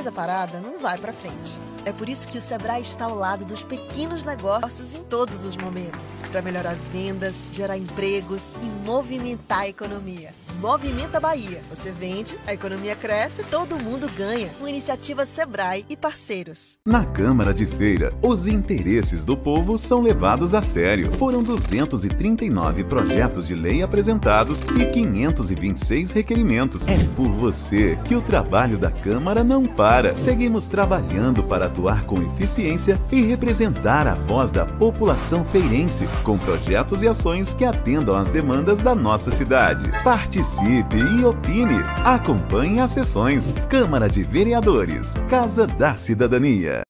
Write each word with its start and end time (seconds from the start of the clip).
empresa 0.00 0.12
parada 0.12 0.60
não 0.60 0.78
vai 0.78 0.96
para 0.96 1.12
frente. 1.12 1.58
É 1.84 1.92
por 1.92 2.08
isso 2.08 2.26
que 2.26 2.38
o 2.38 2.42
Sebrae 2.42 2.80
está 2.80 3.04
ao 3.04 3.14
lado 3.14 3.44
dos 3.44 3.62
pequenos 3.62 4.24
negócios 4.24 4.94
em 4.94 5.02
todos 5.04 5.44
os 5.44 5.56
momentos, 5.56 6.22
para 6.30 6.40
melhorar 6.40 6.70
as 6.70 6.88
vendas, 6.88 7.46
gerar 7.52 7.76
empregos 7.76 8.54
e 8.62 8.66
movimentar 8.86 9.60
a 9.60 9.68
economia. 9.68 10.34
Movimenta 10.60 11.18
Bahia. 11.18 11.62
Você 11.70 11.90
vende, 11.90 12.36
a 12.46 12.52
economia 12.52 12.94
cresce, 12.94 13.42
todo 13.44 13.78
mundo 13.78 14.06
ganha. 14.14 14.50
Com 14.58 14.68
iniciativa 14.68 15.24
Sebrae 15.24 15.86
e 15.88 15.96
parceiros. 15.96 16.76
Na 16.86 17.02
Câmara 17.02 17.54
de 17.54 17.64
Feira, 17.64 18.12
os 18.22 18.46
interesses 18.46 19.24
do 19.24 19.38
povo 19.38 19.78
são 19.78 20.02
levados 20.02 20.54
a 20.54 20.60
sério. 20.60 21.12
Foram 21.12 21.42
239 21.42 22.84
projetos 22.84 23.46
de 23.46 23.54
lei 23.54 23.82
apresentados 23.82 24.60
e 24.78 24.84
526 24.84 26.12
requerimentos. 26.12 26.86
É 26.86 26.98
por 27.16 27.30
você 27.30 27.98
que 28.04 28.14
o 28.14 28.20
trabalho 28.20 28.76
da 28.76 28.90
Câmara 28.90 29.42
não 29.42 29.64
para. 29.66 30.14
Seguimos 30.14 30.66
trabalhando 30.66 31.42
para 31.42 31.66
atuar 31.66 32.04
com 32.04 32.20
eficiência 32.22 33.00
e 33.10 33.22
representar 33.22 34.06
a 34.06 34.14
voz 34.14 34.50
da 34.50 34.66
população 34.66 35.42
feirense, 35.42 36.06
com 36.22 36.36
projetos 36.36 37.02
e 37.02 37.08
ações 37.08 37.54
que 37.54 37.64
atendam 37.64 38.14
às 38.14 38.30
demandas 38.30 38.80
da 38.80 38.94
nossa 38.94 39.30
cidade. 39.30 39.90
Participe 40.04 40.49
e 40.62 41.24
opine. 41.24 41.80
Acompanhe 42.04 42.80
as 42.80 42.92
sessões. 42.92 43.52
Câmara 43.68 44.08
de 44.08 44.22
Vereadores, 44.22 45.14
Casa 45.28 45.66
da 45.66 45.96
Cidadania. 45.96 46.89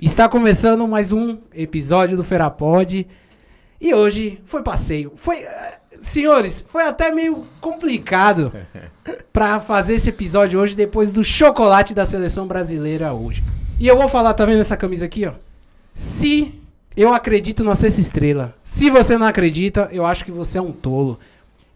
Está 0.00 0.28
começando 0.28 0.86
mais 0.88 1.12
um 1.12 1.38
episódio 1.54 2.16
do 2.16 2.24
Ferapod. 2.24 3.06
E 3.80 3.94
hoje 3.94 4.40
foi 4.44 4.62
passeio. 4.62 5.12
Foi, 5.14 5.38
eh, 5.38 5.78
senhores, 6.00 6.64
foi 6.68 6.84
até 6.84 7.10
meio 7.12 7.44
complicado 7.60 8.52
pra 9.32 9.60
fazer 9.60 9.94
esse 9.94 10.08
episódio 10.08 10.58
hoje 10.58 10.74
depois 10.74 11.12
do 11.12 11.22
chocolate 11.22 11.92
da 11.94 12.06
seleção 12.06 12.46
brasileira 12.46 13.12
hoje. 13.12 13.42
E 13.78 13.86
eu 13.86 13.96
vou 13.96 14.08
falar, 14.08 14.34
tá 14.34 14.44
vendo 14.46 14.60
essa 14.60 14.76
camisa 14.76 15.04
aqui, 15.06 15.26
ó? 15.26 15.32
Se 15.94 16.54
eu 16.96 17.12
acredito 17.12 17.62
na 17.64 17.74
sexta 17.74 18.00
estrela. 18.00 18.54
Se 18.64 18.90
você 18.90 19.16
não 19.18 19.26
acredita, 19.26 19.88
eu 19.92 20.04
acho 20.06 20.24
que 20.24 20.30
você 20.30 20.58
é 20.58 20.62
um 20.62 20.72
tolo. 20.72 21.18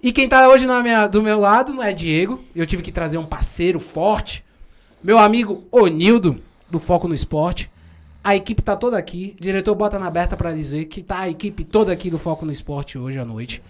E 0.02 0.12
quem 0.12 0.28
tá 0.28 0.48
hoje 0.48 0.66
minha- 0.66 1.06
do 1.06 1.22
meu 1.22 1.40
lado 1.40 1.72
não 1.72 1.82
é 1.82 1.92
Diego. 1.92 2.42
Eu 2.54 2.66
tive 2.66 2.82
que 2.82 2.92
trazer 2.92 3.16
um 3.16 3.24
parceiro 3.24 3.80
forte. 3.80 4.44
Meu 5.02 5.18
amigo 5.18 5.64
Onildo, 5.70 6.38
do 6.70 6.78
Foco 6.78 7.08
no 7.08 7.14
Esporte. 7.14 7.70
A 8.24 8.34
equipe 8.34 8.62
tá 8.62 8.74
toda 8.74 8.96
aqui. 8.96 9.36
Diretor 9.38 9.74
bota 9.74 9.98
na 9.98 10.06
aberta 10.06 10.34
pra 10.36 10.50
eles 10.50 10.70
ver 10.70 10.86
que 10.86 11.02
tá 11.02 11.18
a 11.20 11.28
equipe 11.28 11.62
toda 11.62 11.92
aqui 11.92 12.10
do 12.10 12.18
Foco 12.18 12.46
no 12.46 12.52
Esporte 12.52 12.96
hoje 12.98 13.18
à 13.18 13.24
noite. 13.24 13.62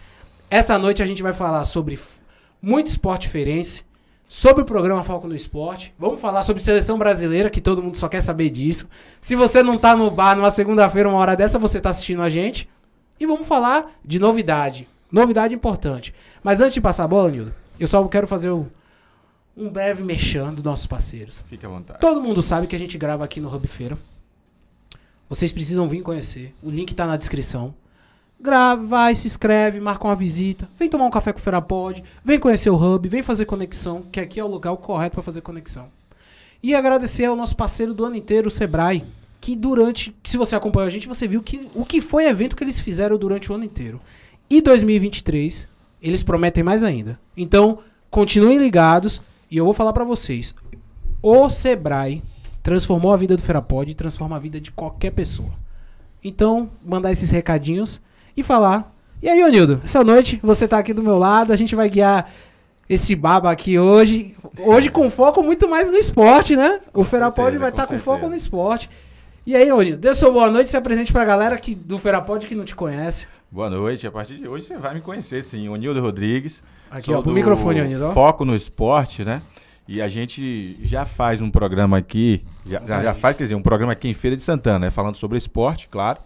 Essa 0.48 0.78
noite 0.78 1.02
a 1.02 1.06
gente 1.06 1.22
vai 1.24 1.32
falar 1.32 1.64
sobre 1.64 1.98
muito 2.62 2.86
esporte 2.86 3.22
diferense, 3.22 3.82
sobre 4.28 4.62
o 4.62 4.64
programa 4.64 5.02
Foco 5.02 5.26
no 5.26 5.34
Esporte. 5.34 5.92
Vamos 5.98 6.20
falar 6.20 6.42
sobre 6.42 6.62
seleção 6.62 6.96
brasileira, 6.96 7.50
que 7.50 7.60
todo 7.60 7.82
mundo 7.82 7.96
só 7.96 8.08
quer 8.08 8.20
saber 8.20 8.48
disso. 8.50 8.88
Se 9.20 9.34
você 9.34 9.60
não 9.60 9.76
tá 9.76 9.96
no 9.96 10.08
bar 10.10 10.36
numa 10.36 10.50
segunda-feira, 10.52 11.08
uma 11.08 11.18
hora 11.18 11.34
dessa, 11.36 11.58
você 11.58 11.80
tá 11.80 11.90
assistindo 11.90 12.22
a 12.22 12.30
gente. 12.30 12.68
E 13.18 13.26
vamos 13.26 13.46
falar 13.48 13.90
de 14.04 14.20
novidade. 14.20 14.88
Novidade 15.10 15.52
importante. 15.54 16.14
Mas 16.44 16.60
antes 16.60 16.74
de 16.74 16.80
passar 16.80 17.04
a 17.04 17.08
bola, 17.08 17.30
Nildo, 17.30 17.54
eu 17.78 17.88
só 17.88 18.02
quero 18.06 18.26
fazer 18.28 18.50
o- 18.50 18.66
um 19.56 19.68
breve 19.68 20.02
mexão 20.04 20.54
dos 20.54 20.62
nossos 20.64 20.86
parceiros. 20.86 21.42
Fique 21.48 21.66
à 21.66 21.68
vontade. 21.68 22.00
Todo 22.00 22.20
mundo 22.20 22.40
sabe 22.42 22.66
que 22.68 22.74
a 22.76 22.78
gente 22.78 22.96
grava 22.98 23.24
aqui 23.24 23.40
no 23.40 23.52
Hub 23.54 23.66
Feira. 23.66 23.96
Vocês 25.28 25.52
precisam 25.52 25.88
vir 25.88 26.02
conhecer. 26.02 26.54
O 26.62 26.70
link 26.70 26.94
tá 26.94 27.06
na 27.06 27.16
descrição. 27.16 27.74
Grava, 28.40 28.84
vai, 28.84 29.14
se 29.14 29.26
inscreve, 29.26 29.80
marca 29.80 30.06
uma 30.06 30.14
visita. 30.14 30.68
Vem 30.78 30.88
tomar 30.88 31.06
um 31.06 31.10
café 31.10 31.32
com 31.32 31.38
o 31.38 31.42
Feira 31.42 31.62
Pod. 31.62 32.04
Vem 32.24 32.38
conhecer 32.38 32.70
o 32.70 32.76
Hub, 32.76 33.08
vem 33.08 33.22
fazer 33.22 33.46
conexão, 33.46 34.02
que 34.12 34.20
aqui 34.20 34.38
é 34.38 34.44
o 34.44 34.48
lugar 34.48 34.76
correto 34.76 35.14
para 35.14 35.22
fazer 35.22 35.40
conexão. 35.40 35.86
E 36.62 36.74
agradecer 36.74 37.24
ao 37.24 37.36
nosso 37.36 37.56
parceiro 37.56 37.94
do 37.94 38.04
ano 38.04 38.16
inteiro, 38.16 38.48
o 38.48 38.50
Sebrae, 38.50 39.04
que 39.40 39.56
durante, 39.56 40.14
se 40.24 40.36
você 40.36 40.56
acompanhou 40.56 40.86
a 40.86 40.90
gente, 40.90 41.08
você 41.08 41.28
viu 41.28 41.42
que 41.42 41.68
o 41.74 41.84
que 41.84 42.00
foi 42.00 42.26
evento 42.26 42.56
que 42.56 42.64
eles 42.64 42.78
fizeram 42.78 43.18
durante 43.18 43.50
o 43.50 43.54
ano 43.54 43.64
inteiro. 43.64 44.00
E 44.48 44.60
2023, 44.60 45.68
eles 46.02 46.22
prometem 46.22 46.62
mais 46.62 46.82
ainda. 46.82 47.18
Então, 47.36 47.78
continuem 48.10 48.58
ligados 48.58 49.20
e 49.50 49.56
eu 49.56 49.64
vou 49.64 49.74
falar 49.74 49.92
pra 49.92 50.04
vocês. 50.04 50.54
O 51.22 51.48
Sebrae 51.48 52.22
transformou 52.64 53.12
a 53.12 53.16
vida 53.16 53.36
do 53.36 53.42
Ferapod 53.42 53.90
e 53.90 53.94
transforma 53.94 54.36
a 54.36 54.38
vida 54.38 54.58
de 54.58 54.72
qualquer 54.72 55.10
pessoa. 55.10 55.50
Então, 56.24 56.70
mandar 56.82 57.12
esses 57.12 57.28
recadinhos 57.28 58.00
e 58.34 58.42
falar. 58.42 58.92
E 59.22 59.28
aí, 59.28 59.44
Onildo, 59.44 59.82
essa 59.84 60.02
noite 60.02 60.40
você 60.42 60.66
tá 60.66 60.78
aqui 60.78 60.94
do 60.94 61.02
meu 61.02 61.18
lado, 61.18 61.52
a 61.52 61.56
gente 61.56 61.76
vai 61.76 61.90
guiar 61.90 62.32
esse 62.88 63.14
baba 63.14 63.50
aqui 63.50 63.78
hoje. 63.78 64.34
Hoje 64.58 64.90
com 64.90 65.10
foco 65.10 65.42
muito 65.42 65.68
mais 65.68 65.90
no 65.90 65.98
esporte, 65.98 66.56
né? 66.56 66.80
o 66.94 67.04
Ferapod 67.04 67.56
vai 67.58 67.70
com 67.70 67.82
estar 67.82 67.86
com 67.86 67.98
foco 67.98 68.28
no 68.28 68.34
esporte. 68.34 68.88
E 69.46 69.54
aí, 69.54 69.70
Onildo, 69.70 69.98
dê 69.98 70.14
sua 70.14 70.30
boa 70.30 70.50
noite, 70.50 70.70
se 70.70 70.76
apresente 70.76 71.12
pra 71.12 71.22
galera 71.22 71.58
que, 71.58 71.74
do 71.74 71.98
Ferapod 71.98 72.46
que 72.46 72.54
não 72.54 72.64
te 72.64 72.74
conhece. 72.74 73.26
Boa 73.52 73.68
noite. 73.68 74.06
A 74.06 74.10
partir 74.10 74.36
de 74.36 74.48
hoje 74.48 74.64
você 74.64 74.78
vai 74.78 74.94
me 74.94 75.02
conhecer, 75.02 75.44
sim. 75.44 75.68
O 75.68 75.76
Nildo 75.76 76.00
Rodrigues. 76.00 76.62
Aqui, 76.90 77.12
ó, 77.12 77.20
pro 77.20 77.32
microfone, 77.32 77.82
Onildo. 77.82 78.10
Foco 78.14 78.42
no 78.46 78.54
esporte, 78.54 79.22
né? 79.22 79.42
E 79.86 80.00
a 80.00 80.08
gente 80.08 80.78
já 80.82 81.04
faz 81.04 81.40
um 81.40 81.50
programa 81.50 81.98
aqui, 81.98 82.42
já, 82.64 82.80
já, 82.86 83.02
já 83.02 83.14
faz, 83.14 83.36
quer 83.36 83.44
dizer, 83.44 83.54
um 83.54 83.62
programa 83.62 83.92
aqui 83.92 84.08
em 84.08 84.14
Feira 84.14 84.36
de 84.36 84.42
Santana, 84.42 84.78
né? 84.78 84.90
Falando 84.90 85.16
sobre 85.16 85.36
esporte, 85.36 85.88
claro. 85.88 86.20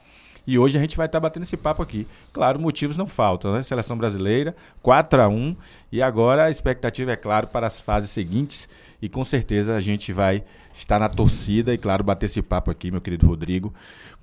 E 0.46 0.58
hoje 0.58 0.78
a 0.78 0.80
gente 0.80 0.96
vai 0.96 1.04
estar 1.04 1.20
batendo 1.20 1.42
esse 1.42 1.56
papo 1.58 1.82
aqui. 1.82 2.06
Claro, 2.32 2.58
motivos 2.58 2.96
não 2.96 3.06
faltam, 3.06 3.52
né? 3.52 3.62
Seleção 3.62 3.98
brasileira, 3.98 4.56
4 4.80 5.20
a 5.20 5.28
1 5.28 5.54
E 5.92 6.00
agora 6.00 6.44
a 6.44 6.50
expectativa 6.50 7.12
é, 7.12 7.16
claro, 7.16 7.48
para 7.48 7.66
as 7.66 7.78
fases 7.78 8.10
seguintes. 8.10 8.66
E 9.00 9.08
com 9.08 9.22
certeza 9.24 9.76
a 9.76 9.80
gente 9.80 10.12
vai 10.12 10.42
estar 10.74 10.98
na 10.98 11.08
torcida 11.08 11.72
e, 11.72 11.78
claro, 11.78 12.02
bater 12.02 12.26
esse 12.26 12.42
papo 12.42 12.70
aqui, 12.70 12.90
meu 12.90 13.00
querido 13.00 13.26
Rodrigo, 13.28 13.72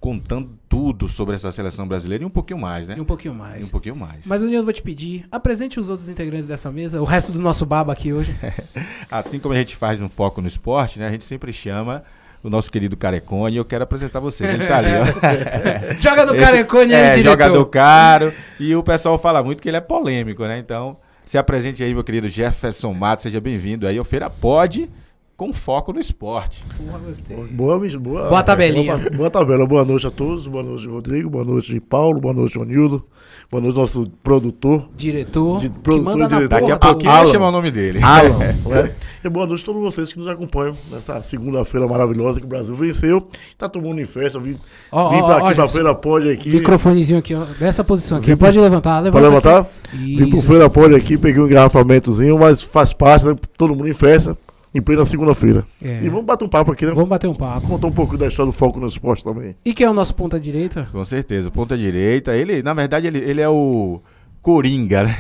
contando 0.01 0.50
tudo 0.67 1.08
sobre 1.08 1.34
essa 1.36 1.50
seleção 1.51 1.88
brasileira 1.88 2.24
e 2.24 2.27
um 2.27 2.29
pouquinho 2.29 2.60
mais, 2.60 2.88
né? 2.88 2.96
E 2.98 3.01
um 3.01 3.05
pouquinho 3.05 3.34
E 3.34 3.38
mais. 3.38 3.67
um 3.67 3.72
pouquinho 3.72 3.96
mais. 3.96 4.25
Mas, 4.25 4.44
Onildo, 4.44 4.65
vou 4.65 4.74
te 4.74 4.82
pedir, 4.82 5.25
apresente 5.32 5.79
os 5.79 5.89
outros 5.89 6.10
integrantes 6.10 6.46
dessa 6.46 6.70
mesa, 6.72 7.01
o 7.01 7.05
resto 7.05 7.32
do 7.32 7.39
nosso 7.39 7.65
baba 7.65 7.94
aqui 7.94 8.12
hoje. 8.12 8.36
Assim 9.10 9.39
como 9.39 9.53
a 9.53 9.58
gente 9.58 9.75
faz 9.77 10.01
um 10.01 10.10
foco 10.10 10.41
no 10.41 10.48
esporte, 10.48 11.00
né? 11.00 11.08
A 11.08 11.12
gente 11.12 11.24
sempre 11.24 11.53
chama 11.53 12.03
o 12.44 12.50
nosso 12.50 12.70
querido 12.70 12.98
Carecone 12.98 13.55
e 13.55 13.58
eu 13.58 13.65
quero 13.65 13.84
apresentar 13.86 14.20
vocês. 14.20 14.50
Ele 14.53 14.65
tá 14.67 14.77
ali, 14.79 14.89
ó. 14.89 15.96
Joga 16.01 16.25
no 16.25 16.36
Esse- 16.36 16.44
carecone 16.46 16.94
aí, 16.94 17.01
é, 17.01 17.10
diretor. 17.15 17.32
jogador 17.32 17.65
caro. 17.67 18.34
E 18.60 18.75
o 18.75 18.84
pessoal 18.84 19.17
fala 19.17 19.41
muito 19.41 19.62
que 19.62 19.70
ele 19.70 19.77
é 19.77 19.82
polêmico, 19.82 20.44
né? 20.46 20.58
Então, 20.60 20.98
se 21.25 21.38
apresente 21.38 21.84
aí, 21.84 21.94
meu 21.94 22.03
querido 22.03 22.29
Jefferson 22.29 22.94
Matos. 22.94 23.24
Seja 23.24 23.41
bem-vindo 23.41 23.88
aí 23.88 23.98
ao 23.98 24.05
Feira 24.05 24.29
Pod 24.29 24.89
com 25.37 25.51
foco 25.51 25.91
no 25.91 25.99
esporte. 25.99 26.63
Porra, 26.77 26.97
gostei. 26.99 27.35
Boa, 27.35 27.77
boa, 27.99 28.29
Boa 28.29 28.43
tabelinha. 28.43 28.95
Boa, 28.97 29.09
boa 29.11 29.29
tabela. 29.29 29.65
Boa 29.67 29.83
noite 29.83 30.07
a 30.07 30.11
todos. 30.11 30.47
Boa 30.47 30.63
noite, 30.63 30.87
Rodrigo. 30.87 31.29
Boa 31.29 31.43
noite, 31.43 31.77
Paulo. 31.81 32.21
Boa 32.21 32.33
noite, 32.33 32.57
Onildo. 32.57 33.03
Boa 33.51 33.61
noite, 33.61 33.75
nosso 33.77 34.09
produtor. 34.23 34.89
Diretor, 34.95 35.59
De- 35.59 35.69
que 35.69 35.79
produtor 35.79 36.05
manda 36.17 36.25
e 36.25 36.29
na 36.29 36.35
diretor. 36.37 36.59
Daqui 36.59 36.71
a 36.71 36.77
pouquinho 36.77 37.11
vai 37.11 37.27
chamar 37.27 37.49
o 37.49 37.51
nome 37.51 37.69
dele. 37.69 37.99
Alan. 38.01 38.37
né? 38.65 38.91
E 39.23 39.29
boa 39.29 39.45
noite 39.45 39.61
a 39.61 39.65
todos 39.65 39.81
vocês 39.81 40.13
que 40.13 40.19
nos 40.19 40.27
acompanham 40.27 40.75
nessa 40.89 41.21
segunda-feira 41.23 41.85
maravilhosa 41.85 42.39
que 42.39 42.45
o 42.45 42.49
Brasil 42.49 42.73
venceu. 42.73 43.27
Tá 43.57 43.67
todo 43.67 43.83
mundo 43.83 43.99
em 43.99 44.05
festa. 44.05 44.39
Vim, 44.39 44.55
Ó, 44.91 45.09
vim 45.09 45.17
pra 45.17 45.33
aqui, 45.33 45.39
pra 45.41 45.49
Jefferson. 45.49 45.73
Feira 45.73 45.95
Pode 45.95 46.29
aqui. 46.29 46.49
Microfonezinho 46.49 47.19
aqui, 47.19 47.35
ó, 47.35 47.43
dessa 47.59 47.83
posição 47.83 48.19
aqui. 48.19 48.27
Vim 48.27 48.37
Pode 48.37 48.57
levantar, 48.59 48.99
levanta 49.01 49.11
Pode 49.11 49.25
levantar? 49.35 49.59
aqui. 49.89 50.15
Vim 50.15 50.29
pro 50.29 50.37
Isso. 50.37 50.47
Feira 50.47 50.69
Pode 50.69 50.95
aqui, 50.95 51.17
peguei 51.17 51.41
um 51.41 51.47
engarrafamentozinho, 51.47 52.39
mas 52.39 52.63
faz 52.63 52.93
parte, 52.93 53.25
né? 53.25 53.35
Todo 53.57 53.75
mundo 53.75 53.87
em 53.89 53.93
festa, 53.93 54.35
em 54.75 54.82
plena 54.82 55.05
segunda-feira. 55.05 55.65
É. 55.82 56.03
E 56.03 56.10
vamos 56.10 56.25
bater 56.25 56.44
um 56.44 56.50
papo 56.50 56.74
aqui, 56.74 56.86
né? 56.86 56.91
Vamos 56.91 57.08
bater 57.08 57.27
um 57.27 57.34
papo. 57.34 57.65
Contar 57.65 57.88
um 57.88 57.91
pouco 57.94 58.17
da 58.17 58.27
história 58.27 58.51
do 58.51 58.58
foco 58.58 58.77
no 58.77 58.88
esporte 58.88 59.24
também. 59.24 59.55
E 59.63 59.74
quem 59.74 59.88
é 59.88 59.89
o 59.89 59.94
nosso 59.94 60.13
ponta 60.13 60.38
direita? 60.38 60.89
Com 60.91 61.03
certeza, 61.05 61.50
ponta 61.50 61.77
direita. 61.77 62.36
Ele, 62.36 62.62
na 62.62 62.74
verdade, 62.74 63.08
ele, 63.08 63.20
ele 63.20 63.39
é 63.39 63.48
o 63.48 64.01
Coringa, 64.41 65.03
né? 65.03 65.15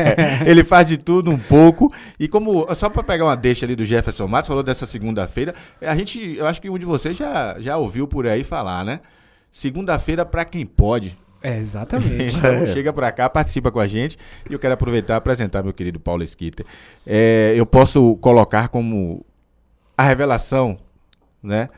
ele 0.48 0.64
faz 0.64 0.88
de 0.88 0.96
tudo 0.96 1.30
um 1.30 1.38
pouco. 1.38 1.92
E 2.18 2.26
como, 2.26 2.66
só 2.74 2.88
para 2.88 3.02
pegar 3.02 3.26
uma 3.26 3.36
deixa 3.36 3.66
ali 3.66 3.76
do 3.76 3.84
Jefferson 3.84 4.26
Matos, 4.26 4.48
falou 4.48 4.62
dessa 4.62 4.86
segunda-feira, 4.86 5.54
a 5.82 5.94
gente, 5.94 6.36
eu 6.38 6.46
acho 6.46 6.62
que 6.62 6.70
um 6.70 6.78
de 6.78 6.86
vocês 6.86 7.14
já, 7.14 7.56
já 7.60 7.76
ouviu 7.76 8.08
por 8.08 8.26
aí 8.26 8.42
falar, 8.42 8.86
né? 8.86 9.00
Segunda-feira 9.52 10.24
para 10.24 10.46
quem 10.46 10.64
pode. 10.64 11.14
É, 11.44 11.58
exatamente. 11.58 12.34
Então, 12.40 12.66
chega 12.68 12.90
pra 12.90 13.12
cá, 13.12 13.28
participa 13.28 13.70
com 13.70 13.78
a 13.78 13.86
gente. 13.86 14.16
E 14.48 14.52
eu 14.54 14.58
quero 14.58 14.72
aproveitar 14.72 15.14
e 15.14 15.16
apresentar 15.18 15.62
meu 15.62 15.74
querido 15.74 16.00
Paulo 16.00 16.22
Esquita. 16.22 16.64
É, 17.06 17.52
eu 17.54 17.66
posso 17.66 18.16
colocar 18.16 18.68
como 18.68 19.24
a 19.96 20.02
revelação, 20.02 20.78
né? 21.42 21.68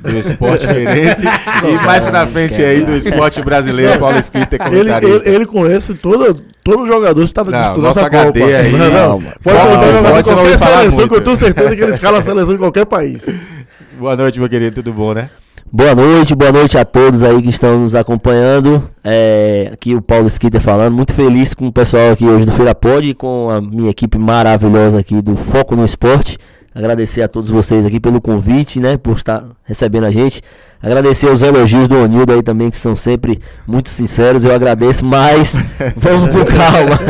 Do 0.00 0.18
esporte 0.18 0.66
feirense 0.68 1.24
e 1.26 1.86
mais 1.86 2.04
pra 2.04 2.26
frente 2.26 2.62
aí 2.62 2.84
do 2.84 2.96
esporte 2.96 3.42
brasileiro, 3.42 3.98
Paulo 3.98 4.18
Esquita, 4.18 4.56
Ele, 4.56 4.64
comentarista. 4.64 5.28
ele, 5.28 5.36
ele 5.36 5.46
conhece 5.46 5.94
todo, 5.94 6.34
todo 6.62 6.86
jogador 6.86 7.20
que 7.20 7.26
estava 7.26 7.50
disputando 7.50 7.82
nosso 7.82 7.98
essa 8.00 8.06
HD 8.08 8.40
Copa. 8.40 8.56
aí, 8.56 8.72
não, 8.72 8.90
não, 8.90 9.20
não. 9.20 9.32
Pode 9.42 10.28
não 10.28 10.36
qualquer 10.36 10.58
seleção, 10.58 10.96
muito. 10.96 11.08
que 11.08 11.14
eu 11.14 11.24
tenho 11.24 11.36
certeza 11.36 11.76
que 11.76 11.82
ele 11.82 11.92
escala 11.92 12.18
a 12.18 12.22
seleção 12.22 12.52
de 12.52 12.58
qualquer 12.58 12.84
país. 12.86 13.22
Boa 13.98 14.16
noite, 14.16 14.38
meu 14.38 14.48
querido, 14.48 14.74
tudo 14.76 14.92
bom, 14.92 15.14
né? 15.14 15.30
Boa 15.72 15.94
noite, 15.94 16.34
boa 16.34 16.52
noite 16.52 16.78
a 16.78 16.84
todos 16.84 17.22
aí 17.22 17.42
que 17.42 17.48
estão 17.48 17.80
nos 17.80 17.94
acompanhando. 17.94 18.88
É, 19.02 19.70
aqui 19.72 19.94
o 19.94 20.00
Paulo 20.00 20.28
Skitter 20.28 20.60
falando, 20.60 20.94
muito 20.94 21.12
feliz 21.12 21.52
com 21.52 21.66
o 21.66 21.72
pessoal 21.72 22.12
aqui 22.12 22.24
hoje 22.24 22.46
do 22.46 22.52
Feira 22.52 22.74
Pod 22.74 23.08
e 23.08 23.14
com 23.14 23.50
a 23.50 23.60
minha 23.60 23.90
equipe 23.90 24.16
maravilhosa 24.16 25.00
aqui 25.00 25.20
do 25.20 25.34
Foco 25.34 25.74
no 25.74 25.84
Esporte. 25.84 26.38
Agradecer 26.74 27.22
a 27.22 27.28
todos 27.28 27.50
vocês 27.50 27.86
aqui 27.86 28.00
pelo 28.00 28.20
convite, 28.20 28.80
né, 28.80 28.96
por 28.96 29.16
estar 29.16 29.44
recebendo 29.64 30.04
a 30.04 30.10
gente. 30.10 30.42
Agradecer 30.82 31.28
os 31.30 31.40
elogios 31.40 31.88
do 31.88 31.96
Onildo 32.02 32.30
aí 32.34 32.42
também, 32.42 32.68
que 32.68 32.76
são 32.76 32.94
sempre 32.94 33.40
muito 33.66 33.88
sinceros, 33.88 34.44
eu 34.44 34.54
agradeço, 34.54 35.02
mas 35.02 35.54
vamos 35.96 36.28
com 36.28 36.44
calma. 36.44 37.00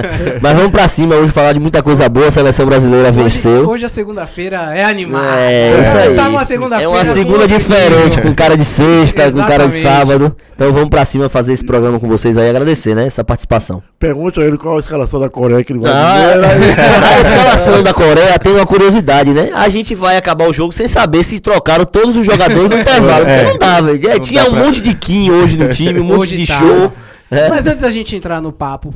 Mas 0.41 0.53
vamos 0.55 0.71
pra 0.71 0.87
cima 0.87 1.17
hoje 1.17 1.33
falar 1.33 1.55
de 1.55 1.59
muita 1.59 1.83
coisa 1.83 2.09
boa, 2.09 2.29
a 2.29 2.31
seleção 2.31 2.67
brasileira 2.67 3.09
Hoje, 3.09 3.19
venceu. 3.21 3.69
hoje 3.69 3.85
a 3.85 3.89
segunda-feira 3.89 4.73
é 4.77 4.85
animada. 4.85 5.41
É, 5.41 5.81
isso 5.81 5.97
aí. 5.97 6.15
Tá 6.15 6.29
uma 6.29 6.45
segunda-feira 6.45 6.85
é 6.85 6.95
uma 6.95 7.05
segunda 7.05 7.49
diferente, 7.49 8.21
com 8.23 8.33
cara 8.33 8.57
de 8.57 8.65
sexta, 8.65 9.33
com 9.33 9.43
cara 9.45 9.67
de 9.67 9.75
sábado. 9.75 10.37
Então 10.55 10.73
vamos 10.73 10.89
pra 10.89 11.05
cima 11.05 11.29
fazer 11.29 11.53
esse 11.55 11.65
programa 11.65 11.99
com 11.99 12.07
vocês 12.07 12.37
aí, 12.37 12.49
agradecer, 12.51 12.95
né, 12.95 13.07
essa 13.09 13.25
participação. 13.25 13.83
Pergunte 13.99 14.41
a 14.41 14.45
ele 14.45 14.57
qual 14.57 14.77
a 14.77 14.79
escalação 14.79 15.19
da 15.19 15.29
Coreia 15.29 15.65
que 15.65 15.73
ele 15.73 15.81
vai 15.81 15.91
Ah, 15.91 16.55
dizer. 16.55 16.79
a 16.79 17.21
escalação 17.21 17.83
da 17.83 17.93
Coreia 17.93 18.39
tem 18.39 18.53
uma 18.53 18.67
curiosidade, 18.67 19.31
né? 19.33 19.51
A 19.55 19.69
gente 19.69 19.95
vai 19.95 20.17
acabar 20.17 20.49
o 20.49 20.53
jogo 20.53 20.73
sem 20.73 20.89
saber 20.89 21.23
se 21.25 21.39
trocaram 21.41 21.85
todos 21.85 22.17
os 22.17 22.27
jogadores 22.27 22.69
no 22.71 22.77
intervalo. 22.81 23.25
É. 23.27 23.37
Porque 23.37 23.51
não 23.53 23.59
dá, 23.59 23.81
velho. 23.81 24.11
É, 24.11 24.19
Tinha 24.19 24.43
dá 24.45 24.49
um 24.51 24.53
pra- 24.55 24.65
monte 24.65 24.81
de 24.81 24.95
Kim 24.95 25.31
hoje 25.31 25.57
no 25.57 25.73
time, 25.73 26.01
um 26.01 26.05
monte 26.05 26.19
Hoje 26.21 26.37
de 26.37 26.47
tá. 26.47 26.59
show. 26.59 26.93
É. 27.31 27.49
Mas 27.49 27.67
antes 27.67 27.81
da 27.83 27.91
gente 27.91 28.15
entrar 28.17 28.41
no 28.41 28.53
papo, 28.53 28.93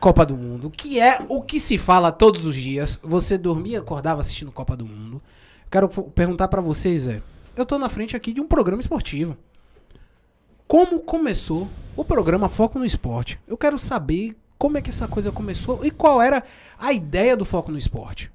Copa 0.00 0.26
do 0.26 0.36
Mundo, 0.36 0.68
que 0.70 1.00
é 1.00 1.18
o 1.28 1.40
que 1.40 1.58
se 1.60 1.78
fala 1.78 2.12
todos 2.12 2.44
os 2.44 2.54
dias. 2.54 2.98
Você 3.02 3.38
dormia, 3.38 3.78
acordava 3.78 4.20
assistindo 4.20 4.50
Copa 4.52 4.76
do 4.76 4.84
Mundo. 4.84 5.22
Quero 5.70 5.88
perguntar 5.88 6.48
pra 6.48 6.60
vocês, 6.60 7.06
é. 7.06 7.22
Eu 7.56 7.64
tô 7.64 7.78
na 7.78 7.88
frente 7.88 8.16
aqui 8.16 8.32
de 8.32 8.40
um 8.40 8.46
programa 8.46 8.80
esportivo. 8.82 9.36
como 10.66 10.98
começou 11.00 11.68
o 11.96 12.04
programa 12.04 12.48
Foco 12.48 12.78
no 12.78 12.84
Esporte. 12.84 13.38
Eu 13.46 13.56
quero 13.56 13.78
saber 13.78 14.36
como 14.58 14.76
é 14.78 14.82
que 14.82 14.90
essa 14.90 15.06
coisa 15.06 15.30
começou 15.30 15.84
e 15.84 15.90
qual 15.90 16.20
era 16.20 16.42
a 16.78 16.92
ideia 16.92 17.36
do 17.36 17.44
Foco 17.44 17.70
no 17.70 17.78
Esporte. 17.78 18.30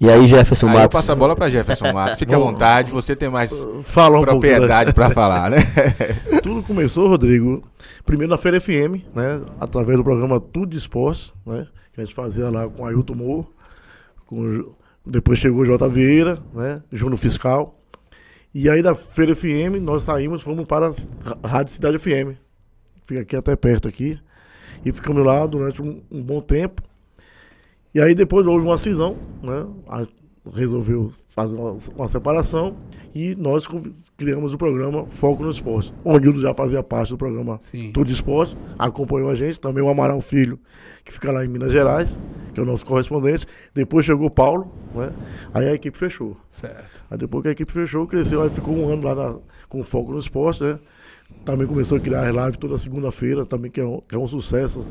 E 0.00 0.08
aí, 0.08 0.26
Jefferson 0.28 0.68
Aí 0.68 0.74
eu 0.74 0.78
Matos? 0.80 0.92
passo 0.96 1.12
a 1.12 1.14
bola 1.16 1.34
pra 1.34 1.48
Jefferson 1.48 1.92
Matos. 1.92 2.18
Fique 2.18 2.32
à 2.34 2.38
vontade, 2.38 2.90
você 2.92 3.16
tem 3.16 3.28
mais 3.28 3.50
Fala 3.82 4.18
um 4.20 4.24
pouco, 4.24 4.46
né? 4.46 4.52
propriedade 4.52 4.92
pra 4.92 5.10
falar, 5.10 5.50
né? 5.50 5.58
Tudo 6.42 6.62
começou, 6.62 7.08
Rodrigo, 7.08 7.62
primeiro 8.04 8.30
na 8.30 8.38
Feira 8.38 8.60
FM, 8.60 9.02
né? 9.14 9.40
Através 9.60 9.98
do 9.98 10.04
programa 10.04 10.40
Tudo 10.40 10.70
de 10.70 10.78
Esporte, 10.78 11.32
né? 11.44 11.66
Que 11.92 12.00
a 12.00 12.04
gente 12.04 12.14
fazia 12.14 12.48
lá 12.48 12.68
com 12.68 12.86
Ailton 12.86 13.14
Moura, 13.14 13.46
com, 14.26 14.72
depois 15.04 15.38
chegou 15.38 15.62
o 15.62 15.66
J. 15.66 15.88
Vieira, 15.88 16.38
né? 16.54 16.80
Júnior 16.92 17.18
Fiscal. 17.18 17.74
E 18.54 18.68
aí 18.70 18.82
da 18.82 18.94
Feira 18.94 19.34
FM 19.34 19.80
nós 19.82 20.04
saímos, 20.04 20.42
fomos 20.42 20.64
para 20.64 20.90
a 21.42 21.48
Rádio 21.48 21.72
Cidade 21.74 21.98
FM. 21.98 22.36
Fica 23.04 23.22
aqui 23.22 23.34
até 23.34 23.56
perto 23.56 23.88
aqui. 23.88 24.18
E 24.84 24.92
ficamos 24.92 25.24
lá 25.24 25.44
durante 25.44 25.82
um, 25.82 26.00
um 26.10 26.22
bom 26.22 26.40
tempo. 26.40 26.82
E 27.98 28.00
aí 28.00 28.14
depois 28.14 28.46
houve 28.46 28.64
uma 28.64 28.78
cisão, 28.78 29.16
né? 29.42 29.66
A- 29.88 30.06
resolveu 30.54 31.10
fazer 31.26 31.56
uma, 31.56 31.76
uma 31.96 32.06
separação 32.08 32.76
e 33.14 33.34
nós 33.34 33.66
criamos 34.16 34.54
o 34.54 34.56
programa 34.56 35.04
Foco 35.06 35.42
no 35.42 35.50
Esporte. 35.50 35.92
O 36.04 36.16
Nildo 36.16 36.40
já 36.40 36.54
fazia 36.54 36.80
parte 36.82 37.10
do 37.10 37.18
programa 37.18 37.58
Sim. 37.60 37.90
Tudo 37.92 38.10
Esporte, 38.12 38.56
acompanhou 38.78 39.28
a 39.30 39.34
gente, 39.34 39.58
também 39.58 39.82
o 39.82 39.88
Amaral 39.90 40.20
Filho, 40.20 40.58
que 41.04 41.12
fica 41.12 41.30
lá 41.32 41.44
em 41.44 41.48
Minas 41.48 41.70
Gerais, 41.72 42.18
que 42.54 42.60
é 42.60 42.62
o 42.62 42.66
nosso 42.66 42.86
correspondente. 42.86 43.46
Depois 43.74 44.06
chegou 44.06 44.28
o 44.28 44.30
Paulo, 44.30 44.72
né? 44.94 45.10
Aí 45.52 45.68
a 45.68 45.74
equipe 45.74 45.98
fechou. 45.98 46.36
Certo. 46.52 47.02
Aí 47.10 47.18
depois 47.18 47.42
que 47.42 47.48
a 47.48 47.52
equipe 47.52 47.72
fechou, 47.72 48.06
cresceu, 48.06 48.40
aí 48.40 48.48
ficou 48.48 48.74
um 48.78 48.88
ano 48.90 49.02
lá 49.02 49.14
na- 49.16 49.36
com 49.68 49.82
foco 49.82 50.12
no 50.12 50.18
esporte, 50.20 50.62
né? 50.62 50.78
Também 51.44 51.66
começou 51.66 51.98
a 51.98 52.00
criar 52.00 52.26
as 52.26 52.34
lives 52.34 52.56
toda 52.56 52.78
segunda-feira, 52.78 53.44
também 53.44 53.70
que 53.72 53.80
é, 53.80 53.84
um, 53.84 54.00
que 54.00 54.14
é 54.14 54.18
um 54.18 54.26
sucesso. 54.28 54.86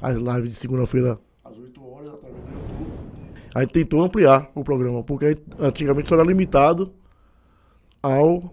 As 0.00 0.16
lives 0.16 0.48
de 0.48 0.54
segunda-feira 0.54 1.18
às 1.44 1.58
8 1.58 1.84
horas, 1.86 2.14
através 2.14 2.42
do 2.42 2.52
YouTube. 2.52 2.90
A 3.54 3.60
gente 3.60 3.72
tentou 3.72 4.02
ampliar 4.02 4.50
o 4.54 4.64
programa, 4.64 5.02
porque 5.02 5.38
antigamente 5.60 6.08
só 6.08 6.16
era 6.16 6.24
limitado 6.24 6.92
ao 8.02 8.52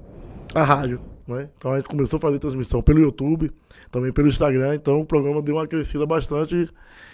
à 0.53 0.63
rádio, 0.63 1.01
né? 1.27 1.49
Então 1.57 1.71
a 1.71 1.77
gente 1.77 1.89
começou 1.89 2.17
a 2.17 2.19
fazer 2.19 2.37
transmissão 2.37 2.81
pelo 2.81 2.99
YouTube, 2.99 3.49
também 3.89 4.13
pelo 4.13 4.27
Instagram, 4.27 4.75
então 4.75 5.01
o 5.01 5.05
programa 5.05 5.41
deu 5.41 5.55
uma 5.55 5.67
crescida 5.67 6.05
bastante 6.05 6.69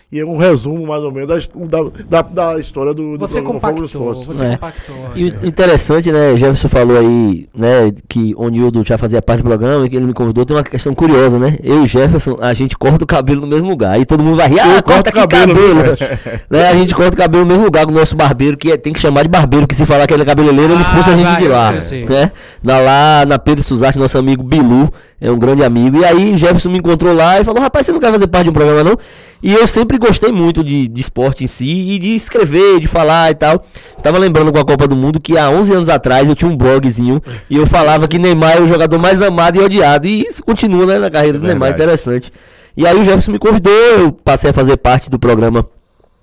e 0.10 0.22
é 0.22 0.26
um 0.26 0.38
resumo 0.38 0.88
mais 0.88 1.04
ou 1.04 1.12
menos 1.12 1.50
da, 1.50 1.66
da, 1.82 2.22
da, 2.22 2.22
da 2.54 2.60
história 2.60 2.94
do, 2.94 3.18
do 3.18 3.28
Você 3.28 3.42
compactou, 3.42 3.86
você 4.14 4.46
É. 4.46 4.52
compactou. 4.52 4.96
E 5.16 5.28
assim. 5.30 5.48
interessante, 5.48 6.12
né, 6.14 6.38
Jefferson 6.38 6.70
falou 6.70 6.98
aí, 6.98 7.50
né, 7.54 7.92
que 8.08 8.34
o 8.38 8.48
Nildo 8.48 8.84
já 8.86 8.98
fazia 8.98 9.22
parte 9.22 9.40
do 9.42 9.50
programa 9.50 9.86
e 9.86 9.90
que 9.90 9.98
ele 9.98 10.06
me 10.06 10.14
convidou, 10.14 10.46
tem 10.46 10.56
uma 10.56 10.64
questão 10.64 10.96
curiosa, 10.96 11.38
né? 11.38 11.58
Eu 11.62 11.84
e 11.84 11.88
Jefferson, 11.88 12.38
a 12.40 12.54
gente 12.54 12.78
corta 12.78 13.04
o 13.04 13.08
cabelo 13.08 13.42
no 13.42 13.48
mesmo 13.48 13.68
lugar. 13.68 13.92
Aí 13.96 14.06
todo 14.06 14.24
mundo 14.24 14.38
vai 14.38 14.48
rir, 14.48 14.60
ah, 14.62 14.82
corta 14.82 15.10
o 15.10 15.14
cabelo, 15.14 15.54
cabelo. 15.54 15.84
né? 16.50 16.70
A 16.70 16.74
gente 16.74 16.96
corta 16.96 17.14
o 17.14 17.18
cabelo 17.18 17.44
no 17.44 17.50
mesmo 17.50 17.66
lugar 17.66 17.86
com 17.86 17.92
o 17.92 17.96
nosso 17.96 18.16
barbeiro, 18.16 18.56
que 18.56 18.72
é- 18.72 18.78
tem 18.78 18.94
que 18.94 19.00
chamar 19.02 19.24
de 19.24 19.30
barbeiro, 19.30 19.68
que 19.68 19.76
se 19.76 19.86
falar 19.86 20.08
que 20.08 20.14
ele 20.14 20.24
é 20.24 20.26
cabeleireiro, 20.26 20.72
ele 20.72 20.80
Ah, 20.80 20.82
expulsa 20.84 21.12
a 21.12 21.16
gente 21.18 21.26
vai, 21.28 21.42
de 21.42 21.48
lá. 21.50 21.72
Né? 21.72 22.32
Na, 22.64 22.80
lá 22.80 23.26
na 23.26 23.38
Pedro 23.38 23.62
Suzarte, 23.62 24.00
nosso 24.00 24.18
amigo 24.18 24.42
Bilu, 24.42 24.90
é 25.20 25.32
um 25.32 25.38
grande 25.38 25.64
amigo. 25.64 26.00
E 26.00 26.06
aí 26.06 26.38
Jefferson 26.38 26.70
me 26.70 26.78
encontrou 26.78 27.14
lá 27.14 27.40
e 27.40 27.44
falou, 27.44 27.62
rapaz, 27.62 27.86
você 27.86 27.92
não 27.92 28.00
quer 28.00 28.12
fazer 28.12 28.28
parte 28.28 28.46
de 28.46 28.50
um 28.52 28.54
programa 28.54 28.84
não? 28.84 28.98
E 29.42 29.54
eu 29.54 29.68
sempre 29.68 29.98
gostei 29.98 30.32
muito 30.32 30.64
de, 30.64 30.88
de 30.88 31.02
esporte 31.02 31.44
em 31.44 31.48
si 31.48 31.68
e 31.68 32.00
de 32.00 32.16
escrever, 32.16 32.80
de 32.80 32.88
falar 32.88 33.32
e 33.32 33.36
tal. 33.36 33.66
Eu 33.96 34.04
tava 34.04 34.18
lembrando 34.18 34.52
com 34.52 34.60
a 34.60 34.66
Copa 34.66 34.88
do 34.88 34.96
Mundo 34.96 35.20
que 35.20 35.38
há 35.38 35.50
11 35.50 35.74
anos 35.74 35.90
atrás 35.90 36.28
eu 36.28 36.36
tinha 36.36 36.50
um 36.50 36.58
blogzinho 36.58 37.22
e 37.50 37.56
eu 37.58 37.68
falava 37.68 38.08
que 38.08 38.18
Neymar 38.18 38.58
é 38.58 38.62
o 38.62 38.68
jogador 38.68 38.98
mais 38.98 39.22
amado 39.22 39.58
e 39.58 39.60
odiado. 39.60 40.08
E 40.08 40.22
isso 40.22 40.44
continua 40.44 40.86
né, 40.86 41.00
na 41.00 41.10
carreira 41.10 41.38
do 41.38 41.46
Neymar, 41.46 41.70
Verdade. 41.70 41.84
interessante. 41.84 42.34
E 42.76 42.86
aí 42.86 42.96
o 42.96 43.04
Jefferson 43.04 43.32
me 43.32 43.40
convidou, 43.40 43.74
eu 43.74 44.12
passei 44.12 44.52
a 44.52 44.54
fazer 44.54 44.78
parte 44.78 45.10
do 45.10 45.18
programa 45.18 45.68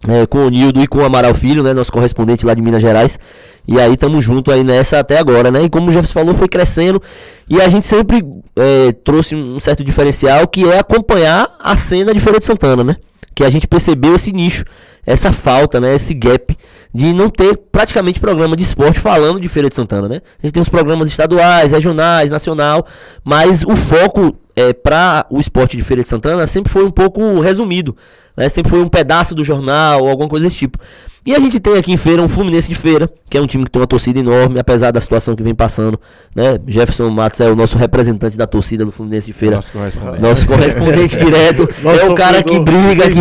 é, 0.09 0.27
com 0.27 0.47
o 0.47 0.49
Nildo 0.51 0.83
e 0.83 0.87
com 0.87 0.99
o 0.99 1.05
Amaral 1.05 1.35
Filho, 1.35 1.63
né, 1.63 1.73
nosso 1.73 1.93
correspondente 1.93 2.45
lá 2.45 2.55
de 2.55 2.63
Minas 2.63 2.83
Gerais. 2.83 3.19
E 3.67 3.81
aí 3.81 3.97
tamo 3.97 4.21
junto 4.21 4.53
aí 4.53 4.63
nessa 4.63 4.99
até 4.99 5.19
agora, 5.19 5.51
né? 5.51 5.63
E 5.63 5.71
como 5.71 5.89
o 5.89 5.93
Jefferson 5.93 6.13
falou, 6.13 6.35
foi 6.35 6.49
crescendo. 6.49 7.03
E 7.49 7.61
a 7.61 7.69
gente 7.69 7.87
sempre 7.87 8.23
é, 8.57 8.93
trouxe 8.93 9.35
um 9.35 9.59
certo 9.59 9.83
diferencial 9.83 10.47
que 10.47 10.69
é 10.69 10.79
acompanhar 10.79 11.57
a 11.59 11.75
cena 11.77 12.13
de 12.13 12.21
Feira 12.21 12.39
de 12.39 12.45
Santana, 12.45 12.85
né? 12.85 12.97
Que 13.35 13.43
a 13.43 13.51
gente 13.51 13.67
percebeu 13.67 14.15
esse 14.15 14.33
nicho, 14.33 14.65
essa 15.07 15.33
falta, 15.33 15.81
né? 15.81 15.95
Esse 15.95 16.13
gap 16.13 16.57
de 16.95 17.13
não 17.13 17.31
ter 17.31 17.57
praticamente 17.73 18.21
programa 18.21 18.55
de 18.55 18.63
esporte 18.63 19.01
falando 19.01 19.41
de 19.41 19.49
Feira 19.49 19.69
de 19.69 19.75
Santana, 19.75 20.09
né? 20.09 20.21
A 20.43 20.47
gente 20.47 20.53
tem 20.53 20.63
os 20.63 20.69
programas 20.69 21.09
estaduais, 21.09 21.73
regionais, 21.73 22.31
nacional, 22.31 22.87
mas 23.25 23.63
o 23.63 23.75
foco 23.75 24.37
é, 24.55 24.73
para 24.73 25.27
o 25.31 25.41
esporte 25.41 25.77
de 25.77 25.83
Feira 25.83 26.03
de 26.03 26.09
Santana 26.09 26.47
sempre 26.47 26.71
foi 26.71 26.85
um 26.85 26.91
pouco 26.91 27.41
resumido, 27.41 27.97
né? 28.37 28.49
Sempre 28.49 28.71
foi 28.71 28.83
um 28.83 28.89
pedaço 28.89 29.35
do 29.35 29.45
jornal 29.45 30.03
ou 30.03 30.09
alguma 30.09 30.29
coisa 30.29 30.47
desse 30.47 30.57
tipo. 30.57 30.79
E 31.27 31.35
a 31.35 31.39
gente 31.39 31.59
tem 31.59 31.79
aqui 31.79 31.91
em 31.91 31.97
Feira 31.97 32.21
um 32.21 32.29
Fluminense 32.29 32.69
de 32.69 32.75
Feira, 32.75 33.11
que 33.31 33.39
é 33.39 33.41
um 33.41 33.47
time 33.47 33.65
que 33.65 33.71
tem 33.71 33.81
uma 33.81 33.87
torcida 33.87 34.19
enorme, 34.21 34.59
apesar 34.59 34.91
da 34.91 35.01
situação 35.01 35.35
que 35.35 35.43
vem 35.43 35.55
passando, 35.55 35.99
né? 36.37 36.59
Jefferson 36.67 37.09
Matos 37.09 37.41
é 37.41 37.51
o 37.51 37.57
nosso 37.57 37.79
representante 37.79 38.37
da 38.37 38.47
torcida 38.47 38.85
do 38.85 38.93
Fluminense 38.93 39.29
de 39.29 39.33
Feira. 39.33 39.57
Nosso 39.57 39.73
correspondente. 39.73 40.21
Nosso 40.21 40.47
correspondente 40.47 41.17
direto. 41.17 41.67
Nosso 41.83 42.01
é 42.01 42.11
o 42.11 42.15
cara 42.15 42.43
que 42.43 42.61
briga 42.61 43.07
aqui. 43.07 43.21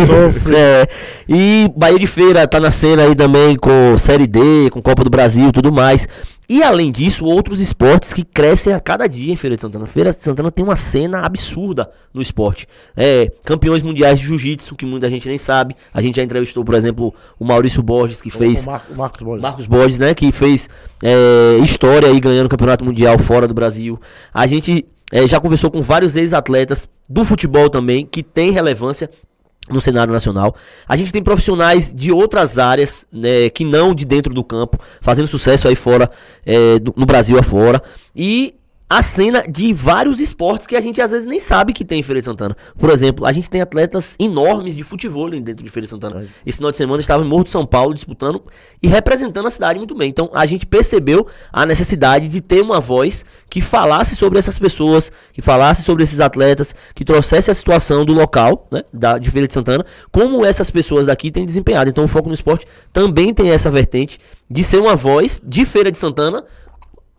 É. 0.54 0.86
E 1.26 1.72
Bahia 1.74 1.98
de 1.98 2.06
Feira 2.06 2.46
tá 2.46 2.60
na 2.60 2.70
cena 2.70 3.04
aí 3.04 3.14
também 3.14 3.56
com 3.56 3.96
Série 3.96 4.26
D, 4.26 4.68
com 4.70 4.82
Copa 4.82 5.02
do 5.02 5.08
Brasil 5.08 5.48
e 5.48 5.52
tudo 5.52 5.72
mais. 5.72 6.06
E 6.48 6.62
além 6.62 6.92
disso, 6.92 7.24
outros 7.24 7.58
esportes 7.60 8.12
que 8.12 8.22
crescem 8.24 8.72
a 8.74 8.80
cada 8.80 9.06
dia 9.06 9.32
em 9.32 9.36
Feira 9.36 9.56
de 9.56 9.62
Santana. 9.62 9.86
Feira 9.86 10.12
de 10.12 10.22
Santana 10.22 10.50
tem 10.50 10.64
uma 10.64 10.76
cena 10.76 11.20
absurda 11.20 11.90
no 12.12 12.20
esporte. 12.20 12.66
É, 12.96 13.32
campeões 13.44 13.82
mundiais 13.82 14.20
de 14.20 14.26
jiu-jitsu, 14.26 14.74
que 14.76 14.84
muita 14.84 15.08
gente 15.08 15.26
nem 15.26 15.38
sabe. 15.38 15.74
A 15.92 16.02
gente 16.02 16.16
já 16.16 16.22
entrevistou, 16.22 16.64
por 16.64 16.74
exemplo, 16.74 17.14
o 17.38 17.44
Maurício 17.44 17.82
Borges, 17.82 18.20
que 18.20 18.30
fez 18.30 18.66
O 18.66 18.70
Mar- 18.70 18.86
o 18.90 18.94
Marcos 18.96 19.22
Borges. 19.22 19.42
Marcos 19.42 19.66
Borges, 19.66 19.98
né? 19.98 20.14
Que 20.14 20.30
fez 20.30 20.68
é, 21.02 21.58
história 21.62 22.08
aí 22.08 22.20
ganhando 22.20 22.46
o 22.46 22.50
campeonato 22.50 22.84
mundial 22.84 23.18
fora 23.18 23.48
do 23.48 23.54
Brasil. 23.54 23.98
A 24.32 24.46
gente 24.46 24.84
é, 25.10 25.26
já 25.26 25.40
conversou 25.40 25.70
com 25.70 25.80
vários 25.80 26.14
ex-atletas 26.16 26.88
do 27.08 27.24
futebol 27.24 27.70
também, 27.70 28.04
que 28.04 28.22
tem 28.22 28.50
relevância 28.50 29.10
no 29.68 29.80
cenário 29.80 30.12
nacional. 30.12 30.54
A 30.86 30.96
gente 30.96 31.12
tem 31.12 31.22
profissionais 31.22 31.92
de 31.92 32.12
outras 32.12 32.58
áreas, 32.58 33.06
né, 33.12 33.48
que 33.48 33.64
não 33.64 33.94
de 33.94 34.04
dentro 34.04 34.34
do 34.34 34.44
campo, 34.44 34.78
fazendo 35.00 35.26
sucesso 35.26 35.66
aí 35.66 35.74
fora, 35.74 36.10
é, 36.44 36.78
no 36.96 37.06
Brasil 37.06 37.38
afora. 37.38 37.82
E 38.14 38.54
a 38.88 39.02
cena 39.02 39.42
de 39.48 39.72
vários 39.72 40.20
esportes 40.20 40.66
que 40.66 40.76
a 40.76 40.80
gente 40.80 41.00
às 41.00 41.10
vezes 41.10 41.26
nem 41.26 41.40
sabe 41.40 41.72
que 41.72 41.84
tem 41.84 42.00
em 42.00 42.02
Feira 42.02 42.20
de 42.20 42.26
Santana. 42.26 42.56
Por 42.78 42.90
exemplo, 42.90 43.26
a 43.26 43.32
gente 43.32 43.48
tem 43.48 43.60
atletas 43.60 44.14
enormes 44.18 44.76
de 44.76 44.82
futebol 44.82 45.30
dentro 45.30 45.64
de 45.64 45.70
Feira 45.70 45.86
de 45.86 45.90
Santana. 45.90 46.26
Esse 46.44 46.58
final 46.58 46.70
de 46.70 46.76
semana 46.76 47.00
estava 47.00 47.24
em 47.24 47.26
Morro 47.26 47.44
de 47.44 47.50
São 47.50 47.64
Paulo 47.64 47.94
disputando 47.94 48.42
e 48.82 48.86
representando 48.86 49.46
a 49.46 49.50
cidade 49.50 49.78
muito 49.78 49.94
bem. 49.94 50.08
Então 50.08 50.30
a 50.34 50.44
gente 50.44 50.66
percebeu 50.66 51.26
a 51.50 51.64
necessidade 51.64 52.28
de 52.28 52.40
ter 52.40 52.60
uma 52.60 52.78
voz 52.78 53.24
que 53.48 53.62
falasse 53.62 54.14
sobre 54.14 54.38
essas 54.38 54.58
pessoas, 54.58 55.10
que 55.32 55.40
falasse 55.40 55.82
sobre 55.82 56.04
esses 56.04 56.20
atletas, 56.20 56.74
que 56.94 57.04
trouxesse 57.04 57.50
a 57.50 57.54
situação 57.54 58.04
do 58.04 58.12
local, 58.12 58.68
né, 58.70 58.82
da, 58.92 59.16
de 59.18 59.30
Feira 59.30 59.48
de 59.48 59.54
Santana, 59.54 59.84
como 60.12 60.44
essas 60.44 60.70
pessoas 60.70 61.06
daqui 61.06 61.30
têm 61.30 61.46
desempenhado. 61.46 61.88
Então 61.88 62.04
o 62.04 62.08
Foco 62.08 62.28
no 62.28 62.34
Esporte 62.34 62.66
também 62.92 63.32
tem 63.32 63.50
essa 63.50 63.70
vertente 63.70 64.18
de 64.50 64.62
ser 64.62 64.78
uma 64.78 64.94
voz 64.94 65.40
de 65.42 65.64
Feira 65.64 65.90
de 65.90 65.96
Santana 65.96 66.44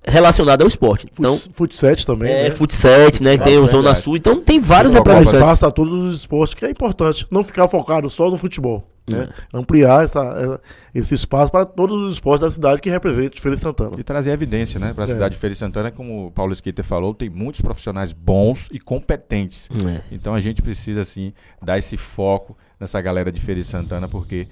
relacionada 0.08 0.64
ao 0.64 0.68
esporte. 0.68 1.08
Então, 1.12 1.34
Fut- 1.36 1.54
Futset 1.56 2.06
também. 2.06 2.32
é, 2.32 2.44
né? 2.44 2.52
Futset, 2.52 3.24
né? 3.24 3.38
que 3.38 3.44
tem 3.44 3.58
o 3.58 3.66
Zona. 3.68 3.96
Sul. 3.96 4.18
Então 4.18 4.40
tem 4.42 4.60
vários 4.60 4.92
Sim, 4.92 5.00
representantes. 5.00 5.40
Passa 5.40 5.68
a 5.68 5.72
todos 5.72 5.94
os 6.04 6.16
esportes, 6.20 6.54
que 6.54 6.66
é 6.66 6.70
importante. 6.70 7.26
Não 7.32 7.44
ficar 7.44 7.68
focado 7.68 8.10
só 8.10 8.30
no 8.30 8.38
futebol. 8.38 8.88
Né? 9.08 9.30
Ampliar 9.54 10.04
essa, 10.04 10.20
essa- 10.20 10.62
esse 10.94 11.14
espaço 11.14 11.52
para 11.52 11.64
todos 11.64 12.02
os 12.02 12.14
esportes 12.14 12.42
da 12.42 12.50
cidade 12.50 12.82
que 12.82 12.90
representam 12.90 13.40
Feira 13.40 13.56
de 13.56 13.62
Santana. 13.62 13.92
E 14.00 14.04
trazer 14.04 14.32
evidência, 14.32 14.80
né? 14.80 14.94
Para 14.94 15.04
a 15.04 15.06
É. 15.06 15.08
cidade 15.08 15.36
de 15.36 15.40
Feira 15.42 15.54
de 15.54 15.60
Santana, 15.60 15.92
como 15.92 16.28
o 16.28 16.32
Paulo 16.32 16.56
Skeeter 16.56 16.84
falou, 16.84 17.14
tem 17.14 17.30
muitos 17.30 17.62
profissionais 17.62 18.12
bons 18.12 18.68
e 18.72 18.80
competentes. 18.80 19.70
É. 19.88 20.02
Então 20.12 20.34
a 20.34 20.40
gente 20.40 20.62
precisa, 20.64 21.02
assim, 21.02 21.34
dar 21.62 21.78
esse 21.78 21.98
foco 21.98 22.58
nessa 22.80 23.00
galera 23.00 23.32
de 23.32 23.40
Feira 23.40 23.62
de 23.62 23.68
Santana, 23.68 24.08
porque 24.08 24.48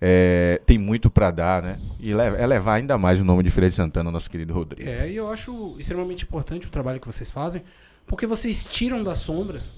é, 0.00 0.60
tem 0.64 0.78
muito 0.78 1.10
para 1.10 1.30
dar, 1.30 1.62
né? 1.62 1.80
E 1.98 2.12
é 2.12 2.46
levar 2.46 2.74
ainda 2.74 2.96
mais 2.96 3.20
o 3.20 3.24
nome 3.24 3.42
de 3.42 3.50
Feira 3.50 3.68
de 3.68 3.74
Santana, 3.74 4.10
nosso 4.10 4.30
querido 4.30 4.54
Rodrigo. 4.54 4.88
É, 4.88 5.10
e 5.10 5.16
eu 5.16 5.28
acho 5.28 5.74
extremamente 5.78 6.24
importante 6.24 6.66
o 6.66 6.70
trabalho 6.70 7.00
que 7.00 7.06
vocês 7.06 7.30
fazem, 7.30 7.62
porque 8.06 8.26
vocês 8.26 8.64
tiram 8.66 9.02
das 9.02 9.18
sombras 9.18 9.70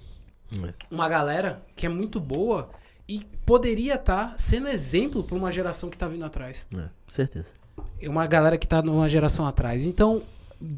É. 0.62 0.72
uma 0.90 1.08
galera 1.08 1.62
que 1.74 1.86
é 1.86 1.88
muito 1.88 2.20
boa 2.20 2.70
e 3.08 3.24
poderia 3.46 3.94
estar 3.94 4.34
sendo 4.36 4.68
exemplo 4.68 5.24
para 5.24 5.36
uma 5.36 5.50
geração 5.50 5.88
que 5.90 5.96
tá 5.96 6.06
vindo 6.06 6.24
atrás. 6.24 6.66
É, 6.76 6.76
com 6.82 6.88
certeza. 7.10 7.52
É 8.00 8.08
uma 8.08 8.26
galera 8.26 8.56
que 8.58 8.66
tá 8.66 8.82
numa 8.82 9.08
geração 9.08 9.46
atrás. 9.46 9.86
Então, 9.86 10.22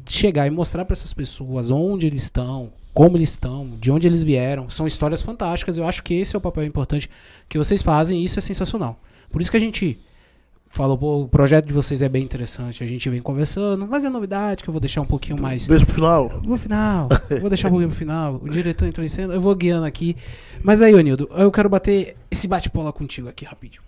chegar 0.07 0.47
e 0.47 0.49
mostrar 0.49 0.85
para 0.85 0.93
essas 0.93 1.13
pessoas 1.13 1.69
onde 1.69 2.07
eles 2.07 2.23
estão, 2.23 2.71
como 2.93 3.17
eles 3.17 3.31
estão, 3.31 3.77
de 3.79 3.91
onde 3.91 4.07
eles 4.07 4.23
vieram, 4.23 4.69
são 4.69 4.87
histórias 4.87 5.21
fantásticas. 5.21 5.77
Eu 5.77 5.85
acho 5.85 6.01
que 6.01 6.13
esse 6.13 6.35
é 6.35 6.37
o 6.37 6.41
papel 6.41 6.63
importante 6.63 7.09
que 7.49 7.57
vocês 7.57 7.81
fazem 7.81 8.21
e 8.21 8.23
isso 8.23 8.39
é 8.39 8.41
sensacional. 8.41 8.99
Por 9.33 9.41
isso 9.41 9.49
que 9.49 9.57
a 9.57 9.59
gente 9.59 9.99
falou, 10.67 10.95
pô, 10.95 11.23
o 11.23 11.27
projeto 11.27 11.65
de 11.65 11.73
vocês 11.73 12.03
é 12.03 12.07
bem 12.07 12.23
interessante, 12.23 12.83
a 12.83 12.87
gente 12.87 13.09
vem 13.09 13.19
conversando, 13.19 13.87
mas 13.87 14.05
é 14.05 14.09
novidade 14.09 14.61
que 14.61 14.69
eu 14.69 14.71
vou 14.71 14.79
deixar 14.79 15.01
um 15.01 15.05
pouquinho 15.05 15.41
mais. 15.41 15.65
Deixa 15.65 15.83
pro 15.83 15.95
final. 15.95 16.39
No 16.43 16.55
final, 16.55 17.09
vou 17.41 17.49
deixar 17.49 17.69
um 17.69 17.71
pouquinho 17.71 17.89
pro 17.89 17.97
final. 17.97 18.35
O 18.35 18.47
diretor 18.47 18.85
entrou 18.85 19.03
em 19.03 19.09
cena, 19.09 19.33
eu 19.33 19.41
vou 19.41 19.55
guiando 19.55 19.87
aqui. 19.87 20.15
Mas 20.61 20.83
aí, 20.83 20.93
Onildo, 20.93 21.27
eu 21.33 21.51
quero 21.51 21.67
bater 21.67 22.15
esse 22.29 22.47
bate-bola 22.47 22.93
contigo 22.93 23.27
aqui 23.27 23.43
rapidinho. 23.43 23.81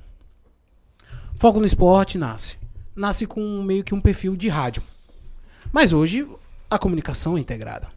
Foco 1.36 1.60
no 1.60 1.66
esporte 1.68 2.18
nasce. 2.18 2.58
Nasce 2.96 3.28
com 3.28 3.62
meio 3.62 3.84
que 3.84 3.94
um 3.94 4.02
perfil 4.02 4.36
de 4.36 4.50
rádio. 4.50 4.82
Mas 5.72 5.94
hoje 5.94 6.28
a 6.72 6.80
comunicação 6.80 7.38
é 7.38 7.40
integrada. 7.40 7.88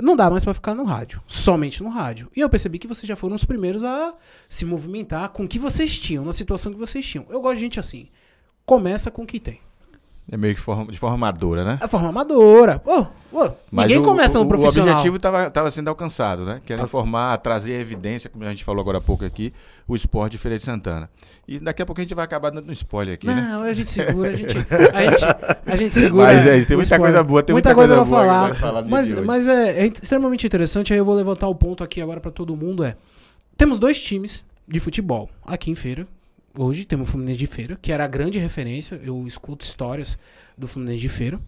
Não 0.00 0.14
dá 0.14 0.28
mais 0.30 0.44
pra 0.44 0.52
ficar 0.52 0.74
no 0.74 0.84
rádio, 0.84 1.22
somente 1.26 1.82
no 1.82 1.88
rádio. 1.88 2.30
E 2.36 2.40
eu 2.40 2.50
percebi 2.50 2.78
que 2.78 2.86
vocês 2.86 3.08
já 3.08 3.16
foram 3.16 3.34
os 3.34 3.44
primeiros 3.44 3.82
a 3.82 4.14
se 4.48 4.66
movimentar 4.66 5.30
com 5.30 5.44
o 5.44 5.48
que 5.48 5.58
vocês 5.58 5.98
tinham, 5.98 6.24
na 6.24 6.32
situação 6.32 6.72
que 6.72 6.78
vocês 6.78 7.06
tinham. 7.06 7.26
Eu 7.30 7.40
gosto 7.40 7.56
de 7.56 7.62
gente 7.62 7.80
assim. 7.80 8.08
Começa 8.66 9.10
com 9.10 9.22
o 9.22 9.26
que 9.26 9.40
tem. 9.40 9.60
É 10.30 10.36
meio 10.36 10.56
que 10.56 10.60
forma- 10.60 10.90
de 10.90 10.98
forma 10.98 11.14
amadora, 11.14 11.64
né? 11.64 11.78
É 11.80 11.86
forma 11.86 12.08
amadora. 12.08 12.82
Ô, 12.84 13.06
ô, 13.32 13.50
ninguém 13.70 13.98
o- 13.98 14.02
começa 14.02 14.38
no 14.40 14.48
profissional. 14.48 14.88
O 14.88 14.92
objetivo 14.92 15.16
estava 15.18 15.70
sendo 15.70 15.86
alcançado, 15.88 16.44
né? 16.44 16.60
Que 16.66 16.72
era 16.72 16.82
informar, 16.82 17.38
trazer 17.38 17.74
evidência, 17.74 18.28
como 18.28 18.44
a 18.44 18.48
gente 18.50 18.64
falou 18.64 18.80
agora 18.80 18.98
há 18.98 19.00
pouco 19.00 19.24
aqui, 19.24 19.52
o 19.86 19.94
esporte 19.94 20.32
de 20.32 20.38
Feira 20.38 20.58
de 20.58 20.64
Santana. 20.64 21.08
E 21.46 21.60
daqui 21.60 21.80
a 21.80 21.86
pouco 21.86 22.00
a 22.00 22.02
gente 22.02 22.12
vai 22.12 22.24
acabar 22.24 22.50
dando 22.50 22.68
um 22.68 22.72
spoiler 22.72 23.14
aqui, 23.14 23.24
né? 23.28 23.34
Não, 23.52 23.62
a 23.62 23.72
gente 23.72 23.88
segura, 23.92 24.30
a 24.30 24.34
gente, 24.34 24.56
a 24.92 25.10
gente, 25.10 25.24
a 25.64 25.76
gente 25.76 25.94
segura. 25.94 26.26
Mas 26.26 26.44
é 26.44 26.58
isso, 26.58 26.66
tem 26.66 26.76
muita 26.76 26.94
spoiler. 26.96 27.12
coisa 27.14 27.22
boa, 27.24 27.42
tem 27.44 27.54
muita, 27.54 27.68
muita 27.68 27.74
coisa, 27.76 27.94
coisa 27.94 28.10
pra 28.10 28.24
boa 28.24 28.48
falar. 28.50 28.54
falar 28.56 28.84
mas 28.84 29.12
mas 29.12 29.46
é, 29.46 29.84
é 29.84 29.86
extremamente 29.86 30.44
interessante. 30.44 30.92
Aí 30.92 30.98
eu 30.98 31.04
vou 31.04 31.14
levantar 31.14 31.46
o 31.46 31.54
ponto 31.54 31.84
aqui 31.84 32.00
agora 32.02 32.18
pra 32.18 32.32
todo 32.32 32.56
mundo. 32.56 32.82
É, 32.82 32.96
temos 33.56 33.78
dois 33.78 34.02
times 34.02 34.42
de 34.66 34.80
futebol 34.80 35.30
aqui 35.46 35.70
em 35.70 35.76
Feira. 35.76 36.04
Hoje 36.58 36.84
temos 36.84 37.08
o 37.08 37.12
Fluminense 37.12 37.38
de 37.38 37.46
Feira, 37.46 37.78
que 37.80 37.92
era 37.92 38.04
a 38.04 38.06
grande 38.06 38.38
referência. 38.38 39.00
Eu 39.04 39.26
escuto 39.26 39.64
histórias 39.64 40.18
do 40.56 40.66
Fluminense 40.66 41.00
de 41.00 41.08
Feira. 41.08 41.40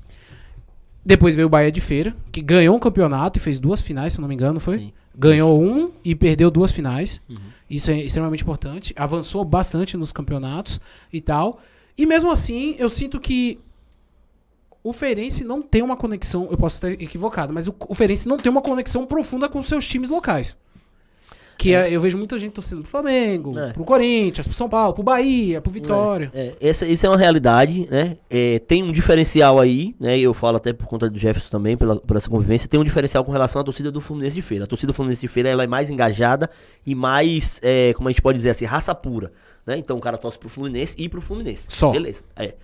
Depois 1.05 1.35
veio 1.35 1.47
o 1.47 1.51
Bahia 1.51 1.73
de 1.73 1.81
Feira, 1.81 2.14
que 2.31 2.42
ganhou 2.42 2.77
um 2.77 2.79
campeonato 2.79 3.38
e 3.38 3.40
fez 3.40 3.59
duas 3.59 3.81
finais, 3.81 4.12
se 4.12 4.21
não 4.21 4.29
me 4.29 4.35
engano, 4.35 4.61
foi? 4.61 4.79
Sim. 4.79 4.92
Ganhou 5.16 5.61
um 5.61 5.90
e 6.05 6.14
perdeu 6.14 6.51
duas 6.51 6.71
finais. 6.71 7.23
Uhum. 7.29 7.38
Isso 7.71 7.90
é 7.90 7.99
extremamente 7.99 8.42
importante. 8.42 8.92
Avançou 8.97 9.44
bastante 9.44 9.97
nos 9.97 10.12
campeonatos 10.12 10.79
e 11.11 11.21
tal. 11.21 11.61
E 11.97 12.05
mesmo 12.05 12.31
assim, 12.31 12.77
eu 12.79 12.88
sinto 12.90 13.18
que 13.18 13.59
o 14.83 14.92
Feirense 14.92 15.42
não 15.42 15.62
tem 15.62 15.83
uma 15.83 15.97
conexão. 15.97 16.49
Eu 16.51 16.59
posso 16.59 16.77
estar 16.77 16.90
equivocado, 16.90 17.53
mas 17.53 17.66
o, 17.66 17.75
o 17.88 17.94
Feirense 17.94 18.29
não 18.29 18.37
tem 18.37 18.51
uma 18.51 18.62
conexão 18.62 19.07
profunda 19.07 19.49
com 19.49 19.62
seus 19.62 19.88
times 19.88 20.11
locais. 20.11 20.57
Que 21.59 21.75
é- 21.75 21.90
eu 21.90 22.01
vejo 22.01 22.16
muita 22.16 22.38
gente 22.38 22.53
torcendo 22.53 22.83
pro 22.83 22.90
Flamengo, 22.90 23.59
É. 23.59 23.73
pro 23.73 23.83
Corinthians, 23.85 24.47
pro 24.47 24.55
São 24.55 24.68
Paulo, 24.68 24.94
pro 24.94 25.03
Bahia, 25.03 25.61
pro 25.61 25.73
Vitória. 25.73 26.31
É, 26.33 26.55
essa, 26.61 26.87
isso 26.87 27.05
é 27.05 27.09
uma 27.09 27.18
realidade, 27.18 27.87
né? 27.90 28.16
É, 28.31 28.61
tem 28.61 28.85
um 28.85 28.92
diferencial 28.92 29.59
aí, 29.61 29.92
né? 29.99 30.16
Eu 30.18 30.33
falo 30.33 30.57
até 30.59 30.73
por 30.73 30.87
conta 30.87 31.11
do 31.11 31.18
Jefferson 31.18 31.51
também, 31.51 31.77
pela, 31.77 31.97
por 31.97 32.16
essa 32.16 32.31
convivência. 32.31 32.68
Tem 32.68 32.79
um 32.79 32.85
diferencial 32.85 33.25
com 33.25 33.33
relação 33.33 33.61
à 33.61 33.64
torcida 33.64 33.90
do 33.90 34.01
Fluminense 34.01 34.37
de 34.37 34.42
Feira. 34.42 34.64
A 34.64 34.66
torcida 34.68 34.92
do 34.92 34.94
Fluminense 34.94 35.21
de 35.21 35.27
Feira 35.29 35.49
ela 35.49 35.64
é 35.64 35.66
mais 35.66 35.90
engajada 35.90 36.49
e 36.87 36.94
mais, 36.94 37.59
é, 37.61 37.92
como 37.94 38.09
a 38.09 38.12
gente 38.12 38.23
pode 38.23 38.37
dizer 38.38 38.51
assim, 38.51 38.64
raça 38.64 38.94
pura. 38.94 39.33
Né? 39.66 39.77
Então 39.79 39.99
o 39.99 40.01
cara 40.01 40.16
torce 40.16 40.38
pro 40.38 40.49
Fluminense 40.49 40.94
e 40.97 41.09
pro 41.09 41.21
Fluminense. 41.21 41.64
Só. 41.68 41.90
Beleza. 41.90 42.23
É. 42.37 42.55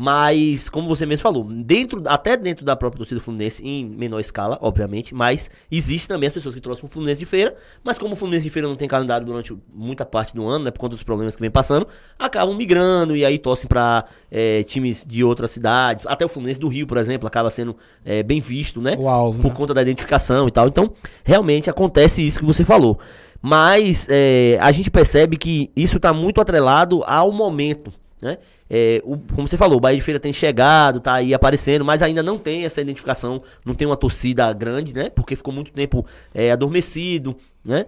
Mas, 0.00 0.68
como 0.68 0.86
você 0.86 1.04
mesmo 1.04 1.24
falou, 1.24 1.42
dentro, 1.42 2.00
até 2.06 2.36
dentro 2.36 2.64
da 2.64 2.76
própria 2.76 2.98
torcida 2.98 3.18
do 3.18 3.24
Fluminense, 3.24 3.66
em 3.66 3.84
menor 3.84 4.20
escala, 4.20 4.56
obviamente, 4.62 5.12
mas 5.12 5.50
existe 5.68 6.06
também 6.06 6.28
as 6.28 6.32
pessoas 6.32 6.54
que 6.54 6.60
torcem 6.60 6.82
pro 6.82 6.92
Fluminense 6.92 7.18
de 7.18 7.26
Feira, 7.26 7.56
mas 7.82 7.98
como 7.98 8.12
o 8.12 8.16
Fluminense 8.16 8.44
de 8.44 8.50
Feira 8.50 8.68
não 8.68 8.76
tem 8.76 8.86
calendário 8.86 9.26
durante 9.26 9.58
muita 9.74 10.06
parte 10.06 10.36
do 10.36 10.46
ano, 10.46 10.66
né, 10.66 10.70
por 10.70 10.78
conta 10.78 10.94
dos 10.94 11.02
problemas 11.02 11.34
que 11.34 11.40
vem 11.40 11.50
passando, 11.50 11.84
acabam 12.16 12.56
migrando 12.56 13.16
e 13.16 13.24
aí 13.24 13.40
torcem 13.40 13.66
pra 13.66 14.04
é, 14.30 14.62
times 14.62 15.04
de 15.04 15.24
outras 15.24 15.50
cidades, 15.50 16.04
até 16.06 16.24
o 16.24 16.28
Fluminense 16.28 16.60
do 16.60 16.68
Rio, 16.68 16.86
por 16.86 16.96
exemplo, 16.96 17.26
acaba 17.26 17.50
sendo 17.50 17.76
é, 18.04 18.22
bem 18.22 18.38
visto, 18.38 18.80
né? 18.80 18.94
O 18.96 19.08
alvo. 19.08 19.42
por 19.42 19.48
né? 19.48 19.54
conta 19.56 19.74
da 19.74 19.82
identificação 19.82 20.46
e 20.46 20.52
tal. 20.52 20.68
Então, 20.68 20.92
realmente 21.24 21.68
acontece 21.68 22.24
isso 22.24 22.38
que 22.38 22.46
você 22.46 22.64
falou. 22.64 23.00
Mas 23.42 24.06
é, 24.08 24.58
a 24.60 24.70
gente 24.70 24.92
percebe 24.92 25.36
que 25.36 25.72
isso 25.74 25.96
está 25.96 26.12
muito 26.12 26.40
atrelado 26.40 27.02
ao 27.04 27.32
momento, 27.32 27.92
né? 28.20 28.38
É, 28.68 29.00
o- 29.04 29.16
como 29.34 29.46
você 29.48 29.56
falou, 29.56 29.78
o 29.78 29.80
Bahia 29.80 29.96
de 29.98 30.04
Feira 30.04 30.20
tem 30.20 30.32
chegado, 30.32 31.00
tá 31.00 31.14
aí 31.14 31.32
aparecendo, 31.32 31.84
mas 31.84 32.02
ainda 32.02 32.22
não 32.22 32.38
tem 32.38 32.64
essa 32.64 32.80
identificação, 32.80 33.42
não 33.64 33.74
tem 33.74 33.86
uma 33.86 33.96
torcida 33.96 34.52
grande, 34.52 34.94
né? 34.94 35.08
Porque 35.10 35.36
ficou 35.36 35.52
muito 35.52 35.72
tempo 35.72 36.04
é, 36.34 36.50
adormecido, 36.52 37.36
né? 37.64 37.86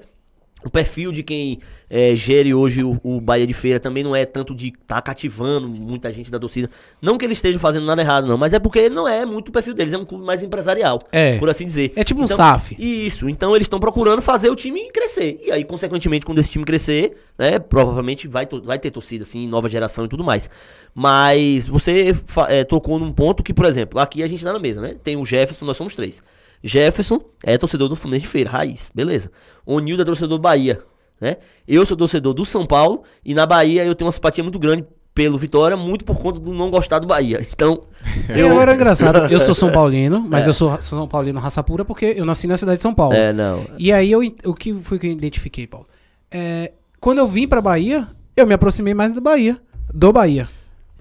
O 0.64 0.70
perfil 0.70 1.12
de 1.12 1.23
quem 1.23 1.59
é, 1.88 2.14
gere 2.14 2.53
hoje 2.55 2.85
o, 2.85 3.01
o 3.03 3.20
Bahia 3.20 3.46
de 3.46 3.55
Feira 3.55 3.81
também 3.81 4.05
não 4.05 4.14
é 4.14 4.25
tanto 4.25 4.55
de 4.55 4.68
estar 4.68 4.96
tá 4.96 5.03
cativando 5.03 5.68
muita 5.68 6.12
gente 6.12 6.31
da 6.31 6.38
torcida. 6.38 6.70
Não 7.01 7.16
que 7.16 7.25
eles 7.25 7.38
estejam 7.38 7.59
fazendo 7.61 7.87
nada 7.87 8.03
errado, 8.03 8.27
não, 8.27 8.37
mas 8.37 8.53
é 8.53 8.59
porque 8.59 8.88
não 8.88 9.09
é 9.09 9.25
muito 9.25 9.49
o 9.49 9.53
perfil 9.53 9.75
deles, 9.75 9.92
é 9.92 9.99
um 9.99 10.05
clube 10.05 10.25
mais 10.25 10.42
empresarial, 10.42 10.99
É. 11.11 11.38
por 11.38 11.49
assim 11.49 11.66
dizer. 11.66 11.92
É 11.96 12.05
tipo 12.05 12.20
um 12.20 12.25
Então, 12.25 12.37
SAF. 12.37 12.77
Isso, 12.79 13.29
então 13.29 13.55
eles 13.57 13.64
estão 13.64 13.81
procurando 13.81 14.23
fazer 14.23 14.51
o 14.51 14.57
time 14.57 14.90
crescer. 14.92 15.40
E 15.44 15.51
aí, 15.51 15.64
consequentemente, 15.64 16.27
quando 16.27 16.38
esse 16.38 16.51
time 16.51 16.64
crescer, 16.64 17.16
né, 17.38 17.59
provavelmente 17.59 18.29
vai, 18.29 18.46
vai 18.62 18.79
ter 18.79 18.90
torcida, 18.90 19.23
assim, 19.23 19.49
nova 19.49 19.68
geração 19.68 20.05
e 20.05 20.09
tudo 20.09 20.23
mais. 20.23 20.51
Mas 20.94 21.66
você 21.66 22.14
é, 22.49 22.64
tocou 22.64 22.99
num 22.99 23.12
ponto 23.12 23.42
que, 23.42 23.55
por 23.55 23.64
exemplo, 23.64 23.99
aqui 23.99 24.23
a 24.23 24.27
gente 24.27 24.44
tá 24.44 24.53
na 24.53 24.59
mesa, 24.59 24.81
né? 24.81 24.96
Tem 25.03 25.16
o 25.16 25.25
Jefferson, 25.25 25.64
nós 25.64 25.77
somos 25.77 25.94
três. 25.94 26.23
Jefferson 26.62 27.20
é 27.42 27.57
torcedor 27.57 27.88
do 27.88 27.96
Fluminense 27.96 28.27
de 28.27 28.31
Feira, 28.31 28.51
raiz, 28.51 28.90
beleza. 28.94 29.31
O 29.64 29.79
Nildo 29.81 30.03
é 30.03 30.05
torcedor 30.05 30.38
do 30.38 30.42
Bahia, 30.42 30.81
né? 31.20 31.37
Eu 31.66 31.85
sou 31.87 31.96
torcedor 31.96 32.35
do 32.35 32.44
São 32.44 32.66
Paulo 32.66 33.03
e 33.25 33.35
na 33.35 33.46
Bahia 33.46 33.85
eu 33.85 33.94
tenho 33.94 34.07
uma 34.07 34.12
simpatia 34.12 34.42
muito 34.44 34.59
grande 34.59 34.85
pelo 35.14 35.37
Vitória, 35.38 35.77
muito 35.77 36.05
por 36.05 36.18
conta 36.18 36.38
do 36.38 36.53
não 36.53 36.70
gostar 36.70 36.99
do 36.99 37.07
Bahia. 37.07 37.46
Então, 37.53 37.83
E 38.35 38.42
agora 38.42 38.73
é 38.73 38.75
engraçado. 38.75 39.33
Eu 39.33 39.40
sou 39.40 39.55
São 39.55 39.70
Paulino, 39.70 40.25
mas 40.29 40.46
eu 40.46 40.53
sou 40.53 40.70
sou 40.81 40.99
São 40.99 41.09
Paulino 41.09 41.40
raça 41.40 41.62
pura 41.62 41.85
porque 41.85 42.14
eu 42.16 42.25
nasci 42.25 42.46
na 42.46 42.57
cidade 42.57 42.77
de 42.77 42.83
São 42.83 42.94
Paulo. 42.94 43.14
é, 43.14 43.33
não. 43.33 43.66
E 43.79 43.92
aí 43.92 44.11
eu, 44.11 44.20
o 44.44 44.55
que 44.55 44.75
foi 44.75 44.99
que 44.99 45.07
eu 45.07 45.12
identifiquei, 45.12 45.66
Paulo? 45.66 45.87
É, 46.31 46.73
quando 47.01 47.18
eu 47.18 47.27
vim 47.27 47.49
pra 47.49 47.61
Bahia, 47.61 48.07
eu 48.37 48.46
me 48.46 48.55
aproximei 48.55 48.94
mais 48.94 49.12
do 49.12 49.20
Bahia. 49.20 49.59
Do 49.92 50.12
Bahia. 50.12 50.49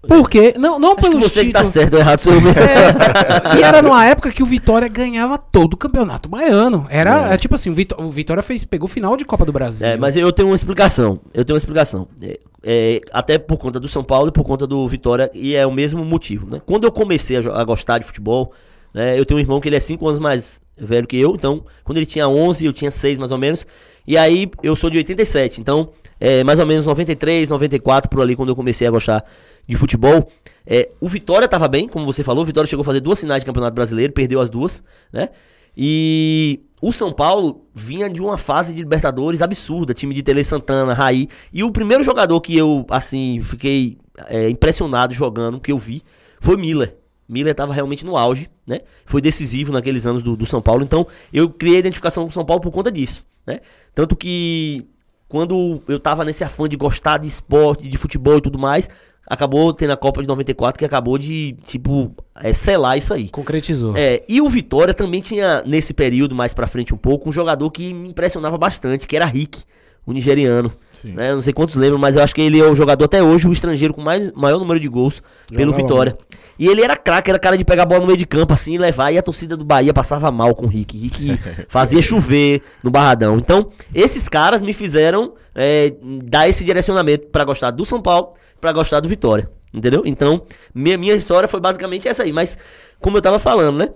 Por 0.07 0.29
quê? 0.29 0.53
Não, 0.57 0.79
não 0.79 0.93
Acho 0.93 1.01
que 1.01 1.09
pelo 1.09 1.21
você 1.21 1.45
que 1.45 1.51
tá 1.51 1.59
título. 1.59 1.73
certo 1.73 1.93
ou 1.93 1.99
errado 1.99 2.21
mesmo. 2.31 2.49
É, 2.49 3.57
e 3.59 3.63
era 3.63 3.81
numa 3.81 4.05
época 4.05 4.31
que 4.31 4.41
o 4.41 4.45
Vitória 4.45 4.87
ganhava 4.87 5.37
todo 5.37 5.73
o 5.73 5.77
campeonato 5.77 6.29
baiano. 6.29 6.85
Era 6.89 7.33
é, 7.33 7.37
tipo 7.37 7.55
assim, 7.55 7.69
o, 7.69 7.73
Vitó- 7.73 7.97
o 8.01 8.09
Vitória 8.11 8.41
fez, 8.41 8.63
pegou 8.63 8.87
final 8.87 9.17
de 9.17 9.25
Copa 9.25 9.45
do 9.45 9.51
Brasil. 9.51 9.87
É, 9.87 9.97
mas 9.97 10.15
eu 10.15 10.31
tenho 10.31 10.47
uma 10.49 10.55
explicação. 10.55 11.19
Eu 11.33 11.43
tenho 11.43 11.55
uma 11.55 11.59
explicação. 11.59 12.07
É, 12.21 12.39
é, 12.63 13.01
até 13.11 13.37
por 13.37 13.57
conta 13.57 13.79
do 13.79 13.87
São 13.87 14.03
Paulo 14.03 14.29
e 14.29 14.31
por 14.31 14.43
conta 14.43 14.65
do 14.65 14.87
Vitória, 14.87 15.29
e 15.33 15.55
é 15.55 15.65
o 15.65 15.71
mesmo 15.71 16.03
motivo, 16.05 16.47
né? 16.49 16.61
Quando 16.65 16.85
eu 16.85 16.91
comecei 16.91 17.37
a, 17.37 17.39
a 17.61 17.63
gostar 17.63 17.99
de 17.99 18.05
futebol, 18.05 18.53
né, 18.93 19.17
eu 19.19 19.25
tenho 19.25 19.37
um 19.37 19.41
irmão 19.41 19.59
que 19.59 19.69
ele 19.69 19.75
é 19.75 19.79
5 19.79 20.05
anos 20.07 20.19
mais 20.19 20.59
velho 20.77 21.05
que 21.07 21.19
eu, 21.19 21.35
então, 21.35 21.63
quando 21.83 21.97
ele 21.97 22.05
tinha 22.05 22.27
11, 22.27 22.65
eu 22.65 22.73
tinha 22.73 22.89
6 22.89 23.17
mais 23.17 23.31
ou 23.31 23.37
menos, 23.37 23.67
e 24.07 24.17
aí 24.17 24.49
eu 24.63 24.75
sou 24.75 24.89
de 24.89 24.97
87, 24.97 25.59
então, 25.61 25.89
é, 26.19 26.43
mais 26.43 26.57
ou 26.59 26.65
menos 26.65 26.85
93, 26.85 27.47
94, 27.49 28.09
por 28.09 28.21
ali, 28.21 28.35
quando 28.35 28.49
eu 28.49 28.55
comecei 28.55 28.87
a 28.87 28.91
gostar 28.91 29.23
de 29.67 29.75
futebol. 29.75 30.29
É, 30.65 30.89
o 30.99 31.07
Vitória 31.07 31.47
tava 31.47 31.67
bem, 31.67 31.87
como 31.87 32.05
você 32.05 32.23
falou, 32.23 32.43
o 32.43 32.45
Vitória 32.45 32.69
chegou 32.69 32.81
a 32.81 32.85
fazer 32.85 32.99
duas 32.99 33.19
finais 33.19 33.41
de 33.41 33.45
Campeonato 33.45 33.73
Brasileiro, 33.73 34.13
perdeu 34.13 34.39
as 34.39 34.49
duas, 34.49 34.83
né? 35.11 35.29
E 35.75 36.61
o 36.81 36.91
São 36.91 37.11
Paulo 37.11 37.65
vinha 37.73 38.09
de 38.09 38.21
uma 38.21 38.37
fase 38.37 38.73
de 38.73 38.79
Libertadores 38.79 39.41
absurda, 39.41 39.93
time 39.93 40.13
de 40.13 40.21
Tele 40.21 40.43
Santana, 40.43 40.93
Raí. 40.93 41.27
E 41.53 41.63
o 41.63 41.71
primeiro 41.71 42.03
jogador 42.03 42.39
que 42.41 42.57
eu, 42.57 42.85
assim, 42.89 43.41
fiquei 43.41 43.97
é, 44.27 44.49
impressionado 44.49 45.13
jogando, 45.13 45.59
que 45.59 45.71
eu 45.71 45.77
vi, 45.77 46.03
foi 46.39 46.57
Miller. 46.57 46.95
Miller 47.27 47.51
estava 47.51 47.73
realmente 47.73 48.05
no 48.05 48.17
auge, 48.17 48.49
né? 48.65 48.81
Foi 49.05 49.21
decisivo 49.21 49.71
naqueles 49.71 50.05
anos 50.05 50.23
do, 50.23 50.35
do 50.35 50.45
São 50.45 50.61
Paulo. 50.61 50.83
Então, 50.83 51.05
eu 51.31 51.49
criei 51.49 51.77
a 51.77 51.79
identificação 51.79 52.23
com 52.23 52.29
o 52.29 52.33
São 52.33 52.45
Paulo 52.45 52.61
por 52.61 52.71
conta 52.71 52.91
disso, 52.91 53.23
né? 53.45 53.59
Tanto 53.93 54.15
que 54.15 54.87
quando 55.27 55.81
eu 55.87 55.99
tava 55.99 56.25
nesse 56.25 56.43
afã 56.43 56.67
de 56.67 56.75
gostar 56.75 57.19
de 57.19 57.27
esporte, 57.27 57.87
de 57.87 57.97
futebol 57.97 58.37
e 58.37 58.41
tudo 58.41 58.57
mais, 58.57 58.89
acabou 59.29 59.71
tendo 59.71 59.91
a 59.91 59.97
Copa 59.97 60.21
de 60.21 60.27
94 60.27 60.79
que 60.79 60.85
acabou 60.85 61.17
de, 61.17 61.55
tipo, 61.63 62.11
é, 62.35 62.51
selar 62.51 62.97
isso 62.97 63.13
aí. 63.13 63.29
Concretizou. 63.29 63.95
É, 63.95 64.23
e 64.27 64.41
o 64.41 64.49
Vitória 64.49 64.93
também 64.93 65.21
tinha, 65.21 65.61
nesse 65.65 65.93
período, 65.93 66.33
mais 66.33 66.53
pra 66.53 66.65
frente 66.65 66.93
um 66.93 66.97
pouco, 66.97 67.29
um 67.29 67.31
jogador 67.31 67.69
que 67.69 67.93
me 67.93 68.09
impressionava 68.09 68.57
bastante, 68.57 69.07
que 69.07 69.15
era 69.15 69.25
Rick, 69.25 69.63
o 70.05 70.11
nigeriano. 70.11 70.73
Né? 71.03 71.33
Não 71.33 71.41
sei 71.41 71.53
quantos 71.53 71.75
lembram, 71.75 71.99
mas 71.99 72.15
eu 72.15 72.23
acho 72.23 72.33
que 72.33 72.41
ele 72.41 72.59
é 72.59 72.65
o 72.65 72.75
jogador 72.75 73.05
até 73.05 73.21
hoje, 73.21 73.47
o 73.47 73.51
estrangeiro 73.51 73.93
com 73.93 74.01
mais, 74.01 74.31
maior 74.33 74.59
número 74.59 74.79
de 74.79 74.87
gols 74.87 75.21
pelo 75.47 75.71
Jogava 75.71 75.83
Vitória. 75.83 76.17
E 76.57 76.67
ele 76.67 76.81
era 76.81 76.97
craque, 76.97 77.29
era 77.29 77.39
cara 77.39 77.57
de 77.57 77.63
pegar 77.63 77.83
a 77.83 77.85
bola 77.85 78.01
no 78.01 78.07
meio 78.07 78.17
de 78.17 78.25
campo 78.25 78.53
assim 78.53 78.73
e 78.73 78.77
levar, 78.77 79.11
e 79.11 79.17
a 79.17 79.23
torcida 79.23 79.55
do 79.55 79.63
Bahia 79.63 79.93
passava 79.93 80.31
mal 80.31 80.53
com 80.53 80.65
o 80.65 80.69
Rick. 80.69 80.97
Rick 80.97 81.39
fazia 81.69 82.01
chover 82.01 82.61
no 82.83 82.91
Barradão. 82.91 83.37
Então, 83.37 83.71
esses 83.93 84.27
caras 84.27 84.61
me 84.61 84.73
fizeram 84.73 85.33
é, 85.55 85.93
dar 86.23 86.47
esse 86.49 86.63
direcionamento 86.63 87.27
pra 87.27 87.43
gostar 87.43 87.71
do 87.71 87.85
São 87.85 88.01
Paulo, 88.01 88.33
pra 88.59 88.71
gostar 88.73 88.99
do 88.99 89.07
Vitória. 89.07 89.49
Entendeu? 89.73 90.03
Então, 90.05 90.43
minha, 90.73 90.97
minha 90.97 91.13
história 91.13 91.47
foi 91.47 91.59
basicamente 91.59 92.07
essa 92.07 92.23
aí. 92.23 92.33
Mas, 92.33 92.57
como 92.99 93.17
eu 93.17 93.21
tava 93.21 93.37
falando, 93.37 93.77
né? 93.77 93.89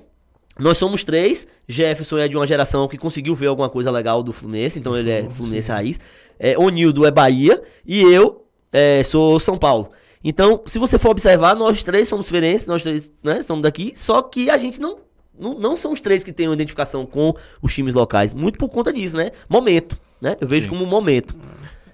Nós 0.60 0.78
somos 0.78 1.04
três. 1.04 1.48
Jefferson 1.68 2.20
é 2.20 2.28
de 2.28 2.38
uma 2.38 2.46
geração 2.46 2.88
que 2.88 2.98
conseguiu 2.98 3.34
ver 3.34 3.48
alguma 3.48 3.70
coisa 3.70 3.89
legal 3.89 4.22
do 4.22 4.32
Fluminense, 4.32 4.80
então 4.80 4.96
ele 4.96 5.10
é 5.10 5.28
Fluminense 5.30 5.72
raiz. 5.72 6.00
É, 6.39 6.58
Onildo 6.58 7.06
é 7.06 7.12
Bahia 7.12 7.62
e 7.86 8.02
eu 8.02 8.46
é, 8.72 9.04
sou 9.04 9.39
São 9.39 9.58
Paulo. 9.58 9.91
Então, 10.24 10.62
se 10.65 10.80
você 10.80 10.98
for 10.98 11.12
observar, 11.12 11.56
nós 11.56 11.84
três 11.84 12.08
somos 12.08 12.30
feirenses, 12.30 12.65
nós 12.65 12.82
três 12.82 13.12
né, 13.22 13.39
estamos 13.39 13.62
daqui, 13.62 13.91
só 13.93 14.22
que 14.22 14.50
a 14.50 14.58
gente 14.58 14.80
não, 14.80 14.98
não, 15.38 15.54
não 15.54 15.76
são 15.76 15.91
os 15.91 16.00
três 16.00 16.24
que 16.24 16.32
têm 16.32 16.48
uma 16.48 16.54
identificação 16.54 17.06
com 17.06 17.36
os 17.62 17.74
times 17.74 17.93
locais. 17.93 18.34
Muito 18.34 18.58
por 18.58 18.69
conta 18.69 18.93
disso, 18.93 19.17
né? 19.17 19.32
Momento, 19.50 20.00
né? 20.22 20.38
Eu 20.39 20.48
vejo 20.48 20.63
Sim. 20.63 20.69
como 20.69 20.84
um 20.84 20.88
momento. 20.88 21.36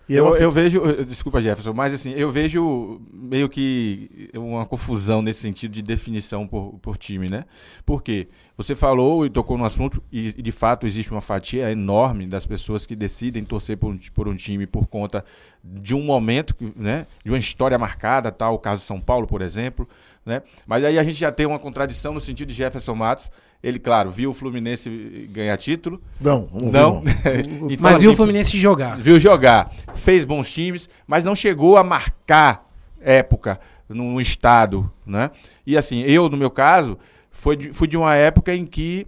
E 0.09 0.15
Eu, 0.15 0.33
eu 0.35 0.51
vejo, 0.51 0.83
eh, 0.83 1.03
desculpa 1.03 1.39
Jefferson, 1.39 1.71
mas 1.71 1.93
assim, 1.93 2.11
eu 2.13 2.31
vejo 2.31 2.99
meio 3.13 3.47
que 3.47 4.29
uma 4.33 4.65
confusão 4.65 5.21
nesse 5.21 5.41
sentido 5.41 5.71
de 5.71 5.83
definição 5.83 6.47
por, 6.47 6.79
por 6.81 6.97
time, 6.97 7.29
né? 7.29 7.45
Porque 7.85 8.27
você 8.57 8.75
falou 8.75 9.23
e 9.23 9.29
tocou 9.29 9.55
no 9.55 9.65
assunto, 9.65 10.01
e, 10.11 10.33
de 10.33 10.51
fato 10.51 10.87
existe 10.87 11.11
uma 11.11 11.21
fatia 11.21 11.71
enorme 11.71 12.25
das 12.25 12.43
pessoas 12.43 12.87
que 12.87 12.95
decidem 12.95 13.45
torcer 13.45 13.77
por 13.77 13.91
um, 13.91 13.99
por 14.13 14.27
um 14.27 14.35
time 14.35 14.65
por 14.65 14.87
conta 14.87 15.23
de 15.63 15.93
um 15.93 16.01
momento, 16.01 16.55
né? 16.75 17.05
De 17.23 17.31
uma 17.31 17.37
história 17.37 17.77
marcada, 17.77 18.31
tal, 18.31 18.55
o 18.55 18.59
caso 18.59 18.81
de 18.81 18.87
São 18.87 18.99
Paulo, 18.99 19.27
por 19.27 19.43
exemplo, 19.43 19.87
né? 20.25 20.41
Mas 20.67 20.83
aí 20.83 20.97
a 20.99 21.03
gente 21.03 21.19
já 21.19 21.31
tem 21.31 21.45
uma 21.45 21.59
contradição 21.59 22.13
no 22.13 22.19
sentido 22.19 22.47
de 22.49 22.53
Jefferson 22.53 22.95
Matos. 22.95 23.29
Ele, 23.61 23.77
claro, 23.77 24.09
viu 24.09 24.29
o 24.31 24.33
Fluminense 24.33 24.89
ganhar 25.33 25.57
título, 25.57 26.01
Não, 26.21 26.47
não, 26.53 26.71
não. 26.71 27.03
Então, 27.69 27.77
Mas 27.81 27.93
assim, 27.95 28.01
viu 28.03 28.11
o 28.11 28.15
Fluminense 28.15 28.57
jogar. 28.57 28.97
viu 28.97 29.19
jogar, 29.19 29.71
fez 29.95 30.23
bons 30.23 30.49
times, 30.51 30.87
mas 31.05 31.25
não 31.25 31.35
chegou 31.35 31.75
a 31.75 31.83
marcar 31.83 32.63
época 33.01 33.59
num 33.89 34.21
estado, 34.21 34.89
né? 35.05 35.31
E 35.65 35.75
assim, 35.77 36.01
eu, 36.03 36.29
no 36.29 36.37
meu 36.37 36.49
caso, 36.49 36.97
foi 37.31 37.57
de- 37.57 37.73
fui 37.73 37.87
de 37.87 37.97
uma 37.97 38.15
época 38.15 38.53
em 38.55 38.65
que 38.65 39.05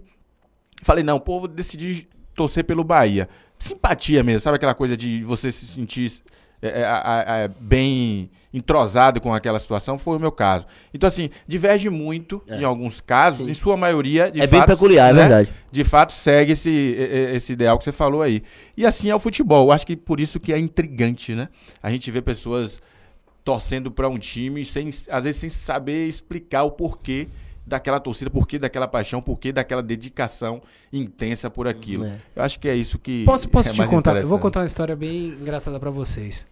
falei, 0.82 1.02
não, 1.04 1.18
pô, 1.20 1.38
vou 1.40 1.48
decidir 1.48 2.08
torcer 2.34 2.64
pelo 2.64 2.82
Bahia. 2.84 3.28
Simpatia 3.58 4.22
mesmo, 4.22 4.40
sabe 4.40 4.56
aquela 4.56 4.74
coisa 4.74 4.96
de 4.96 5.22
você 5.24 5.50
se 5.52 5.66
sentir 5.66 6.10
é, 6.60 6.80
é, 6.80 6.84
a- 6.84 7.50
bem 7.60 8.30
entrosado 8.52 9.20
com 9.20 9.32
aquela 9.34 9.58
situação? 9.58 9.96
Foi 9.98 10.16
o 10.16 10.20
meu 10.20 10.32
caso. 10.32 10.66
Então, 10.92 11.06
assim, 11.08 11.30
diverge 11.46 11.88
muito 11.88 12.42
É. 12.46 12.60
em 12.60 12.64
alguns 12.64 13.00
casos, 13.00 13.46
Sim. 13.46 13.50
em 13.52 13.54
sua 13.54 13.76
maioria, 13.76 14.30
de 14.30 14.40
é 14.40 14.46
bem 14.46 14.60
fato, 14.60 14.68
peculiar, 14.68 15.10
é 15.10 15.12
né? 15.12 15.20
verdade. 15.20 15.52
de 15.70 15.84
fato 15.84 16.12
segue 16.12 16.52
esse, 16.52 16.70
esse 16.70 17.52
ideal 17.52 17.78
que 17.78 17.84
você 17.84 17.92
falou 17.92 18.22
aí. 18.22 18.42
E 18.76 18.84
assim 18.86 19.10
é 19.10 19.14
o 19.14 19.18
futebol. 19.18 19.66
Eu 19.68 19.72
acho 19.72 19.86
que 19.86 19.96
por 19.96 20.20
isso 20.20 20.38
que 20.38 20.52
é 20.52 20.58
intrigante, 20.58 21.34
né? 21.34 21.48
A 21.82 21.90
gente 21.90 22.10
vê 22.10 22.20
pessoas 22.20 22.80
torcendo 23.44 23.90
para 23.90 24.08
um 24.08 24.18
time 24.18 24.64
sem, 24.64 24.88
às 25.10 25.24
vezes 25.24 25.40
sem 25.40 25.48
saber 25.50 26.06
explicar 26.06 26.62
o 26.62 26.70
porquê 26.70 27.28
daquela 27.66 27.98
torcida, 28.00 28.30
porquê 28.30 28.58
daquela 28.58 28.86
paixão, 28.88 29.22
porquê 29.22 29.52
daquela 29.52 29.82
dedicação 29.82 30.60
intensa 30.92 31.48
por 31.48 31.66
aquilo. 31.66 32.04
É. 32.04 32.16
Eu 32.36 32.42
acho 32.42 32.58
que 32.58 32.68
é 32.68 32.74
isso 32.74 32.98
que 32.98 33.24
Posso, 33.24 33.48
posso 33.48 33.70
é 33.70 33.72
te 33.72 33.78
mais 33.78 33.90
contar? 33.90 34.16
Eu 34.16 34.26
vou 34.26 34.38
contar 34.38 34.60
uma 34.60 34.66
história 34.66 34.94
bem 34.94 35.28
engraçada 35.40 35.78
pra 35.80 35.90
vocês. 35.90 36.46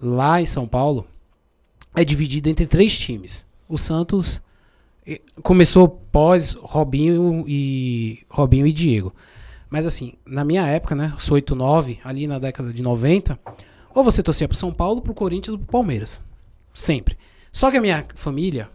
Lá 0.00 0.40
em 0.40 0.46
São 0.46 0.66
Paulo, 0.68 1.06
é 1.94 2.04
dividido 2.04 2.48
entre 2.48 2.66
três 2.66 2.98
times. 2.98 3.46
O 3.68 3.78
Santos 3.78 4.42
começou 5.42 5.88
pós 5.88 6.54
Robinho 6.54 7.44
e 7.46 8.20
Robinho 8.28 8.66
e 8.66 8.72
Diego. 8.72 9.14
Mas 9.68 9.86
assim, 9.86 10.14
na 10.26 10.44
minha 10.44 10.66
época, 10.66 10.94
né, 10.94 11.14
sou 11.18 11.36
8, 11.36 11.54
9, 11.54 12.00
ali 12.04 12.26
na 12.26 12.38
década 12.38 12.72
de 12.72 12.82
90, 12.82 13.38
ou 13.94 14.02
você 14.02 14.22
torcia 14.22 14.48
pro 14.48 14.56
São 14.56 14.72
Paulo, 14.72 15.00
pro 15.00 15.14
Corinthians 15.14 15.52
ou 15.52 15.58
pro 15.58 15.72
Palmeiras. 15.72 16.20
Sempre. 16.74 17.16
Só 17.52 17.70
que 17.70 17.76
a 17.76 17.80
minha 17.80 18.06
família 18.14 18.68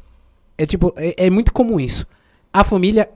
é 0.57 0.65
tipo, 0.65 0.93
é, 0.95 1.25
é 1.25 1.29
muito 1.29 1.51
comum 1.51 1.79
isso. 1.79 2.07
A 2.51 2.63
família 2.63 3.09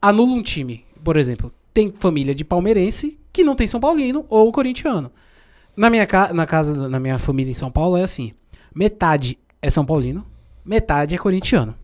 anula 0.00 0.32
um 0.32 0.42
time. 0.42 0.84
Por 1.02 1.16
exemplo, 1.16 1.52
tem 1.72 1.92
família 1.92 2.34
de 2.34 2.44
palmeirense 2.44 3.18
que 3.32 3.42
não 3.42 3.56
tem 3.56 3.66
São 3.66 3.80
Paulino 3.80 4.24
ou 4.28 4.50
corintiano. 4.52 5.10
Na 5.76 5.90
minha, 5.90 6.06
ca 6.06 6.32
na 6.32 6.46
casa, 6.46 6.88
na 6.88 7.00
minha 7.00 7.18
família 7.18 7.50
em 7.50 7.54
São 7.54 7.70
Paulo 7.70 7.96
é 7.96 8.04
assim: 8.04 8.32
metade 8.74 9.38
é 9.62 9.70
São 9.70 9.84
Paulino, 9.84 10.26
metade 10.64 11.14
é 11.14 11.18
corintiano. 11.18 11.74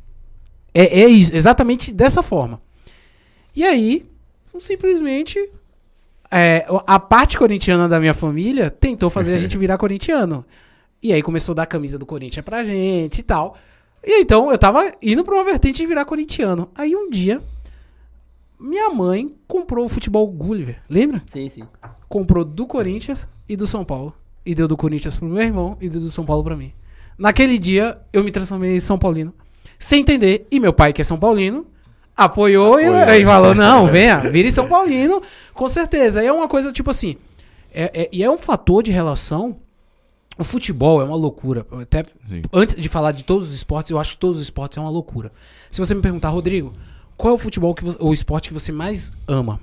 É, 0.74 1.02
é 1.02 1.08
isso, 1.08 1.34
exatamente 1.34 1.92
dessa 1.92 2.22
forma. 2.22 2.60
E 3.54 3.64
aí, 3.64 4.06
simplesmente, 4.58 5.38
é, 6.30 6.66
a 6.86 6.98
parte 6.98 7.36
corintiana 7.36 7.88
da 7.88 7.98
minha 7.98 8.14
família 8.14 8.70
tentou 8.70 9.10
fazer 9.10 9.34
a 9.34 9.38
gente 9.38 9.58
virar 9.58 9.78
corintiano. 9.78 10.44
E 11.02 11.12
aí 11.12 11.22
começou 11.22 11.54
a 11.54 11.56
dar 11.56 11.62
a 11.62 11.66
camisa 11.66 11.98
do 11.98 12.06
Corinthians 12.06 12.44
pra 12.44 12.62
gente 12.62 13.18
e 13.18 13.22
tal. 13.22 13.56
E 14.04 14.20
então 14.20 14.50
eu 14.50 14.58
tava 14.58 14.92
indo 15.02 15.24
pra 15.24 15.34
uma 15.34 15.44
vertente 15.44 15.78
de 15.78 15.86
virar 15.86 16.04
corintiano. 16.04 16.68
Aí 16.74 16.94
um 16.94 17.10
dia, 17.10 17.42
minha 18.58 18.90
mãe 18.90 19.34
comprou 19.48 19.86
o 19.86 19.88
futebol 19.88 20.26
Gulliver, 20.26 20.82
lembra? 20.88 21.22
Sim, 21.26 21.48
sim. 21.48 21.64
comprou 22.08 22.44
do 22.44 22.66
Corinthians 22.66 23.26
e 23.48 23.56
do 23.56 23.66
São 23.66 23.84
Paulo. 23.84 24.14
E 24.44 24.54
deu 24.54 24.68
do 24.68 24.76
Corinthians 24.76 25.16
pro 25.16 25.28
meu 25.28 25.42
irmão 25.42 25.76
e 25.80 25.88
deu 25.88 26.00
do 26.00 26.10
São 26.10 26.24
Paulo 26.24 26.44
pra 26.44 26.56
mim. 26.56 26.72
Naquele 27.20 27.58
dia, 27.58 27.98
eu 28.14 28.24
me 28.24 28.30
transformei 28.32 28.74
em 28.76 28.80
São 28.80 28.98
Paulino. 28.98 29.34
Sem 29.78 30.00
entender. 30.00 30.46
E 30.50 30.58
meu 30.58 30.72
pai, 30.72 30.92
que 30.92 31.02
é 31.02 31.04
São 31.04 31.18
Paulino, 31.18 31.66
apoiou, 32.16 32.80
e, 32.80 32.86
Apoiou. 32.86 33.14
e 33.20 33.24
falou: 33.24 33.54
não, 33.54 33.86
venha, 33.86 34.18
vire 34.18 34.50
São 34.50 34.66
Paulino, 34.68 35.20
com 35.52 35.68
certeza. 35.68 36.22
E 36.22 36.26
é 36.26 36.32
uma 36.32 36.48
coisa 36.48 36.72
tipo 36.72 36.90
assim. 36.90 37.16
é- 37.72 38.02
é- 38.02 38.08
e 38.10 38.24
é 38.24 38.30
um 38.30 38.38
fator 38.38 38.82
de 38.82 38.90
relação. 38.90 39.56
O 40.38 40.42
futebol 40.44 41.00
é 41.02 41.04
uma 41.04 41.14
loucura. 41.16 41.66
Eu 41.70 41.80
Até 41.80 42.02
Sim. 42.26 42.40
antes 42.52 42.74
de 42.74 42.88
falar 42.88 43.12
de 43.12 43.22
todos 43.22 43.46
os 43.48 43.54
esportes, 43.54 43.90
eu 43.90 43.98
acho 43.98 44.12
que 44.14 44.18
todos 44.18 44.38
os 44.38 44.42
esportes 44.42 44.78
é 44.78 44.80
uma 44.80 44.88
loucura. 44.90 45.30
Se 45.70 45.78
você 45.78 45.94
me 45.94 46.00
perguntar, 46.00 46.30
Rodrigo, 46.30 46.72
qual 47.16 47.32
é 47.32 47.34
o 47.34 47.38
futebol 47.38 47.74
que 47.74 47.84
vo- 47.84 47.96
o 48.00 48.12
esporte 48.14 48.48
que 48.48 48.54
você 48.54 48.72
mais 48.72 49.12
ama? 49.28 49.60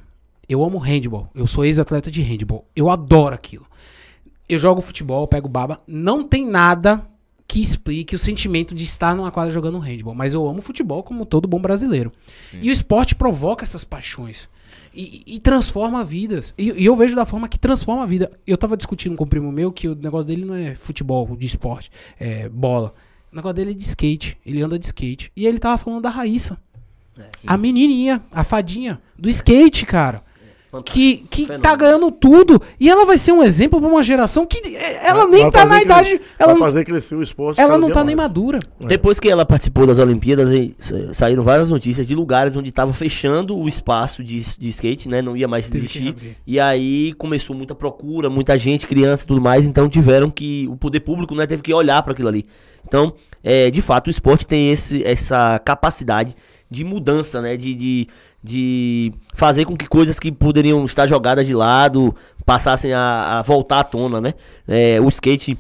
Eu 0.48 0.64
amo 0.64 0.78
handball. 0.78 1.28
Eu 1.36 1.48
sou 1.48 1.66
ex-atleta 1.66 2.10
de 2.12 2.22
handball. 2.22 2.66
Eu 2.76 2.90
adoro 2.92 3.34
aquilo. 3.34 3.66
Eu 4.48 4.58
jogo 4.60 4.80
futebol, 4.82 5.28
pego 5.28 5.50
baba. 5.50 5.82
Não 5.88 6.24
tem 6.24 6.46
nada 6.46 7.04
que 7.48 7.62
explique 7.62 8.14
o 8.14 8.20
sentimento 8.20 8.76
de 8.76 8.84
estar 8.84 9.16
numa 9.16 9.32
quadra 9.32 9.52
jogando 9.52 9.80
handball. 9.80 10.14
Mas 10.14 10.34
eu 10.34 10.46
amo 10.48 10.62
futebol 10.62 11.02
como 11.02 11.26
todo 11.26 11.48
bom 11.48 11.62
brasileiro. 11.62 12.12
E 12.62 12.70
o 12.70 12.74
esporte 12.74 13.16
provoca 13.16 13.64
essas 13.64 13.86
paixões. 13.86 14.50
E, 14.94 15.24
e 15.26 15.40
transforma 15.40 16.04
vidas. 16.04 16.54
E, 16.58 16.72
e 16.72 16.86
eu 16.86 16.96
vejo 16.96 17.16
da 17.16 17.26
forma 17.26 17.48
que 17.48 17.58
transforma 17.58 18.04
a 18.04 18.06
vida. 18.06 18.32
Eu 18.46 18.58
tava 18.58 18.76
discutindo 18.76 19.16
com 19.16 19.24
um 19.24 19.28
primo 19.28 19.52
meu 19.52 19.72
que 19.72 19.88
o 19.88 19.96
negócio 19.96 20.28
dele 20.28 20.44
não 20.44 20.56
é 20.56 20.76
futebol, 20.76 21.38
de 21.38 21.46
esporte, 21.46 21.90
é 22.20 22.50
bola. 22.50 22.94
O 23.32 23.36
negócio 23.36 23.56
dele 23.56 23.72
é 23.72 23.74
de 23.74 23.84
skate. 23.84 24.38
Ele 24.46 24.62
anda 24.62 24.78
de 24.78 24.86
skate. 24.86 25.32
E 25.36 25.46
ele 25.46 25.60
tava 25.60 25.78
falando 25.78 26.02
da 26.02 26.10
Raíssa. 26.10 26.58
A 27.46 27.58
menininha, 27.58 28.24
a 28.32 28.44
fadinha 28.44 29.02
do 29.18 29.30
skate, 29.30 29.86
cara. 29.86 30.24
Que, 30.84 31.26
que 31.30 31.46
tá 31.60 31.76
ganhando 31.76 32.12
tudo. 32.12 32.62
E 32.80 32.90
ela 32.90 33.06
vai 33.06 33.18
ser 33.18 33.32
um 33.32 33.42
exemplo 33.42 33.80
pra 33.80 33.90
uma 33.90 34.04
geração 34.04 34.46
que 34.46 34.76
é, 34.76 35.08
ela 35.08 35.26
nem 35.26 35.44
Vai 35.44 35.52
tá 35.52 35.66
na 35.66 35.82
idade. 35.82 36.20
Ela, 36.38 36.52
vai 36.52 36.56
não- 36.56 36.60
fazer 36.60 36.84
crescer 36.84 37.16
o 37.16 37.22
esporte. 37.22 37.60
ela 37.60 37.78
não 37.78 37.90
tá 37.90 38.04
nem 38.04 38.16
mais. 38.16 38.28
madura. 38.28 38.60
Depois 38.82 39.20
que 39.20 39.30
ela 39.30 39.46
participou 39.46 39.88
das 39.88 39.98
Olimpíadas, 39.98 40.50
aí 40.52 40.76
sa- 40.78 41.14
saíram 41.14 41.42
várias 41.42 41.70
notícias 41.70 42.06
de 42.06 42.14
lugares 42.14 42.56
onde 42.58 42.68
estava 42.70 42.92
fechando 42.94 43.58
o 43.58 43.68
espaço 43.68 44.24
de, 44.24 44.40
de 44.58 44.70
skate, 44.70 45.08
né? 45.08 45.22
Não 45.22 45.38
ia 45.38 45.48
mais 45.48 45.74
existir. 45.74 46.38
E 46.46 46.60
aí 46.60 47.14
começou 47.14 47.56
muita 47.56 47.74
procura, 47.74 48.30
muita 48.30 48.58
gente, 48.58 48.86
criança 48.86 49.24
e 49.24 49.28
tudo 49.28 49.42
mais. 49.42 49.66
Então 49.66 49.88
tiveram 49.88 50.30
que. 50.30 50.68
O 50.70 50.76
poder 50.76 51.00
público 51.00 51.34
né, 51.34 51.48
teve 51.48 51.62
que 51.64 51.74
olhar 51.74 52.04
para 52.04 52.12
aquilo 52.12 52.28
ali. 52.28 52.46
Então, 52.86 53.14
é, 53.44 53.72
de 53.72 53.82
fato, 53.82 54.08
o 54.08 54.12
esporte 54.12 54.46
tem 54.46 54.70
esse, 54.72 55.02
essa 55.06 55.60
capacidade 55.60 56.36
de 56.70 56.84
mudança, 56.84 57.42
né? 57.42 57.56
De, 57.56 57.74
de, 57.74 58.08
de 58.48 59.14
fazer 59.34 59.66
com 59.66 59.76
que 59.76 59.88
coisas 59.88 60.18
que 60.20 60.32
poderiam 60.32 60.84
estar 60.86 61.06
jogadas 61.08 61.46
de 61.46 61.54
lado 61.54 62.16
passassem 62.46 62.94
a, 62.94 63.40
a 63.40 63.42
voltar 63.42 63.80
à 63.80 63.84
tona, 63.84 64.22
né? 64.22 64.34
É, 64.68 65.00
o 65.02 65.10
skate 65.10 65.58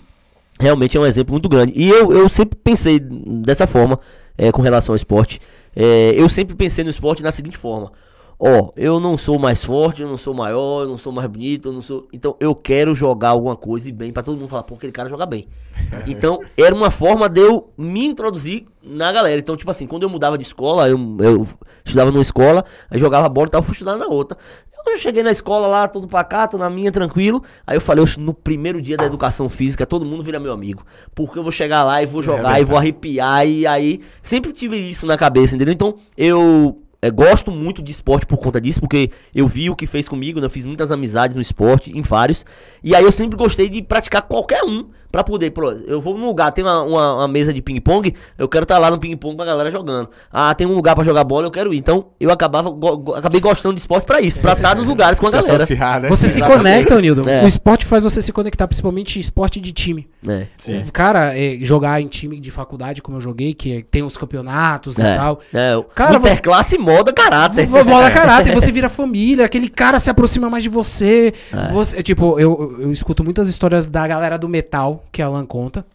realmente 0.59 0.97
é 0.97 0.99
um 0.99 1.05
exemplo 1.05 1.33
muito 1.33 1.49
grande. 1.49 1.73
E 1.75 1.89
eu, 1.89 2.11
eu 2.11 2.29
sempre 2.29 2.57
pensei 2.63 2.99
dessa 2.99 3.67
forma 3.67 3.99
é, 4.37 4.51
com 4.51 4.61
relação 4.61 4.93
ao 4.93 4.95
esporte. 4.95 5.39
É, 5.75 6.13
eu 6.15 6.27
sempre 6.29 6.55
pensei 6.55 6.83
no 6.83 6.89
esporte 6.89 7.21
da 7.21 7.31
seguinte 7.31 7.57
forma. 7.57 7.91
Ó, 8.39 8.71
eu 8.75 8.99
não 8.99 9.17
sou 9.17 9.39
mais 9.39 9.63
forte, 9.63 10.03
eu 10.03 10.07
não 10.07 10.17
sou 10.17 10.31
maior, 10.31 10.83
eu 10.83 10.89
não 10.89 10.97
sou 10.97 11.11
mais 11.11 11.27
bonito, 11.27 11.69
eu 11.69 11.73
não 11.73 11.81
sou. 11.81 12.07
Então 12.13 12.35
eu 12.39 12.53
quero 12.53 12.93
jogar 12.93 13.29
alguma 13.29 13.55
coisa 13.55 13.89
e 13.89 13.91
bem 13.91 14.13
pra 14.13 14.21
todo 14.21 14.37
mundo 14.37 14.47
falar, 14.47 14.61
pô, 14.61 14.75
aquele 14.75 14.91
cara 14.91 15.09
joga 15.09 15.25
bem. 15.25 15.47
Então 16.05 16.39
era 16.55 16.73
uma 16.73 16.91
forma 16.91 17.27
de 17.27 17.41
eu 17.41 17.71
me 17.77 18.05
introduzir 18.05 18.65
na 18.83 19.11
galera. 19.11 19.39
Então, 19.39 19.57
tipo 19.57 19.71
assim, 19.71 19.87
quando 19.87 20.03
eu 20.03 20.09
mudava 20.09 20.37
de 20.37 20.43
escola, 20.43 20.87
eu, 20.87 20.97
eu 21.19 21.47
estudava 21.83 22.11
numa 22.11 22.21
escola, 22.21 22.63
aí 22.89 22.99
jogava 22.99 23.27
bola 23.27 23.47
e 23.47 23.51
tal, 23.51 23.63
fui 23.63 23.73
estudar 23.73 23.97
na 23.97 24.07
outra. 24.07 24.37
Eu 24.85 24.97
cheguei 24.97 25.21
na 25.21 25.31
escola 25.31 25.67
lá, 25.67 25.85
todo 25.87 26.07
pacato, 26.07 26.57
na 26.57 26.69
minha, 26.69 26.91
tranquilo. 26.91 27.43
Aí 27.65 27.75
eu 27.75 27.81
falei, 27.81 28.01
"Oxe, 28.01 28.17
no 28.19 28.33
primeiro 28.33 28.81
dia 28.81 28.95
da 28.95 29.03
educação 29.03 29.49
física, 29.49 29.85
todo 29.85 30.05
mundo 30.05 30.23
vira 30.23 30.39
meu 30.39 30.53
amigo. 30.53 30.85
Porque 31.13 31.37
eu 31.37 31.43
vou 31.43 31.51
chegar 31.51 31.83
lá 31.83 32.01
e 32.01 32.05
vou 32.05 32.23
jogar 32.23 32.61
e 32.61 32.63
vou 32.63 32.77
arrepiar. 32.77 33.45
E 33.45 33.67
aí, 33.67 33.99
sempre 34.23 34.53
tive 34.53 34.77
isso 34.77 35.05
na 35.05 35.17
cabeça, 35.17 35.55
entendeu? 35.55 35.73
Então, 35.73 35.95
eu 36.15 36.81
é, 37.01 37.11
gosto 37.11 37.51
muito 37.51 37.81
de 37.81 37.91
esporte 37.91 38.25
por 38.25 38.37
conta 38.37 38.59
disso, 38.59 38.79
porque 38.79 39.11
eu 39.33 39.47
vi 39.47 39.69
o 39.69 39.75
que 39.75 39.85
fez 39.85 40.07
comigo, 40.07 40.39
né? 40.39 40.45
Eu 40.47 40.49
fiz 40.49 40.65
muitas 40.65 40.91
amizades 40.91 41.35
no 41.35 41.41
esporte, 41.41 41.95
em 41.95 42.01
vários. 42.01 42.45
E 42.83 42.95
aí 42.95 43.03
eu 43.03 43.11
sempre 43.11 43.37
gostei 43.37 43.69
de 43.69 43.81
praticar 43.81 44.21
qualquer 44.23 44.63
um 44.63 44.85
pra 45.11 45.23
poder. 45.23 45.51
Pro, 45.51 45.71
eu 45.71 46.01
vou 46.01 46.17
num 46.17 46.25
lugar, 46.25 46.51
tem 46.51 46.63
uma, 46.63 46.81
uma, 46.83 47.15
uma 47.15 47.27
mesa 47.27 47.53
de 47.53 47.61
ping-pong, 47.61 48.13
eu 48.37 48.47
quero 48.49 48.63
estar 48.63 48.77
lá 48.79 48.89
no 48.89 48.97
ping-pong 48.99 49.35
com 49.35 49.41
a 49.41 49.45
galera 49.45 49.69
jogando. 49.71 50.09
Ah, 50.31 50.53
tem 50.55 50.65
um 50.67 50.73
lugar 50.73 50.95
pra 50.95 51.03
jogar 51.03 51.23
bola, 51.23 51.47
eu 51.47 51.51
quero 51.51 51.73
ir. 51.73 51.77
Então 51.77 52.07
eu 52.19 52.31
acabava, 52.31 52.69
go- 52.71 52.97
go- 52.97 53.13
acabei 53.15 53.39
gostando 53.39 53.75
de 53.75 53.79
esporte 53.81 54.05
pra 54.05 54.19
isso, 54.19 54.39
pra 54.39 54.53
estar 54.53 54.75
nos 54.75 54.87
lugares 54.87 55.19
com 55.19 55.27
a 55.27 55.29
Se 55.29 55.35
galera. 55.37 55.55
associar, 55.63 56.01
né? 56.01 56.09
Você 56.09 56.27
se 56.27 56.39
Exatamente. 56.39 56.57
conecta, 56.87 57.01
Nildo. 57.01 57.29
É. 57.29 57.43
O 57.43 57.47
esporte 57.47 57.85
faz 57.85 58.03
você 58.03 58.21
se 58.21 58.31
conectar, 58.31 58.67
principalmente 58.67 59.19
esporte 59.19 59.59
de 59.61 59.71
time. 59.71 60.07
É. 60.25 60.47
O 60.87 60.91
Cara, 60.91 61.37
é, 61.37 61.57
jogar 61.61 62.01
em 62.01 62.07
time 62.07 62.39
de 62.39 62.49
faculdade, 62.49 63.01
como 63.01 63.17
eu 63.17 63.21
joguei, 63.21 63.53
que 63.53 63.77
é- 63.77 63.81
tem 63.89 64.01
os 64.03 64.17
campeonatos 64.17 64.97
e 64.97 65.01
É, 65.01 65.15
tal. 65.15 65.39
é, 65.53 65.75
o 65.77 65.83
Cara, 65.83 66.19
você- 66.19 66.29
interclasse 66.31 66.77
moda 66.77 67.13
caráter. 67.13 67.67
Vo- 67.67 67.83
Bola 67.85 68.09
caráter, 68.11 68.53
você 68.53 68.71
vira 68.71 68.89
família, 68.89 69.45
aquele 69.45 69.69
cara 69.69 69.99
se 69.99 70.09
aproxima 70.09 70.49
mais 70.49 70.63
de 70.63 70.69
você. 70.69 71.33
É. 71.53 71.71
você 71.71 72.01
tipo, 72.01 72.39
eu, 72.39 72.77
eu 72.79 72.91
escuto 72.91 73.23
muitas 73.23 73.47
histórias 73.47 73.85
da 73.85 74.07
galera 74.07 74.37
do 74.37 74.49
metal, 74.49 75.03
que 75.11 75.21
a 75.21 75.27
Alan 75.27 75.45
conta. 75.45 75.85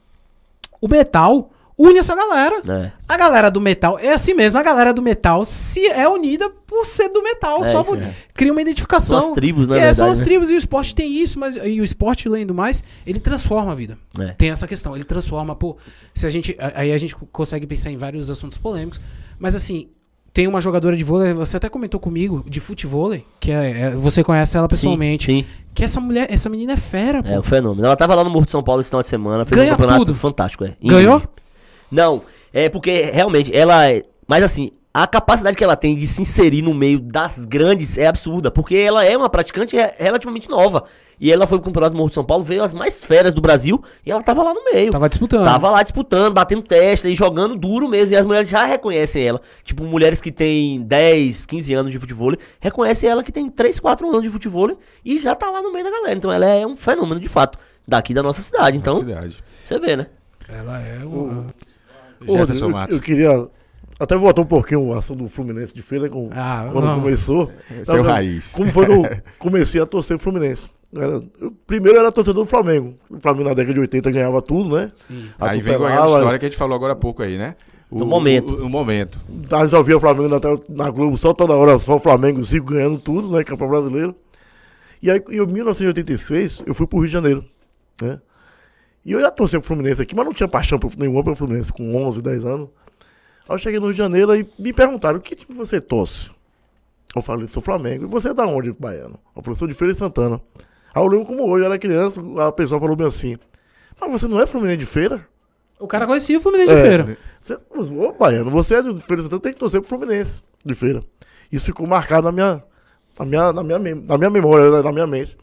O 0.81 0.89
metal 0.89 1.51
une 1.89 1.99
essa 1.99 2.15
galera. 2.15 2.61
É. 2.69 2.93
A 3.09 3.17
galera 3.17 3.51
do 3.51 3.61
metal 3.61 3.99
é 3.99 4.13
assim 4.13 4.35
mesmo, 4.35 4.59
a 4.59 4.63
galera 4.63 4.93
do 4.93 5.03
metal 5.03 5.45
se 5.45 5.87
é 5.87 6.09
unida 6.09 6.49
por 6.67 6.85
ser 6.87 7.09
do 7.11 7.23
metal, 7.23 7.63
É, 7.65 7.71
só 7.71 7.83
por, 7.83 7.99
é. 8.01 8.13
cria 8.35 8.53
uma 8.53 8.63
identificação. 8.63 9.21
São 9.21 9.29
as 9.31 9.35
tribos, 9.35 9.69
na 9.69 9.77
é, 9.77 9.93
são 9.93 10.11
as 10.11 10.19
né? 10.19 10.25
tribos 10.25 10.49
e 10.51 10.55
o 10.55 10.59
esporte 10.59 10.95
tem 10.95 11.13
isso, 11.13 11.39
mas 11.39 11.57
e 11.57 11.81
o 11.81 11.85
esporte 11.85 12.29
além 12.29 12.47
do 12.47 12.55
mais, 12.55 12.83
ele 13.07 13.21
transforma 13.21 13.73
a 13.73 13.75
vida. 13.75 13.99
É. 14.19 14.29
Tem 14.33 14.51
essa 14.51 14.67
questão, 14.67 14.95
ele 14.95 15.05
transforma, 15.05 15.55
pô, 15.55 15.77
se 16.15 16.27
a 16.27 16.31
gente 16.31 16.57
aí 16.75 16.93
a 16.93 16.99
gente 16.99 17.15
consegue 17.31 17.67
pensar 17.67 17.91
em 17.91 17.97
vários 17.97 18.31
assuntos 18.31 18.57
polêmicos, 18.59 19.01
mas 19.39 19.55
assim, 19.55 19.89
tem 20.33 20.47
uma 20.47 20.63
jogadora 20.63 20.97
de 20.97 21.05
vôlei, 21.05 21.35
você 21.35 21.59
até 21.59 21.69
comentou 21.69 22.01
comigo, 22.01 22.43
de 22.49 22.59
futevôlei, 22.59 23.27
que 23.39 23.51
é, 23.53 23.81
é- 23.83 23.91
você 23.91 24.25
conhece 24.25 24.57
ela 24.57 24.67
pessoalmente, 24.67 25.27
Sim, 25.27 25.43
sim. 25.43 25.47
que 25.75 25.85
essa 25.85 26.01
mulher, 26.01 26.27
essa 26.31 26.49
menina 26.49 26.73
é 26.73 26.77
fera, 26.79 27.23
pô. 27.23 27.29
É 27.29 27.39
um 27.39 27.43
fenômeno. 27.43 27.85
Ela 27.87 27.97
tava 27.97 28.15
lá 28.15 28.25
no 28.25 28.31
Morro 28.31 28.47
de 28.47 28.51
São 28.53 28.63
Paulo 28.63 28.81
esse 28.81 28.89
final 28.89 29.03
de 29.03 29.09
semana, 29.09 29.45
fez 29.45 29.61
Ganha 29.61 29.75
um 29.75 29.77
campeonato 29.77 30.07
tudo. 30.07 30.15
fantástico, 30.15 30.65
é. 30.65 30.75
Ganhou? 30.83 31.21
Não, 31.93 32.23
é 32.53 32.69
porque 32.69 33.03
realmente 33.13 33.55
ela 33.55 33.89
é. 33.91 34.03
Mas 34.27 34.43
assim, 34.43 34.71
a 34.95 35.07
capacidade 35.07 35.57
que 35.57 35.63
ela 35.65 35.77
tem 35.77 35.95
de 35.97 36.07
se 36.07 36.23
inserir 36.23 36.63
no 36.63 36.73
meio 36.75 36.99
das 36.99 37.45
grandes 37.45 37.97
é 37.99 38.07
absurda, 38.07 38.51
porque 38.51 38.75
ela 38.77 39.05
é 39.05 39.17
uma 39.17 39.29
praticante 39.29 39.77
re- 39.77 39.93
relativamente 39.99 40.49
nova. 40.51 40.85
E 41.21 41.31
ela 41.31 41.47
foi 41.47 41.57
pro 41.59 41.67
campeonato 41.67 41.93
do 41.93 41.97
Morro 41.99 42.09
de 42.09 42.15
São 42.17 42.25
Paulo, 42.25 42.43
veio 42.43 42.65
as 42.65 42.75
mais 42.75 43.05
feras 43.05 43.33
do 43.33 43.41
Brasil 43.41 43.81
e 44.05 44.11
ela 44.11 44.23
tava 44.25 44.43
lá 44.43 44.53
no 44.53 44.65
meio. 44.65 44.91
Tava 44.91 45.09
disputando. 45.09 45.45
Tava 45.45 45.71
lá 45.71 45.81
disputando, 45.83 46.35
batendo 46.35 46.63
testa 46.63 47.09
e 47.09 47.15
jogando 47.15 47.55
duro 47.55 47.89
mesmo. 47.89 48.13
E 48.15 48.17
as 48.19 48.27
mulheres 48.27 48.49
já 48.49 48.65
reconhecem 48.65 49.23
ela. 49.29 49.41
Tipo, 49.63 49.85
mulheres 49.85 50.21
que 50.21 50.33
têm 50.33 50.83
10, 50.83 51.47
15 51.47 51.75
anos 51.75 51.93
de 51.93 51.99
futebol, 51.99 52.35
reconhecem 52.59 53.09
ela 53.09 53.23
que 53.23 53.31
tem 53.31 53.49
3, 53.49 53.79
4 53.79 54.09
anos 54.09 54.23
de 54.23 54.31
futebol 54.31 54.77
e 55.05 55.21
já 55.21 55.35
tá 55.37 55.49
lá 55.49 55.63
no 55.63 55.73
meio 55.73 55.85
da 55.85 55.91
galera. 55.93 56.15
Então 56.19 56.33
ela 56.33 56.47
é 56.47 56.67
um 56.67 56.77
fenômeno 56.77 57.21
de 57.21 57.29
fato. 57.29 57.57
Daqui 57.87 58.13
da 58.13 58.23
nossa 58.23 58.43
cidade. 58.43 58.77
Então, 58.79 58.97
Cidade. 58.99 59.39
você 59.65 59.79
vê, 59.79 59.97
né? 59.97 60.07
Ela 60.49 60.81
é 60.81 61.05
uma... 61.05 61.41
Ô, 61.41 61.45
Jefferson 62.27 62.65
eu, 62.67 62.71
Matos. 62.71 62.97
eu 62.97 63.03
queria 63.03 63.49
até 63.99 64.17
voltar 64.17 64.43
um 64.43 64.47
pouquinho 64.47 64.81
o 64.89 64.95
assunto 64.95 65.23
do 65.23 65.29
Fluminense 65.29 65.75
de 65.75 65.83
feira, 65.83 66.09
com, 66.09 66.29
Ah, 66.33 66.69
quando 66.73 66.87
vamos. 66.87 67.03
começou. 67.05 67.51
Esse 67.81 67.91
é 67.93 67.97
Não, 67.97 68.03
raiz. 68.05 68.53
Como 68.55 68.73
foi 68.73 68.87
que 68.87 68.93
eu 68.93 69.03
comecei 69.39 69.81
a 69.81 69.87
torcer 69.87 70.19
Fluminense? 70.19 70.69
Era- 70.95 71.23
eu- 71.41 71.53
primeiro 71.67 71.99
era 71.99 72.13
torcedor 72.13 72.45
do 72.45 72.49
Flamengo. 72.51 72.95
O 73.09 73.19
Flamengo 73.21 73.49
na 73.49 73.55
década 73.55 73.75
de 73.75 73.81
80 73.81 74.11
ganhava 74.11 74.43
tudo, 74.43 74.77
né? 74.77 74.93
Aí 75.41 75.61
vem 75.61 75.79
com 75.79 75.85
aquela 75.85 75.89
Atropelava, 75.95 76.19
história 76.19 76.39
que 76.39 76.45
a 76.45 76.49
gente 76.49 76.59
falou 76.59 76.75
agora 76.77 76.93
há 76.93 76.97
pouco 76.97 77.23
aí, 77.23 77.39
né? 77.39 77.55
O, 77.91 77.99
Do 77.99 78.07
momento. 78.07 78.55
O, 78.55 78.67
o 78.67 78.69
momento. 78.69 79.21
Nós 79.51 79.73
ouvia 79.73 79.97
o 79.97 80.01
Flamengo 80.01 80.29
na, 80.29 80.39
na 80.85 80.91
Globo 80.91 81.17
só 81.17 81.33
toda 81.33 81.55
hora, 81.55 81.79
só 81.79 81.95
o 81.97 81.99
Flamengo, 81.99 82.43
Zico 82.43 82.67
ganhando 82.73 82.99
tudo, 82.99 83.31
né? 83.31 83.45
Campeão 83.45 83.69
brasileiro. 83.69 84.15
E 85.03 85.11
aí, 85.11 85.23
em 85.31 85.47
1986, 85.47 86.63
eu 86.67 86.75
fui 86.75 86.87
pro 86.87 86.99
Rio 86.99 87.07
de 87.09 87.13
Janeiro, 87.13 87.45
né? 88.01 88.19
E 89.05 89.13
eu 89.13 89.21
já 89.21 89.31
torcia 89.31 89.59
pro 89.59 89.67
Fluminense 89.69 90.01
aqui, 90.03 90.15
mas 90.15 90.25
não 90.25 90.33
tinha 90.33 90.49
paixão 90.49 90.79
pro- 90.79 90.91
nenhuma 90.97 91.23
pelo 91.25 91.35
Fluminense, 91.37 91.73
com 91.73 91.95
11, 91.97 92.23
10 92.23 92.45
anos. 92.45 92.69
Aí 93.49 93.55
eu 93.55 93.59
cheguei 93.59 93.79
no 93.81 93.87
Rio 93.87 93.95
de 93.95 93.99
Janeiro 93.99 94.35
e 94.35 94.49
me 94.59 94.73
perguntaram, 94.73 95.19
que 95.19 95.35
time 95.35 95.57
você 95.57 95.81
torce? 95.81 96.31
Eu 97.15 97.21
falei, 97.21 97.47
sou 97.49 97.63
Flamengo. 97.63 98.05
E 98.05 98.07
você 98.07 98.29
é 98.29 98.35
da 98.35 98.47
onde, 98.47 98.73
baiano? 98.73 99.19
Eu 99.37 99.43
falei, 99.43 99.59
sou 99.59 99.67
de 99.69 99.75
Feira 99.75 99.93
de 99.93 99.99
Santana. 99.99 100.41
Aí 100.95 101.03
eu 101.03 101.07
lembro 101.09 101.27
como 101.27 101.43
hoje, 101.49 101.63
eu 101.65 101.67
era 101.67 101.79
criança, 101.79 102.23
a 102.47 102.53
pessoa 102.53 102.79
falou 102.81 102.95
bem 102.95 103.07
assim, 103.07 103.37
mas 104.01 104.11
você 104.13 104.29
não 104.29 104.41
é 104.41 104.47
Fluminense 104.47 104.79
de 104.79 104.87
Feira? 104.87 105.27
O 105.81 105.87
cara 105.89 106.07
conhecia 106.07 106.39
o 106.39 106.41
Fluminense 106.41 106.73
de 106.73 106.79
É. 106.79 106.83
feira. 106.83 107.19
Você, 107.41 107.59
ô, 107.99 108.13
Baiano, 108.13 108.51
você 108.51 108.77
é 108.77 108.83
de 108.83 108.95
Feira 109.01 109.17
de 109.17 109.23
Santana, 109.25 109.41
tem 109.43 109.53
que 109.53 109.59
torcer 109.59 109.81
pro 109.81 109.89
Fluminense 109.89 110.43
de 110.65 110.75
feira. 110.75 111.03
Isso 111.51 111.65
ficou 111.67 111.87
marcado 111.89 112.23
na 112.27 112.33
minha, 112.33 112.63
na 113.19 113.25
minha, 113.27 113.53
na 113.53 113.63
minha, 113.65 113.79
na 113.97 114.17
minha 114.17 114.31
memória, 114.31 114.71
né, 114.71 114.81
na 114.83 114.93
minha 114.93 115.07
mente. 115.09 115.37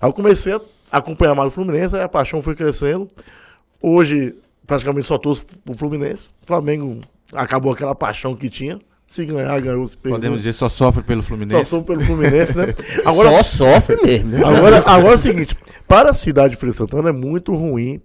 Aí 0.00 0.08
eu 0.08 0.12
comecei 0.14 0.54
a 0.54 0.60
acompanhar 0.98 1.34
mais 1.34 1.48
o 1.48 1.50
Fluminense, 1.50 1.96
aí 1.96 2.02
a 2.02 2.08
paixão 2.08 2.40
foi 2.40 2.54
crescendo. 2.54 3.08
Hoje, 3.82 4.34
praticamente 4.66 5.06
só 5.06 5.18
torço 5.18 5.44
pro 5.64 5.76
Fluminense. 5.76 6.30
O 6.42 6.46
Flamengo 6.46 7.00
acabou 7.32 7.72
aquela 7.72 7.94
paixão 7.94 8.34
que 8.34 8.48
tinha. 8.48 8.78
Se 9.06 9.24
ganhar, 9.24 9.60
ganhou. 9.60 9.86
Se 9.86 9.96
perder, 9.96 10.16
Podemos 10.16 10.40
dizer 10.40 10.54
só 10.54 10.68
sofre 10.68 11.02
pelo 11.02 11.22
só 11.22 11.28
Fluminense. 11.28 11.70
sou 11.70 11.82
pelo 11.84 12.00
Fluminense, 12.00 12.56
né? 12.56 12.74
Agora, 13.04 13.30
Só 13.30 13.42
sofre 13.42 13.96
mesmo. 14.02 14.30
né? 14.30 14.38
Agora, 14.44 14.78
agora 14.78 15.10
é 15.10 15.14
o 15.14 15.18
seguinte, 15.18 15.54
para 15.86 16.10
a 16.10 16.14
cidade 16.14 16.54
de 16.54 16.60
Feira 16.60 16.72
de 16.72 16.78
Santana 16.78 17.10
é 17.10 17.12
muito 17.12 17.52
ruim 17.54 18.00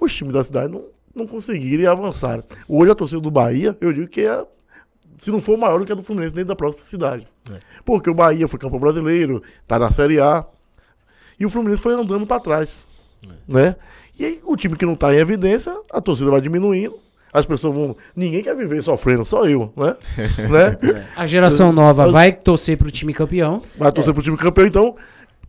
os 0.00 0.14
times 0.14 0.32
da 0.32 0.42
cidade 0.42 0.72
não, 0.72 0.84
não 1.14 1.26
conseguirem 1.26 1.86
avançar. 1.86 2.42
Hoje 2.68 2.90
a 2.90 2.94
torcida 2.94 3.20
do 3.20 3.30
Bahia, 3.30 3.76
eu 3.80 3.92
digo 3.92 4.08
que 4.08 4.22
é, 4.22 4.44
se 5.18 5.30
não 5.30 5.40
for 5.40 5.58
maior 5.58 5.78
do 5.80 5.84
que 5.84 5.92
a 5.92 5.94
do 5.94 6.02
Fluminense 6.02 6.34
dentro 6.34 6.48
da 6.48 6.56
próxima 6.56 6.82
cidade. 6.82 7.26
Porque 7.84 8.08
o 8.08 8.14
Bahia 8.14 8.48
foi 8.48 8.58
campeão 8.58 8.80
brasileiro, 8.80 9.42
tá 9.66 9.78
na 9.78 9.90
Série 9.90 10.18
A, 10.20 10.46
e 11.38 11.46
o 11.46 11.50
Fluminense 11.50 11.82
foi 11.82 11.94
andando 11.94 12.26
para 12.26 12.40
trás, 12.40 12.86
né? 13.46 13.76
E 14.18 14.24
aí 14.24 14.40
o 14.44 14.56
time 14.56 14.76
que 14.76 14.84
não 14.86 14.96
tá 14.96 15.14
em 15.14 15.18
evidência, 15.18 15.72
a 15.92 16.00
torcida 16.00 16.30
vai 16.30 16.40
diminuindo, 16.40 16.98
as 17.32 17.46
pessoas 17.46 17.74
vão, 17.74 17.96
ninguém 18.16 18.42
quer 18.42 18.56
viver 18.56 18.82
sofrendo, 18.82 19.24
só 19.24 19.46
eu, 19.46 19.72
né? 19.76 19.96
né? 20.48 21.06
A 21.16 21.26
geração 21.26 21.70
nova 21.72 22.10
vai 22.10 22.32
torcer 22.32 22.76
pro 22.76 22.90
time 22.90 23.12
campeão. 23.12 23.62
Vai 23.76 23.92
torcer 23.92 24.12
pro 24.14 24.22
time 24.22 24.36
campeão, 24.36 24.66
então, 24.66 24.96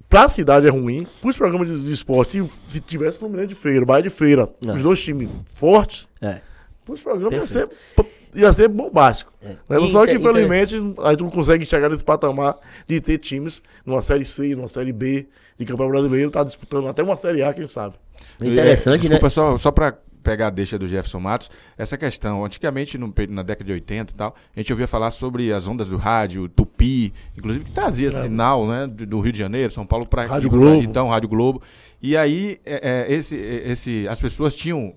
pra 0.07 0.27
cidade 0.27 0.67
é 0.67 0.69
ruim, 0.69 1.07
pros 1.21 1.37
programas 1.37 1.67
de, 1.67 1.85
de 1.85 1.91
esporte, 1.93 2.33
se, 2.33 2.49
se 2.67 2.79
tivesse 2.81 3.17
Fluminense 3.17 3.47
de 3.47 3.55
feira, 3.55 3.85
Bahia 3.85 4.03
de 4.03 4.09
feira, 4.09 4.49
É. 4.67 4.71
os 4.73 4.83
dois 4.83 5.01
times 5.01 5.29
fortes, 5.55 6.07
É. 6.21 6.41
pros 6.85 7.01
programas 7.01 7.39
ia 7.39 7.45
ser, 7.45 7.69
ia 8.35 8.53
ser 8.53 8.67
bombástico. 8.67 9.31
É. 9.41 9.55
Né? 9.69 9.87
Só 9.87 10.05
que, 10.05 10.13
infelizmente, 10.13 10.75
a 11.01 11.09
gente 11.11 11.21
não 11.23 11.29
consegue 11.29 11.65
chegar 11.65 11.89
nesse 11.89 12.03
patamar 12.03 12.57
de 12.87 12.99
ter 12.99 13.17
times 13.17 13.61
numa 13.85 14.01
Série 14.01 14.25
C, 14.25 14.53
numa 14.53 14.67
Série 14.67 14.91
B, 14.91 15.27
de 15.59 15.65
campeão 15.65 15.89
brasileiro, 15.89 16.31
tá 16.31 16.43
disputando 16.43 16.87
até 16.87 17.03
uma 17.03 17.17
Série 17.17 17.43
A, 17.43 17.53
quem 17.53 17.67
sabe. 17.67 17.95
Interessante, 18.41 19.01
Desculpa, 19.01 19.25
né? 19.25 19.29
só, 19.29 19.57
só 19.57 19.71
pra 19.71 19.97
pegar 20.23 20.47
a 20.47 20.49
deixa 20.49 20.77
do 20.77 20.87
Jefferson 20.87 21.19
Matos, 21.19 21.49
essa 21.77 21.97
questão, 21.97 22.45
antigamente, 22.45 22.97
no 22.97 23.13
na 23.29 23.43
década 23.43 23.65
de 23.65 23.73
80 23.73 24.13
e 24.13 24.15
tal, 24.15 24.35
a 24.55 24.59
gente 24.59 24.71
ouvia 24.71 24.87
falar 24.87 25.11
sobre 25.11 25.51
as 25.51 25.67
ondas 25.67 25.89
do 25.89 25.97
rádio, 25.97 26.47
Tupi, 26.47 27.13
inclusive 27.37 27.65
que 27.65 27.71
trazia 27.71 28.11
sinal, 28.11 28.67
né, 28.67 28.87
do, 28.87 29.05
do 29.05 29.19
Rio 29.19 29.31
de 29.31 29.39
Janeiro, 29.39 29.71
São 29.71 29.85
Paulo 29.85 30.05
para 30.05 30.25
Rádio 30.25 30.49
Globo. 30.49 30.81
Então, 30.81 31.09
Rádio 31.09 31.29
Globo. 31.29 31.61
E 32.01 32.15
aí, 32.15 32.59
é, 32.65 33.07
é, 33.09 33.13
esse, 33.13 33.35
esse, 33.35 34.07
as 34.07 34.19
pessoas 34.19 34.55
tinham 34.55 34.93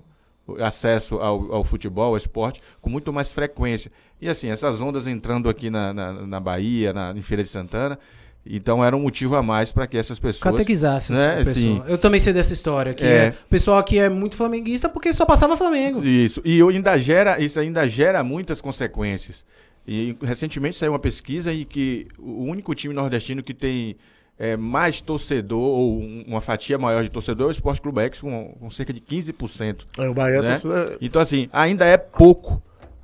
acesso 0.60 1.16
ao, 1.16 1.52
ao 1.52 1.64
futebol, 1.64 2.10
ao 2.10 2.16
esporte, 2.16 2.60
com 2.80 2.90
muito 2.90 3.12
mais 3.12 3.32
frequência. 3.32 3.90
E 4.20 4.28
assim, 4.28 4.48
essas 4.48 4.80
ondas 4.80 5.06
entrando 5.06 5.48
aqui 5.48 5.70
na, 5.70 5.92
na, 5.92 6.12
na 6.26 6.40
Bahia, 6.40 6.92
na, 6.92 7.12
em 7.12 7.22
Feira 7.22 7.42
de 7.42 7.48
Santana, 7.48 7.98
então 8.44 8.84
era 8.84 8.96
um 8.96 9.00
motivo 9.00 9.36
a 9.36 9.42
mais 9.42 9.70
para 9.72 9.86
que 9.86 9.96
essas 9.96 10.18
pessoas... 10.18 10.42
Catequizasse 10.52 11.12
né, 11.12 11.36
pessoa. 11.38 11.54
sim. 11.54 11.82
Eu 11.86 11.96
também 11.98 12.18
sei 12.20 12.32
dessa 12.32 12.52
história. 12.52 12.92
Que 12.94 13.04
É. 13.04 13.08
é. 13.08 13.34
o 13.46 13.48
pessoal 13.48 13.78
aqui 13.78 13.98
é 13.98 14.08
muito 14.08 14.36
flamenguista 14.36 14.88
porque 14.88 15.12
só 15.12 15.24
passava 15.24 15.56
Flamengo. 15.56 16.04
Isso. 16.04 16.40
E 16.44 16.60
ainda 16.62 16.96
gera, 16.96 17.40
isso 17.40 17.58
ainda 17.60 17.86
gera 17.86 18.22
muitas 18.24 18.60
consequências. 18.60 19.44
E 19.86 20.16
recentemente 20.22 20.76
saiu 20.76 20.92
uma 20.92 20.98
pesquisa 20.98 21.52
em 21.52 21.64
que 21.64 22.06
o 22.18 22.44
único 22.44 22.74
time 22.74 22.94
nordestino 22.94 23.42
que 23.42 23.54
tem 23.54 23.96
é, 24.38 24.56
mais 24.56 25.00
torcedor, 25.00 25.60
ou 25.60 26.00
um- 26.00 26.24
uma 26.26 26.40
fatia 26.40 26.76
maior 26.78 27.04
de 27.04 27.10
torcedor, 27.10 27.46
é 27.46 27.48
o 27.48 27.52
Esporte 27.52 27.80
Clube 27.80 28.00
X, 28.00 28.20
com, 28.22 28.56
com 28.58 28.70
cerca 28.70 28.92
de 28.92 29.00
15%. 29.00 29.86
Aí 29.98 30.08
o 30.08 30.14
Bahia, 30.14 30.38
a 30.40 30.42
Né? 30.42 30.48
torcida, 30.58 30.96
Então, 31.00 31.22
assim, 31.22 31.48
ainda 31.52 31.84
é 31.84 31.96
pouco, 31.96 32.60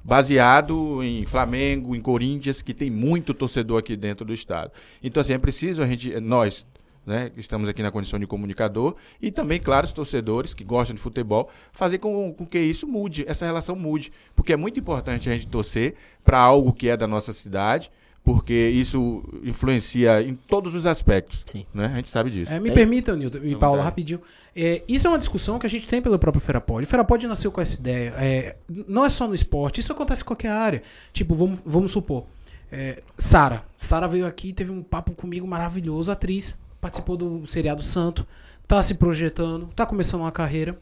baseado 0.09 1.03
em 1.03 1.27
Flamengo, 1.27 1.95
em 1.95 2.01
Corinthians, 2.01 2.63
que 2.63 2.73
tem 2.73 2.91
muito 2.91 3.35
torcedor 3.35 3.79
aqui 3.79 3.95
dentro 3.95 4.25
do 4.25 4.33
estado. 4.33 4.73
Então, 5.03 5.21
assim, 5.21 5.35
é 5.35 5.39
preciso 5.39 5.83
a 5.83 5.87
gente, 5.87 6.19
nós, 6.19 6.67
né, 7.07 7.29
que 7.29 7.39
estamos 7.39 7.69
aqui 7.69 7.83
na 7.83 7.91
condição 7.91 8.19
de 8.19 8.27
comunicador, 8.27 8.97
e 9.21 9.31
também, 9.31 9.61
claro, 9.61 9.85
os 9.85 9.93
torcedores 9.93 10.55
que 10.55 10.65
gostam 10.65 10.97
de 10.97 11.03
futebol, 11.03 11.51
fazer 11.73 11.99
com, 11.99 12.33
com 12.33 12.47
que 12.47 12.59
isso 12.59 12.87
mude, 12.87 13.23
essa 13.29 13.45
relação 13.45 13.77
mude. 13.77 14.11
Porque 14.35 14.55
é 14.55 14.57
muito 14.57 14.81
importante 14.81 15.29
a 15.29 15.33
gente 15.35 15.47
torcer 15.47 15.95
para 16.25 16.39
algo 16.39 16.73
que 16.73 16.89
é 16.89 16.97
da 16.97 17.07
nossa 17.07 17.35
cidade, 17.35 17.91
porque 18.25 18.55
isso 18.55 19.23
influencia 19.45 20.23
em 20.23 20.35
todos 20.35 20.75
os 20.75 20.87
aspectos. 20.87 21.45
Sim. 21.47 21.67
Né? 21.73 21.85
A 21.93 21.97
gente 21.97 22.09
sabe 22.09 22.31
disso. 22.31 22.51
É, 22.53 22.59
me 22.59 22.71
É. 22.71 22.73
permitam, 22.73 23.15
Nilton 23.15 23.41
e 23.43 23.55
Paulo, 23.57 23.83
rapidinho. 23.83 24.21
É, 24.61 24.83
isso 24.89 25.07
é 25.07 25.11
uma 25.11 25.21
discussão 25.21 25.57
que 25.57 25.67
a 25.67 25.71
gente 25.71 25.87
tem 25.87 26.03
pelo 26.03 26.19
próprio 26.19 26.41
Ferapod. 26.41 26.85
O 26.85 26.89
Ferapod 26.89 27.25
nasceu 27.29 27.53
com 27.53 27.61
essa 27.61 27.77
ideia. 27.77 28.13
É, 28.17 28.57
não 28.69 29.05
é 29.05 29.09
só 29.09 29.29
no 29.29 29.35
esporte, 29.35 29.79
isso 29.79 29.93
acontece 29.93 30.23
em 30.23 30.25
qualquer 30.25 30.51
área. 30.51 30.83
Tipo, 31.13 31.37
vamos, 31.37 31.61
vamos 31.65 31.93
supor. 31.93 32.27
É, 32.73 33.01
Sara. 33.17 33.65
Sara 33.77 34.09
veio 34.09 34.27
aqui, 34.27 34.53
teve 34.53 34.73
um 34.73 34.83
papo 34.83 35.13
comigo 35.13 35.47
maravilhoso, 35.47 36.11
atriz. 36.11 36.59
Participou 36.81 37.17
do 37.17 37.47
seriado 37.47 37.85
Santo. 37.85 38.27
Tá 38.67 38.83
se 38.83 38.95
projetando, 38.95 39.69
tá 39.77 39.87
começando 39.87 40.23
uma 40.23 40.33
carreira. 40.33 40.77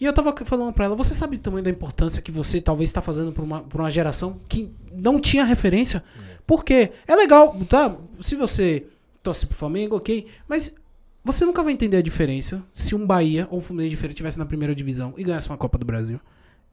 E 0.00 0.04
eu 0.04 0.12
tava 0.12 0.34
falando 0.44 0.72
pra 0.72 0.86
ela, 0.86 0.96
você 0.96 1.14
sabe 1.14 1.38
tamanho 1.38 1.62
da 1.62 1.70
importância 1.70 2.20
que 2.20 2.32
você 2.32 2.60
talvez 2.60 2.90
está 2.90 3.00
fazendo 3.00 3.30
pra 3.30 3.44
uma, 3.44 3.62
pra 3.62 3.82
uma 3.82 3.90
geração 3.90 4.40
que 4.48 4.68
não 4.92 5.20
tinha 5.20 5.44
referência? 5.44 6.02
Por 6.44 6.64
quê? 6.64 6.90
É 7.06 7.14
legal, 7.14 7.56
tá? 7.68 7.96
Se 8.20 8.34
você 8.34 8.84
torce 9.22 9.46
pro 9.46 9.56
Flamengo, 9.56 9.96
ok. 9.96 10.26
Mas 10.48 10.74
você 11.26 11.44
nunca 11.44 11.60
vai 11.60 11.72
entender 11.72 11.96
a 11.96 12.02
diferença 12.02 12.62
se 12.72 12.94
um 12.94 13.04
Bahia 13.04 13.48
ou 13.50 13.58
um 13.58 13.60
Fluminense 13.60 13.90
diferente 13.90 14.14
estivesse 14.14 14.38
na 14.38 14.46
primeira 14.46 14.74
divisão 14.74 15.12
e 15.16 15.24
ganhasse 15.24 15.48
uma 15.48 15.58
Copa 15.58 15.76
do 15.76 15.84
Brasil. 15.84 16.20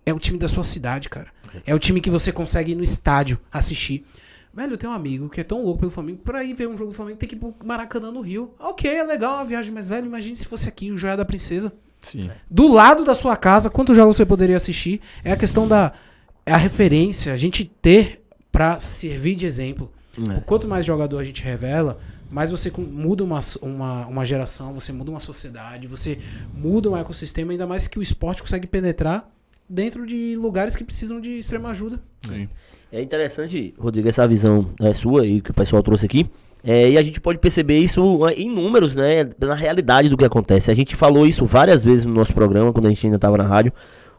É 0.06 0.13
o 0.13 0.20
time 0.20 0.38
da 0.38 0.48
sua 0.48 0.63
cidade, 0.63 1.10
cara. 1.10 1.28
É 1.66 1.74
o 1.74 1.80
time 1.80 2.00
que 2.00 2.10
você 2.10 2.32
consegue 2.32 2.74
ir 2.74 2.76
no 2.76 2.84
estádio 2.84 3.39
assistir. 3.52 4.06
Velho, 4.54 4.74
eu 4.74 4.78
tenho 4.78 4.92
um 4.92 4.96
amigo 4.96 5.28
que 5.28 5.42
é 5.42 5.44
tão 5.44 5.63
louco 5.63 5.80
pelo 5.80 5.92
Flamengo, 5.92 6.20
pra 6.20 6.44
ir 6.44 6.54
ver 6.54 6.68
um 6.68 6.78
jogo 6.78 6.92
do 6.92 6.96
Flamengo 6.96 7.18
tem 7.18 7.28
que 7.28 7.34
ir 7.34 7.39
pro 7.39 7.56
Maracanã 7.66 8.12
no 8.12 8.22
Rio. 8.22 8.54
Ok, 8.60 8.88
é 8.88 9.04
legal 9.04 9.38
a 9.38 9.44
viagem, 9.44 9.74
mas 9.74 9.88
velho, 9.88 10.06
imagine 10.06 10.36
se 10.36 10.46
fosse 10.46 10.70
aqui 10.70 10.92
o 10.92 10.98
Joia 10.98 11.18
da 11.18 11.26
Princesa. 11.26 11.74
Sim. 12.02 12.30
Do 12.52 12.68
lado 12.68 13.04
da 13.04 13.16
sua 13.16 13.36
casa, 13.36 13.72
quantos 13.72 13.96
jogos 13.96 14.16
você 14.16 14.26
poderia 14.26 14.58
assistir? 14.58 15.02
É 15.24 15.32
a 15.32 15.38
questão 15.38 15.68
da 15.68 15.94
é 16.46 16.54
a 16.54 16.58
referência, 16.58 17.34
a 17.34 17.38
gente 17.38 17.66
ter 17.66 18.24
pra 18.52 18.80
servir 18.80 19.36
de 19.36 19.48
exemplo. 19.48 19.92
É. 20.30 20.42
Quanto 20.42 20.68
mais 20.68 20.86
jogador 20.86 21.18
a 21.18 21.24
gente 21.24 21.42
revela, 21.42 22.00
mais 22.34 22.50
você 22.52 22.72
muda 22.78 23.24
uma, 23.24 23.39
uma, 23.62 24.08
uma 24.08 24.26
geração, 24.26 24.74
você 24.74 24.91
muda 24.91 25.12
uma 25.12 25.19
sociedade, 25.19 25.88
você 25.88 26.17
muda 26.54 26.89
um 26.89 26.98
ecossistema, 26.98 27.52
ainda 27.52 27.67
mais 27.67 27.88
que 27.88 28.00
o 28.00 28.02
esporte 28.02 28.41
consegue 28.41 28.65
penetrar 28.65 29.30
dentro 29.69 30.06
de 30.06 30.36
lugares 30.36 30.76
que 30.76 30.84
precisam 30.84 31.22
de 31.22 31.38
extrema 31.38 31.69
ajuda. 31.69 32.00
Sim. 32.28 32.50
É 32.91 33.02
interessante, 33.02 33.74
Rodrigo, 33.78 34.08
essa 34.08 34.28
visão 34.28 34.69
é, 34.82 34.93
sua 34.93 35.26
e 35.26 35.41
que 35.41 35.52
o 35.52 35.54
pessoal 35.54 35.82
trouxe 35.84 36.06
aqui. 36.06 36.30
É, 36.63 36.89
e 36.91 36.98
a 36.98 37.02
gente 37.02 37.19
pode 37.19 37.39
perceber 37.39 37.78
isso 37.78 38.28
é, 38.28 38.34
em 38.34 38.50
números, 38.50 38.96
né? 38.96 39.30
Na 39.39 39.54
realidade 39.56 40.10
do 40.10 40.15
que 40.17 40.24
acontece. 40.26 40.72
A 40.72 40.74
gente 40.74 40.96
falou 40.96 41.28
isso 41.28 41.46
várias 41.46 41.84
vezes 41.84 42.06
no 42.06 42.13
nosso 42.13 42.34
programa, 42.34 42.72
quando 42.74 42.86
a 42.86 42.89
gente 42.89 43.06
ainda 43.06 43.17
estava 43.17 43.38
na 43.38 43.43
rádio, 43.46 43.74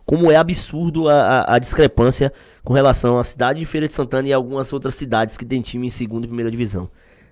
como 0.04 0.30
é 0.30 0.36
absurdo 0.36 1.08
a, 1.08 1.14
a- 1.14 1.54
a 1.54 1.58
discrepância 1.58 2.32
com 2.62 2.72
relação 2.74 3.18
à 3.18 3.24
cidade 3.24 3.60
de 3.60 3.64
Feira 3.66 3.86
de 3.88 3.94
Santana 3.94 4.28
e 4.28 4.32
algumas 4.32 4.72
outras 4.72 4.94
cidades 4.94 5.36
que 5.36 5.44
tem 5.44 5.62
time 5.62 5.86
em 5.86 5.90
segunda 5.90 6.26
e 6.26 6.28
primeira 6.28 6.50
divisão. 6.50 6.90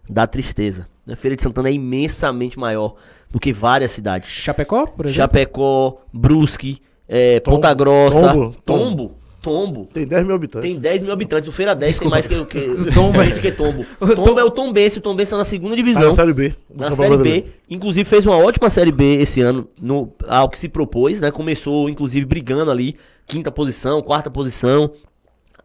Dá 0.09 0.27
tristeza. 0.27 0.87
né? 1.07 1.15
Feira 1.17 1.37
de 1.37 1.43
Santana 1.43 1.69
é 1.69 1.73
imensamente 1.73 2.59
maior 2.59 2.95
do 3.31 3.41
que 3.41 3.53
várias 3.53 3.93
cidades. 3.93 4.29
Chapecó, 4.29 4.87
por 4.87 5.07
exemplo? 5.07 5.17
Chapecó, 5.23 6.01
Brusque, 6.13 6.81
é, 7.09 7.41
Tombo, 7.41 7.57
Ponta 7.57 7.75
Grossa, 7.75 8.29
Tombo, 8.35 8.55
Tombo, 8.65 9.13
Tombo. 9.41 9.89
Tem 9.93 10.07
10 10.07 10.27
mil 10.27 10.37
habitantes. 10.37 10.71
Tem 10.71 10.79
10 10.79 11.03
mil 11.03 11.13
habitantes. 11.13 11.49
O 11.49 11.53
Feira 11.53 11.75
10 11.75 11.99
tem 11.99 12.09
mais 12.09 12.29
que 12.29 12.35
o 12.35 12.47
que. 12.47 12.61
Tombo. 12.95 13.25
gente 13.25 13.41
que 13.41 13.49
é 13.49 13.51
Tombo. 13.51 13.85
O 14.01 14.07
Tombo 14.07 14.23
Tom- 14.35 14.39
é 14.41 14.45
o 14.45 14.51
Tombense. 14.51 14.99
O 14.99 15.03
Tombense 15.03 15.31
tá 15.33 15.37
na 15.39 15.45
segunda 15.45 15.73
Ah, 15.75 15.77
divisão. 15.77 16.09
na 16.11 16.15
Série 16.15 16.33
B. 16.33 16.55
na 16.75 16.91
Série 16.93 17.17
B. 17.17 17.45
Inclusive 17.71 18.05
fez 18.09 18.25
uma 18.27 18.37
ótima 18.37 18.69
Série 18.71 18.93
B 18.93 19.17
esse 19.17 19.41
ano, 19.41 19.67
no, 19.81 20.13
ao 20.29 20.49
que 20.49 20.59
se 20.59 20.69
propôs, 20.69 21.21
né? 21.21 21.31
Começou, 21.31 21.89
inclusive, 21.89 22.25
brigando 22.27 22.71
ali, 22.71 22.97
quinta 23.27 23.51
posição, 23.51 24.01
quarta 24.03 24.31
posição. 24.31 24.93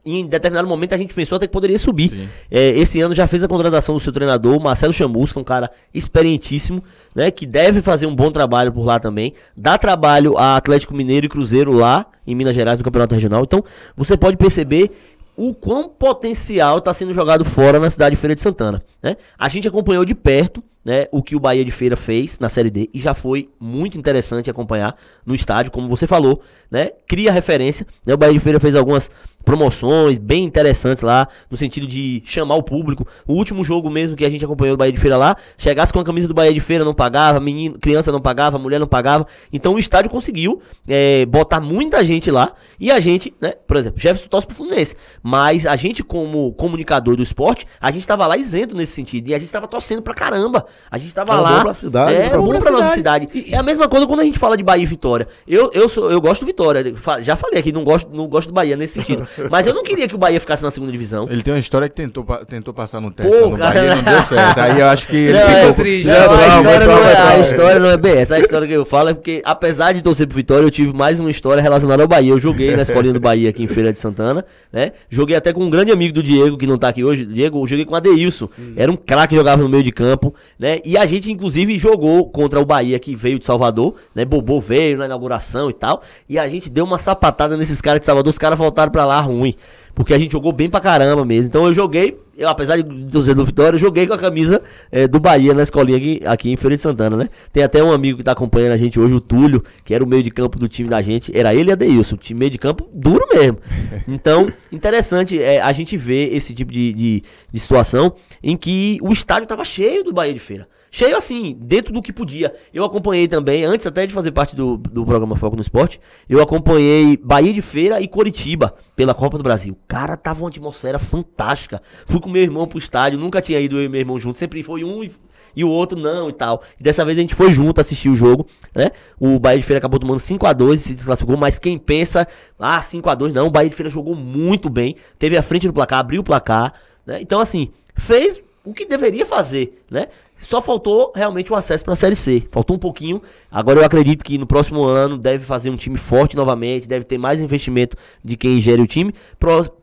E 0.08 0.20
em 0.22 0.26
determinado 0.26 0.66
momento 0.70 0.94
a 0.94 0.98
gente 0.98 1.14
pensou 1.14 1.36
até 1.36 1.48
que 1.48 1.52
poderia 1.52 1.78
subir. 1.78 2.30
É, 2.50 2.70
esse 2.70 3.02
ano 3.02 3.14
já 3.14 3.28
fez 3.28 3.44
a 3.44 3.48
contratação 3.48 3.94
do 3.94 4.00
seu 4.00 4.14
treinador, 4.14 4.58
Marcelo 4.58 4.94
Chamusca, 4.94 5.38
um 5.38 5.44
cara 5.44 5.70
experientíssimo, 5.94 6.82
né? 7.14 7.30
Que 7.30 7.46
deve 7.46 7.82
fazer 7.82 8.06
um 8.06 8.16
bom 8.16 8.32
trabalho 8.32 8.72
por 8.72 8.86
lá 8.86 9.02
também. 9.02 9.34
Dá 9.56 9.78
trabalho 9.78 10.38
a 10.38 10.56
Atlético 10.56 10.96
Mineiro 10.96 11.26
e 11.26 11.30
Cruzeiro 11.30 11.74
lá 11.74 12.06
em 12.26 12.34
Minas 12.34 12.56
Gerais, 12.56 12.78
no 12.78 12.86
Campeonato 12.86 13.16
Regional. 13.16 13.44
Então, 13.44 13.62
você 13.98 14.16
pode 14.16 14.38
perceber 14.38 14.92
o 15.36 15.54
quão 15.54 15.90
potencial 15.90 16.78
está 16.78 16.94
sendo 16.94 17.14
jogado 17.14 17.44
fora 17.44 17.78
na 17.78 17.90
cidade 17.90 18.16
de 18.16 18.22
Feira 18.22 18.34
de 18.34 18.40
Santana. 18.40 18.82
Né? 19.04 19.18
A 19.38 19.50
gente 19.50 19.68
acompanhou 19.68 20.06
de 20.06 20.16
perto 20.16 20.64
né, 20.88 21.06
o 21.12 21.22
que 21.22 21.36
o 21.36 21.40
Bahia 21.40 21.66
de 21.66 21.72
Feira 21.72 21.98
fez 21.98 22.40
na 22.40 22.48
Série 22.48 22.70
D 22.70 22.90
e 22.94 23.02
já 23.02 23.14
foi 23.14 23.50
muito 23.60 23.98
interessante 23.98 24.50
acompanhar 24.50 24.96
no 25.26 25.36
estádio, 25.36 25.70
como 25.70 25.90
você 25.90 26.08
falou, 26.08 26.42
né? 26.72 26.92
Cria 27.06 27.30
referência. 27.30 27.86
Né? 28.06 28.14
O 28.14 28.18
Bahia 28.18 28.34
de 28.34 28.40
Feira 28.40 28.58
fez 28.58 28.74
algumas 28.74 29.12
promoções 29.48 30.18
bem 30.18 30.44
interessantes 30.44 31.02
lá, 31.02 31.26
no 31.50 31.56
sentido 31.56 31.88
de 31.88 32.22
chamar 32.26 32.56
o 32.56 32.64
público. 32.64 33.08
O 33.26 33.32
último 33.32 33.64
jogo 33.64 33.90
mesmo 33.90 34.14
que 34.14 34.26
a 34.26 34.30
gente 34.30 34.44
acompanhou 34.44 34.76
do 34.76 34.80
Bahia 34.80 34.92
de 34.92 35.00
Feira 35.00 35.16
lá, 35.16 35.38
chegasse 35.58 35.94
com 35.94 36.02
a 36.02 36.04
camisa 36.04 36.28
do 36.28 36.34
Bahia 36.34 36.54
de 36.54 36.60
Feira, 36.60 36.84
não 36.84 36.94
pagava, 36.94 37.40
menino, 37.40 37.80
criança 37.80 38.12
não 38.12 38.20
pagava, 38.20 38.60
mulher 38.60 38.78
não 38.78 38.88
pagava. 38.88 39.26
Então 39.52 39.76
o 39.76 39.80
estádio 39.80 40.12
conseguiu 40.12 40.62
é, 40.86 41.26
botar 41.28 41.62
muita 41.62 42.04
gente 42.04 42.30
lá 42.30 42.52
e 42.78 42.92
a 42.92 43.00
gente, 43.00 43.34
né, 43.40 43.54
por 43.66 43.78
exemplo, 43.78 43.98
Jefferson 44.02 44.28
torce 44.28 44.46
pro 44.46 44.54
Fluminense, 44.54 44.98
mas 45.24 45.66
a 45.66 45.78
gente 45.78 46.04
como 46.04 46.52
comunicador 46.52 47.16
do 47.16 47.24
esporte, 47.24 47.66
a 47.80 47.90
gente 47.90 48.06
tava 48.06 48.28
lá 48.28 48.36
isento 48.36 48.76
nesse 48.76 48.92
sentido 48.92 49.30
e 49.30 49.34
a 49.34 49.38
gente 49.38 49.50
tava 49.50 49.66
torcendo 49.66 50.02
pra 50.02 50.14
caramba. 50.14 50.66
A 50.92 50.98
gente 50.98 51.16
tava 51.16 51.32
Era 51.32 51.42
lá. 51.42 51.56
bom 51.56 51.62
pra 51.62 51.74
cidade, 51.74 52.14
é, 52.16 52.30
pra 52.30 52.38
bom 52.38 52.50
pra 52.50 52.60
pra 52.60 52.72
nossa 52.72 52.96
cidade. 52.96 53.30
cidade. 53.32 53.54
É 53.54 53.58
a 53.58 53.64
mesma 53.64 53.88
coisa 53.88 54.06
quando 54.06 54.20
a 54.20 54.26
gente 54.26 54.38
fala 54.38 54.58
de 54.58 54.64
Bahia 54.64 54.84
e 54.84 54.86
Vitória. 54.86 55.26
Eu, 55.48 55.72
eu, 55.74 55.88
sou, 55.88 56.12
eu 56.12 56.20
gosto 56.20 56.42
do 56.42 56.48
Vitória. 56.48 56.94
Já 57.22 57.38
falei 57.38 57.62
aqui, 57.62 57.72
não 57.72 57.86
gosto, 57.86 58.14
não 58.14 58.28
gosto 58.28 58.50
do 58.50 58.54
Bahia 58.54 58.76
nesse 58.76 58.96
sentido. 58.96 59.26
Mas 59.50 59.68
eu 59.68 59.74
não 59.74 59.84
queria 59.84 60.08
que 60.08 60.16
o 60.16 60.18
Bahia 60.18 60.40
ficasse 60.40 60.64
na 60.64 60.72
segunda 60.72 60.92
divisão. 60.92 61.28
Ele 61.30 61.42
tem 61.42 61.54
uma 61.54 61.60
história 61.60 61.88
que 61.88 61.96
tentou, 61.96 62.26
tentou 62.48 62.74
passar 62.74 63.00
no 63.00 63.12
teste 63.12 63.32
Pô, 63.32 63.46
lá 63.46 63.52
no 63.52 63.58
cara. 63.58 63.74
Bahia 63.74 63.96
não 63.96 64.04
deu 64.04 64.24
certo. 64.24 64.58
Aí 64.60 64.80
eu 64.80 64.88
acho 64.88 65.08
que 65.08 65.16
ele 65.16 65.34
Não, 65.40 65.48
ficou... 65.48 65.70
é 65.70 65.74
triste. 65.74 66.08
Não, 66.08 66.16
É 66.16 66.26
a, 66.26 66.48
história 66.48 66.84
é 66.84 66.88
não 66.88 66.98
é, 66.98 67.12
é 67.12 67.18
a 67.18 67.40
história 67.40 67.80
não 67.80 67.90
é 67.90 67.98
bem 67.98 68.14
essa. 68.14 68.36
A 68.36 68.40
história 68.40 68.68
que 68.68 68.74
eu 68.74 68.86
falo 68.86 69.10
é 69.10 69.14
porque, 69.14 69.42
apesar 69.46 69.94
de 69.94 70.02
torcer 70.02 70.28
pro 70.28 70.36
Vitória, 70.36 70.66
eu 70.66 70.72
tive 70.72 70.94
mais 70.94 71.20
uma 71.20 71.30
história 71.32 71.62
relacionada 71.62 72.02
ao 72.02 72.08
Bahia. 72.08 72.32
Eu 72.32 72.40
joguei 72.40 72.76
na 72.76 72.82
escolinha 72.82 73.14
do 73.14 73.20
Bahia 73.20 73.50
aqui 73.50 73.64
em 73.64 73.68
Feira 73.68 73.94
de 73.94 74.00
Santana, 74.00 74.46
né? 74.72 74.94
Joguei 75.10 75.36
até 75.36 75.54
com 75.54 75.64
um 75.64 75.70
grande 75.70 75.92
amigo 75.92 76.14
do 76.14 76.24
Diego, 76.24 76.58
que 76.58 76.68
não 76.68 76.78
tá 76.78 76.90
aqui 76.90 77.04
hoje. 77.04 77.26
Diego, 77.26 77.62
eu 77.62 77.68
joguei 77.68 77.86
com 77.86 77.94
o 77.94 77.96
Adeilson. 77.98 78.50
Era 78.76 78.92
um 78.92 78.96
craque 78.96 79.28
que 79.28 79.36
jogava 79.36 79.62
no 79.62 79.68
meio 79.70 79.84
de 79.84 79.92
campo, 79.92 80.34
né? 80.58 80.80
E 80.86 80.98
a 80.98 81.06
gente, 81.06 81.32
inclusive, 81.32 81.78
jogou 81.78 82.30
contra 82.30 82.60
o 82.60 82.66
Bahia, 82.66 82.98
que 83.00 83.16
veio 83.16 83.38
de 83.40 83.46
Salvador, 83.46 83.96
né? 84.16 84.24
Bobô 84.24 84.62
veio 84.62 84.98
na 84.98 85.06
inauguração 85.06 85.70
e 85.70 85.74
tal. 85.74 86.02
E 86.30 86.40
a 86.40 86.48
gente 86.48 86.70
deu 86.70 86.86
uma 86.86 86.98
sapatada 86.98 87.58
nesses 87.58 87.82
caras 87.82 88.00
de 88.00 88.06
Salvador. 88.06 88.30
Os 88.30 88.38
caras 88.38 88.58
voltaram 88.58 88.92
pra 88.92 89.06
lá 89.06 89.20
ruim. 89.28 89.54
Porque 89.98 90.14
a 90.14 90.18
gente 90.20 90.32
jogou 90.32 90.52
bem 90.52 90.70
pra 90.70 90.80
caramba 90.80 91.26
mesmo. 91.26 91.48
Então 91.48 91.66
eu 91.66 91.74
joguei, 91.74 92.16
eu, 92.38 92.48
apesar 92.48 92.78
de 92.78 93.12
torcer 93.12 93.34
do 93.34 93.44
Vitória, 93.44 93.76
eu 93.76 93.80
joguei 93.80 94.06
com 94.06 94.14
a 94.14 94.18
camisa 94.18 94.62
eh, 94.92 95.08
do 95.08 95.20
Bahia 95.20 95.56
na 95.56 95.64
escolinha 95.64 95.98
aqui, 95.98 96.22
aqui 96.24 96.52
em 96.52 96.56
Feira 96.56 96.76
de 96.76 96.82
Santana, 96.84 97.18
né? 97.18 97.30
Tem 97.52 97.64
até 97.64 97.84
um 97.84 97.92
amigo 97.92 98.20
que 98.20 98.24
tá 98.24 98.34
acompanhando 98.34 98.74
a 98.74 98.78
gente 98.78 99.00
hoje, 99.00 99.16
o 99.16 99.20
Túlio, 99.20 99.64
que 99.84 99.96
era 99.96 100.04
o 100.04 100.08
meio 100.08 100.22
de 100.22 100.30
campo 100.30 100.60
do 100.60 100.68
time 100.68 100.88
da 100.88 101.02
gente. 101.02 101.36
Era 101.36 101.56
ele 101.56 101.72
e 101.72 101.74
a 101.74 101.76
Deilson, 101.76 102.14
o 102.14 102.18
time 102.20 102.42
meio 102.42 102.52
de 102.52 102.60
campo 102.60 102.88
duro 102.94 103.26
mesmo. 103.34 103.58
Então, 104.08 104.52
interessante 104.72 105.42
é, 105.42 105.62
a 105.62 105.72
gente 105.72 105.98
ver 105.98 106.34
esse 106.34 106.54
tipo 106.54 106.72
de, 106.72 106.94
de, 106.94 107.24
de 107.52 107.60
situação 107.60 108.14
em 108.42 108.56
que 108.56 109.00
o 109.02 109.12
estádio 109.12 109.48
tava 109.48 109.66
cheio 109.66 110.04
do 110.04 110.14
Bahia 110.14 110.34
de 110.34 110.40
Feira. 110.40 110.68
Cheio 110.98 111.16
assim, 111.16 111.56
dentro 111.62 111.94
do 111.94 112.02
que 112.02 112.12
podia. 112.12 112.56
Eu 112.74 112.84
acompanhei 112.84 113.28
também, 113.28 113.64
antes 113.64 113.86
até 113.86 114.08
de 114.08 114.14
fazer 114.16 114.32
parte 114.32 114.56
do, 114.56 114.78
do 114.78 115.06
programa 115.06 115.36
Foco 115.36 115.56
no 115.56 115.62
Esporte, 115.62 116.02
eu 116.28 116.42
acompanhei 116.42 117.16
Bahia 117.18 117.54
de 117.54 117.62
Feira 117.62 118.02
e 118.02 118.08
Coritiba 118.08 118.74
pela 118.96 119.14
Copa 119.14 119.38
do 119.38 119.44
Brasil. 119.44 119.78
Cara, 119.88 120.18
tava 120.18 120.40
uma 120.40 120.50
atmosfera 120.50 120.98
fantástica. 120.98 121.84
Fui 122.08 122.20
com 122.20 122.28
meu 122.28 122.42
irmão 122.42 122.66
pro 122.66 122.80
estádio, 122.80 123.20
nunca 123.20 123.44
tinha 123.44 123.60
ido 123.60 123.78
eu 123.78 123.84
e 123.84 123.88
meu 123.88 124.00
irmão 124.00 124.20
junto, 124.20 124.40
sempre 124.40 124.64
foi 124.64 124.84
um 124.84 125.04
e, 125.04 125.12
e 125.56 125.64
o 125.64 125.70
outro 125.70 126.00
não 126.00 126.32
e 126.32 126.34
tal. 126.34 126.64
E 126.80 126.84
dessa 126.84 127.06
vez 127.06 127.16
a 127.16 127.22
gente 127.22 127.36
foi 127.36 127.54
junto 127.54 127.80
assistir 127.80 128.10
o 128.10 128.16
jogo, 128.16 128.48
né? 128.74 128.90
O 129.20 129.38
Bahia 129.38 129.60
de 129.60 129.66
Feira 129.68 129.78
acabou 129.78 130.00
tomando 130.00 130.20
5 130.20 130.48
a 130.48 130.52
2 130.52 130.82
e 130.82 130.84
se 130.84 130.94
desclassificou, 130.96 131.38
mas 131.38 131.60
quem 131.60 131.78
pensa, 131.78 132.28
ah, 132.58 132.82
5 132.82 133.08
a 133.08 133.14
2 133.14 133.34
não, 133.34 133.46
o 133.46 133.52
Bahia 133.52 133.70
de 133.70 133.76
Feira 133.76 133.92
jogou 133.92 134.16
muito 134.16 134.68
bem, 134.68 134.96
teve 135.20 135.38
a 135.38 135.44
frente 135.44 135.68
do 135.68 135.74
placar, 135.74 136.00
abriu 136.00 136.22
o 136.22 136.24
placar, 136.24 136.74
né? 137.06 137.22
Então 137.22 137.40
assim, 137.40 137.70
fez 137.96 138.47
o 138.68 138.74
que 138.74 138.86
deveria 138.86 139.26
fazer, 139.26 139.82
né? 139.90 140.08
Só 140.36 140.62
faltou 140.62 141.14
realmente 141.16 141.52
o 141.52 141.56
acesso 141.56 141.84
para 141.84 141.94
a 141.94 141.96
Série 141.96 142.18
C. 142.18 142.44
Faltou 142.52 142.76
um 142.76 142.80
pouquinho. 142.80 143.22
Agora 143.50 143.80
eu 143.80 143.86
acredito 143.86 144.24
que 144.24 144.38
no 144.38 144.46
próximo 144.46 144.84
ano 144.84 145.18
deve 145.18 145.46
fazer 145.46 145.70
um 145.70 145.78
time 145.78 145.98
forte 145.98 146.36
novamente, 146.36 146.88
deve 146.88 147.06
ter 147.06 147.18
mais 147.18 147.42
investimento 147.42 147.96
de 148.24 148.36
quem 148.36 148.62
gere 148.62 148.82
o 148.82 148.86
time. 148.86 149.16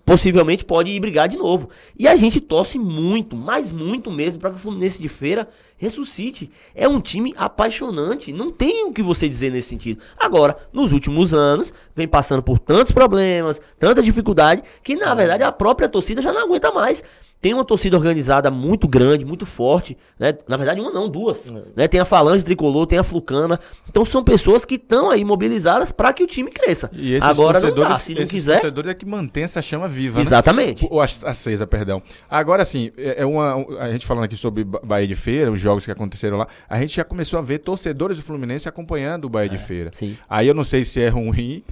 Possivelmente 0.05 0.65
pode 0.65 0.91
ir 0.91 1.01
brigar 1.01 1.29
de 1.29 1.39
novo. 1.39 1.71
E 1.99 2.07
a 2.07 2.15
gente 2.15 2.41
torce 2.41 2.79
muito, 2.79 3.35
mas 3.35 3.73
muito 3.73 4.13
mesmo, 4.13 4.39
para 4.39 4.51
que 4.51 4.57
o 4.57 4.59
Fluminense 4.59 5.01
de 5.01 5.09
Feira 5.09 5.49
ressuscite. 5.77 6.51
É 6.75 6.87
um 6.87 7.01
time 7.01 7.35
apaixonante. 7.37 8.33
Não 8.33 8.51
tem 8.51 8.85
o 8.85 8.93
que 8.93 9.03
você 9.03 9.29
dizer 9.29 9.51
nesse 9.51 9.71
sentido. 9.71 10.03
Agora, 10.17 10.57
nos 10.73 10.93
últimos 10.93 11.33
anos, 11.35 11.73
vem 11.97 12.07
passando 12.07 12.43
por 12.43 12.59
tantos 12.59 12.93
problemas, 12.93 13.61
tanta 13.79 14.03
dificuldade, 14.03 14.63
que 14.83 14.95
na 14.95 15.15
verdade 15.15 15.43
a 15.43 15.51
própria 15.51 15.89
torcida 15.89 16.23
já 16.23 16.33
não 16.33 16.43
aguenta 16.43 16.71
mais. 16.71 17.03
Tem 17.41 17.53
uma 17.53 17.63
torcida 17.65 17.95
organizada 17.95 18.51
muito 18.51 18.89
grande, 18.89 19.23
muito 19.23 19.45
forte, 19.45 19.99
né? 20.19 20.33
Na 20.49 20.57
verdade, 20.57 20.81
uma 20.81 20.91
não, 20.91 21.07
duas. 21.11 21.45
Né? 21.77 21.87
Tem 21.87 22.01
a 22.01 22.05
Falange 22.07 22.43
Tricolor, 22.43 22.87
tem 22.87 22.99
a 22.99 23.05
Flucana. 23.05 23.61
Então 23.87 24.03
são 24.03 24.25
pessoas 24.25 24.65
que 24.65 24.77
estão 24.77 25.11
aí 25.11 25.23
mobilizadas 25.27 25.91
para 25.91 26.11
que 26.15 26.23
o 26.23 26.27
time 26.27 26.51
cresça. 26.51 26.89
E 26.95 27.13
esses 27.13 27.29
Agora 27.29 27.61
não 27.61 27.67
torcedores, 27.69 27.93
dá, 27.93 27.99
se 27.99 28.15
não 28.15 28.27
quiser. 28.27 28.53
torcedores 28.55 28.91
é 28.91 28.95
que 28.95 29.05
mantém 29.05 29.45
essa 29.45 29.61
chama 29.61 29.87
viva, 29.87 30.17
né? 30.17 30.23
Exatamente. 30.23 30.89
Ou 30.91 31.03
ac- 31.03 31.21
acesa, 31.27 31.67
perdão. 31.67 32.03
Agora, 32.31 32.63
assim, 32.63 32.91
é 32.97 33.21
é 33.21 33.27
uma. 33.27 33.57
um- 33.57 33.79
A 33.79 33.91
gente 33.93 34.07
falando 34.07 34.25
aqui 34.25 34.37
sobre 34.37 34.65
Ba- 34.65 34.81
Bahia 34.83 35.07
de 35.07 35.15
Feira, 35.15 35.53
os 35.53 35.61
jogos 35.61 35.85
que 35.85 35.91
aconteceram 35.91 36.39
lá, 36.39 36.49
a 36.67 36.79
gente 36.81 36.97
já 36.97 37.05
começou 37.05 37.39
a 37.39 37.43
ver 37.43 37.59
torcedores 37.59 38.17
do 38.17 38.23
Fluminense 38.23 38.67
acompanhando 38.69 39.27
o 39.27 39.29
Bahia 39.29 39.51
de 39.51 39.59
Feira. 39.59 39.91
sim. 39.93 40.17
Aí 40.31 40.49
eu 40.49 40.55
não 40.55 40.65
sei 40.65 40.83
se 40.83 40.99
é 40.99 41.11
ruim 41.11 41.63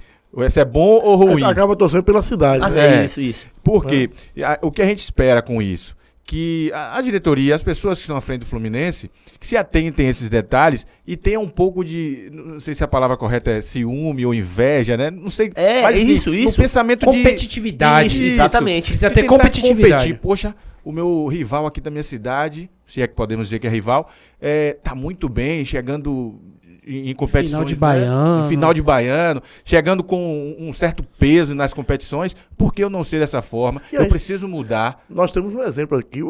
Se 0.49 0.59
é 0.59 0.65
bom 0.65 0.99
ou 1.03 1.15
ruim. 1.15 1.43
Acaba 1.43 1.75
torcendo 1.75 2.03
pela 2.03 2.23
cidade. 2.23 2.59
Mas 2.59 2.75
né? 2.75 2.97
é, 2.97 3.01
É. 3.01 3.05
isso, 3.05 3.21
isso. 3.21 3.47
Porque 3.63 4.09
a- 4.43 4.59
o 4.61 4.71
que 4.71 4.81
a 4.81 4.85
gente 4.85 4.99
espera 4.99 5.41
com 5.41 5.61
isso? 5.61 5.95
Que 6.25 6.71
a, 6.73 6.97
a 6.97 7.01
diretoria, 7.01 7.53
as 7.53 7.61
pessoas 7.61 7.97
que 7.99 8.03
estão 8.03 8.15
à 8.15 8.21
frente 8.21 8.39
do 8.39 8.45
Fluminense, 8.45 9.11
que 9.39 9.45
se 9.45 9.57
atentem 9.57 10.07
a 10.07 10.09
esses 10.09 10.29
detalhes 10.29 10.87
e 11.05 11.17
tenham 11.17 11.43
um 11.43 11.49
pouco 11.49 11.83
de. 11.83 12.29
Não 12.31 12.59
sei 12.61 12.73
se 12.73 12.83
a 12.83 12.87
palavra 12.87 13.17
correta 13.17 13.51
é 13.51 13.61
ciúme 13.61 14.25
ou 14.25 14.33
inveja, 14.33 14.95
né? 14.95 15.11
Não 15.11 15.29
sei. 15.29 15.51
É, 15.53 15.91
isso, 15.97 16.29
no 16.29 16.35
isso. 16.35 16.55
pensamento 16.59 17.01
de. 17.01 17.05
Competitividade. 17.05 18.07
Isso, 18.07 18.23
exatamente. 18.23 18.85
Precisa 18.87 19.11
ter 19.11 19.23
competitividade. 19.23 20.03
competir. 20.05 20.19
Poxa, 20.21 20.55
o 20.83 20.91
meu 20.93 21.27
rival 21.27 21.65
aqui 21.67 21.81
da 21.81 21.91
minha 21.91 22.03
cidade, 22.03 22.69
se 22.87 23.01
é 23.01 23.07
que 23.07 23.13
podemos 23.15 23.47
dizer 23.47 23.59
que 23.59 23.67
é 23.67 23.69
rival, 23.69 24.09
é, 24.41 24.77
tá 24.81 24.95
muito 24.95 25.27
bem, 25.27 25.65
chegando 25.65 26.39
em, 26.85 27.13
competições. 27.13 27.49
Final 27.49 27.65
de 27.65 27.73
né? 27.73 27.79
baiano. 27.79 28.47
Final 28.47 28.73
de 28.73 28.81
baiano, 28.81 29.43
chegando 29.63 30.03
com 30.03 30.55
um 30.59 30.73
certo 30.73 31.03
peso 31.03 31.55
nas 31.55 31.73
competições. 31.73 32.35
Por 32.57 32.73
que 32.73 32.83
eu 32.83 32.89
não 32.89 33.03
ser 33.03 33.19
dessa 33.19 33.41
forma? 33.41 33.81
E 33.91 33.95
eu 33.95 34.01
aí? 34.01 34.09
preciso 34.09 34.47
mudar. 34.47 35.03
Nós 35.09 35.31
temos 35.31 35.53
um 35.53 35.61
exemplo 35.61 35.97
aqui, 35.97 36.21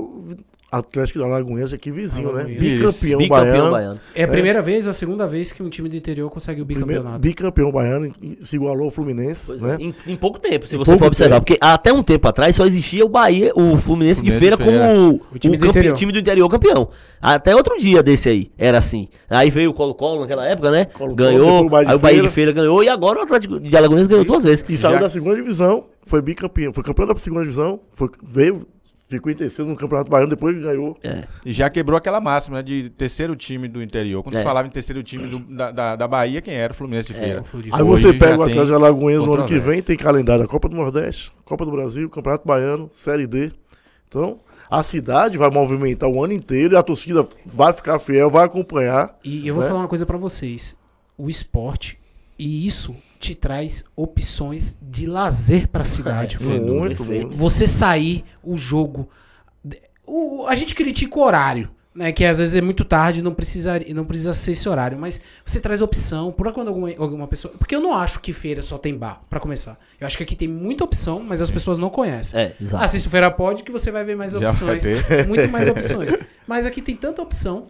Atlético 0.78 1.19
da 1.19 1.28
Lagoinha, 1.28 1.65
aqui 1.65 1.91
vizinho, 1.91 2.34
né? 2.34 2.45
Bicampeão, 2.45 3.19
Bicampeão 3.19 3.30
baiano. 3.30 3.71
baiano. 3.71 3.99
É 4.15 4.24
a 4.24 4.28
primeira 4.28 4.61
vez 4.61 4.86
ou 4.86 4.89
a 4.89 4.93
segunda 4.93 5.28
vez 5.28 5.51
que 5.51 5.61
um 5.61 5.69
time 5.69 5.88
do 5.88 5.95
interior 5.95 6.30
consegue 6.32 6.61
o 6.61 6.65
Primeiro, 6.65 6.88
bicampeonato? 6.88 7.21
bicampeão 7.21 7.71
baiano, 7.71 8.11
se 8.41 8.55
igualou 8.55 8.86
ao 8.86 8.91
Fluminense, 8.91 9.47
Pois 9.47 9.61
né? 9.61 9.78
é, 9.80 9.84
em, 9.84 9.95
em 10.07 10.15
pouco 10.15 10.39
tempo, 10.39 10.65
se 10.65 10.76
Em 10.76 10.80
você 10.80 10.97
for 10.97 11.05
observar. 11.07 11.36
tempo. 11.36 11.45
Porque 11.45 11.57
até 11.61 11.93
um 11.93 12.01
tempo 12.01 12.28
atrás 12.28 12.55
só 12.55 12.65
existia 12.65 13.05
o 13.05 13.09
Bahia, 13.09 13.51
o 13.55 13.78
Fluminense, 13.78 14.24
de 14.24 14.32
Fluminense 14.32 14.39
feira 14.39 14.57
de 14.57 14.63
Feira. 14.63 14.88
como 14.88 15.21
O 15.34 15.39
time 15.39 15.57
do 15.57 15.59
campe- 15.65 15.69
interior. 15.80 15.95
time 15.95 16.11
do 16.11 16.19
interior 16.19 16.49
campeão. 16.49 16.89
Até 17.21 17.55
outro 17.55 17.78
dia 17.80 18.01
desse 18.01 18.28
aí, 18.30 18.51
era 18.57 18.78
assim. 18.80 19.07
Aí 19.30 19.49
veio 19.49 19.69
o 19.69 19.74
Colo-Colo 19.74 20.21
naquela 20.21 20.45
época, 20.47 20.71
né? 20.71 20.86
Colo-Colo, 20.86 21.15
ganhou, 21.15 21.63
depois 21.63 21.86
o 21.86 21.89
aí 21.89 21.95
o 21.95 21.99
Bahia 21.99 22.21
de 22.24 22.30
Feira. 22.30 22.51
Ganhou 22.51 22.84
e 22.84 22.89
agora 22.89 23.19
o 23.19 23.21
Atlético 23.24 23.59
de 23.59 23.78
Alagoas 23.78 24.07
ganhou 24.07 24.26
duas 24.26 24.43
vezes. 24.43 24.65
E 24.67 24.76
saiu 24.78 24.95
Já- 24.95 25.01
da 25.01 25.09
segunda 25.09 25.36
divisão, 25.36 25.86
foi 26.01 26.21
bicampeão. 26.21 26.74
Foi 26.74 26.84
campeão 26.84 27.07
da 27.07 27.15
segunda 27.15 27.41
divisão, 27.43 27.80
foi, 27.91 28.09
veio, 28.21 28.67
ficou 29.07 29.31
em 29.31 29.35
terceiro 29.35 29.69
no 29.69 29.75
Campeonato 29.75 30.09
Baiano, 30.09 30.29
depois 30.29 30.59
ganhou. 30.61 30.97
É. 31.03 31.23
E 31.45 31.51
já 31.53 31.69
quebrou 31.69 31.97
aquela 31.97 32.19
máxima 32.19 32.57
né, 32.57 32.63
de 32.63 32.89
terceiro 32.89 33.35
time 33.35 33.67
do 33.67 33.81
interior. 33.81 34.23
Quando 34.23 34.35
É. 34.35 34.37
se 34.39 34.43
falava 34.43 34.67
em 34.67 34.71
terceiro 34.71 35.03
time 35.03 35.27
do- 35.27 35.39
da, 35.39 35.71
da, 35.71 35.95
da 35.95 36.07
Bahia, 36.07 36.41
quem 36.41 36.53
era? 36.55 36.73
O 36.73 36.75
Fluminense 36.75 37.13
de 37.13 37.19
Feira. 37.19 37.43
Aí 37.71 37.81
Hoje 37.83 38.03
você 38.03 38.13
pega 38.13 38.37
o 38.37 38.41
Atlético 38.43 38.65
de 38.65 38.73
Alagoinhas 38.73 39.23
no 39.25 39.33
ano 39.33 39.45
que 39.45 39.59
vem, 39.59 39.81
tem 39.81 39.95
calendário 39.97 40.43
da 40.43 40.49
Copa 40.49 40.67
do 40.67 40.75
Nordeste, 40.75 41.31
Copa 41.45 41.65
do 41.65 41.71
Brasil, 41.71 42.09
Campeonato 42.09 42.47
Baiano, 42.47 42.89
Série 42.91 43.27
D. 43.27 43.51
Então, 44.07 44.39
a 44.69 44.83
cidade 44.83 45.37
vai 45.37 45.49
movimentar 45.49 46.09
o 46.09 46.23
ano 46.23 46.33
inteiro 46.33 46.73
e 46.75 46.77
a 46.77 46.83
torcida 46.83 47.27
vai 47.45 47.73
ficar 47.73 47.99
fiel, 47.99 48.29
vai 48.29 48.45
acompanhar. 48.45 49.17
E 49.23 49.47
eu 49.47 49.53
vou 49.55 49.63
né? 49.63 49.69
falar 49.69 49.81
uma 49.81 49.87
coisa 49.87 50.05
pra 50.05 50.17
vocês. 50.17 50.77
O 51.17 51.29
esporte, 51.29 51.99
e 52.37 52.65
isso 52.65 52.95
te 53.24 53.36
traz 53.36 53.86
opções 53.95 54.78
de 54.82 55.05
lazer 55.05 55.69
pra 55.69 55.86
cidade. 55.86 56.38
Sem 56.43 56.59
dúvida, 56.59 56.74
Muito, 56.80 57.05
muito. 57.05 57.38
Você 57.38 57.65
sair, 57.65 58.26
o 58.43 58.57
jogo. 58.57 59.09
O, 60.05 60.45
a 60.47 60.55
gente 60.55 60.76
critica 60.76 61.17
o 61.17 61.24
horário. 61.24 61.69
Né, 61.95 62.11
que 62.11 62.26
às 62.26 62.39
vezes 62.39 62.55
é 62.55 62.61
muito 62.61 62.84
tarde 62.84 63.21
não 63.21 63.36
precisa, 63.36 63.80
não 63.93 64.03
precisa 64.03 64.34
ser 64.34 64.53
esse 64.53 64.67
horário, 64.67 64.97
mas 64.97 65.21
você 65.45 65.59
traz 65.59 65.80
opção. 65.80 66.32
Por 66.32 66.51
quando 66.51 66.69
alguma, 66.69 66.89
alguma 66.97 67.28
pessoa. 67.28 67.53
Porque 67.55 67.76
eu 67.76 67.80
não 67.80 67.93
acho 67.93 68.19
que 68.19 68.34
feira 68.34 68.63
só 68.63 68.80
tem 68.80 68.97
bar, 68.97 69.21
pra 69.30 69.39
começar. 69.39 69.78
Eu 70.01 70.07
acho 70.07 70.17
que 70.17 70.24
aqui 70.24 70.36
tem 70.36 70.47
muita 70.47 70.84
opção, 70.84 71.19
mas 71.19 71.39
as 71.39 71.51
pessoas 71.51 71.78
não 71.78 71.91
conhecem. 71.91 72.39
É, 72.39 72.55
exato. 72.59 72.84
Assista 72.84 73.07
o 73.07 73.11
Feira 73.11 73.30
Pod 73.30 73.61
que 73.61 73.71
você 73.71 73.91
vai 73.91 74.03
ver 74.03 74.15
mais 74.15 74.34
opções. 74.34 74.84
Muito 75.28 75.47
mais 75.49 75.67
opções. 75.69 76.17
Mas 76.47 76.65
aqui 76.65 76.82
tem 76.82 76.95
tanta 76.95 77.21
opção. 77.21 77.67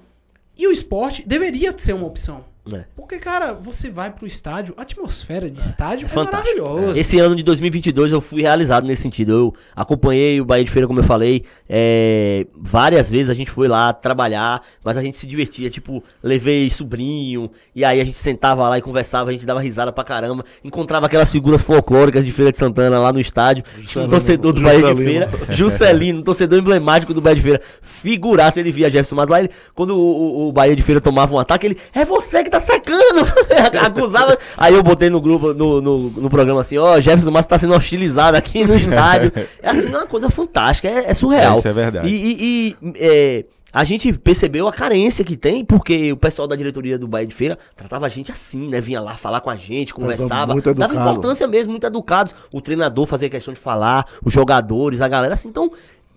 E 0.58 0.68
o 0.68 0.72
esporte 0.72 1.28
deveria 1.28 1.78
ser 1.78 1.92
uma 1.92 2.08
opção. 2.08 2.46
É. 2.72 2.86
Porque, 2.96 3.18
cara, 3.18 3.54
você 3.54 3.90
vai 3.90 4.10
pro 4.10 4.26
estádio, 4.26 4.74
a 4.78 4.84
atmosfera 4.84 5.50
de 5.50 5.60
estádio 5.60 6.06
é, 6.06 6.10
Fantástico. 6.10 6.62
maravilhosa. 6.64 6.98
Esse 7.00 7.20
ano 7.20 7.36
de 7.36 7.44
2022 7.44 8.14
eu 8.14 8.22
fui 8.22 8.42
realizado 8.42 8.86
nesse 8.88 9.02
sentido. 9.02 9.34
Eu 9.34 9.54
acompanhei 9.76 10.40
o 10.40 10.46
Bahia 10.46 10.64
de 10.64 10.72
Feira, 10.72 10.88
como 10.88 11.00
eu 11.00 11.04
falei, 11.04 11.44
é, 11.68 12.48
várias 12.56 13.10
vezes 13.10 13.30
a 13.30 13.34
gente 13.34 13.52
foi 13.52 13.68
lá 13.68 13.92
trabalhar, 13.92 14.62
mas 14.82 14.96
a 14.96 15.02
gente 15.02 15.18
se 15.18 15.28
divertia. 15.28 15.70
Tipo, 15.70 16.02
levei 16.24 16.70
sobrinho, 16.70 17.52
e 17.76 17.84
aí 17.84 18.00
a 18.00 18.04
gente 18.06 18.18
sentava 18.18 18.70
lá 18.70 18.78
e 18.78 18.82
conversava, 18.82 19.30
a 19.30 19.34
gente 19.34 19.46
dava 19.46 19.60
risada 19.60 19.92
pra 19.92 20.04
caramba. 20.06 20.46
Encontrava 20.64 21.08
aquelas 21.08 21.30
figuras 21.30 21.62
folclóricas 21.62 22.24
de 22.24 22.32
Feira 22.32 22.50
de 22.52 22.58
Santana 22.58 22.98
lá 22.98 23.12
no 23.12 23.20
estádio. 23.20 23.66
Tinha 23.86 24.06
um 24.06 24.08
torcedor 24.08 24.54
do 24.54 24.62
Bahia 24.62 24.80
de 24.80 24.88
Juscelino. 25.04 25.28
Feira, 25.38 25.54
Juscelino, 25.54 26.20
um 26.20 26.24
torcedor 26.24 26.60
emblemático 26.60 27.14
do 27.14 27.20
Bahia 27.20 27.36
de 27.36 27.42
Feira. 27.42 27.62
Figuraça, 27.82 28.60
ele 28.60 28.72
via 28.72 28.90
Jefferson, 28.90 29.16
mas 29.16 29.28
lá 29.28 29.40
ele, 29.40 29.50
quando 29.76 29.98
o, 29.98 30.00
o- 30.46 30.48
o 30.50 30.52
Bahia 30.54 30.76
de 30.76 30.82
Feira 30.82 31.02
tomava 31.02 31.34
um 31.36 31.40
ataque, 31.40 31.66
ele, 31.68 31.78
é 31.94 32.06
você 32.06 32.42
que 32.44 32.53
tá 32.54 32.60
secando! 32.60 33.26
Acusava. 33.86 34.38
Aí 34.58 34.74
eu 34.74 34.84
botei 34.84 35.10
no 35.10 35.20
grupo, 35.22 35.54
no, 35.54 35.82
no, 35.82 35.98
no 36.10 36.30
programa 36.30 36.62
assim, 36.62 36.78
ó, 36.78 37.00
Jefferson 37.00 37.32
Massa 37.32 37.50
tá 37.50 37.58
sendo 37.60 37.74
hostilizado 37.74 38.38
aqui 38.38 38.64
no 38.66 38.76
estádio. 38.76 39.32
É 39.62 39.70
assim, 39.70 39.90
uma 39.90 40.06
coisa 40.06 40.30
fantástica, 40.30 40.88
é, 40.88 41.10
é 41.12 41.14
surreal. 41.14 41.56
É, 41.56 41.60
isso 41.60 41.68
é 41.68 41.74
verdade. 41.74 42.08
E, 42.08 42.12
e- 42.14 42.78
e, 42.84 42.94
é, 42.98 43.46
a 43.72 43.84
gente 43.84 44.12
percebeu 44.14 44.68
a 44.68 44.72
carência 44.72 45.24
que 45.24 45.36
tem, 45.36 45.66
porque 45.66 46.12
o 46.12 46.18
pessoal 46.18 46.48
da 46.48 46.56
diretoria 46.56 46.98
do 46.98 47.08
Bahia 47.08 47.26
de 47.26 47.34
Feira 47.34 47.58
tratava 47.76 48.06
a 48.06 48.10
gente 48.10 48.32
assim, 48.32 48.68
né? 48.70 48.80
Vinha 48.80 49.02
lá 49.02 49.16
falar 49.18 49.42
com 49.42 49.50
a 49.50 49.56
gente, 49.56 49.94
conversava. 49.94 50.54
muito 50.54 50.72
dava 50.74 50.94
educado. 50.94 51.10
importância 51.10 51.48
mesmo, 51.48 51.72
muito 51.72 51.86
educados. 51.88 52.36
O 52.52 52.62
treinador 52.62 53.06
fazia 53.08 53.30
questão 53.30 53.54
de 53.54 53.60
falar, 53.60 54.06
os 54.24 54.32
jogadores, 54.32 55.02
a 55.02 55.08
galera, 55.08 55.34
assim, 55.34 55.50
então. 55.50 55.72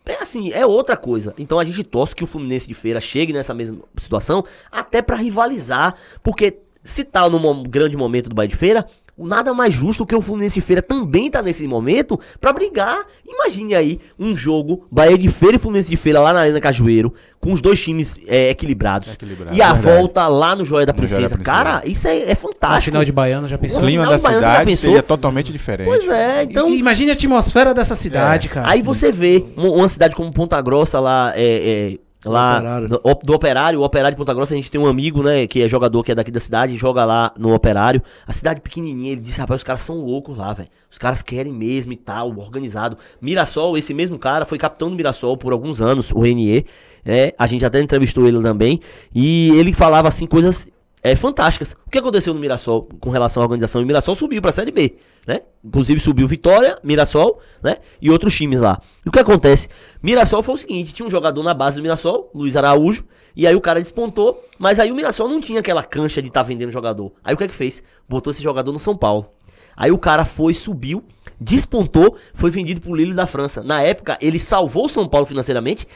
É 0.07 0.23
assim, 0.23 0.53
é 0.53 0.65
outra 0.65 0.97
coisa. 0.97 1.35
Então 1.37 1.59
a 1.59 1.65
gente 1.65 1.83
torce 1.83 2.15
que 2.15 2.23
o 2.23 2.27
Fluminense 2.27 2.69
de 2.69 2.75
Feira 2.75 3.01
chegue 3.01 3.33
nessa 3.33 3.53
mesma 3.53 3.81
situação, 3.99 4.45
até 4.71 5.03
pra 5.03 5.17
rivalizar, 5.17 5.97
porque 6.23 6.61
se 6.85 7.03
tá 7.03 7.29
num 7.29 7.63
grande 7.65 7.97
momento 7.97 8.29
do 8.29 8.35
Bahia 8.35 8.49
de 8.49 8.57
Feira, 8.57 8.87
nada 9.19 9.55
mais 9.55 9.73
justo 9.73 10.05
que 10.05 10.15
o 10.15 10.21
Fluminense 10.21 10.55
de 10.57 10.61
Feira 10.61 10.83
também 10.83 11.31
tá 11.31 11.41
nesse 11.43 11.67
momento 11.67 12.19
pra 12.41 12.53
brigar. 12.53 13.05
Imagine 13.27 13.75
aí 13.75 14.01
um 14.19 14.37
jogo 14.37 14.87
Bahia 14.91 15.17
de 15.17 15.29
Feira 15.29 15.57
e 15.57 15.59
Fluminense 15.59 15.89
de 15.91 15.97
Feira 15.97 16.21
lá 16.21 16.33
na 16.33 16.41
Arena 16.41 16.61
Cajueiro, 16.61 17.13
com 17.41 17.53
os 17.53 17.61
dois 17.61 17.81
times 17.83 18.17
é, 18.27 18.51
equilibrados. 18.51 19.13
Equilibrado, 19.15 19.57
e 19.57 19.63
a 19.63 19.73
verdade. 19.73 19.97
volta 19.99 20.27
lá 20.27 20.55
no 20.57 20.65
Joia 20.65 20.87
da 20.87 20.93
No 20.93 21.07
Joia 21.07 21.29
da 21.29 21.29
Princesa. 21.29 21.39
Cara, 21.39 21.83
isso 21.87 22.07
é, 22.09 22.23
é 22.25 22.29
Na 22.31 22.35
fantástico. 22.37 22.85
final 22.85 23.05
de 23.05 23.13
Baiano, 23.13 23.49
já 23.49 23.57
O 23.57 23.59
pensou? 23.59 23.81
No 23.83 23.87
clima 23.89 24.05
final 24.05 24.17
da 24.19 24.23
Baiano, 24.23 24.43
cidade 24.43 24.65
pensou? 24.71 24.91
seria 24.91 25.03
totalmente 25.03 25.53
diferente. 25.53 25.87
Pois 25.87 26.09
é, 26.09 26.43
então. 26.45 26.69
E- 26.71 26.79
imagine 26.79 27.11
a 27.11 27.15
atmosfera 27.15 27.73
dessa 27.75 27.95
cidade, 27.95 28.49
cara. 28.49 28.71
Aí 28.71 28.83
você 28.83 29.11
vê 29.13 29.45
uma, 29.57 29.69
uma 29.71 29.89
cidade 29.89 30.15
como 30.15 30.31
Ponta 30.33 30.61
Grossa 30.61 31.01
lá, 31.01 31.33
é, 31.35 31.93
é, 31.95 31.99
lá 32.27 32.59
Operário. 32.59 32.89
do, 32.89 33.01
do 33.23 33.35
Operário, 33.35 33.81
o 33.81 33.85
Operário 33.85 34.15
de 34.15 34.19
Ponta 34.19 34.35
Grossa, 34.35 34.55
a 34.55 34.57
gente 34.57 34.71
tem 34.71 34.81
um 34.81 34.87
amigo, 34.87 35.23
né, 35.23 35.47
que 35.47 35.63
é 35.63 35.69
jogador 35.69 36.03
que 36.03 36.13
é 36.13 36.15
daqui 36.15 36.31
da 36.31 36.41
cidade, 36.41 36.77
joga 36.77 37.05
lá 37.05 37.33
no 37.39 37.55
Operário. 37.55 38.03
A 38.27 38.33
cidade 38.33 38.61
pequenininha, 38.61 39.13
ele 39.13 39.21
disse, 39.21 39.41
rapaz, 39.41 39.61
os 39.61 39.65
caras 39.65 39.83
são 39.83 39.97
loucos 39.97 40.37
lá, 40.37 40.53
velho. 40.53 40.69
Os 40.91 40.99
caras 40.99 41.23
querem 41.23 41.53
mesmo 41.53 41.93
e 41.93 41.97
tal, 41.97 42.37
organizado. 42.39 42.99
Mirassol, 43.21 43.79
esse 43.79 43.95
mesmo 43.95 44.19
cara, 44.19 44.45
foi 44.45 44.59
capitão 44.59 44.91
do 44.91 44.97
Mirassol 44.97 45.37
por 45.37 45.53
alguns 45.53 45.81
anos, 45.81 46.11
o 46.11 46.21
Renier, 46.21 46.65
né, 47.05 47.31
a 47.39 47.47
gente 47.47 47.65
até 47.65 47.81
entrevistou 47.81 48.27
ele 48.27 48.41
também, 48.43 48.81
e 49.15 49.51
ele 49.51 49.73
falava, 49.73 50.09
assim, 50.09 50.27
coisas 50.27 50.69
é, 51.07 51.15
fantásticas. 51.15 51.77
O 51.87 51.91
que 51.91 51.99
aconteceu 51.99 52.35
no 52.35 52.41
Mirassol 52.41 52.89
com 53.01 53.11
relação 53.11 53.41
à 53.41 53.45
organização? 53.45 53.81
O 53.81 53.87
Mirassol 53.87 54.17
subiu 54.17 54.43
pra 54.43 54.51
Série 54.51 54.73
B, 54.73 54.97
né? 55.25 55.43
Inclusive 55.65 56.01
subiu 56.01 56.27
Vitória, 56.27 56.81
Mirassol, 56.83 57.41
né? 57.63 57.77
E 58.03 58.11
outros 58.11 58.35
times 58.35 58.61
lá. 58.61 58.81
E 59.05 59.09
o 59.09 59.13
que 59.13 59.21
acontece? 59.21 59.69
Mirassol 60.03 60.43
foi 60.43 60.57
o 60.57 60.59
seguinte, 60.59 60.93
tinha 60.93 61.07
um 61.07 61.11
jogador 61.11 61.45
na 61.45 61.55
base 61.55 61.77
do 61.77 61.83
Mirassol, 61.83 62.29
Luiz 62.35 62.57
Araújo, 62.57 63.05
e 63.37 63.47
aí 63.47 63.55
o 63.55 63.61
cara 63.61 63.79
despontou, 63.79 64.45
mas 64.59 64.81
aí 64.81 64.91
o 64.91 64.97
Mirassol 64.97 65.29
não 65.29 65.41
tinha 65.41 65.61
aquela 65.61 65.85
cancha 65.85 66.21
de 66.21 66.27
estar 66.27 66.43
vendendo 66.43 66.73
jogador. 66.73 67.13
Aí 67.23 67.35
o 67.35 67.37
que 67.37 67.45
é 67.45 67.49
que 67.49 67.55
fez? 67.55 67.85
Botou 68.09 68.33
esse 68.33 68.43
jogador 68.43 68.73
no 68.73 68.81
São 68.81 68.97
Paulo. 68.97 69.31
Aí 69.77 69.93
o 69.93 69.99
cara 69.99 70.25
foi, 70.25 70.55
subiu, 70.55 71.05
despontou, 71.41 72.17
foi 72.35 72.51
vendido 72.51 72.81
pro 72.81 72.97
Lille 72.97 73.15
da 73.15 73.29
França. 73.29 73.63
Na 73.63 73.81
época, 73.81 74.19
ele 74.21 74.41
salvou 74.41 74.87
o 74.87 74.89
São 74.89 75.07
Paulo 75.07 75.27
financeiramente 75.27 75.87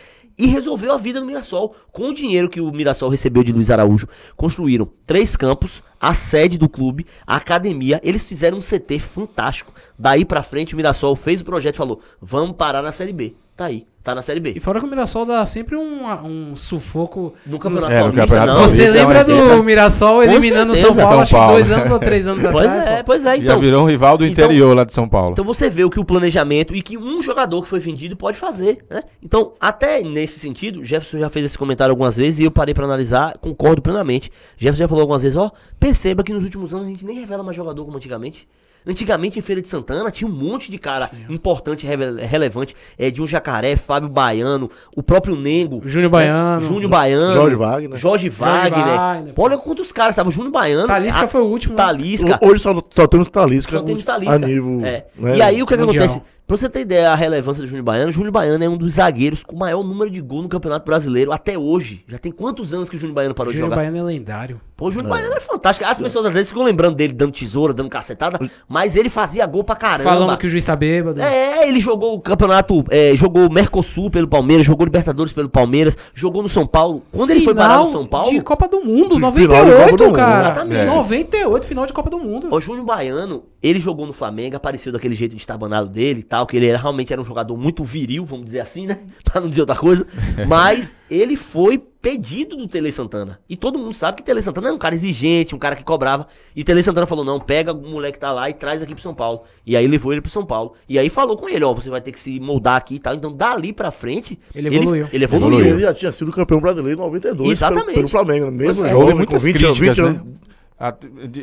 e 0.41 0.47
resolveu 0.47 0.93
a 0.93 0.97
vida 0.97 1.21
no 1.21 1.27
Mirassol. 1.27 1.77
Com 1.93 2.09
o 2.09 2.15
dinheiro 2.15 2.49
que 2.49 2.63
o 2.63 2.73
Mirassol 2.73 3.11
recebeu 3.11 3.45
de 3.45 3.53
Luiz 3.53 3.71
Araújo, 3.71 4.09
construíram 4.35 4.89
três 5.07 5.37
campos, 5.37 5.83
a 6.01 6.15
sede 6.15 6.57
do 6.57 6.69
clube, 6.69 7.07
a 7.27 7.37
academia. 7.37 8.01
Eles 8.03 8.27
fizeram 8.27 8.57
um 8.57 8.63
CT 8.63 8.99
fantástico. 8.99 9.73
Daí 9.99 10.25
pra 10.25 10.43
frente, 10.43 10.73
o 10.73 10.77
Mirassol 10.79 11.15
fez 11.15 11.43
o 11.43 11.45
projeto 11.45 11.75
e 11.75 11.79
falou: 11.79 12.01
vamos 12.23 12.57
parar 12.57 12.81
na 12.81 12.91
Série 12.91 13.13
B. 13.13 13.35
Tá 13.61 13.67
aí, 13.67 13.85
tá 14.03 14.15
na 14.15 14.23
Série 14.23 14.41
B. 14.41 14.55
E 14.57 14.59
fora 14.59 14.81
que 14.81 14.87
o 14.87 14.89
Mirassol 14.89 15.27
dá 15.27 15.45
sempre 15.45 15.77
um, 15.77 16.07
um 16.25 16.57
sufoco. 16.57 17.35
No 17.45 17.59
Campeonato 17.59 17.93
É, 17.93 17.99
no 18.07 18.11
Paulista, 18.15 18.47
não. 18.47 18.63
Você 18.63 18.85
é 18.85 18.91
lembra 18.91 19.23
do 19.23 19.33
certeza. 19.37 19.63
Mirassol 19.63 20.23
eliminando 20.23 20.73
o 20.73 20.77
São. 20.77 20.95
Paulo, 20.95 21.09
São 21.11 21.21
acho 21.21 21.29
que 21.29 21.37
Paulo. 21.37 21.53
dois 21.53 21.71
anos 21.71 21.91
ou 21.91 21.99
três 21.99 22.27
anos 22.27 22.43
Pois 22.43 22.71
atrás? 22.71 22.87
é, 22.87 23.03
pois 23.03 23.27
é. 23.27 23.37
Já 23.37 23.43
Então, 23.43 23.59
virou 23.59 23.83
um 23.83 23.87
rival 23.87 24.17
do 24.17 24.25
então- 24.25 24.47
interior 24.47 24.75
lá 24.75 24.85
de 24.85 24.95
São 24.95 25.07
Paulo. 25.07 25.33
Então 25.33 25.45
você 25.45 25.69
vê 25.69 25.85
o 25.85 25.91
que 25.91 26.01
o 26.01 26.05
planejamento 26.07 26.75
e 26.75 26.81
que 26.81 26.97
um 26.97 27.21
jogador 27.21 27.61
que 27.61 27.69
foi 27.69 27.81
vendido 27.81 28.17
pode 28.17 28.39
fazer, 28.39 28.79
né? 28.89 29.03
Então, 29.23 29.53
até 29.61 30.01
nesse 30.03 30.39
sentido, 30.39 30.83
Jefferson 30.83 31.19
já 31.19 31.29
fez 31.29 31.45
esse 31.45 31.59
comentário 31.59 31.93
algumas 31.93 32.17
vezes 32.17 32.41
e 32.41 32.45
eu 32.45 32.51
parei 32.51 32.73
pra 32.73 32.87
analisar, 32.87 33.37
concordo 33.43 33.83
plenamente. 33.83 34.33
Jefferson 34.57 34.85
já 34.85 34.89
falou 34.89 35.03
algumas 35.03 35.21
vezes, 35.21 35.37
ó, 35.37 35.51
perceba 35.79 36.25
que 36.25 36.33
nos 36.33 36.45
últimos 36.45 36.73
anos 36.73 36.87
a 36.87 36.89
gente 36.89 37.05
nem 37.05 37.21
revela 37.21 37.43
mais 37.43 37.55
jogador 37.55 37.85
como 37.85 37.99
antigamente. 37.99 38.49
Antigamente 38.87 39.39
em 39.39 39.43
Feira 39.43 39.61
de 39.61 39.69
Santana 39.69 40.11
tinha 40.11 40.29
um 40.29 40.33
monte 40.33 40.71
de 40.71 40.79
cara 40.79 41.11
importante, 41.29 41.87
rele- 41.87 42.23
relevante. 42.25 42.75
É, 42.99 43.11
de 43.11 43.23
um 43.23 43.27
Jacaré, 43.27 43.77
Fábio 43.77 44.09
Baiano, 44.09 44.71
o 44.97 45.03
próprio 45.03 45.37
Nengo. 45.37 45.81
Júnior 45.85 46.11
né? 46.11 46.19
Baiano. 46.19 46.61
Júnior 46.63 46.91
Baiano. 46.91 47.35
Jorge 47.35 47.57
Wagner. 47.57 47.97
Jorge 47.99 48.29
Wagner. 48.29 48.85
Wagner. 48.97 49.35
Olha 49.37 49.59
quantos 49.59 49.93
caras 49.93 50.11
estavam. 50.13 50.33
Júnior 50.33 50.53
Baiano. 50.53 50.87
Talisca 50.87 51.25
a- 51.25 51.29
foi 51.29 51.43
o 51.43 51.47
último, 51.47 51.75
né? 51.77 51.85
Talisca. 51.85 52.39
Hoje 52.43 52.63
só, 52.63 52.73
só 52.95 53.07
temos 53.07 53.29
Talisca. 53.29 53.73
Só 53.79 53.83
temos 53.83 54.03
a 54.03 54.13
Talisca. 54.13 54.39
nível. 54.39 54.81
É. 54.85 55.07
né, 55.17 55.37
E 55.37 55.43
aí 55.43 55.63
o 55.63 55.67
que, 55.67 55.77
que 55.77 55.83
Mundial. 55.85 56.05
acontece? 56.07 56.27
Pra 56.51 56.57
você 56.57 56.69
ter 56.69 56.81
ideia 56.81 57.13
a 57.13 57.15
relevância 57.15 57.63
do 57.63 57.67
Júnior 57.69 57.85
Baiano, 57.85 58.11
o 58.11 58.13
Júnior 58.13 58.33
Baiano 58.33 58.65
é 58.65 58.69
um 58.69 58.77
dos 58.77 58.95
zagueiros 58.95 59.45
com 59.45 59.55
o 59.55 59.59
maior 59.61 59.85
número 59.85 60.11
de 60.11 60.21
gol 60.21 60.43
no 60.43 60.49
Campeonato 60.49 60.85
Brasileiro 60.85 61.31
até 61.31 61.57
hoje. 61.57 62.03
Já 62.09 62.19
tem 62.19 62.33
quantos 62.33 62.75
anos 62.75 62.91
que 62.91 62.97
o 62.97 62.99
Júnior 62.99 63.15
Baiano 63.15 63.37
parou 63.37 63.53
Júnior 63.53 63.69
de 63.69 63.77
jogar? 63.77 63.89
Baiano 63.89 63.99
é 63.99 64.13
lendário. 64.13 64.61
Pô, 64.77 64.89
o 64.89 64.91
Júnior 64.91 65.11
Baiano 65.11 65.35
é 65.37 65.41
fantástico. 65.41 65.89
As 65.89 65.99
pessoas 65.99 66.27
às 66.27 66.33
vezes 66.33 66.49
ficam 66.49 66.65
lembrando 66.65 66.97
dele 66.97 67.13
dando 67.13 67.31
tesoura, 67.31 67.73
dando 67.73 67.89
cacetada, 67.89 68.41
mas 68.67 68.97
ele 68.97 69.09
fazia 69.09 69.47
gol 69.47 69.63
pra 69.63 69.77
caramba. 69.77 70.11
Falando 70.11 70.39
que 70.39 70.47
o 70.47 70.49
juiz 70.49 70.65
tá 70.65 70.75
bêbado. 70.75 71.23
É, 71.23 71.69
ele 71.69 71.79
jogou 71.79 72.17
o 72.17 72.21
campeonato, 72.21 72.83
é, 72.91 73.15
jogou 73.15 73.47
o 73.47 73.53
Mercosul 73.53 74.11
pelo 74.11 74.27
Palmeiras, 74.27 74.67
jogou 74.67 74.87
Libertadores 74.87 75.33
pelo 75.33 75.51
Palmeiras, 75.51 75.97
jogou 76.15 76.43
no 76.43 76.49
São 76.49 76.67
Paulo. 76.67 77.05
Quando 77.13 77.31
ele 77.31 77.43
foi 77.43 77.55
parar 77.55 77.79
no 77.79 77.87
São 77.89 78.07
Paulo, 78.07 78.29
de 78.29 78.41
Copa 78.41 78.67
do 78.67 78.81
Mundo, 78.81 79.15
Final 79.15 79.33
de 79.33 79.47
98, 79.47 79.77
Copa 79.77 79.97
do 79.97 80.05
Mundo. 80.05 80.17
cara. 80.17 80.41
Exatamente. 80.41 80.87
98, 80.87 81.67
final 81.67 81.87
de 81.87 81.93
Copa 81.93 82.11
do 82.11 82.19
Mundo. 82.19 82.49
o 82.51 82.61
Júnior 82.61 82.87
Baiano, 82.87 83.45
ele 83.63 83.79
jogou 83.79 84.07
no 84.07 84.13
Flamengo, 84.13 84.57
apareceu 84.57 84.91
daquele 84.91 85.15
jeito 85.15 85.37
de 85.37 85.41
estabanado 85.41 85.91
dele 85.91 86.21
e 86.21 86.25
tal, 86.25 86.40
que 86.47 86.57
ele 86.57 86.67
era, 86.67 86.79
realmente 86.79 87.13
era 87.13 87.21
um 87.21 87.25
jogador 87.25 87.57
muito 87.57 87.85
viril, 87.85 88.25
vamos 88.25 88.47
dizer 88.47 88.61
assim, 88.61 88.87
né? 88.87 88.99
Pra 89.25 89.41
não 89.41 89.49
dizer 89.49 89.63
outra 89.63 89.77
coisa. 89.77 90.07
Mas 90.49 90.95
ele 91.11 91.37
foi 91.37 91.79
pedido 91.79 92.57
do 92.57 92.67
Tele 92.67 92.91
Santana. 92.91 93.39
E 93.49 93.57
todo 93.57 93.79
mundo 93.79 93.95
sabe 93.95 94.19
que 94.19 94.25
Tele 94.25 94.41
Santana 94.41 94.69
é 94.69 94.73
um 94.73 94.79
cara 94.79 94.95
exigente, 94.95 95.55
um 95.55 95.59
cara 95.59 95.77
que 95.77 95.85
cobrava. 95.85 96.27
E 96.57 96.65
Tele 96.65 96.83
Santana 96.83 97.07
falou: 97.07 97.25
não, 97.25 97.39
pega 97.39 97.73
o 97.73 97.83
moleque 97.89 98.15
que 98.15 98.21
tá 98.21 98.33
lá 98.33 98.49
e 98.49 98.55
traz 98.55 98.83
aqui 98.83 98.95
pro 98.95 99.03
São 99.03 99.15
Paulo. 99.15 99.43
E 99.67 99.77
aí 99.77 99.87
levou 99.87 100.13
ele 100.13 100.21
pro 100.23 100.31
São 100.31 100.45
Paulo. 100.45 100.75
E 100.89 100.99
aí 100.99 101.09
falou 101.09 101.37
com 101.37 101.49
ele: 101.49 101.65
ó, 101.65 101.73
você 101.73 101.91
vai 101.91 102.01
ter 102.01 102.13
que 102.13 102.21
se 102.21 102.41
moldar 102.41 102.77
aqui 102.77 102.97
e 102.97 102.99
tal. 102.99 103.15
Então 103.15 103.35
dali 103.35 103.73
pra 103.73 103.91
frente. 103.91 104.39
Ele 104.55 104.69
evoluiu. 104.69 105.09
Ele, 105.13 105.25
evoluiu. 105.25 105.67
Ele 105.67 105.81
já 105.81 105.95
tinha 105.95 106.13
sido 106.13 106.33
campeão 106.33 106.61
brasileiro 106.61 106.99
em 106.99 107.03
92 107.05 107.51
Exatamente. 107.51 107.85
Pelo, 107.87 107.97
pelo 107.97 108.09
Flamengo, 108.09 108.51
mesmo 108.51 108.87
é. 108.87 108.91
jovem, 108.91 109.11
com 109.11 109.17
muitas 109.17 109.43
20 109.43 109.65
anos. 109.65 109.79
críticas, 109.79 110.09
20 110.09 110.17
né? 110.19 110.33
A, 110.79 110.95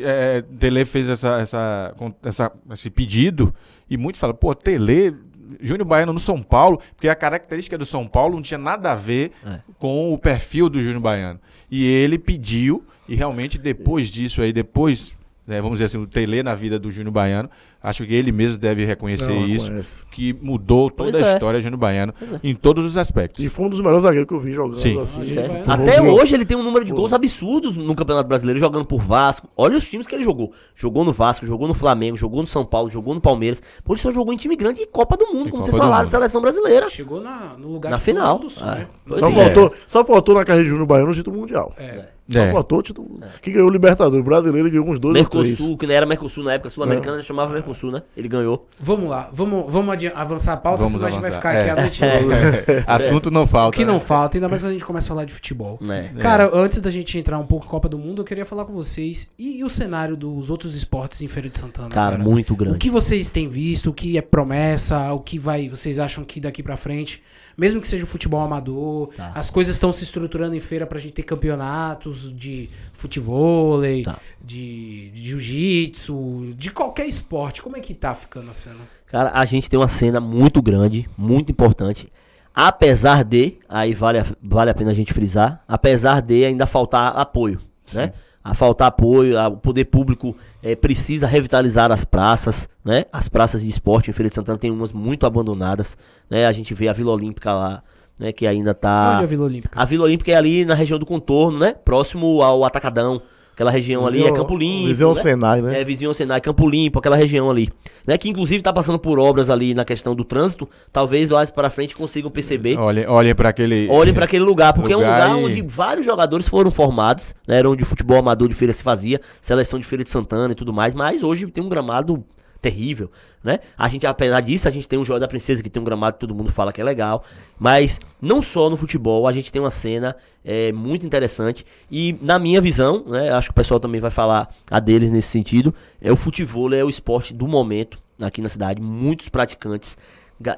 é, 0.02 0.42
Tele 0.58 0.84
fez 0.84 1.08
essa, 1.08 1.38
essa, 1.38 1.94
essa- 2.24 2.52
esse 2.72 2.90
pedido 2.90 3.54
e 3.90 3.96
muitos 3.96 4.20
falam, 4.20 4.34
pô, 4.36 4.54
Tele, 4.54 5.14
Júnior 5.60 5.86
Baiano 5.86 6.12
no 6.12 6.18
São 6.20 6.42
Paulo, 6.42 6.80
porque 6.94 7.08
a 7.08 7.14
característica 7.14 7.78
do 7.78 7.86
São 7.86 8.06
Paulo 8.06 8.34
não 8.34 8.42
tinha 8.42 8.58
nada 8.58 8.92
a 8.92 8.94
ver 8.94 9.32
É. 9.46 9.60
com 9.78 10.12
o 10.12 10.18
perfil 10.18 10.68
do 10.68 10.80
Júnior 10.80 11.00
Baiano. 11.00 11.40
E 11.70 11.84
ele 11.86 12.18
pediu, 12.18 12.84
e 13.08 13.14
realmente 13.14 13.58
depois 13.58 14.08
disso 14.10 14.42
aí, 14.42 14.52
depois, 14.52 15.14
né, 15.46 15.60
vamos 15.60 15.78
dizer 15.78 15.86
assim, 15.86 15.98
o 15.98 16.06
Tele 16.06 16.42
na 16.42 16.54
vida 16.54 16.78
do 16.78 16.90
Júnior 16.90 17.12
Baiano, 17.12 17.48
acho 17.82 18.04
que 18.04 18.14
ele 18.14 18.32
mesmo 18.32 18.58
deve 18.58 18.84
reconhecer 18.84 19.26
Não, 19.28 19.46
isso, 19.46 19.70
conhece. 19.70 20.06
que 20.10 20.32
mudou 20.42 20.90
toda 20.90 21.12
Pois 21.12 21.24
a 21.24 21.28
é. 21.30 21.32
história 21.34 21.60
do 21.60 21.62
Júnior 21.62 21.78
Baiano 21.78 22.12
é. 22.20 22.40
em 22.42 22.54
todos 22.54 22.84
os 22.84 22.96
aspectos. 22.96 23.44
E 23.44 23.48
foi 23.48 23.66
um 23.66 23.68
dos 23.70 23.80
melhores 23.80 24.02
zagueiros 24.02 24.28
que 24.28 24.34
eu 24.34 24.40
vi 24.40 24.52
jogando 24.52 24.78
Sim. 24.80 25.00
assim. 25.00 25.38
É. 25.38 25.62
Até 25.66 26.02
hoje 26.02 26.34
ele 26.34 26.44
tem 26.44 26.56
um 26.56 26.62
número 26.62 26.84
de 26.84 26.92
gols 26.92 27.12
absurdos 27.12 27.76
no 27.76 27.94
Campeonato 27.94 28.28
Brasileiro, 28.28 28.58
jogando 28.60 28.84
por 28.84 29.00
Vasco. 29.00 29.48
Olha 29.56 29.76
os 29.76 29.84
times 29.84 30.06
que 30.06 30.14
ele 30.14 30.24
jogou. 30.24 30.52
Jogou 30.74 31.04
no 31.04 31.12
Vasco, 31.12 31.46
jogou 31.46 31.68
no 31.68 31.74
Flamengo, 31.74 32.16
jogou 32.16 32.40
no 32.40 32.46
São 32.46 32.64
Paulo, 32.64 32.90
jogou 32.90 33.14
no 33.14 33.20
Palmeiras. 33.20 33.62
Por 33.84 33.94
isso 33.96 34.02
só 34.04 34.12
jogou 34.12 34.32
em 34.32 34.36
time 34.36 34.56
grande 34.56 34.80
e 34.82 34.86
Copa 34.86 35.16
do 35.16 35.26
Mundo, 35.26 35.48
E 35.48 35.50
como 35.50 35.62
Copa 35.62 35.64
vocês 35.64 35.76
falaram, 35.76 36.02
Mundo. 36.04 36.10
seleção 36.10 36.40
brasileira. 36.40 36.88
Chegou 36.90 37.20
na, 37.20 37.54
no 37.58 37.68
lugar 37.72 37.90
Na 37.90 37.98
final. 37.98 38.32
todo 38.34 38.40
mundo 38.42 38.50
sonha. 38.50 38.72
É. 38.82 38.86
Pois 39.06 39.20
Só, 39.20 39.28
é. 39.28 39.32
faltou, 39.32 39.74
só 39.86 40.04
faltou 40.04 40.34
na 40.34 40.44
carreira 40.44 40.64
de 40.64 40.70
Júnior 40.70 40.86
Baiano 40.86 41.10
o 41.10 41.14
título 41.14 41.36
mundial. 41.38 41.72
É. 41.78 42.06
Só 42.30 42.40
É. 42.40 42.52
faltou 42.52 42.80
o 42.80 42.82
título. 42.82 43.20
Que 43.40 43.50
ganhou 43.50 43.68
o 43.68 43.72
Libertadores. 43.72 44.20
O 44.20 44.22
brasileiro 44.22 44.68
ganhou 44.70 44.86
uns 44.86 45.00
dois 45.00 45.16
ou 45.18 45.24
três. 45.26 45.48
Mercosul, 45.48 45.78
que 45.78 45.86
não 45.86 45.94
era 45.94 46.04
Mercosul 46.04 46.44
na 46.44 46.52
época, 46.52 46.68
Sul-Americana, 46.68 47.22
chamava 47.22 47.52
Mercosul, 47.54 47.67
né? 47.92 48.02
Ele 48.16 48.28
ganhou. 48.28 48.66
Vamos 48.78 49.08
lá, 49.08 49.28
vamos, 49.32 49.70
vamos 49.72 49.96
avançar 50.14 50.52
a 50.54 50.56
pauta, 50.56 50.78
Vamos 50.84 50.92
senão 50.92 51.06
a 51.06 51.10
gente 51.10 51.20
vai 51.20 51.30
avançar. 51.30 51.52
ficar 51.52 51.58
aqui 51.58 51.68
É. 51.68 51.70
a 51.70 51.76
noite 51.76 52.00
toda. 52.00 52.84
Assunto 52.92 53.30
não 53.30 53.42
O 53.42 53.46
falta. 53.46 53.76
que 53.76 53.84
não 53.84 53.94
né? 53.94 54.00
falta, 54.00 54.36
ainda 54.36 54.48
mais 54.48 54.62
quando 54.62 54.70
a 54.70 54.72
gente 54.74 54.84
começa 54.84 55.06
a 55.06 55.08
falar 55.08 55.24
de 55.24 55.32
futebol. 55.34 55.78
É. 55.88 56.20
Cara, 56.20 56.50
antes 56.54 56.80
da 56.80 56.90
gente 56.90 57.18
entrar 57.18 57.38
um 57.38 57.46
pouco 57.46 57.66
em 57.66 57.68
Copa 57.68 57.88
do 57.88 57.98
Mundo, 57.98 58.22
eu 58.22 58.24
queria 58.24 58.44
falar 58.44 58.64
com 58.64 58.72
vocês 58.72 59.30
e, 59.38 59.58
e 59.58 59.64
o 59.64 59.68
cenário 59.68 60.16
dos 60.16 60.50
outros 60.50 60.74
esportes 60.74 61.20
em 61.22 61.26
Feira 61.28 61.48
de 61.48 61.58
Santana. 61.58 61.88
Cara, 61.88 62.18
muito 62.18 62.52
O 62.52 62.56
grande. 62.56 62.78
que 62.78 62.90
vocês 62.90 63.30
têm 63.30 63.48
visto, 63.48 63.90
o 63.90 63.92
que 63.92 64.16
é 64.18 64.22
promessa, 64.22 65.12
o 65.12 65.20
que 65.20 65.38
vai, 65.38 65.68
vocês 65.68 65.98
acham 65.98 66.24
que 66.24 66.40
daqui 66.40 66.62
pra 66.62 66.76
frente, 66.76 67.22
mesmo 67.58 67.80
que 67.80 67.88
seja 67.88 68.06
futebol 68.06 68.40
amador, 68.40 69.08
Tá. 69.16 69.32
as 69.34 69.50
coisas 69.50 69.74
estão 69.74 69.90
se 69.92 70.04
estruturando 70.04 70.54
em 70.54 70.60
feira 70.60 70.86
pra 70.86 70.98
gente 70.98 71.12
ter 71.14 71.24
campeonatos 71.24 72.32
de 72.34 72.70
futevôlei, 72.92 74.02
Tá. 74.04 74.18
de, 74.40 75.10
de 75.10 75.20
jiu-jitsu, 75.22 76.54
de 76.56 76.70
qualquer 76.70 77.06
esporte. 77.06 77.60
Como 77.60 77.76
é 77.76 77.80
que 77.80 77.92
tá 77.94 78.14
ficando 78.14 78.48
a 78.50 78.54
cena? 78.54 78.76
Cara, 79.06 79.30
a 79.34 79.44
gente 79.44 79.68
tem 79.68 79.78
uma 79.78 79.88
cena 79.88 80.20
muito 80.20 80.62
grande, 80.62 81.08
muito 81.18 81.50
importante. 81.50 82.10
Apesar 82.54 83.22
de, 83.24 83.56
aí 83.68 83.92
vale 83.94 84.18
a, 84.18 84.26
vale 84.42 84.70
a 84.70 84.74
pena 84.74 84.90
a 84.90 84.94
gente 84.94 85.12
frisar, 85.12 85.62
apesar 85.68 86.20
de 86.22 86.44
ainda 86.44 86.66
faltar 86.66 87.16
apoio, 87.16 87.60
né? 87.92 88.12
A 88.42 88.54
faltar 88.54 88.88
apoio, 88.88 89.38
a- 89.38 89.48
o 89.48 89.56
poder 89.56 89.84
público 89.86 90.34
eh, 90.62 90.74
precisa 90.76 91.26
revitalizar 91.26 91.90
as 91.92 92.04
praças, 92.04 92.68
né? 92.84 93.04
As 93.12 93.28
praças 93.28 93.62
de 93.62 93.68
esporte 93.68 94.08
em 94.10 94.12
Feira 94.12 94.28
de 94.28 94.34
Santana 94.34 94.56
tem 94.58 94.70
umas 94.70 94.92
muito 94.92 95.26
abandonadas, 95.26 95.96
né? 96.30 96.46
A 96.46 96.52
gente 96.52 96.72
vê 96.72 96.88
a 96.88 96.92
Vila 96.92 97.12
Olímpica 97.12 97.52
lá, 97.52 97.82
né? 98.18 98.32
Que 98.32 98.46
ainda 98.46 98.72
tá... 98.72 99.12
Onde 99.14 99.22
é 99.22 99.24
a 99.24 99.28
Vila 99.28 99.44
Olímpica? 99.44 99.78
A 99.80 99.84
Vila 99.84 100.04
Olímpica 100.04 100.30
é 100.32 100.34
ali 100.36 100.64
na 100.64 100.74
região 100.74 100.98
do 100.98 101.04
contorno, 101.06 101.58
né? 101.58 101.74
Próximo 101.84 102.40
ao 102.42 102.64
Atacadão. 102.64 103.20
Aquela 103.58 103.72
região 103.72 104.06
ali 104.06 104.18
é 104.18 104.22
Vizinho- 104.22 104.36
Campo 104.36 104.56
Limpo. 104.56 104.86
vizinho 104.86 105.08
ao 105.08 105.14
né? 105.16 105.20
Senai, 105.20 105.60
né? 105.60 105.80
É, 105.80 105.84
vizinho 105.84 106.10
ao 106.10 106.14
Senai, 106.14 106.40
Campo 106.40 106.68
Limpo, 106.68 107.00
aquela 107.00 107.16
região 107.16 107.50
ali. 107.50 107.68
Né? 108.06 108.16
Que 108.16 108.28
inclusive 108.28 108.62
tá 108.62 108.72
passando 108.72 109.00
por 109.00 109.18
obras 109.18 109.50
ali 109.50 109.74
na 109.74 109.84
questão 109.84 110.14
do 110.14 110.22
trânsito. 110.22 110.68
Talvez 110.92 111.28
lá 111.28 111.44
para 111.48 111.68
frente 111.68 111.96
consigam 111.96 112.30
perceber. 112.30 112.78
Olhem, 112.78 113.04
olhem 113.08 113.34
para 113.34 113.48
aquele. 113.48 113.88
Olhem 113.90 114.14
para 114.14 114.26
aquele 114.26 114.44
lugar, 114.44 114.72
porque 114.72 114.92
é 114.92 114.96
um 114.96 115.00
Lugar 115.00 115.28
lugar 115.30 115.40
e- 115.40 115.44
onde 115.44 115.62
vários 115.62 116.06
jogadores 116.06 116.46
foram 116.46 116.70
formados, 116.70 117.34
né? 117.48 117.58
Era 117.58 117.68
onde 117.68 117.82
o 117.82 117.86
futebol 117.86 118.16
amador 118.18 118.48
de 118.48 118.54
feira 118.54 118.72
se 118.72 118.80
fazia, 118.84 119.20
seleção 119.40 119.80
de 119.80 119.84
feira 119.84 120.04
de 120.04 120.10
Santana 120.10 120.52
e 120.52 120.54
tudo 120.54 120.72
mais, 120.72 120.94
mas 120.94 121.24
hoje 121.24 121.48
tem 121.48 121.64
um 121.64 121.68
gramado 121.68 122.22
terrível, 122.60 123.10
né? 123.42 123.60
A 123.76 123.88
gente, 123.88 124.06
apesar 124.06 124.40
disso, 124.40 124.66
a 124.66 124.70
gente 124.70 124.88
tem 124.88 124.98
o 124.98 125.04
Joia 125.04 125.20
da 125.20 125.28
Princesa, 125.28 125.62
que 125.62 125.70
tem 125.70 125.80
um 125.80 125.84
gramado 125.84 126.14
que 126.14 126.20
todo 126.20 126.34
mundo 126.34 126.50
fala 126.50 126.72
que 126.72 126.80
é 126.80 126.84
legal, 126.84 127.24
mas 127.58 128.00
não 128.20 128.42
só 128.42 128.68
no 128.68 128.76
futebol, 128.76 129.26
a 129.28 129.32
gente 129.32 129.52
tem 129.52 129.60
uma 129.62 129.70
cena 129.70 130.16
é, 130.44 130.72
muito 130.72 131.06
interessante 131.06 131.64
e 131.90 132.18
na 132.20 132.38
minha 132.38 132.60
visão, 132.60 133.04
né? 133.06 133.30
Acho 133.30 133.48
que 133.48 133.52
o 133.52 133.54
pessoal 133.54 133.78
também 133.78 134.00
vai 134.00 134.10
falar 134.10 134.48
a 134.70 134.80
deles 134.80 135.10
nesse 135.10 135.28
sentido, 135.28 135.74
é 136.00 136.10
o 136.12 136.16
futebol 136.16 136.72
é 136.74 136.82
o 136.82 136.88
esporte 136.88 137.32
do 137.32 137.46
momento 137.46 137.98
aqui 138.20 138.40
na 138.42 138.48
cidade, 138.48 138.80
muitos 138.82 139.28
praticantes, 139.28 139.96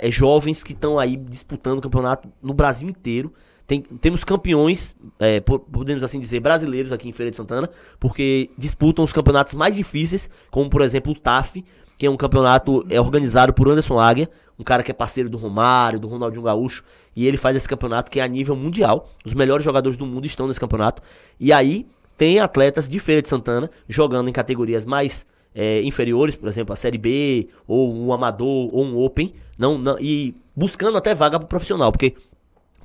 é, 0.01 0.11
jovens 0.11 0.63
que 0.65 0.73
estão 0.73 0.99
aí 0.99 1.17
disputando 1.17 1.79
o 1.79 1.83
campeonato 1.83 2.29
no 2.43 2.55
Brasil 2.55 2.89
inteiro, 2.89 3.33
tem- 3.67 3.83
temos 3.83 4.25
campeões, 4.25 4.97
é, 5.19 5.39
po- 5.41 5.61
podemos 5.61 6.03
assim 6.03 6.19
dizer, 6.19 6.41
brasileiros 6.41 6.93
aqui 6.93 7.09
em 7.09 7.13
Feira 7.13 7.31
de 7.31 7.37
Santana, 7.37 7.71
porque 8.01 8.51
disputam 8.59 9.05
os 9.05 9.13
campeonatos 9.13 9.55
mais 9.55 9.77
difíceis, 9.77 10.29
como 10.51 10.69
por 10.69 10.83
exemplo 10.83 11.13
o 11.13 11.15
TAF, 11.15 11.65
que 12.01 12.07
é 12.07 12.11
um 12.11 12.17
campeonato 12.17 12.83
é, 12.89 12.99
organizado 12.99 13.53
por 13.53 13.69
Anderson 13.69 14.01
Águia, 14.01 14.31
um 14.59 14.65
cara 14.65 14.83
que 14.83 14.91
é 14.91 14.95
parceiro 14.95 15.29
do 15.29 15.37
Romário, 15.37 16.01
do 16.01 16.09
Ronaldinho 16.09 16.45
Gaúcho, 16.45 16.83
e 17.15 17.27
ele 17.27 17.37
faz 17.37 17.55
esse 17.55 17.69
campeonato 17.69 18.11
que 18.11 18.19
é 18.19 18.23
a 18.23 18.27
nível 18.27 18.57
mundial. 18.57 19.11
Os 19.23 19.35
melhores 19.35 19.63
jogadores 19.63 19.99
do 19.99 20.07
mundo 20.07 20.25
estão 20.25 20.49
nesse 20.49 20.59
campeonato. 20.59 21.03
E 21.39 21.53
aí 21.53 21.87
tem 22.17 22.41
atletas 22.41 22.89
de 22.89 22.99
Feira 22.99 23.21
de 23.21 23.29
Santana 23.29 23.71
jogando 23.87 24.31
em 24.31 24.33
categorias 24.33 24.87
mais 24.87 25.27
é, 25.55 25.83
inferiores, 25.83 26.35
por 26.35 26.49
exemplo, 26.49 26.73
a 26.73 26.77
Série 26.77 26.97
B, 26.97 27.49
ou 27.69 27.95
um 27.95 28.15
amador, 28.15 28.75
ou 28.75 28.83
um 28.83 28.97
Open, 28.99 29.35
não, 29.59 29.77
não, 29.77 29.99
e 30.01 30.35
buscando 30.57 30.97
até 30.97 31.15
vaga 31.15 31.39
para 31.39 31.49
profissional, 31.49 31.93
porque 31.93 32.15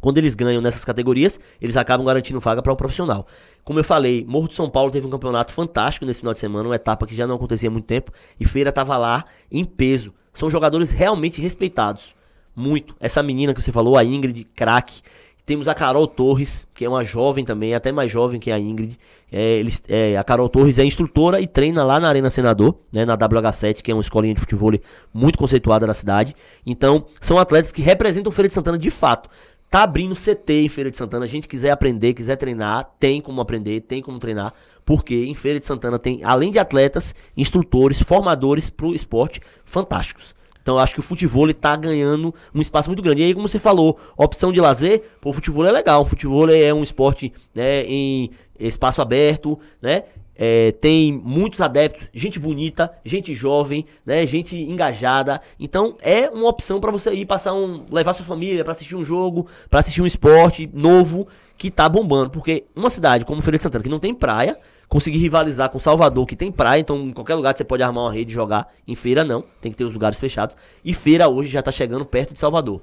quando 0.06 0.20
eles 0.20 0.36
ganham 0.36 0.62
nessas 0.62 0.86
categorias, 0.86 1.40
eles 1.60 1.76
acabam 1.76 2.06
garantindo 2.06 2.40
vaga 2.40 2.62
para 2.62 2.72
o 2.72 2.76
profissional. 2.76 3.26
Como 3.64 3.80
eu 3.80 3.84
falei, 3.84 4.24
Morro 4.24 4.48
de 4.48 4.54
São 4.54 4.70
Paulo 4.70 4.92
teve 4.92 5.08
um 5.08 5.10
campeonato 5.10 5.52
fantástico 5.52 6.06
nesse 6.06 6.20
final 6.20 6.32
de 6.32 6.38
semana, 6.38 6.70
uma 6.70 6.76
etapa 6.76 7.08
que 7.08 7.16
já 7.16 7.26
não 7.26 7.34
acontecia 7.34 7.70
há 7.70 7.72
muito 7.72 7.86
tempo, 7.86 8.12
e 8.40 8.46
Feira 8.46 8.70
estava 8.70 8.96
lá 9.00 9.26
em 9.52 9.66
peso. 9.66 10.14
São 10.32 10.48
jogadores 10.48 10.92
realmente 10.92 11.42
respeitados. 11.42 12.14
Muito. 12.56 12.96
Essa 13.00 13.24
menina 13.24 13.52
que 13.52 13.60
você 13.60 13.72
falou, 13.72 13.98
a 13.98 14.04
Ingrid, 14.04 14.44
craque. 14.56 15.02
Temos 15.44 15.68
a 15.68 15.74
Carol 15.74 16.08
Torres, 16.08 16.68
que 16.74 16.86
é 16.86 16.90
uma 16.90 17.04
jovem 17.04 17.44
também, 17.44 17.74
até 17.74 17.92
mais 17.92 18.12
jovem 18.12 18.40
que 18.40 18.52
a 18.52 18.60
Ingrid. 18.60 19.00
É, 19.32 19.58
eles, 19.58 19.84
é, 19.88 20.18
a 20.18 20.24
Carol 20.24 20.50
Torres 20.50 20.78
é 20.78 20.86
instrutora 20.86 21.42
e 21.42 21.48
treina 21.48 21.84
lá 21.84 22.00
na 22.00 22.08
Arena 22.08 22.30
Senador, 22.30 22.78
né, 22.92 23.06
na 23.06 23.18
WH7, 23.18 23.82
que 23.82 23.92
é 23.92 23.94
uma 23.94 24.02
escolinha 24.02 24.36
de 24.36 24.40
futebol 24.40 24.72
muito 25.12 25.38
conceituada 25.38 25.88
na 25.88 25.96
cidade. 25.96 26.36
Então, 26.64 27.08
são 27.20 27.40
atletas 27.40 27.72
que 27.72 27.82
representam 27.82 28.32
Feira 28.32 28.48
de 28.48 28.54
Santana 28.54 28.78
de 28.78 28.92
fato. 28.92 29.30
Tá 29.70 29.84
abrindo 29.84 30.16
CT 30.16 30.54
em 30.54 30.70
Feira 30.70 30.90
de 30.90 30.98
Santana. 30.98 31.26
A 31.26 31.28
gente 31.28 31.48
quiser 31.48 31.72
aprender, 31.72 32.14
quiser 32.14 32.36
treinar, 32.36 32.92
tem 33.00 33.22
como 33.22 33.42
aprender, 33.42 33.82
tem 33.82 34.02
como 34.02 34.20
treinar. 34.20 34.54
Porque 34.86 35.26
em 35.26 35.34
Feira 35.34 35.60
de 35.60 35.66
Santana 35.66 35.98
tem, 35.98 36.24
além 36.24 36.52
de 36.52 36.60
atletas, 36.60 37.16
instrutores, 37.36 38.02
formadores 38.02 38.70
pro 38.70 38.94
esporte 38.94 39.42
fantásticos. 39.66 40.36
Então 40.62 40.78
eu 40.78 40.80
acho 40.80 40.96
que 40.96 41.00
o 41.00 41.04
futebol 41.04 41.48
está 41.48 41.76
ganhando 41.76 42.34
um 42.54 42.60
espaço 42.60 42.90
muito 42.90 43.04
grande. 43.04 43.22
E 43.22 43.26
aí, 43.26 43.34
como 43.36 43.48
você 43.48 43.60
falou, 43.60 44.00
opção 44.18 44.52
de 44.52 44.60
lazer, 44.60 45.04
pô, 45.22 45.30
o 45.30 45.34
futebol 45.34 45.64
é 45.66 45.72
legal. 45.72 46.02
O 46.02 46.06
futebol 46.06 46.50
é 46.50 46.74
um 46.74 46.82
esporte 46.82 47.32
né, 47.54 47.84
em 47.84 48.32
espaço 48.60 49.02
aberto, 49.02 49.60
né? 49.82 50.06
É, 50.36 50.72
tem 50.74 51.14
muitos 51.14 51.62
adeptos, 51.62 52.08
gente 52.14 52.40
bonita, 52.40 52.92
gente 53.06 53.34
jovem, 53.34 53.86
né, 54.06 54.26
gente 54.26 54.56
engajada. 54.56 55.42
Então 55.60 55.96
é 56.02 56.30
uma 56.30 56.50
opção 56.50 56.80
para 56.80 56.92
você 56.92 57.14
ir 57.14 57.26
passar 57.26 57.54
um, 57.54 57.86
levar 57.90 58.14
sua 58.14 58.26
família 58.26 58.64
para 58.64 58.74
assistir 58.74 58.96
um 58.96 59.04
jogo, 59.04 59.48
para 59.70 59.80
assistir 59.80 60.02
um 60.02 60.06
esporte 60.06 60.70
novo 60.74 61.28
que 61.58 61.72
tá 61.72 61.88
bombando, 61.88 62.30
porque 62.32 62.66
uma 62.76 62.90
cidade 62.90 63.24
como 63.24 63.42
Feira 63.42 63.58
de 63.58 63.64
Santana 63.64 63.84
que 63.84 63.90
não 63.90 64.00
tem 64.00 64.14
praia, 64.14 64.60
conseguir 64.90 65.20
rivalizar 65.20 65.70
com 65.70 65.80
Salvador 65.80 66.26
que 66.26 66.36
tem 66.36 66.52
praia, 66.52 66.82
então 66.82 66.98
em 66.98 67.14
qualquer 67.14 67.36
lugar 67.36 67.56
você 67.56 67.64
pode 67.64 67.82
armar 67.82 68.04
uma 68.04 68.14
rede 68.14 68.32
e 68.32 68.36
jogar. 68.36 68.74
Em 68.88 68.96
Feira 68.96 69.24
não, 69.24 69.44
tem 69.62 69.72
que 69.72 69.78
ter 69.78 69.86
os 69.86 69.94
lugares 69.94 70.20
fechados. 70.20 70.58
E 70.84 70.94
Feira 70.94 71.30
hoje 71.30 71.50
já 71.50 71.62
tá 71.62 71.72
chegando 71.72 72.06
perto 72.06 72.34
de 72.34 72.40
Salvador. 72.40 72.82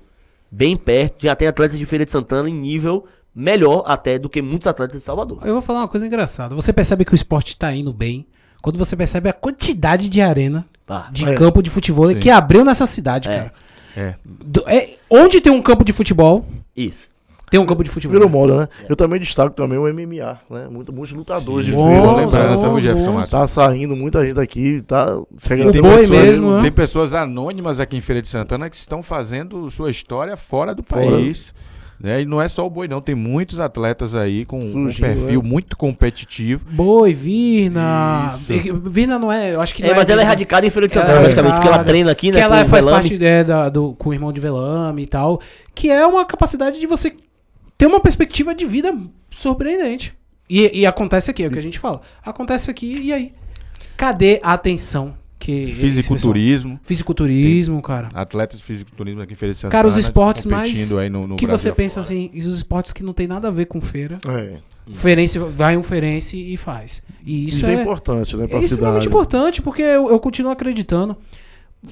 Bem 0.50 0.76
perto, 0.76 1.22
já 1.22 1.34
tem 1.34 1.48
atletas 1.48 1.78
de 1.78 1.86
Feira 1.86 2.05
de 2.05 2.11
Santana 2.11 2.48
em 2.48 2.55
nível 2.55 3.07
melhor 3.35 3.83
até 3.87 4.18
do 4.18 4.28
que 4.28 4.43
muitos 4.43 4.66
atletas 4.66 4.99
de 4.99 5.05
Salvador. 5.05 5.39
Eu 5.45 5.55
vou 5.55 5.62
falar 5.62 5.80
uma 5.80 5.89
coisa 5.89 6.07
engraçada. 6.07 6.55
Você 6.55 6.72
percebe 6.72 7.05
que 7.05 7.12
o 7.12 7.14
esporte 7.14 7.57
tá 7.57 7.72
indo 7.74 7.93
bem 7.93 8.26
quando 8.61 8.78
você 8.78 8.95
percebe 8.95 9.28
a 9.28 9.33
quantidade 9.33 10.09
de 10.09 10.20
arena, 10.20 10.64
Tá. 10.87 11.09
de 11.11 11.28
É. 11.28 11.35
campo 11.35 11.62
de 11.62 11.70
futebol 11.70 12.09
Sim. 12.09 12.18
que 12.18 12.28
abriu 12.30 12.64
nessa 12.64 12.87
cidade, 12.87 13.28
É. 13.28 13.33
cara. 13.33 13.53
É. 13.97 14.14
Do- 14.24 14.64
é, 14.66 14.91
onde 15.11 15.41
tem 15.41 15.53
um 15.53 15.61
campo 15.62 15.85
de 15.85 15.93
futebol, 15.93 16.45
Isso. 16.76 17.09
tem 17.51 17.61
um 17.61 17.66
campo 17.66 17.85
de 17.85 17.91
futebol. 17.91 18.14
Virou 18.14 18.28
moda, 18.28 18.57
né? 18.62 18.68
Eu 18.89 18.97
também 18.97 19.20
destaco 19.20 19.55
também 19.55 19.78
o 19.78 19.87
MMA, 19.87 20.39
né? 20.51 20.66
Muito, 20.70 20.93
muitos 20.93 21.12
lutadores 21.12 21.66
de 21.66 21.72
feira. 21.72 22.01
Boa 22.01 22.16
né? 22.16 22.24
lembrança, 22.24 22.68
viu, 22.68 22.80
Jefferson. 22.80 23.12
Matos? 23.12 23.30
Tá 23.30 23.47
saindo 23.47 23.95
muita 23.97 24.24
gente 24.24 24.39
aqui, 24.41 24.80
tá 24.83 25.07
chegando 25.47 25.68
O 25.68 25.72
Tem 25.72 25.83
pessoas, 25.83 26.09
mesmo, 26.11 26.57
né? 26.57 26.62
tem 26.62 26.72
pessoas 26.72 27.14
anônimas 27.14 27.80
aqui 27.80 27.97
em 27.97 28.01
Feira 28.01 28.22
de 28.22 28.28
Santana 28.28 28.70
que 28.70 28.76
estão 28.76 29.03
fazendo 29.03 29.70
sua 29.70 29.91
história 29.91 30.37
fora 30.37 30.74
do 30.74 30.83
Fora. 30.83 31.03
país. 31.11 31.53
Né? 32.03 32.22
E 32.22 32.24
não 32.26 32.42
é 32.42 32.48
só 32.48 32.66
o 32.66 32.70
boi, 32.70 32.88
não. 32.88 33.00
Tem 33.00 33.14
muitos 33.14 33.61
atletas 33.61 34.16
aí 34.16 34.44
com 34.44 34.59
um 34.61 34.92
perfil 34.92 35.40
né? 35.42 35.48
muito 35.48 35.76
competitivo. 35.76 36.66
Boi, 36.68 37.14
Virna. 37.14 38.32
Isso. 38.34 38.44
Vi- 38.53 38.72
Virna 38.72 39.18
não 39.20 39.30
é, 39.30 39.55
eu 39.55 39.61
acho 39.61 39.72
que 39.74 39.84
É, 39.84 39.88
não 39.90 39.94
mas 39.94 40.11
ela 40.11 40.20
é 40.20 40.24
radicada 40.24 40.66
em 40.66 40.70
Feira 40.70 40.88
de 40.88 40.94
Santana, 40.94 41.18
é 41.18 41.22
praticamente, 41.22 41.55
porque 41.55 41.68
ela 41.68 41.84
treina 41.84 42.11
aqui, 42.11 42.32
né? 42.32 42.38
que 42.38 42.42
ela 42.44 42.64
faz 42.64 42.84
Velame. 42.84 43.09
parte 43.09 43.24
é, 43.24 43.44
da- 43.44 43.68
do, 43.68 43.92
com 43.94 44.11
o 44.11 44.12
irmão 44.12 44.32
de 44.32 44.40
Velame 44.40 45.03
e 45.03 45.07
tal. 45.07 45.40
Que 45.74 45.90
é 45.90 46.05
uma 46.05 46.24
capacidade 46.26 46.80
de 46.80 46.86
você 46.86 47.14
ter 47.78 47.86
uma 47.86 48.00
perspectiva 48.00 48.53
de 48.55 48.64
vida 48.66 48.92
surpreendente. 49.30 50.12
E, 50.50 50.80
e 50.80 50.86
acontece 50.86 51.30
aqui, 51.30 51.44
é 51.44 51.46
o 51.46 51.50
que 51.50 51.59
a 51.59 51.62
gente 51.62 51.78
fala. 51.78 52.00
Acontece 52.24 52.70
aqui, 52.70 52.94
e 53.00 53.12
aí? 53.12 53.32
Cadê 53.96 54.40
a 54.42 54.53
atenção? 54.55 55.14
Que 55.43 55.66
Fisiculturismo. 55.66 56.78
Fisiculturismo, 56.84 57.82
cara. 57.82 58.11
Atletas 58.14 58.61
de 58.61 58.64
fisiculturismo 58.64 59.22
aqui 59.22 59.32
em 59.32 59.36
Feira 59.36 59.53
de 59.53 59.59
Santana. 59.59 59.72
Cara, 59.72 59.88
os 59.88 59.97
esportes 59.97 60.45
mais. 60.45 60.95
aí 60.95 61.11
no, 61.11 61.26
no 61.26 61.34
que 61.34 61.49
Brasil 61.49 61.72
você 61.72 61.74
pensa 61.74 61.99
afora. 61.99 62.14
assim, 62.14 62.30
os 62.32 62.47
esportes 62.47 62.93
que 62.93 63.03
não 63.03 63.12
tem 63.12 63.26
nada 63.26 63.49
a 63.49 63.51
ver 63.51 63.66
com 63.66 63.80
feira. 63.80 64.20
É. 64.24 64.59
Ferense, 64.95 65.40
vai 65.40 65.76
um 65.76 65.82
Ferense 65.82 66.36
e 66.36 66.57
faz. 66.57 67.03
E 67.26 67.49
isso, 67.49 67.59
Isso, 67.59 67.66
é, 67.66 67.74
é, 67.74 67.80
importante, 67.82 68.36
né? 68.36 68.47
Pra 68.47 68.59
é 68.59 68.61
extremamente 68.61 69.03
cidade. 69.03 69.09
importante, 69.09 69.61
porque 69.61 69.82
eu, 69.82 70.11
eu 70.11 70.20
continuo 70.20 70.53
acreditando. 70.53 71.16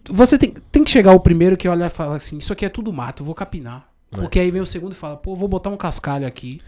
Você 0.09 0.38
tem, 0.38 0.55
tem 0.70 0.84
que 0.84 0.90
chegar 0.90 1.12
o 1.12 1.18
primeiro 1.18 1.57
que 1.57 1.66
olha 1.66 1.86
e 1.86 1.90
fala 1.90 2.14
assim: 2.14 2.38
Isso 2.38 2.53
aqui 2.53 2.64
é 2.64 2.68
tudo 2.68 2.92
mato, 2.92 3.22
eu 3.22 3.26
vou 3.26 3.34
capinar. 3.34 3.88
Porque 4.12 4.38
aí 4.38 4.53
vem 4.53 4.62
o 4.62 4.66
segundo 4.66 4.92
e 4.92 4.96
fala: 4.96 5.16
Pô, 5.16 5.34
vou 5.34 5.48
botar 5.48 5.70
um 5.70 5.76
cascalho 5.76 6.24
aqui. 6.24 6.61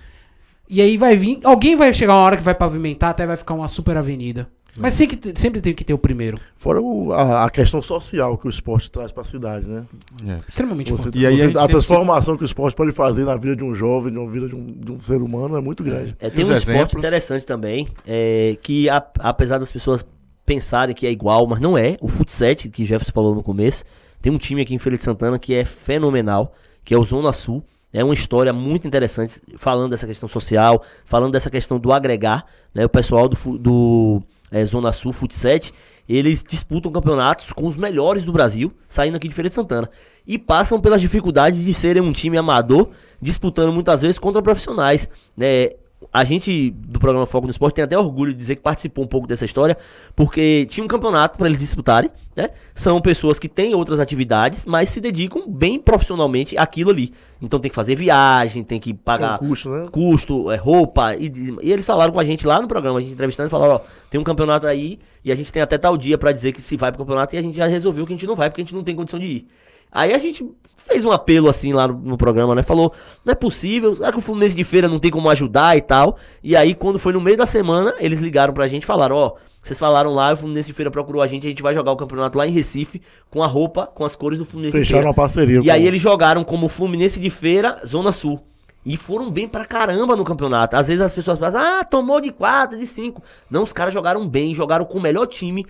E 0.68 0.80
aí 0.80 0.96
vai 0.96 1.16
vir. 1.16 1.38
Alguém 1.44 1.76
vai 1.76 1.94
chegar 1.94 2.14
uma 2.14 2.22
hora 2.22 2.36
que 2.36 2.42
vai 2.42 2.56
pavimentar, 2.56 3.10
até 3.10 3.24
vai 3.24 3.36
ficar 3.36 3.54
uma 3.54 3.68
super 3.68 3.96
avenida. 3.96 4.48
Mas 4.76 4.94
sempre, 4.94 5.16
que- 5.16 5.38
sempre 5.38 5.60
tem 5.60 5.74
que 5.74 5.84
ter 5.84 5.92
o 5.92 5.98
primeiro. 5.98 6.38
Fora 6.56 6.80
o- 6.80 7.12
a, 7.12 7.44
a 7.44 7.50
questão 7.50 7.82
social 7.82 8.38
que 8.38 8.46
o 8.46 8.50
esporte 8.50 8.90
traz 8.90 9.12
pra 9.12 9.22
cidade, 9.22 9.68
né? 9.68 9.84
É. 10.26 10.38
Extremamente 10.48 10.90
Você, 10.90 11.02
importante. 11.08 11.18
E 11.22 11.26
aí 11.26 11.36
você- 11.36 11.44
a 11.44 11.48
a 11.48 11.52
sempre- 11.52 11.68
transformação 11.72 12.36
que 12.36 12.42
o 12.42 12.46
esporte 12.46 12.74
pode 12.74 12.92
fazer 12.92 13.24
na 13.24 13.36
vida 13.36 13.54
de 13.56 13.62
um 13.64 13.74
jovem, 13.74 14.12
na 14.12 14.24
vida 14.30 14.48
de 14.48 14.54
um, 14.54 14.64
de 14.66 14.92
um 14.92 14.98
ser 15.00 15.20
humano 15.20 15.56
é 15.56 15.60
muito 15.60 15.84
grande. 15.84 16.16
É, 16.18 16.30
tem 16.30 16.42
Os 16.42 16.48
um 16.48 16.52
esporte 16.54 16.70
exemplos. 16.76 16.94
interessante 16.94 17.44
também, 17.44 17.88
é, 18.06 18.56
que 18.62 18.88
a- 18.88 19.04
apesar 19.18 19.58
das 19.58 19.70
pessoas 19.70 20.04
pensarem 20.46 20.94
que 20.94 21.06
é 21.06 21.10
igual, 21.10 21.46
mas 21.46 21.60
não 21.60 21.76
é. 21.76 21.96
O 22.00 22.08
futsal, 22.08 22.54
que 22.54 22.84
Jefferson 22.84 23.12
falou 23.12 23.34
no 23.34 23.42
começo, 23.42 23.84
tem 24.22 24.32
um 24.32 24.38
time 24.38 24.62
aqui 24.62 24.74
em 24.74 24.78
Feira 24.78 24.96
de 24.96 25.04
Santana 25.04 25.38
que 25.38 25.54
é 25.54 25.64
fenomenal, 25.64 26.54
que 26.84 26.94
é 26.94 26.98
o 26.98 27.04
Zona 27.04 27.30
Sul. 27.32 27.62
É 27.92 28.02
uma 28.02 28.14
história 28.14 28.54
muito 28.54 28.86
interessante, 28.88 29.38
falando 29.58 29.90
dessa 29.90 30.06
questão 30.06 30.26
social, 30.28 30.82
falando 31.04 31.32
dessa 31.32 31.50
questão 31.50 31.78
do 31.78 31.92
agregar, 31.92 32.46
né? 32.74 32.86
O 32.86 32.88
pessoal 32.88 33.28
do, 33.28 33.36
do 33.58 34.22
é, 34.52 34.64
Zona 34.64 34.92
Sul 34.92 35.12
Futsal, 35.12 35.60
eles 36.08 36.44
disputam 36.46 36.92
campeonatos 36.92 37.52
com 37.52 37.66
os 37.66 37.76
melhores 37.76 38.24
do 38.24 38.32
Brasil, 38.32 38.72
saindo 38.86 39.16
aqui 39.16 39.28
de 39.28 39.34
Feira 39.34 39.48
de 39.48 39.54
Santana. 39.54 39.90
E 40.26 40.38
passam 40.38 40.80
pelas 40.80 41.00
dificuldades 41.00 41.64
de 41.64 41.72
serem 41.72 42.02
um 42.02 42.12
time 42.12 42.36
amador, 42.36 42.90
disputando 43.20 43.72
muitas 43.72 44.02
vezes 44.02 44.18
contra 44.18 44.42
profissionais. 44.42 45.08
Né? 45.36 45.70
A 46.12 46.24
gente 46.24 46.70
do 46.70 46.98
programa 46.98 47.26
Foco 47.26 47.46
no 47.46 47.50
Esporte 47.50 47.74
tem 47.74 47.84
até 47.84 47.98
orgulho 47.98 48.32
de 48.32 48.38
dizer 48.38 48.56
que 48.56 48.62
participou 48.62 49.04
um 49.04 49.06
pouco 49.06 49.26
dessa 49.26 49.44
história, 49.44 49.76
porque 50.16 50.66
tinha 50.66 50.84
um 50.84 50.88
campeonato 50.88 51.36
para 51.36 51.46
eles 51.46 51.60
disputarem, 51.60 52.10
né? 52.34 52.50
São 52.74 53.00
pessoas 53.00 53.38
que 53.38 53.48
têm 53.48 53.74
outras 53.74 54.00
atividades, 54.00 54.64
mas 54.64 54.88
se 54.88 55.00
dedicam 55.00 55.48
bem 55.48 55.78
profissionalmente 55.78 56.56
àquilo 56.56 56.90
ali. 56.90 57.12
Então 57.40 57.58
tem 57.60 57.68
que 57.68 57.74
fazer 57.74 57.94
viagem, 57.94 58.62
tem 58.62 58.78
que 58.78 58.94
pagar 58.94 59.38
Com 59.38 59.48
custo, 59.48 59.68
né? 59.68 59.88
custo, 59.90 60.50
é, 60.50 60.56
roupa. 60.56 61.14
E, 61.16 61.30
e 61.62 61.72
eles 61.72 61.84
falaram 61.84 62.12
com 62.12 62.20
a 62.20 62.24
gente 62.24 62.46
lá 62.46 62.62
no 62.62 62.68
programa, 62.68 62.98
a 62.98 63.02
gente 63.02 63.12
entrevistando, 63.12 63.48
e 63.48 63.50
falaram, 63.50 63.74
ó, 63.74 63.80
tem 64.08 64.20
um 64.20 64.24
campeonato 64.24 64.66
aí 64.66 64.98
e 65.24 65.30
a 65.30 65.34
gente 65.34 65.52
tem 65.52 65.62
até 65.62 65.76
tal 65.76 65.96
dia 65.96 66.16
pra 66.16 66.32
dizer 66.32 66.52
que 66.52 66.60
se 66.60 66.76
vai 66.76 66.90
pro 66.90 66.98
campeonato 66.98 67.34
e 67.34 67.38
a 67.38 67.42
gente 67.42 67.56
já 67.56 67.66
resolveu 67.66 68.06
que 68.06 68.12
a 68.12 68.16
gente 68.16 68.26
não 68.26 68.36
vai 68.36 68.48
porque 68.48 68.60
a 68.60 68.64
gente 68.64 68.74
não 68.74 68.84
tem 68.84 68.94
condição 68.94 69.18
de 69.18 69.26
ir. 69.26 69.48
Aí 69.92 70.12
a 70.14 70.18
gente 70.18 70.44
fez 70.76 71.04
um 71.04 71.12
apelo 71.12 71.48
assim 71.48 71.72
lá 71.72 71.86
no, 71.86 71.94
no 71.94 72.16
programa, 72.18 72.54
né? 72.54 72.62
Falou, 72.62 72.92
não 73.24 73.32
é 73.32 73.34
possível, 73.36 73.94
será 73.94 74.10
que 74.10 74.18
o 74.18 74.22
Fluminense 74.22 74.56
de 74.56 74.64
feira 74.64 74.88
não 74.88 74.98
tem 74.98 75.10
como 75.10 75.28
ajudar 75.30 75.76
e 75.76 75.80
tal? 75.80 76.16
E 76.42 76.56
aí 76.56 76.74
quando 76.74 76.98
foi 76.98 77.12
no 77.12 77.20
meio 77.20 77.36
da 77.36 77.46
semana, 77.46 77.94
eles 78.00 78.18
ligaram 78.18 78.52
pra 78.52 78.66
gente 78.66 78.82
e 78.82 78.86
falaram, 78.86 79.14
ó, 79.16 79.32
vocês 79.62 79.78
falaram 79.78 80.12
lá, 80.12 80.32
o 80.32 80.36
Fluminense 80.36 80.66
de 80.68 80.72
feira 80.72 80.90
procurou 80.90 81.22
a 81.22 81.26
gente, 81.28 81.46
a 81.46 81.48
gente 81.50 81.62
vai 81.62 81.72
jogar 81.72 81.92
o 81.92 81.96
campeonato 81.96 82.36
lá 82.36 82.46
em 82.46 82.50
Recife 82.50 83.00
com 83.30 83.42
a 83.44 83.46
roupa, 83.46 83.86
com 83.86 84.04
as 84.04 84.16
cores 84.16 84.38
do 84.40 84.44
Fluminense 84.44 84.76
de 84.76 84.82
Fecharam 84.84 85.02
feira. 85.02 85.08
uma 85.08 85.14
parceria. 85.14 85.60
E 85.62 85.70
aí 85.70 85.82
com- 85.82 85.86
eles 85.88 86.02
jogaram 86.02 86.42
como 86.42 86.68
Fluminense 86.68 87.20
de 87.20 87.30
Feira, 87.30 87.80
Zona 87.86 88.10
Sul. 88.10 88.40
E 88.84 88.96
foram 88.96 89.30
bem 89.30 89.46
pra 89.46 89.64
caramba 89.64 90.16
no 90.16 90.24
campeonato. 90.24 90.74
Às 90.74 90.88
vezes 90.88 91.00
as 91.00 91.14
pessoas 91.14 91.38
pensam, 91.38 91.60
ah, 91.60 91.84
tomou 91.84 92.20
de 92.20 92.32
4, 92.32 92.76
de 92.76 92.84
5. 92.84 93.22
Não, 93.48 93.62
os 93.62 93.72
caras 93.72 93.94
jogaram 93.94 94.26
bem, 94.28 94.52
jogaram 94.56 94.84
com 94.84 94.98
o 94.98 95.00
melhor 95.00 95.26
time 95.26 95.64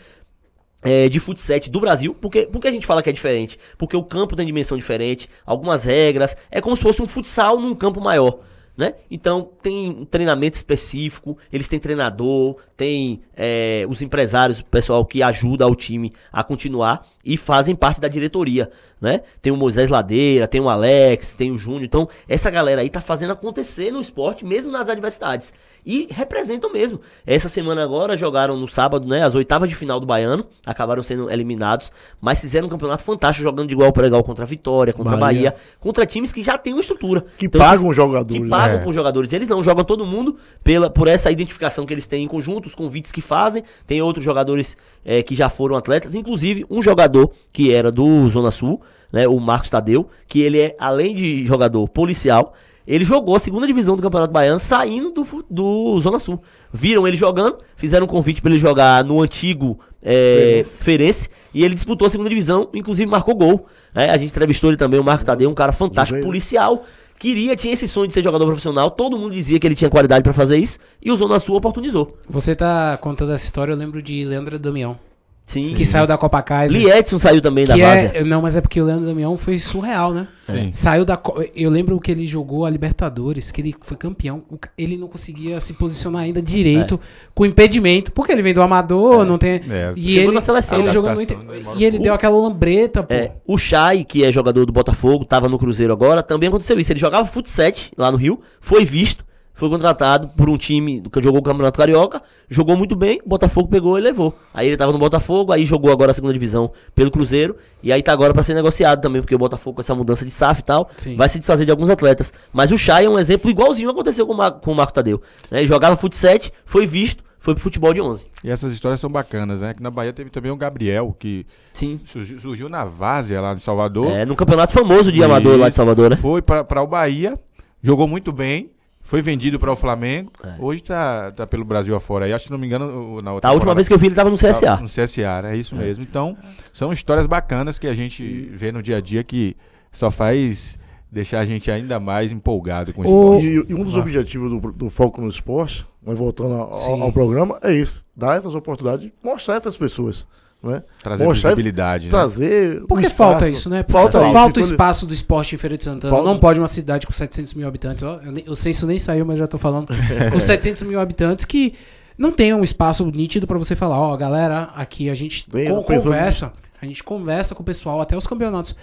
é, 0.83 1.09
de 1.09 1.21
futsal 1.21 1.61
do 1.71 1.81
Brasil. 1.81 2.15
Porque, 2.21 2.47
por 2.47 2.61
que 2.61 2.69
a 2.69 2.73
gente 2.73 2.87
fala 2.87 3.03
que 3.03 3.11
é 3.11 3.13
diferente? 3.13 3.59
Porque 3.79 3.97
o 3.97 4.05
campo 4.05 4.37
tem 4.37 4.45
dimensão 4.45 4.77
diferente, 4.77 5.29
algumas 5.47 5.85
regras. 5.85 6.37
É 6.51 6.61
como 6.61 6.77
se 6.77 6.83
fosse 6.83 7.01
um 7.01 7.07
futsal 7.07 7.59
num 7.61 7.75
campo 7.75 8.01
maior. 8.01 8.41
Né? 8.75 8.95
Então 9.11 9.51
tem 9.63 9.91
um 9.91 10.05
treinamento 10.07 10.57
específico, 10.57 11.37
eles 11.53 11.69
têm 11.69 11.79
treinador, 11.79 12.57
tem 12.75 13.21
é, 13.37 13.85
os 13.87 14.01
empresários, 14.01 14.61
o 14.61 14.65
pessoal 14.65 15.05
que 15.05 15.23
ajuda 15.23 15.67
o 15.67 15.75
time 15.75 16.11
a 16.33 16.43
continuar 16.43 17.07
e 17.25 17.37
fazem 17.37 17.75
parte 17.75 18.01
da 18.01 18.09
diretoria. 18.09 18.71
Né? 19.01 19.23
Tem 19.41 19.53
o 19.53 19.57
Moisés 19.57 19.91
Ladeira, 19.91 20.47
tem 20.47 20.61
o 20.61 20.69
Alex, 20.69 21.35
tem 21.35 21.51
o 21.51 21.59
Júnior. 21.59 21.83
Então, 21.83 22.09
essa 22.29 22.49
galera 22.49 22.83
aí 22.83 22.89
tá 22.89 23.01
fazendo 23.01 23.33
acontecer 23.33 23.91
no 23.91 24.01
esporte, 24.01 24.45
mesmo 24.45 24.71
nas 24.71 24.89
adversidades. 24.89 25.53
E 25.85 26.07
representam 26.13 26.73
mesmo. 26.73 27.01
Essa 27.27 27.49
semana 27.49 27.83
agora 27.83 28.17
jogaram 28.17 28.57
no 28.57 28.69
sábado, 28.69 29.05
né? 29.09 29.25
As 29.25 29.35
oitavas 29.35 29.69
de 29.69 29.75
final 29.75 29.99
do 29.99 30.07
Baiano. 30.07 30.47
Acabaram 30.65 31.03
sendo 31.03 31.29
eliminados. 31.29 31.91
Mas 32.21 32.41
fizeram 32.41 32.69
um 32.69 32.71
campeonato 32.71 33.03
fantástico, 33.03 33.43
jogando 33.43 33.67
de 33.67 33.75
igual 33.75 33.93
para 33.93 34.07
igual 34.07 34.23
contra 34.23 34.45
a 34.45 34.47
Vitória, 34.47 34.93
contra 34.93 35.15
a 35.15 35.17
Bahia. 35.17 35.51
Bahia. 35.51 35.57
Contra 35.81 36.07
times 36.07 36.33
que 36.33 36.45
já 36.45 36.57
têm 36.57 36.73
uma 36.73 36.79
estrutura. 36.81 37.25
Que 37.37 37.47
Então, 37.47 37.61
pagam 37.61 37.75
esses- 37.75 37.89
os 37.91 37.97
jogadores. 37.97 38.37
que 38.41 38.49
né? 38.49 38.57
pagam 38.57 38.81
É. 38.83 38.87
os 38.89 38.95
jogadores. 38.95 39.33
Eles 39.33 39.49
não 39.49 39.61
jogam 39.65 39.83
todo 39.83 40.07
mundo 40.07 40.37
pela, 40.63 40.89
por 40.89 41.09
essa 41.09 41.29
identificação 41.29 41.85
que 41.85 41.93
eles 41.93 42.07
têm 42.07 42.23
em 42.23 42.29
conjunto, 42.29 42.67
os 42.67 42.75
convites 42.77 43.11
que 43.11 43.21
fazem. 43.21 43.65
Tem 43.85 44.01
outros 44.01 44.25
jogadores 44.25 44.77
eh, 45.05 45.23
que 45.23 45.35
já 45.35 45.49
foram 45.49 45.77
atletas, 45.77 46.15
inclusive 46.15 46.65
um 46.71 46.83
jogador 46.83 47.33
que 47.53 47.73
era 47.73 47.91
do 47.91 48.29
Zona 48.31 48.51
Sul, 48.51 48.81
né, 49.13 49.29
o 49.29 49.39
Marcos 49.39 49.71
Tadeu, 49.71 50.09
que 50.27 50.41
ele 50.41 50.61
é, 50.61 50.77
além 50.79 51.15
de 51.15 51.45
jogador 51.45 51.87
policial, 51.89 52.55
ele 52.87 53.05
jogou 53.05 53.37
a 53.37 53.39
segunda 53.39 53.67
divisão 53.67 53.95
do 53.95 54.03
Campeonato 54.03 54.33
Baiano 54.33 54.59
saindo 54.59 55.11
do, 55.11 55.45
do 55.49 56.01
Zona 56.01 56.19
Sul. 56.19 56.43
Viram 56.73 57.07
ele 57.07 57.17
jogando, 57.17 57.59
fizeram 57.77 58.07
um 58.07 58.09
convite 58.09 58.43
para 58.43 58.51
ele 58.51 58.59
jogar 58.59 59.05
no 59.05 59.21
antigo 59.21 59.79
Ferense. 60.03 60.83
Ferense, 60.83 61.29
e 61.55 61.65
ele 61.65 61.75
disputou 61.75 62.07
a 62.07 62.11
segunda 62.11 62.29
divisão, 62.29 62.69
inclusive 62.75 63.09
marcou 63.09 63.37
gol. 63.37 63.67
né? 63.95 64.11
A 64.11 64.17
gente 64.17 64.31
entrevistou 64.31 64.71
ele 64.71 64.77
também, 64.77 64.99
o 64.99 65.05
Marco 65.05 65.25
Tadeu, 65.25 65.49
um 65.49 65.55
cara 65.55 65.73
fantástico, 65.73 66.21
policial. 66.21 66.85
Queria, 67.23 67.55
tinha 67.55 67.73
esse 67.73 67.87
sonho 67.87 68.09
de 68.09 68.15
ser 68.15 68.21
jogador 68.21 68.47
profissional, 68.47 68.91
todo 68.91 69.17
mundo 69.17 69.33
dizia 69.33 69.57
que 69.61 69.65
ele 69.65 69.77
tinha 69.77 69.89
qualidade 69.89 70.25
pra 70.25 70.33
fazer 70.33 70.59
isso, 70.59 70.77
e 71.01 71.09
o 71.09 71.17
Zona 71.17 71.39
Sul 71.39 71.55
oportunizou. 71.55 72.19
Você 72.29 72.57
tá 72.57 72.99
contando 73.01 73.31
essa 73.31 73.45
história, 73.45 73.73
eu 73.73 73.77
lembro 73.77 74.03
de 74.03 74.25
Leandro 74.25 74.59
Damião. 74.59 74.99
Sim. 75.45 75.75
Que 75.75 75.85
saiu 75.85 76.07
da 76.07 76.17
Copa 76.17 76.41
Kaiser. 76.41 76.81
Lee 76.81 76.91
Edson 76.91 77.19
saiu 77.19 77.41
também 77.41 77.67
da 77.67 77.75
que 77.75 77.83
base. 77.83 78.11
é, 78.15 78.25
não, 78.25 78.41
mas 78.41 78.57
é 78.57 78.61
porque 78.61 78.81
o 78.81 78.85
Leandro 78.85 79.07
Damião 79.07 79.37
foi 79.37 79.59
surreal, 79.59 80.13
né? 80.13 80.27
Sim. 80.45 80.73
Saiu 80.73 81.05
da. 81.05 81.21
Eu 81.55 81.71
lembro 81.71 82.01
que 82.01 82.11
ele 82.11 82.27
jogou 82.27 82.65
a 82.65 82.71
Libertadores, 82.71 83.51
que 83.51 83.61
ele 83.61 83.75
foi 83.81 83.97
campeão. 83.97 84.43
Ele 84.79 84.97
não 84.97 85.09
conseguia 85.09 85.61
se 85.61 85.73
posicionar 85.75 86.23
ainda 86.23 86.41
direito, 86.41 86.99
com 87.35 87.45
impedimento, 87.45 88.13
porque 88.13 88.33
ele 88.33 88.43
vem 88.43 88.55
do 88.55 88.63
Amador, 88.63 89.25
não 89.25 89.37
tem. 89.37 89.61
É, 89.71 89.93
e 89.95 90.13
chegou 90.13 90.31
ele, 90.31 90.35
na 90.35 90.41
seleção. 90.41 90.81
ele 90.81 90.91
jogou 90.91 91.11
Adaptação, 91.11 91.45
muito. 91.45 91.65
né? 91.67 91.75
E 91.77 91.85
ele 91.85 91.99
deu 91.99 92.15
aquela 92.15 92.37
lambreta, 92.37 93.03
pô. 93.03 93.13
É, 93.13 93.33
o 93.47 93.59
Chay, 93.59 94.05
que 94.05 94.25
é 94.25 94.33
jogador 94.33 94.65
do 94.65 94.73
Botafogo, 94.73 95.25
tava 95.25 95.49
no 95.49 95.59
Cruzeiro 95.59 95.93
agora, 95.93 96.23
também 96.23 96.49
aconteceu 96.49 96.79
isso. 96.79 96.93
Ele 96.93 97.01
jogava 97.01 97.25
futsal 97.27 97.63
lá 97.97 98.11
no 98.11 98.17
Rio, 98.17 98.41
foi 98.61 98.85
visto, 98.85 99.25
foi 99.63 99.71
contratado 99.71 100.27
por 100.37 100.51
um 100.51 100.57
time 100.57 101.01
que 101.03 101.23
jogou 101.23 101.39
o 101.39 101.43
Campeonato 101.43 101.79
Carioca, 101.79 102.21
jogou 102.51 102.77
muito 102.77 102.97
bem, 102.97 103.21
o 103.25 103.29
Botafogo 103.29 103.69
pegou 103.69 103.97
e 103.97 104.01
levou. 104.01 104.35
Aí 104.53 104.67
ele 104.67 104.77
tava 104.77 104.91
no 104.91 104.99
Botafogo, 104.99 105.53
aí 105.53 105.65
jogou 105.65 105.93
agora 105.93 106.11
a 106.11 106.15
segunda 106.15 106.33
divisão 106.33 106.73
pelo 106.97 107.13
Cruzeiro, 107.13 107.55
e 107.81 107.93
aí 107.93 108.03
tá 108.03 108.13
agora 108.13 108.35
pra 108.35 108.43
ser 108.43 108.55
negociado 108.55 109.01
também, 109.01 109.23
porque 109.23 109.37
o 109.37 109.39
Botafogo 109.39 109.77
com 109.77 109.81
essa 109.81 109.95
mudança 109.95 110.25
de 110.25 110.33
SAF 110.33 110.63
e 110.63 110.65
tal, 110.65 110.91
Sim. 110.97 111.15
vai 111.15 111.29
se 111.29 111.39
desfazer 111.39 111.65
de 111.65 111.71
alguns 111.71 111.91
atletas. 111.91 112.33
Mas 112.53 112.73
o 112.73 112.77
Chay 112.77 113.05
é 113.05 113.09
um 113.09 113.21
exemplo 113.21 113.49
igualzinho 113.49 113.89
aconteceu 113.89 114.27
com 114.27 114.33
o, 114.33 114.37
Mar- 114.37 114.51
com 114.61 114.73
o 114.73 114.75
Marco 114.75 114.93
Tadeu. 114.93 115.23
né? 115.49 115.59
Ele 115.61 115.67
jogava 115.69 115.95
fut 115.97 116.17
7, 116.17 116.51
foi 116.67 116.85
visto, 116.85 117.23
foi 117.39 117.55
pro 117.55 117.63
futebol 117.63 117.95
de 117.95 118.01
11. 118.01 118.27
E 118.43 118.51
essas 118.51 118.73
histórias 118.73 118.99
são 119.01 119.09
bacanas, 119.11 119.61
né? 119.61 119.75
Que 119.75 119.83
na 119.83 119.93
Bahia 119.93 120.13
teve 120.13 120.29
também 120.29 120.51
o 120.51 120.57
Gabriel, 120.57 121.15
que 121.17 121.47
Sim. 121.73 122.01
surgiu, 122.05 122.41
surgiu 122.41 122.69
na 122.69 122.85
Várzea 122.85 123.41
lá 123.41 123.53
em 123.53 123.59
Salvador. 123.61 124.11
É, 124.11 124.25
no 124.27 124.35
campeonato 124.35 124.73
famoso 124.73 125.13
de 125.13 125.23
amador 125.23 125.57
lá 125.57 125.69
de. 125.69 125.77
Salvador, 125.77 126.11
né? 126.11 126.17
Foi 126.17 126.43
para 126.43 126.83
o 126.83 126.87
Bahia, 126.89 127.39
jogou 127.81 128.09
muito 128.09 128.33
bem, 128.33 128.72
foi 129.03 129.21
vendido 129.21 129.59
para 129.59 129.71
o 129.73 129.77
Flamengo. 129.77 130.31
Hoje 130.59 130.83
tá, 130.83 131.31
tá 131.33 131.47
pelo 131.47 131.65
Brasil 131.65 131.95
afora. 131.95 132.25
aí. 132.27 132.33
Acho 132.33 132.45
que 132.45 132.47
se 132.47 132.53
não 132.53 132.59
me 132.59 132.67
engano, 132.67 133.21
na 133.21 133.33
outra 133.35 133.51
A 133.51 133.53
última 133.53 133.75
vez 133.75 133.89
que 133.89 133.95
eu 133.95 133.99
vi 133.99 134.07
ele 134.07 134.15
tava 134.15 134.31
no 134.31 134.37
CSA. 134.37 134.77
No 134.77 134.87
CSA, 134.87 135.43
é 135.51 135.57
isso 135.57 135.75
mesmo. 135.77 136.03
Então, 136.03 136.37
são 136.73 136.93
histórias 136.93 137.27
bacanas 137.27 137.79
que 137.79 137.87
a 137.87 137.95
gente 137.95 138.25
vê 138.55 138.71
no 138.73 138.83
dia 138.83 138.97
a 138.99 139.01
dia 139.01 139.23
que 139.23 139.57
só 139.91 140.11
faz 140.11 140.79
deixar 141.11 141.41
a 141.41 141.45
gente 141.45 141.71
ainda 141.71 142.01
mais 142.01 142.33
empolgado 142.33 142.95
com 142.95 143.03
o 143.03 143.05
esporte. 143.05 143.47
E, 143.47 143.73
e 143.73 143.75
um 143.75 143.85
dos 143.85 143.97
Ah. 143.97 144.01
objetivos 144.01 144.51
do, 144.51 144.73
do 144.73 144.89
Foco 144.89 145.21
no 145.21 145.29
Esporte, 145.29 145.87
mas 146.03 146.19
voltando 146.19 146.55
ao, 146.55 147.03
ao 147.03 147.13
programa, 147.13 147.59
é 147.63 147.75
isso. 147.75 148.03
Dar 148.17 148.39
essas 148.39 148.55
oportunidades, 148.55 149.11
mostrar 149.23 149.57
essas 149.57 149.77
pessoas. 149.77 150.27
Né? 150.63 150.83
Trazer 151.03 151.25
Mostrar- 151.25 151.51
visibilidade, 151.51 152.05
né? 152.05 152.11
Trazer. 152.11 152.83
Porque 152.87 153.07
um 153.07 153.11
falta 153.11 153.49
isso, 153.49 153.69
né? 153.69 153.85
Falta, 153.89 154.21
falta, 154.21 154.33
falta 154.33 154.61
o 154.61 154.63
espaço 154.63 155.07
do 155.07 155.13
esporte 155.13 155.55
em 155.57 155.59
Feira 155.59 155.77
de 155.77 155.83
Santana. 155.83 156.13
Falta- 156.15 156.29
Não 156.29 156.39
pode 156.39 156.61
uma 156.61 156.69
cidade 156.69 157.05
com 157.07 157.13
700 157.13 157.55
mil 157.55 157.67
habitantes. 157.67 158.03
Ó, 158.05 158.21
eu 158.47 158.53
o 158.53 158.57
censo 158.57 158.87
nem 158.87 158.97
saiu, 158.99 159.25
mas 159.27 159.39
já 159.39 159.47
tô 159.49 159.59
falando. 159.59 159.89
com 160.33 160.39
700 160.39 160.83
mil 160.83 161.01
habitantes 161.01 161.45
que 161.45 161.75
não 162.17 162.31
tem 162.31 162.55
um 162.55 162.63
espaço 162.63 163.05
nítido 163.07 163.45
pra 163.47 163.59
você 163.59 163.75
falar, 163.75 163.99
ó, 163.99 164.17
galera, 164.17 164.71
aqui 164.77 165.11
a 165.11 165.15
gente 165.15 165.45
Bem, 165.51 165.69
con- 165.69 165.83
conversa. 165.83 166.53
A 166.81 166.87
gente 166.87 167.03
conversa 167.03 167.55
com 167.55 167.63
o 167.63 167.67
pessoal, 167.67 168.01
até 168.01 168.17
os 168.17 168.27
campeonatos 168.27 168.77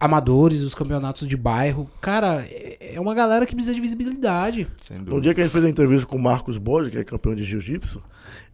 amadores, 0.00 0.62
os 0.62 0.74
campeonatos 0.74 1.28
de 1.28 1.36
bairro. 1.36 1.88
Cara, 2.00 2.44
é 2.50 2.72
é 2.94 3.00
uma 3.00 3.14
galera 3.14 3.46
que 3.46 3.54
precisa 3.54 3.74
de 3.74 3.80
visibilidade. 3.80 4.66
Sem 4.86 4.98
No 4.98 5.18
dia 5.20 5.32
que 5.32 5.40
a 5.40 5.44
gente 5.44 5.52
fez 5.52 5.64
a 5.64 5.68
entrevista 5.70 6.06
com 6.06 6.16
o 6.16 6.22
Marcos 6.22 6.58
Borges, 6.58 6.90
que 6.92 6.98
é 6.98 7.04
campeão 7.04 7.34
de 7.34 7.42
jiu-jitsu, 7.42 8.02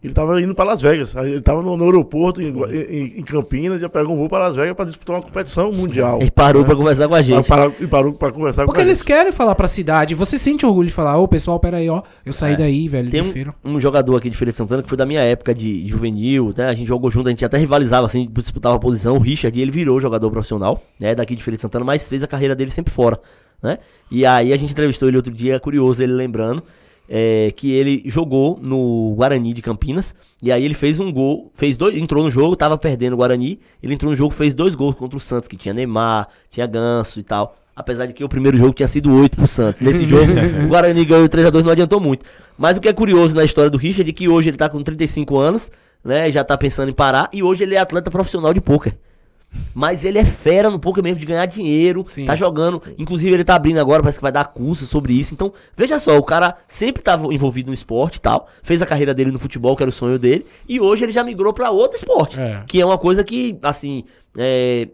ele 0.02 0.12
tava 0.14 0.40
indo 0.40 0.54
para 0.54 0.64
Las 0.64 0.80
Vegas. 0.80 1.16
Aí 1.16 1.32
Ele 1.32 1.40
tava 1.40 1.60
no, 1.60 1.76
no 1.76 1.84
aeroporto 1.86 2.40
em, 2.40 2.48
em- 2.48 3.18
em 3.18 3.22
Campinas, 3.22 3.80
já 3.80 3.88
pegou 3.88 4.14
um 4.14 4.18
voo 4.18 4.28
para 4.28 4.46
Las 4.46 4.54
Vegas 4.54 4.76
para 4.76 4.84
disputar 4.84 5.16
uma 5.16 5.22
competição 5.22 5.72
mundial. 5.72 6.18
Ele 6.20 6.30
parou 6.30 6.62
né? 6.62 6.66
pra 6.68 6.76
conversar 6.76 7.08
com 7.08 7.14
a 7.16 7.22
gente. 7.22 7.48
parou- 7.48 7.74
E 7.80 7.86
parou 7.86 8.12
para 8.12 8.30
conversar 8.32 8.64
Porque 8.64 8.76
com 8.76 8.80
a 8.82 8.84
eles 8.84 8.98
gente. 8.98 9.06
querem 9.06 9.32
falar 9.32 9.56
pra 9.56 9.66
cidade. 9.66 10.14
Você 10.14 10.38
sente 10.38 10.64
orgulho 10.64 10.86
de 10.86 10.94
falar, 10.94 11.18
ô 11.18 11.26
pessoal, 11.26 11.58
peraí, 11.58 11.88
ó. 11.90 12.02
Eu 12.24 12.32
saí 12.32 12.54
É. 12.54 12.56
daí, 12.56 12.86
velho, 12.88 13.10
Tem 13.10 13.22
de 13.22 13.48
um, 13.64 13.72
um 13.76 13.80
jogador 13.80 14.14
aqui 14.16 14.30
de 14.30 14.36
Feira 14.36 14.52
de 14.52 14.56
Santana 14.56 14.82
que 14.84 14.88
foi 14.88 14.96
da 14.96 15.04
minha 15.04 15.20
época 15.22 15.52
de 15.52 15.84
juvenil, 15.88 16.54
né? 16.56 16.66
A 16.68 16.74
gente 16.74 16.86
jogou 16.86 17.10
junto, 17.10 17.26
a 17.28 17.30
gente 17.30 17.44
até 17.44 17.58
rivalizava, 17.58 18.06
assim, 18.06 18.28
disputava 18.30 18.76
a 18.76 18.78
posição. 18.78 19.16
O 19.16 19.20
Richard, 19.20 19.60
ele 19.60 19.70
virou 19.72 19.98
jogador 19.98 20.30
profissional, 20.30 20.80
né? 21.00 21.14
Daqui 21.14 21.34
de 21.34 21.42
Feira 21.42 21.56
de 21.56 21.62
Santana, 21.62 21.84
mas 21.84 22.06
fez 22.06 22.22
a 22.22 22.26
carreira 22.28 22.54
dele 22.54 22.70
sempre 22.70 22.92
fora, 22.94 23.18
né? 23.60 23.78
E 24.10 24.24
aí 24.24 24.52
a 24.52 24.56
gente 24.56 24.70
entrevistou 24.72 25.08
ele 25.08 25.16
outro 25.16 25.32
dia, 25.32 25.56
é 25.56 25.58
curioso 25.58 26.00
ele 26.02 26.12
lembrando, 26.12 26.62
é, 27.08 27.52
que 27.56 27.70
ele 27.70 28.02
jogou 28.06 28.58
no 28.60 29.14
Guarani 29.16 29.52
de 29.52 29.62
Campinas, 29.62 30.14
e 30.42 30.52
aí 30.52 30.64
ele 30.64 30.74
fez 30.74 31.00
um 31.00 31.10
gol, 31.10 31.50
fez 31.54 31.76
dois, 31.76 31.96
entrou 31.96 32.22
no 32.22 32.30
jogo, 32.30 32.54
tava 32.54 32.76
perdendo 32.76 33.14
o 33.14 33.16
Guarani, 33.16 33.58
ele 33.82 33.94
entrou 33.94 34.10
no 34.10 34.16
jogo, 34.16 34.32
fez 34.32 34.54
dois 34.54 34.74
gols 34.74 34.94
contra 34.94 35.16
o 35.16 35.20
Santos, 35.20 35.48
que 35.48 35.56
tinha 35.56 35.72
Neymar, 35.72 36.28
tinha 36.50 36.66
Ganso 36.66 37.18
e 37.18 37.22
tal. 37.22 37.56
Apesar 37.74 38.06
de 38.06 38.12
que 38.12 38.24
o 38.24 38.28
primeiro 38.28 38.58
jogo 38.58 38.72
tinha 38.72 38.88
sido 38.88 39.12
8 39.14 39.36
pro 39.36 39.46
Santos. 39.46 39.80
Nesse 39.80 40.02
jogo, 40.06 40.32
o 40.64 40.68
Guarani 40.68 41.04
ganhou 41.04 41.28
3x2, 41.28 41.62
não 41.62 41.70
adiantou 41.70 42.00
muito. 42.00 42.26
Mas 42.58 42.76
o 42.76 42.80
que 42.80 42.88
é 42.88 42.92
curioso 42.92 43.36
na 43.36 43.44
história 43.44 43.70
do 43.70 43.78
Richard 43.78 44.10
é 44.10 44.12
que 44.12 44.28
hoje 44.28 44.50
ele 44.50 44.56
tá 44.56 44.68
com 44.68 44.82
35 44.82 45.38
anos, 45.38 45.70
né? 46.04 46.28
Já 46.28 46.42
tá 46.42 46.58
pensando 46.58 46.88
em 46.88 46.92
parar, 46.92 47.30
e 47.32 47.40
hoje 47.40 47.62
ele 47.62 47.76
é 47.76 47.78
atleta 47.78 48.10
profissional 48.10 48.52
de 48.52 48.60
pôquer. 48.60 48.98
Mas 49.74 50.04
ele 50.04 50.18
é 50.18 50.24
fera 50.24 50.70
no 50.70 50.78
poker 50.78 51.02
mesmo 51.02 51.20
de 51.20 51.26
ganhar 51.26 51.46
dinheiro, 51.46 52.02
Sim. 52.04 52.24
tá 52.24 52.34
jogando. 52.34 52.82
Inclusive, 52.98 53.32
ele 53.32 53.44
tá 53.44 53.54
abrindo 53.54 53.78
agora, 53.78 54.02
parece 54.02 54.18
que 54.18 54.22
vai 54.22 54.32
dar 54.32 54.44
curso 54.46 54.86
sobre 54.86 55.12
isso. 55.12 55.34
Então, 55.34 55.52
veja 55.76 55.98
só, 55.98 56.16
o 56.18 56.22
cara 56.22 56.56
sempre 56.66 57.02
tava 57.02 57.32
envolvido 57.32 57.68
no 57.68 57.74
esporte 57.74 58.16
e 58.16 58.20
tal. 58.20 58.48
Fez 58.62 58.82
a 58.82 58.86
carreira 58.86 59.14
dele 59.14 59.30
no 59.30 59.38
futebol, 59.38 59.76
que 59.76 59.82
era 59.82 59.90
o 59.90 59.92
sonho 59.92 60.18
dele. 60.18 60.46
E 60.68 60.80
hoje 60.80 61.04
ele 61.04 61.12
já 61.12 61.24
migrou 61.24 61.52
pra 61.52 61.70
outro 61.70 61.96
esporte. 61.96 62.40
É. 62.40 62.62
Que 62.66 62.80
é 62.80 62.84
uma 62.84 62.98
coisa 62.98 63.24
que, 63.24 63.58
assim, 63.62 64.04
é. 64.36 64.88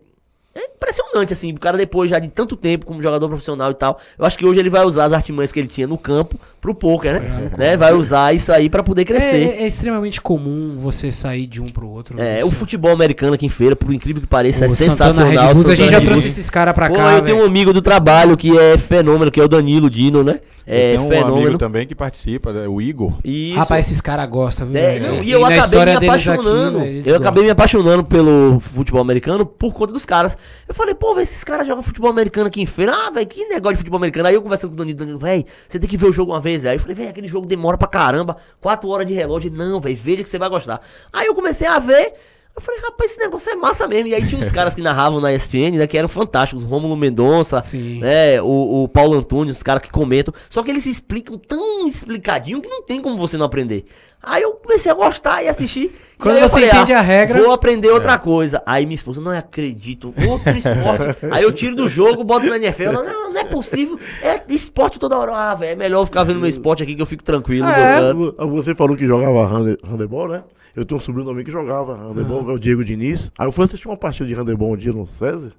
É 0.57 0.67
impressionante, 0.67 1.33
assim, 1.33 1.53
o 1.53 1.59
cara 1.59 1.77
depois 1.77 2.09
já 2.09 2.21
de 2.21 2.29
tanto 2.29 2.55
tempo 2.55 2.87
como 2.87 3.03
jogador 3.03 3.29
profissional 3.29 3.73
e 3.73 3.75
tal. 3.75 3.99
Eu 4.17 4.25
acho 4.25 4.39
que 4.39 4.47
hoje 4.47 4.61
ele 4.61 4.71
vai 4.71 4.85
usar 4.85 5.07
as 5.07 5.13
artimanhas 5.13 5.51
que 5.51 5.59
ele 5.59 5.67
tinha 5.67 5.85
no 5.85 5.99
campo 5.99 6.39
pro 6.65 6.75
poker, 6.75 7.21
né? 7.21 7.51
né? 7.59 7.77
Vai 7.77 7.93
usar 7.93 8.35
isso 8.35 8.51
aí 8.51 8.71
pra 8.71 8.83
poder 8.83 9.03
É, 9.03 9.05
crescer. 9.05 9.37
é- 9.37 9.65
é 9.65 9.69
extremamente 9.69 10.19
comum 10.19 10.75
você 10.77 11.13
sair 11.13 11.47
de 11.47 11.61
um 11.61 11.67
pro 11.67 11.87
outro. 11.87 12.19
É, 12.19 12.39
né? 12.39 12.45
o 12.45 12.51
futebol 12.51 12.91
americano 12.91 13.35
aqui 13.35 13.45
em 13.45 13.51
feira, 13.51 13.77
por 13.77 13.93
incrível 13.93 14.23
que 14.23 14.27
pareça, 14.27 14.65
é 14.65 14.69
O 14.69 14.71
Santana 14.71 14.91
sensacional. 15.13 15.53
Bulls, 15.53 15.69
a 15.69 15.75
gente 15.75 15.91
já 15.91 16.01
trouxe 16.01 16.27
esses 16.29 16.49
caras 16.49 16.73
pra 16.73 16.89
Pô, 16.89 16.95
cá. 16.95 17.13
eu 17.13 17.23
tenho 17.23 17.37
um 17.43 17.45
amigo 17.45 17.71
do 17.71 17.83
trabalho 17.83 18.35
que 18.35 18.57
é 18.59 18.79
fenômeno, 18.79 19.31
que 19.31 19.39
é 19.39 19.45
o 19.45 19.49
Danilo 19.49 19.91
Dino, 19.91 20.25
né? 20.25 20.41
É 20.67 20.93
Tem 20.97 20.99
um 21.01 21.09
fenômeno. 21.09 21.43
amigo 21.43 21.59
também 21.59 21.87
que 21.87 21.95
participa, 21.95 22.51
né, 22.51 22.67
o 22.67 22.81
Igor. 22.81 23.13
Isso. 23.23 23.59
Rapaz, 23.59 23.85
esses 23.85 24.01
caras 24.01 24.27
gostam, 24.31 24.67
viu? 24.67 24.81
É, 24.81 24.99
não, 24.99 25.23
e 25.23 25.31
eu 25.31 25.41
na 25.41 25.49
acabei 25.49 25.85
me 25.85 25.93
apaixonando. 25.93 26.79
aqui, 26.79 26.89
eles 26.89 27.07
eu 27.07 27.17
acabei 27.17 27.43
me 27.43 27.49
gostam. 27.51 27.53
apaixonando 27.53 28.05
pelo 28.05 28.61
futebol 28.61 29.03
americano 29.03 29.45
por 29.45 29.75
conta 29.75 29.93
dos 29.93 30.07
caras. 30.07 30.39
Eu 30.67 30.73
falei, 30.75 30.95
pô, 30.95 31.21
esses 31.21 31.45
caras 31.45 31.67
jogam 31.67 31.83
futebol 31.83 32.09
americano 32.11 32.47
aqui 32.47 32.63
em 32.63 32.67
feira. 32.67 32.95
Ah, 32.95 33.11
velho, 33.11 33.27
que 33.27 33.45
negócio 33.45 33.75
de 33.75 33.79
futebol 33.81 33.99
americano. 33.99 34.27
Aí 34.27 34.35
eu 34.35 34.41
conversando 34.41 34.71
com 34.71 34.75
o 34.77 34.79
Danilo, 34.79 34.97
Danilo, 34.99 35.19
velho, 35.19 35.45
você 35.69 35.79
tem 35.79 35.87
que 35.87 35.99
ver 35.99 36.07
o 36.07 36.13
jogo 36.15 36.33
uma 36.33 36.41
vez, 36.41 36.54
velho. 36.63 36.71
Aí 36.71 36.77
eu 36.77 36.81
falei, 36.81 36.97
velho, 36.97 37.11
aquele 37.11 37.29
jogo 37.29 37.47
demora 37.47 37.77
pra 37.77 37.89
caramba. 37.89 38.37
Quatro 38.61 38.89
horas 38.89 39.07
de 39.07 39.13
relógio. 39.13 39.51
Não, 39.51 39.81
velho, 39.81 39.97
veja 39.97 40.23
que 40.23 40.29
você 40.29 40.39
vai 40.39 40.49
gostar. 40.49 40.81
Aí 41.13 41.27
eu 41.27 41.35
comecei 41.35 41.67
a 41.67 41.79
ver. 41.79 42.15
Eu 42.57 42.63
falei, 42.63 42.81
rapaz, 42.83 43.11
esse 43.11 43.21
negócio 43.21 43.51
é 43.51 43.57
massa 43.57 43.89
mesmo. 43.89 44.09
E 44.09 44.15
aí 44.15 44.27
tinha 44.27 44.41
uns 44.41 44.51
caras 44.53 44.75
que 44.75 44.81
narravam 44.83 45.21
na 45.21 45.33
ESPN, 45.33 45.73
né, 45.77 45.87
que 45.89 45.99
eram 45.99 46.09
fantásticos. 46.09 46.65
Rômulo 46.65 46.97
Mendonça, 46.97 47.61
Sim. 47.61 47.99
né, 47.99 48.41
o, 48.41 48.85
o 48.85 48.89
Paulo 48.89 49.19
Antunes, 49.19 49.57
os 49.57 49.63
caras 49.63 49.83
que 49.83 49.91
comentam. 49.91 50.33
Só 50.49 50.63
que 50.63 50.71
eles 50.71 50.87
explicam 50.87 51.37
tão 51.37 51.87
explicadinho 51.87 52.63
que 52.63 52.69
não 52.69 52.83
tem 52.83 53.03
como 53.03 53.17
você 53.17 53.37
não 53.37 53.47
aprender. 53.47 53.85
Aí 54.27 54.43
eu 54.43 54.53
comecei 54.55 54.91
a 54.91 54.95
gostar 54.95 55.43
e 55.43 55.49
assistir. 55.49 55.95
E 56.15 56.17
Quando 56.19 56.37
eu 56.39 56.49
você 56.49 56.67
entende 56.67 56.93
a 56.93 57.01
regra- 57.01 57.43
Vou 57.43 57.53
aprender 57.53 57.91
outra 57.91 58.17
coisa. 58.19 58.63
Aí 58.65 58.87
minha 58.87 58.95
esposa, 58.95 59.21
não 59.21 59.31
acredito, 59.33 60.15
outro 60.29 60.57
esporte. 60.57 61.17
aí 61.31 61.43
eu 61.43 61.53
tiro 61.53 61.75
do 61.75 61.89
jogo, 61.89 62.23
boto 62.25 62.47
na 62.47 62.57
NFL. 62.57 62.93
Não, 62.93 63.33
não, 63.33 63.37
é 63.41 63.45
possível. 63.45 63.99
É 64.23 64.41
esporte 64.49 64.99
toda 64.99 65.19
hora. 65.19 65.33
Ah, 65.35 65.55
velho, 65.55 65.73
é 65.73 65.77
melhor 65.77 66.03
eu 66.03 66.07
ficar 66.07 66.25
vendo 66.25 66.39
meu 66.41 66.49
esporte 66.49 66.83
aqui 66.83 66.95
que 66.95 67.03
eu 67.03 67.07
fico 67.07 67.23
tranquilo. 67.25 67.67
É. 67.67 67.99
jogando. 68.01 68.35
Você 68.51 68.75
falou 68.75 68.97
que 68.97 69.07
jogava 69.07 69.45
hande- 69.55 69.79
handebol, 69.85 70.29
né? 70.29 70.45
Eu 70.75 70.85
tenho 70.85 70.99
um 71.01 71.03
sobrinho 71.03 71.29
também 71.29 71.45
que 71.45 71.51
jogava 71.51 71.95
handebol, 71.97 72.45
que 72.45 72.51
é 72.51 72.55
o 72.55 72.59
Diego 72.59 72.85
Diniz. 72.85 73.31
Aí 73.39 73.47
eu 73.47 73.53
fui 73.53 73.65
assistir 73.65 73.87
uma 73.89 73.97
partida 73.97 74.29
de 74.29 74.35
handebol 74.35 74.73
um 74.73 74.77
dia 74.77 74.93
no 74.93 75.07
César 75.07 75.53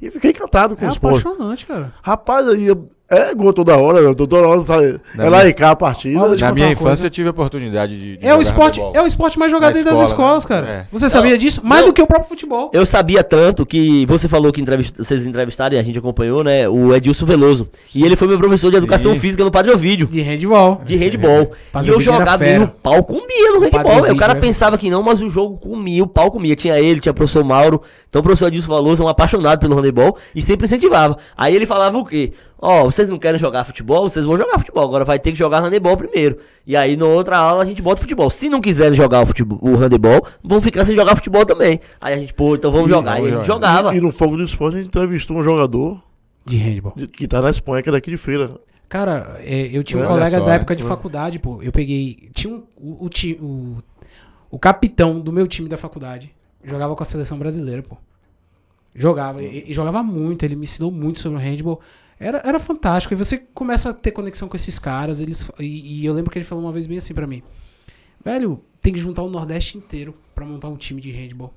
e 0.00 0.10
fiquei 0.10 0.30
encantado 0.30 0.76
com 0.76 0.84
É 0.84 0.88
o 0.88 0.90
esporte. 0.90 1.20
apaixonante, 1.26 1.66
cara. 1.66 1.92
Rapaz, 2.02 2.46
aí 2.48 2.66
eu- 2.66 2.88
é 3.08 3.32
gol 3.34 3.52
toda 3.52 3.76
hora, 3.76 4.00
né? 4.00 4.14
toda 4.14 4.36
hora 4.36 4.60
sabe? 4.62 5.00
É 5.16 5.28
lá 5.28 5.46
e 5.46 5.52
cá 5.54 5.70
a 5.70 5.76
partida. 5.76 6.18
Olha, 6.20 6.32
eu 6.34 6.38
Na 6.38 6.52
minha 6.52 6.66
infância 6.72 6.86
coisa. 6.88 7.06
eu 7.06 7.10
tive 7.10 7.28
a 7.28 7.30
oportunidade 7.30 7.96
de. 7.98 8.16
de 8.16 8.26
É 8.26 8.34
o, 8.34 8.42
esporte, 8.42 8.80
é 8.80 9.00
o 9.00 9.06
esporte 9.06 9.38
mais 9.38 9.50
jogado 9.52 9.74
dentro 9.74 9.90
das 9.92 10.08
escola, 10.08 10.38
escolas, 10.38 10.44
né? 10.44 10.48
cara. 10.48 10.66
É. 10.82 10.86
Você 10.90 11.08
sabia 11.08 11.38
disso? 11.38 11.60
Mais 11.64 11.82
não. 11.82 11.88
do 11.90 11.92
que 11.94 12.02
o 12.02 12.06
próprio 12.06 12.28
futebol. 12.28 12.70
Eu 12.72 12.84
sabia 12.84 13.22
tanto 13.22 13.64
que 13.64 14.04
você 14.06 14.26
falou 14.28 14.52
que 14.52 14.60
entrevist- 14.60 14.96
vocês 14.96 15.24
entrevistaram 15.26 15.76
e 15.76 15.78
a 15.78 15.82
gente 15.82 15.98
acompanhou, 15.98 16.42
né? 16.42 16.68
O 16.68 16.92
Edilson 16.94 17.26
Veloso. 17.26 17.68
E 17.94 18.02
ele 18.04 18.16
foi 18.16 18.26
meu 18.26 18.38
professor 18.38 18.70
de 18.72 18.76
educação 18.78 19.12
Sim. 19.14 19.20
física 19.20 19.44
no 19.44 19.50
Padre 19.52 19.72
Ovídio. 19.72 20.08
De 20.08 20.20
handball. 20.20 20.80
De 20.84 20.96
handball. 20.96 21.52
Padre 21.72 21.90
e 21.90 21.94
eu 21.94 22.00
jogava 22.00 22.44
e 22.44 22.58
o 22.58 22.66
pau 22.68 23.04
comia 23.04 23.52
no 23.52 23.60
handball. 23.60 23.92
O 23.92 23.98
Ovídio 24.00 24.16
cara 24.16 24.34
pensava 24.34 24.76
que 24.76 24.90
não, 24.90 25.02
mas 25.04 25.22
o 25.22 25.30
jogo 25.30 25.56
comia, 25.58 26.02
o 26.02 26.08
pau 26.08 26.30
comia. 26.30 26.56
Tinha 26.56 26.78
ele, 26.80 26.98
tinha 26.98 27.12
o 27.12 27.14
professor 27.14 27.44
Mauro. 27.44 27.80
Então 28.08 28.18
o 28.20 28.22
professor 28.24 28.48
Edilson 28.48 28.74
Veloso 28.74 29.02
é 29.02 29.06
um 29.06 29.08
apaixonado 29.08 29.60
pelo 29.60 29.76
handebol 29.76 30.16
e 30.34 30.42
sempre 30.42 30.64
incentivava. 30.64 31.16
Aí 31.36 31.54
ele 31.54 31.66
falava 31.66 31.96
o 31.98 32.04
quê? 32.04 32.32
Ó, 32.68 32.84
vocês 32.84 33.08
não 33.08 33.16
querem 33.18 33.38
jogar 33.38 33.62
futebol? 33.62 34.10
Vocês 34.10 34.24
vão 34.24 34.36
jogar 34.36 34.58
futebol. 34.58 34.82
Agora 34.82 35.04
vai 35.04 35.20
ter 35.20 35.30
que 35.30 35.38
jogar 35.38 35.60
handebol 35.60 35.96
primeiro. 35.96 36.38
E 36.66 36.74
aí 36.76 36.96
na 36.96 37.04
outra 37.06 37.38
aula 37.38 37.62
a 37.62 37.64
gente 37.64 37.80
bota 37.80 38.00
futebol. 38.00 38.28
Se 38.28 38.48
não 38.48 38.60
quiserem 38.60 38.94
jogar 38.94 39.22
o, 39.22 39.26
futebol, 39.26 39.58
o 39.62 39.76
handebol, 39.76 40.26
vão 40.42 40.60
ficar 40.60 40.84
sem 40.84 40.96
jogar 40.96 41.14
futebol 41.14 41.46
também. 41.46 41.78
Aí 42.00 42.14
a 42.14 42.16
gente, 42.18 42.34
pô, 42.34 42.56
então 42.56 42.72
vamos 42.72 42.88
E- 42.88 42.92
jogar. 42.92 43.20
E 43.22 43.28
a 43.28 43.30
gente 43.36 43.46
jogava. 43.46 43.94
E 43.94 44.00
no 44.00 44.10
Fogo 44.10 44.36
do 44.36 44.42
Esporte 44.42 44.74
a 44.74 44.78
gente 44.78 44.88
entrevistou 44.88 45.36
um 45.36 45.42
jogador 45.44 46.02
De 46.44 46.56
handball. 46.56 46.92
de- 46.96 47.06
que 47.06 47.28
tá 47.28 47.40
na 47.40 47.50
Espanha, 47.50 47.82
que 47.84 47.88
é 47.88 47.92
daqui 47.92 48.10
de 48.10 48.16
feira. 48.16 48.58
Cara, 48.88 49.36
é, 49.44 49.68
eu 49.72 49.84
tinha 49.84 49.98
um 49.98 50.02
Olha 50.04 50.10
colega 50.14 50.38
só, 50.38 50.44
da 50.44 50.52
é. 50.52 50.56
época 50.56 50.74
de 50.74 50.82
faculdade, 50.82 51.38
pô. 51.38 51.60
Eu 51.62 51.70
peguei. 51.70 52.28
Tinha 52.34 52.52
um. 52.52 52.64
O, 52.76 53.06
o, 53.06 53.44
o, 53.44 53.76
o 54.50 54.58
capitão 54.58 55.20
do 55.20 55.32
meu 55.32 55.46
time 55.46 55.68
da 55.68 55.76
faculdade 55.76 56.32
jogava 56.64 56.96
com 56.96 57.02
a 57.02 57.06
seleção 57.06 57.38
brasileira, 57.38 57.82
pô. 57.82 57.96
Jogava. 58.94 59.42
E, 59.42 59.70
e 59.70 59.74
jogava 59.74 60.02
muito, 60.02 60.44
ele 60.44 60.56
me 60.56 60.62
ensinou 60.64 60.90
muito 60.90 61.18
sobre 61.20 61.38
o 61.38 61.40
handball. 61.40 61.80
Era, 62.18 62.42
era 62.44 62.58
fantástico. 62.58 63.14
E 63.14 63.16
você 63.16 63.38
começa 63.38 63.90
a 63.90 63.94
ter 63.94 64.10
conexão 64.10 64.48
com 64.48 64.56
esses 64.56 64.78
caras. 64.78 65.20
Eles, 65.20 65.48
e, 65.58 66.00
e 66.00 66.06
eu 66.06 66.14
lembro 66.14 66.30
que 66.30 66.38
ele 66.38 66.44
falou 66.44 66.64
uma 66.64 66.72
vez 66.72 66.86
bem 66.86 66.98
assim 66.98 67.14
pra 67.14 67.26
mim: 67.26 67.42
Velho, 68.24 68.60
tem 68.80 68.92
que 68.92 68.98
juntar 68.98 69.22
o 69.22 69.30
Nordeste 69.30 69.78
inteiro 69.78 70.14
pra 70.34 70.44
montar 70.44 70.68
um 70.68 70.76
time 70.76 71.00
de 71.00 71.10
handball 71.10 71.52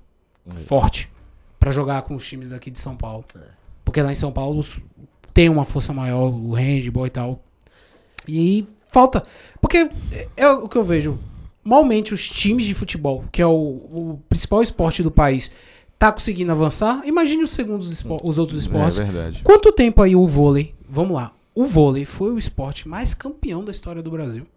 forte. 0.66 1.10
Pra 1.60 1.72
jogar 1.72 2.02
com 2.04 2.16
os 2.16 2.28
times 2.28 2.50
daqui 2.50 2.72
de 2.72 2.80
São 2.80 2.96
Paulo. 2.96 3.26
Porque 3.84 4.02
lá 4.02 4.12
em 4.12 4.16
São 4.16 4.32
Paulo 4.32 4.66
tem 5.34 5.50
uma 5.50 5.66
força 5.66 5.94
maior, 5.94 6.30
o 6.30 6.54
handball 6.54 7.08
e 7.08 7.10
tal. 7.10 7.44
E 8.28 8.68
Falta. 8.90 9.24
Porque 9.62 9.90
é, 10.12 10.28
é 10.36 10.50
o 10.50 10.68
que 10.68 10.76
eu 10.76 10.84
vejo. 10.84 11.18
Malmente 11.64 12.14
os 12.14 12.28
times 12.28 12.66
de 12.66 12.74
futebol, 12.74 13.26
que 13.32 13.42
é 13.42 13.46
o, 13.46 13.52
o 13.52 14.24
principal 14.28 14.64
esporte 14.64 15.04
do 15.04 15.12
país, 15.12 15.52
tá 16.00 16.12
conseguindo 16.12 16.52
avançar. 16.52 17.02
Imagine 17.06 17.44
os 17.44 17.52
segundos 17.52 17.92
espo- 17.92 18.18
os 18.24 18.40
outros 18.40 18.62
esportes. 18.62 18.98
É 19.00 19.04
verdade. 19.04 19.44
Quanto 19.44 19.72
tempo 19.72 20.02
aí 20.02 20.16
o 20.16 20.26
vôlei? 20.26 20.74
Vamos 20.90 21.14
lá. 21.16 21.32
O 21.54 21.66
vôlei 21.66 22.06
foi 22.06 22.32
o 22.32 22.40
esporte 22.40 22.88
mais 22.88 23.14
campeão 23.14 23.64
da 23.66 23.72
história 23.72 24.02
do 24.02 24.10
Brasil. 24.10 24.48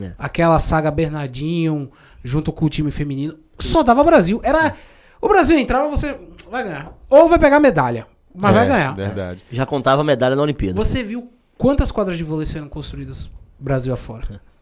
É. 0.00 0.12
Aquela 0.18 0.58
saga 0.58 0.90
Bernardinho, 0.90 1.90
junto 2.22 2.52
com 2.52 2.64
o 2.64 2.70
time 2.70 2.90
feminino. 2.90 3.36
Só 3.58 3.82
dava 3.82 4.02
Brasil. 4.04 4.40
Era. 4.42 4.74
O 5.20 5.28
Brasil 5.28 5.58
entrava, 5.58 5.88
você 5.88 6.16
vai 6.50 6.62
ganhar. 6.64 6.92
Ou 7.10 7.28
vai 7.28 7.38
pegar 7.38 7.58
medalha. 7.60 8.06
Mas 8.34 8.52
vai 8.54 8.64
É, 8.64 8.68
ganhar. 8.68 8.94
Verdade. 8.94 9.44
Já 9.50 9.64
contava 9.66 10.02
medalha 10.04 10.34
na 10.36 10.42
Olimpíada. 10.42 10.76
Você 10.76 11.02
viu 11.02 11.28
quantas 11.56 11.90
quadras 11.90 12.16
de 12.16 12.24
vôlei 12.24 12.46
serão 12.46 12.68
construídas 12.68 13.30
Brasil 13.58 13.92
afora? 13.92 14.40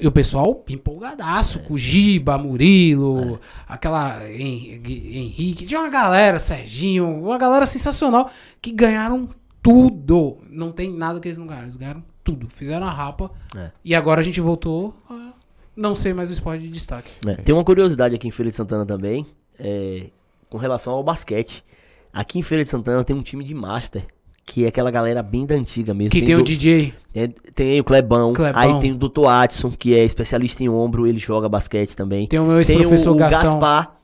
E 0.00 0.06
o 0.06 0.12
pessoal 0.12 0.64
empolgadaço, 0.68 1.60
o 1.68 1.76
Giba, 1.78 2.38
Murilo, 2.38 3.40
aquela 3.66 4.24
Hen- 4.30 4.80
Henrique, 4.84 5.66
tinha 5.66 5.80
uma 5.80 5.88
galera, 5.90 6.38
Serginho, 6.38 7.08
uma 7.08 7.36
galera 7.38 7.66
sensacional 7.66 8.30
que 8.62 8.70
ganharam 8.72 9.28
tudo. 9.62 10.38
Não 10.48 10.70
tem 10.72 10.90
nada 10.92 11.20
que 11.20 11.28
eles 11.28 11.38
não 11.38 11.46
ganharam, 11.46 11.64
eles 11.66 11.76
ganharam 11.76 12.02
tudo. 12.22 12.48
Fizeram 12.48 12.86
a 12.86 12.90
rapa 12.92 13.30
É. 13.56 13.70
e 13.84 13.94
agora 13.94 14.20
a 14.20 14.24
gente 14.24 14.40
voltou 14.40 14.94
a 15.10 15.32
não 15.76 15.94
ser 15.94 16.14
mais 16.14 16.28
o 16.28 16.32
esporte 16.32 16.62
de 16.62 16.70
destaque. 16.70 17.10
É, 17.26 17.34
Tem 17.34 17.54
uma 17.54 17.64
curiosidade 17.64 18.14
aqui 18.14 18.28
em 18.28 18.30
Feira 18.30 18.50
de 18.50 18.56
Santana 18.56 18.86
também, 18.86 19.26
é, 19.58 20.06
com 20.48 20.58
relação 20.58 20.92
ao 20.92 21.02
basquete. 21.02 21.64
Aqui 22.12 22.38
em 22.38 22.42
Feira 22.42 22.62
de 22.64 22.70
Santana 22.70 23.04
tem 23.04 23.14
um 23.14 23.22
time 23.22 23.44
de 23.44 23.54
master, 23.54 24.06
que 24.50 24.64
é 24.64 24.68
aquela 24.68 24.90
galera 24.90 25.22
bem 25.22 25.44
da 25.44 25.54
antiga 25.54 25.92
mesmo. 25.92 26.10
Que 26.10 26.22
tem 26.22 26.34
o 26.34 26.38
do- 26.38 26.44
DJ. 26.44 26.94
tem, 27.12 27.28
tem 27.54 27.80
o 27.80 27.84
Clebão, 27.84 28.32
Clebão. 28.32 28.58
aí 28.60 28.78
tem 28.80 28.92
o 28.92 28.96
Dr. 28.96 29.26
Adson, 29.28 29.70
que 29.70 29.94
é 29.94 30.02
especialista 30.04 30.62
em 30.64 30.68
ombro, 30.70 31.06
ele 31.06 31.18
joga 31.18 31.48
basquete 31.48 31.94
também. 31.94 32.26
Tem 32.26 32.38
o 32.38 32.44
meu 32.44 32.64
Tem 32.64 32.76
o, 32.76 32.80
ex-professor 32.80 33.14
o 33.14 33.18
Gastão. 33.18 33.42
Gaspar, 33.42 33.96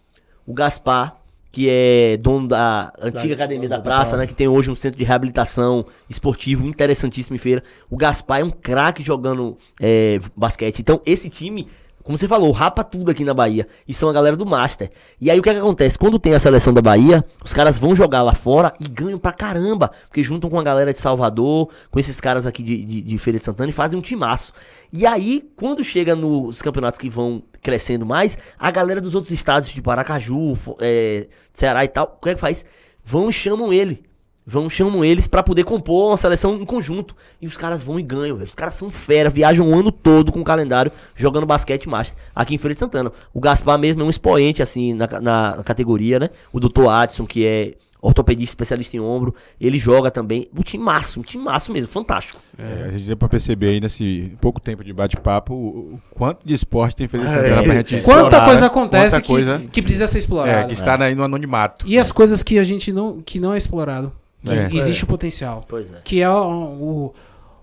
o 0.46 0.52
Gaspar, 0.52 1.16
que 1.50 1.66
é 1.70 2.16
dono 2.18 2.48
da 2.48 2.92
antiga 3.00 3.34
academia 3.34 3.68
da, 3.68 3.76
da 3.76 3.82
praça, 3.82 4.10
praça. 4.10 4.16
né? 4.18 4.26
Que 4.26 4.34
tem 4.34 4.46
hoje 4.48 4.70
um 4.70 4.74
centro 4.74 4.98
de 4.98 5.04
reabilitação 5.04 5.86
esportivo 6.10 6.66
interessantíssimo 6.66 7.36
em 7.36 7.38
feira. 7.38 7.62
O 7.88 7.96
Gaspar 7.96 8.40
é 8.40 8.44
um 8.44 8.50
craque 8.50 9.02
jogando 9.02 9.56
é, 9.80 10.20
basquete. 10.36 10.80
Então, 10.80 11.00
esse 11.06 11.30
time, 11.30 11.68
como 12.04 12.16
você 12.16 12.28
falou, 12.28 12.52
rapa 12.52 12.84
tudo 12.84 13.10
aqui 13.10 13.24
na 13.24 13.34
Bahia. 13.34 13.66
E 13.88 13.92
são 13.92 14.08
a 14.08 14.12
galera 14.12 14.36
do 14.36 14.46
Master. 14.46 14.90
E 15.20 15.30
aí 15.30 15.40
o 15.40 15.42
que, 15.42 15.48
é 15.48 15.54
que 15.54 15.58
acontece? 15.58 15.98
Quando 15.98 16.18
tem 16.18 16.34
a 16.34 16.38
seleção 16.38 16.72
da 16.72 16.80
Bahia, 16.80 17.24
os 17.44 17.52
caras 17.52 17.78
vão 17.78 17.96
jogar 17.96 18.22
lá 18.22 18.34
fora 18.34 18.72
e 18.78 18.86
ganham 18.86 19.18
pra 19.18 19.32
caramba. 19.32 19.90
Porque 20.06 20.22
juntam 20.22 20.48
com 20.48 20.60
a 20.60 20.62
galera 20.62 20.92
de 20.92 21.00
Salvador, 21.00 21.70
com 21.90 21.98
esses 21.98 22.20
caras 22.20 22.46
aqui 22.46 22.62
de, 22.62 22.84
de, 22.84 23.00
de 23.00 23.18
Feira 23.18 23.38
de 23.38 23.44
Santana 23.44 23.70
e 23.70 23.72
fazem 23.72 23.98
um 23.98 24.02
timaço. 24.02 24.52
E 24.92 25.04
aí, 25.06 25.42
quando 25.56 25.82
chega 25.82 26.14
nos 26.14 26.62
campeonatos 26.62 26.98
que 26.98 27.08
vão 27.08 27.42
crescendo 27.60 28.06
mais, 28.06 28.38
a 28.58 28.70
galera 28.70 29.00
dos 29.00 29.14
outros 29.14 29.32
estados, 29.32 29.70
de 29.70 29.82
Paracaju, 29.82 30.54
Fo- 30.54 30.76
é, 30.80 31.26
Ceará 31.52 31.84
e 31.84 31.88
tal, 31.88 32.16
o 32.20 32.22
que 32.22 32.28
é 32.30 32.34
que 32.34 32.40
faz? 32.40 32.64
Vão 33.02 33.28
e 33.30 33.32
chamam 33.32 33.72
ele. 33.72 34.04
Vão 34.46 34.68
chamam 34.68 35.02
eles 35.02 35.26
pra 35.26 35.42
poder 35.42 35.64
compor 35.64 36.10
uma 36.10 36.16
seleção 36.18 36.54
em 36.56 36.64
conjunto. 36.66 37.16
E 37.40 37.46
os 37.46 37.56
caras 37.56 37.82
vão 37.82 37.98
e 37.98 38.02
ganham, 38.02 38.36
velho. 38.36 38.46
Os 38.48 38.54
caras 38.54 38.74
são 38.74 38.90
fera, 38.90 39.30
viajam 39.30 39.70
o 39.70 39.74
ano 39.74 39.90
todo 39.90 40.30
com 40.30 40.40
o 40.40 40.44
calendário 40.44 40.92
jogando 41.16 41.46
basquete 41.46 41.88
master 41.88 42.18
aqui 42.34 42.54
em 42.54 42.58
Feira 42.58 42.74
de 42.74 42.80
Santana. 42.80 43.10
O 43.32 43.40
Gaspar 43.40 43.78
mesmo 43.78 44.02
é 44.02 44.04
um 44.04 44.10
expoente, 44.10 44.62
assim, 44.62 44.92
na, 44.92 45.06
na- 45.20 45.62
categoria, 45.64 46.18
né? 46.18 46.28
O 46.52 46.60
Dr. 46.60 46.88
Adson, 46.90 47.24
que 47.26 47.46
é 47.46 47.74
ortopedista 48.02 48.50
especialista 48.50 48.94
em 48.98 49.00
ombro, 49.00 49.34
ele 49.58 49.78
joga 49.78 50.10
também. 50.10 50.46
Um 50.54 50.60
time 50.60 50.84
maço, 50.84 51.20
um 51.20 51.22
time 51.22 51.42
maço 51.42 51.72
mesmo, 51.72 51.88
fantástico. 51.88 52.38
É, 52.58 52.88
a 52.88 52.90
gente 52.92 53.04
deu 53.04 53.16
pra 53.16 53.30
perceber 53.30 53.68
aí 53.68 53.80
nesse 53.80 54.30
pouco 54.42 54.60
tempo 54.60 54.84
de 54.84 54.92
bate-papo 54.92 55.54
o, 55.54 55.94
o 55.94 56.00
quanto 56.14 56.40
de 56.46 56.52
esporte 56.52 56.94
tem 56.94 57.08
Feira 57.08 57.26
de 57.26 57.32
É. 57.32 57.36
Santana 57.42 57.62
pra 57.62 57.74
gente 57.76 58.02
Quanta 58.02 58.20
explorar, 58.26 58.44
coisa 58.44 58.60
né? 58.60 58.66
acontece 58.66 59.10
Quanta 59.16 59.22
que, 59.22 59.26
coisa 59.28 59.62
que 59.72 59.80
precisa 59.80 60.06
ser 60.06 60.18
explorada. 60.18 60.58
é, 60.60 60.64
que 60.64 60.74
está 60.74 61.02
aí 61.02 61.14
no 61.14 61.24
anonimato. 61.24 61.86
E 61.88 61.98
as 61.98 62.12
coisas 62.12 62.42
que 62.42 62.58
a 62.58 62.64
gente 62.64 62.92
não, 62.92 63.22
que 63.22 63.40
não 63.40 63.54
é 63.54 63.56
explorado. 63.56 64.12
Que 64.44 64.52
É. 64.52 64.68
Existe 64.72 65.04
o 65.04 65.06
potencial. 65.06 65.64
Pois 65.66 65.92
é. 65.92 65.96
Que 66.04 66.20
é 66.20 66.28
o, 66.30 66.34
o- 66.34 67.14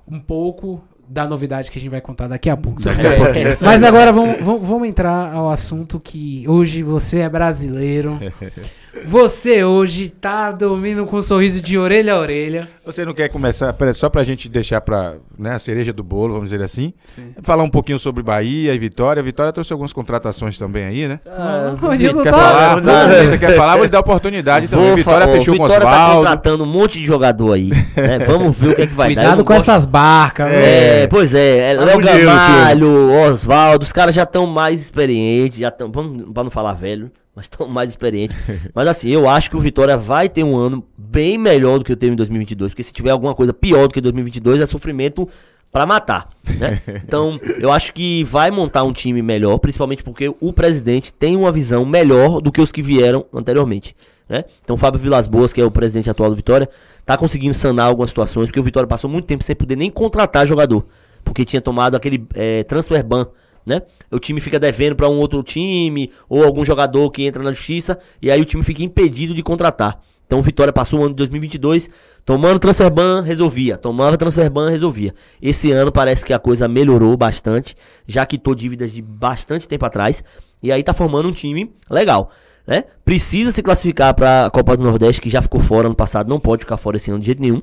um 0.08 0.20
pouco 0.20 0.82
da 1.08 1.28
novidade 1.28 1.70
que 1.70 1.78
a 1.78 1.82
gente 1.82 1.92
vai 1.92 2.02
contar 2.02 2.28
daqui 2.28 2.50
a 2.50 2.56
pouco. 2.58 2.82
Daqui 2.82 3.06
a 3.06 3.16
pouquinho. 3.18 3.50
Mas 3.62 3.84
agora 3.84 4.12
vamos, 4.14 4.44
vamos, 4.44 4.68
vamos 4.68 4.88
entrar 4.88 5.34
ao 5.34 5.50
assunto 5.50 6.00
que 6.00 6.44
hoje 6.48 6.82
você 6.84 7.20
é 7.20 7.30
brasileiro. 7.30 8.18
Você 9.06 9.64
hoje 9.64 10.10
tá 10.10 10.52
dormindo 10.52 11.06
com 11.06 11.18
um 11.18 11.22
sorriso 11.22 11.62
de 11.62 11.78
orelha 11.78 12.14
a 12.14 12.20
orelha. 12.20 12.68
Você 12.86 13.06
não 13.06 13.14
quer 13.14 13.30
começar, 13.30 13.74
só 13.94 14.10
pra 14.10 14.22
gente 14.24 14.50
deixar 14.50 14.82
pra, 14.82 15.16
né, 15.40 15.54
a 15.54 15.60
cereja 15.60 15.94
do 15.94 16.04
bolo, 16.04 16.34
vamos 16.34 16.50
dizer 16.50 16.62
assim, 16.64 16.94
falar 17.42 17.64
um 17.64 17.70
pouquinho 17.70 17.98
sobre 17.98 18.22
Bahia 18.22 18.74
e 18.74 18.78
Vitória. 18.78 19.24
Vitória 19.24 19.54
trouxe 19.54 19.72
algumas 19.72 19.94
contratações 19.94 20.58
também 20.58 20.84
aí, 20.86 21.08
né? 21.08 21.20
Ah, 21.26 21.74
quer 21.98 22.14
tá- 22.24 22.32
falar? 22.32 22.76
tá- 22.76 23.08
Não, 23.08 23.28
Você 23.30 23.38
quer 23.38 23.56
falar? 23.56 23.76
Vou 23.76 23.86
lhe 23.86 23.90
dar 23.92 24.00
oportunidade 24.02 24.68
também. 24.68 24.88
Vou 24.88 24.96
Vitória 24.98 25.22
falar, 25.22 25.32
ó, 25.32 25.38
fechou 25.40 25.56
com 25.56 25.64
Vitória 25.64 25.86
tá 25.88 26.14
contratando 26.16 26.64
um 26.64 26.68
monte 26.68 27.00
de 27.00 27.06
jogador 27.06 27.54
aí. 27.54 27.70
né? 27.96 28.20
Vamos 28.28 28.58
ver 28.58 28.70
o 28.72 28.76
que 28.76 28.82
é 28.82 28.88
que 28.88 28.94
vai 28.94 29.16
dar. 29.16 29.22
Eu 29.22 29.26
Cuidado 29.26 29.38
não 29.38 29.46
com 29.46 29.54
gosto- 29.54 29.70
essas 29.72 29.86
barcas. 29.86 30.50
viu? 30.50 30.60
É, 30.60 31.08
pois 31.08 31.34
é, 31.34 31.72
é 31.72 31.74
Léo 31.76 32.00
Gamalho, 32.00 33.12
Oswaldo, 33.30 33.86
os 33.86 33.94
caras 33.94 34.14
já 34.14 34.24
estão 34.24 34.46
mais 34.46 34.82
experientes, 34.82 35.60
já 35.60 35.70
estão, 35.70 35.90
vamos 35.92 36.26
pra 36.34 36.44
não 36.44 36.52
falar 36.52 36.74
velho, 36.74 37.10
mas 37.36 37.46
estão 37.46 37.68
mais 37.68 37.90
experientes. 37.90 38.36
mas 38.74 38.88
assim, 38.88 39.10
eu 39.10 39.28
acho 39.28 39.50
que 39.50 39.56
o 39.56 39.60
Vitória 39.60 39.98
vai 39.98 40.28
ter 40.28 40.44
um 40.44 40.56
ano 40.56 40.86
bem 40.98 41.38
melhor 41.38 41.80
do 41.80 41.86
que 41.86 41.92
eu 41.92 41.98
teve 41.98 42.14
em 42.14 42.16
2022, 42.16 42.72
porque 42.72 42.84
se 42.84 42.94
tiver 42.94 43.12
alguma 43.12 43.34
coisa 43.34 43.54
pior 43.54 43.88
do 43.88 43.94
que 43.94 44.02
2022 44.02 44.62
é 44.62 44.66
sofrimento 44.66 45.28
pra 45.72 45.86
matar, 45.86 46.30
né? 46.58 46.82
Então, 47.06 47.40
eu 47.60 47.72
acho 47.72 47.94
que 47.94 48.24
vai 48.26 48.52
montar 48.52 48.84
um 48.84 48.92
time 48.92 49.22
melhor, 49.22 49.58
principalmente 49.58 50.04
porque 50.04 50.34
o 50.40 50.52
presidente 50.52 51.14
tem 51.14 51.38
uma 51.38 51.52
visão 51.52 51.86
melhor 51.86 52.42
do 52.42 52.52
que 52.52 52.62
os 52.62 52.72
que 52.72 52.82
vieram 52.82 53.26
anteriormente. 53.34 53.96
Né? 54.28 54.46
Então, 54.64 54.76
o 54.76 54.80
Fábio 54.80 55.00
Vilas 55.00 55.28
Boas, 55.28 55.52
que 55.54 55.62
é 55.62 55.66
o 55.66 55.72
presidente 55.72 56.10
atual 56.10 56.30
do 56.30 56.36
Vitória, 56.36 56.70
tá 57.06 57.18
conseguindo 57.18 57.54
sanar 57.54 57.88
algumas 57.88 58.10
situações, 58.10 58.48
porque 58.48 58.60
o 58.60 58.64
Vitória 58.64 58.88
passou 58.88 59.10
muito 59.10 59.26
tempo 59.26 59.44
sem 59.44 59.56
poder 59.56 59.76
nem 59.76 59.90
contratar 59.90 60.46
jogador, 60.46 60.86
porque 61.24 61.46
tinha 61.46 61.62
tomado 61.62 61.96
aquele 61.96 62.26
eh, 62.34 62.64
transfer 62.64 63.04
ban, 63.04 63.28
né? 63.66 63.82
O 64.10 64.20
time 64.20 64.40
fica 64.40 64.60
devendo 64.60 64.96
pra 64.96 65.10
um 65.10 65.20
outro 65.20 65.42
time, 65.44 66.12
ou 66.28 66.44
algum 66.44 66.66
jogador 66.66 67.10
que 67.12 67.24
entra 67.24 67.44
na 67.44 67.52
justiça, 67.52 67.98
e 68.22 68.30
aí 68.32 68.42
o 68.42 68.46
time 68.46 68.64
fica 68.64 68.84
impedido 68.84 69.34
de 69.34 69.44
contratar. 69.44 70.00
Então 70.26 70.42
Vitória 70.42 70.72
passou 70.72 71.00
o 71.00 71.04
ano 71.04 71.10
de 71.10 71.18
2022 71.18 71.90
tomando 72.24 72.58
transfer 72.58 72.90
ban, 72.90 73.22
resolvia. 73.22 73.78
Tomava 73.78 74.18
transfer 74.18 74.50
ban, 74.50 74.70
resolvia. 74.70 75.14
Esse 75.42 75.72
ano 75.72 75.92
parece 75.92 76.24
que 76.24 76.32
a 76.32 76.40
coisa 76.40 76.70
melhorou 76.70 77.18
bastante, 77.18 77.76
já 78.08 78.26
quitou 78.26 78.56
dívidas 78.56 78.94
de 78.94 79.02
bastante 79.02 79.68
tempo 79.68 79.86
atrás, 79.86 80.24
e 80.64 80.72
aí 80.72 80.84
tá 80.84 80.94
formando 80.94 81.28
um 81.28 81.34
time 81.34 81.74
legal. 81.90 82.32
Né? 82.66 82.86
Precisa 83.04 83.52
se 83.52 83.62
classificar 83.62 84.14
para 84.14 84.46
a 84.46 84.50
Copa 84.50 84.78
do 84.78 84.84
Nordeste, 84.84 85.20
que 85.20 85.30
já 85.30 85.42
ficou 85.42 85.60
fora 85.60 85.88
ano 85.88 85.96
passado, 85.96 86.30
não 86.30 86.40
pode 86.40 86.62
ficar 86.62 86.78
fora 86.78 86.96
esse 86.96 87.12
ano 87.12 87.20
de 87.20 87.26
jeito 87.26 87.42
nenhum. 87.42 87.62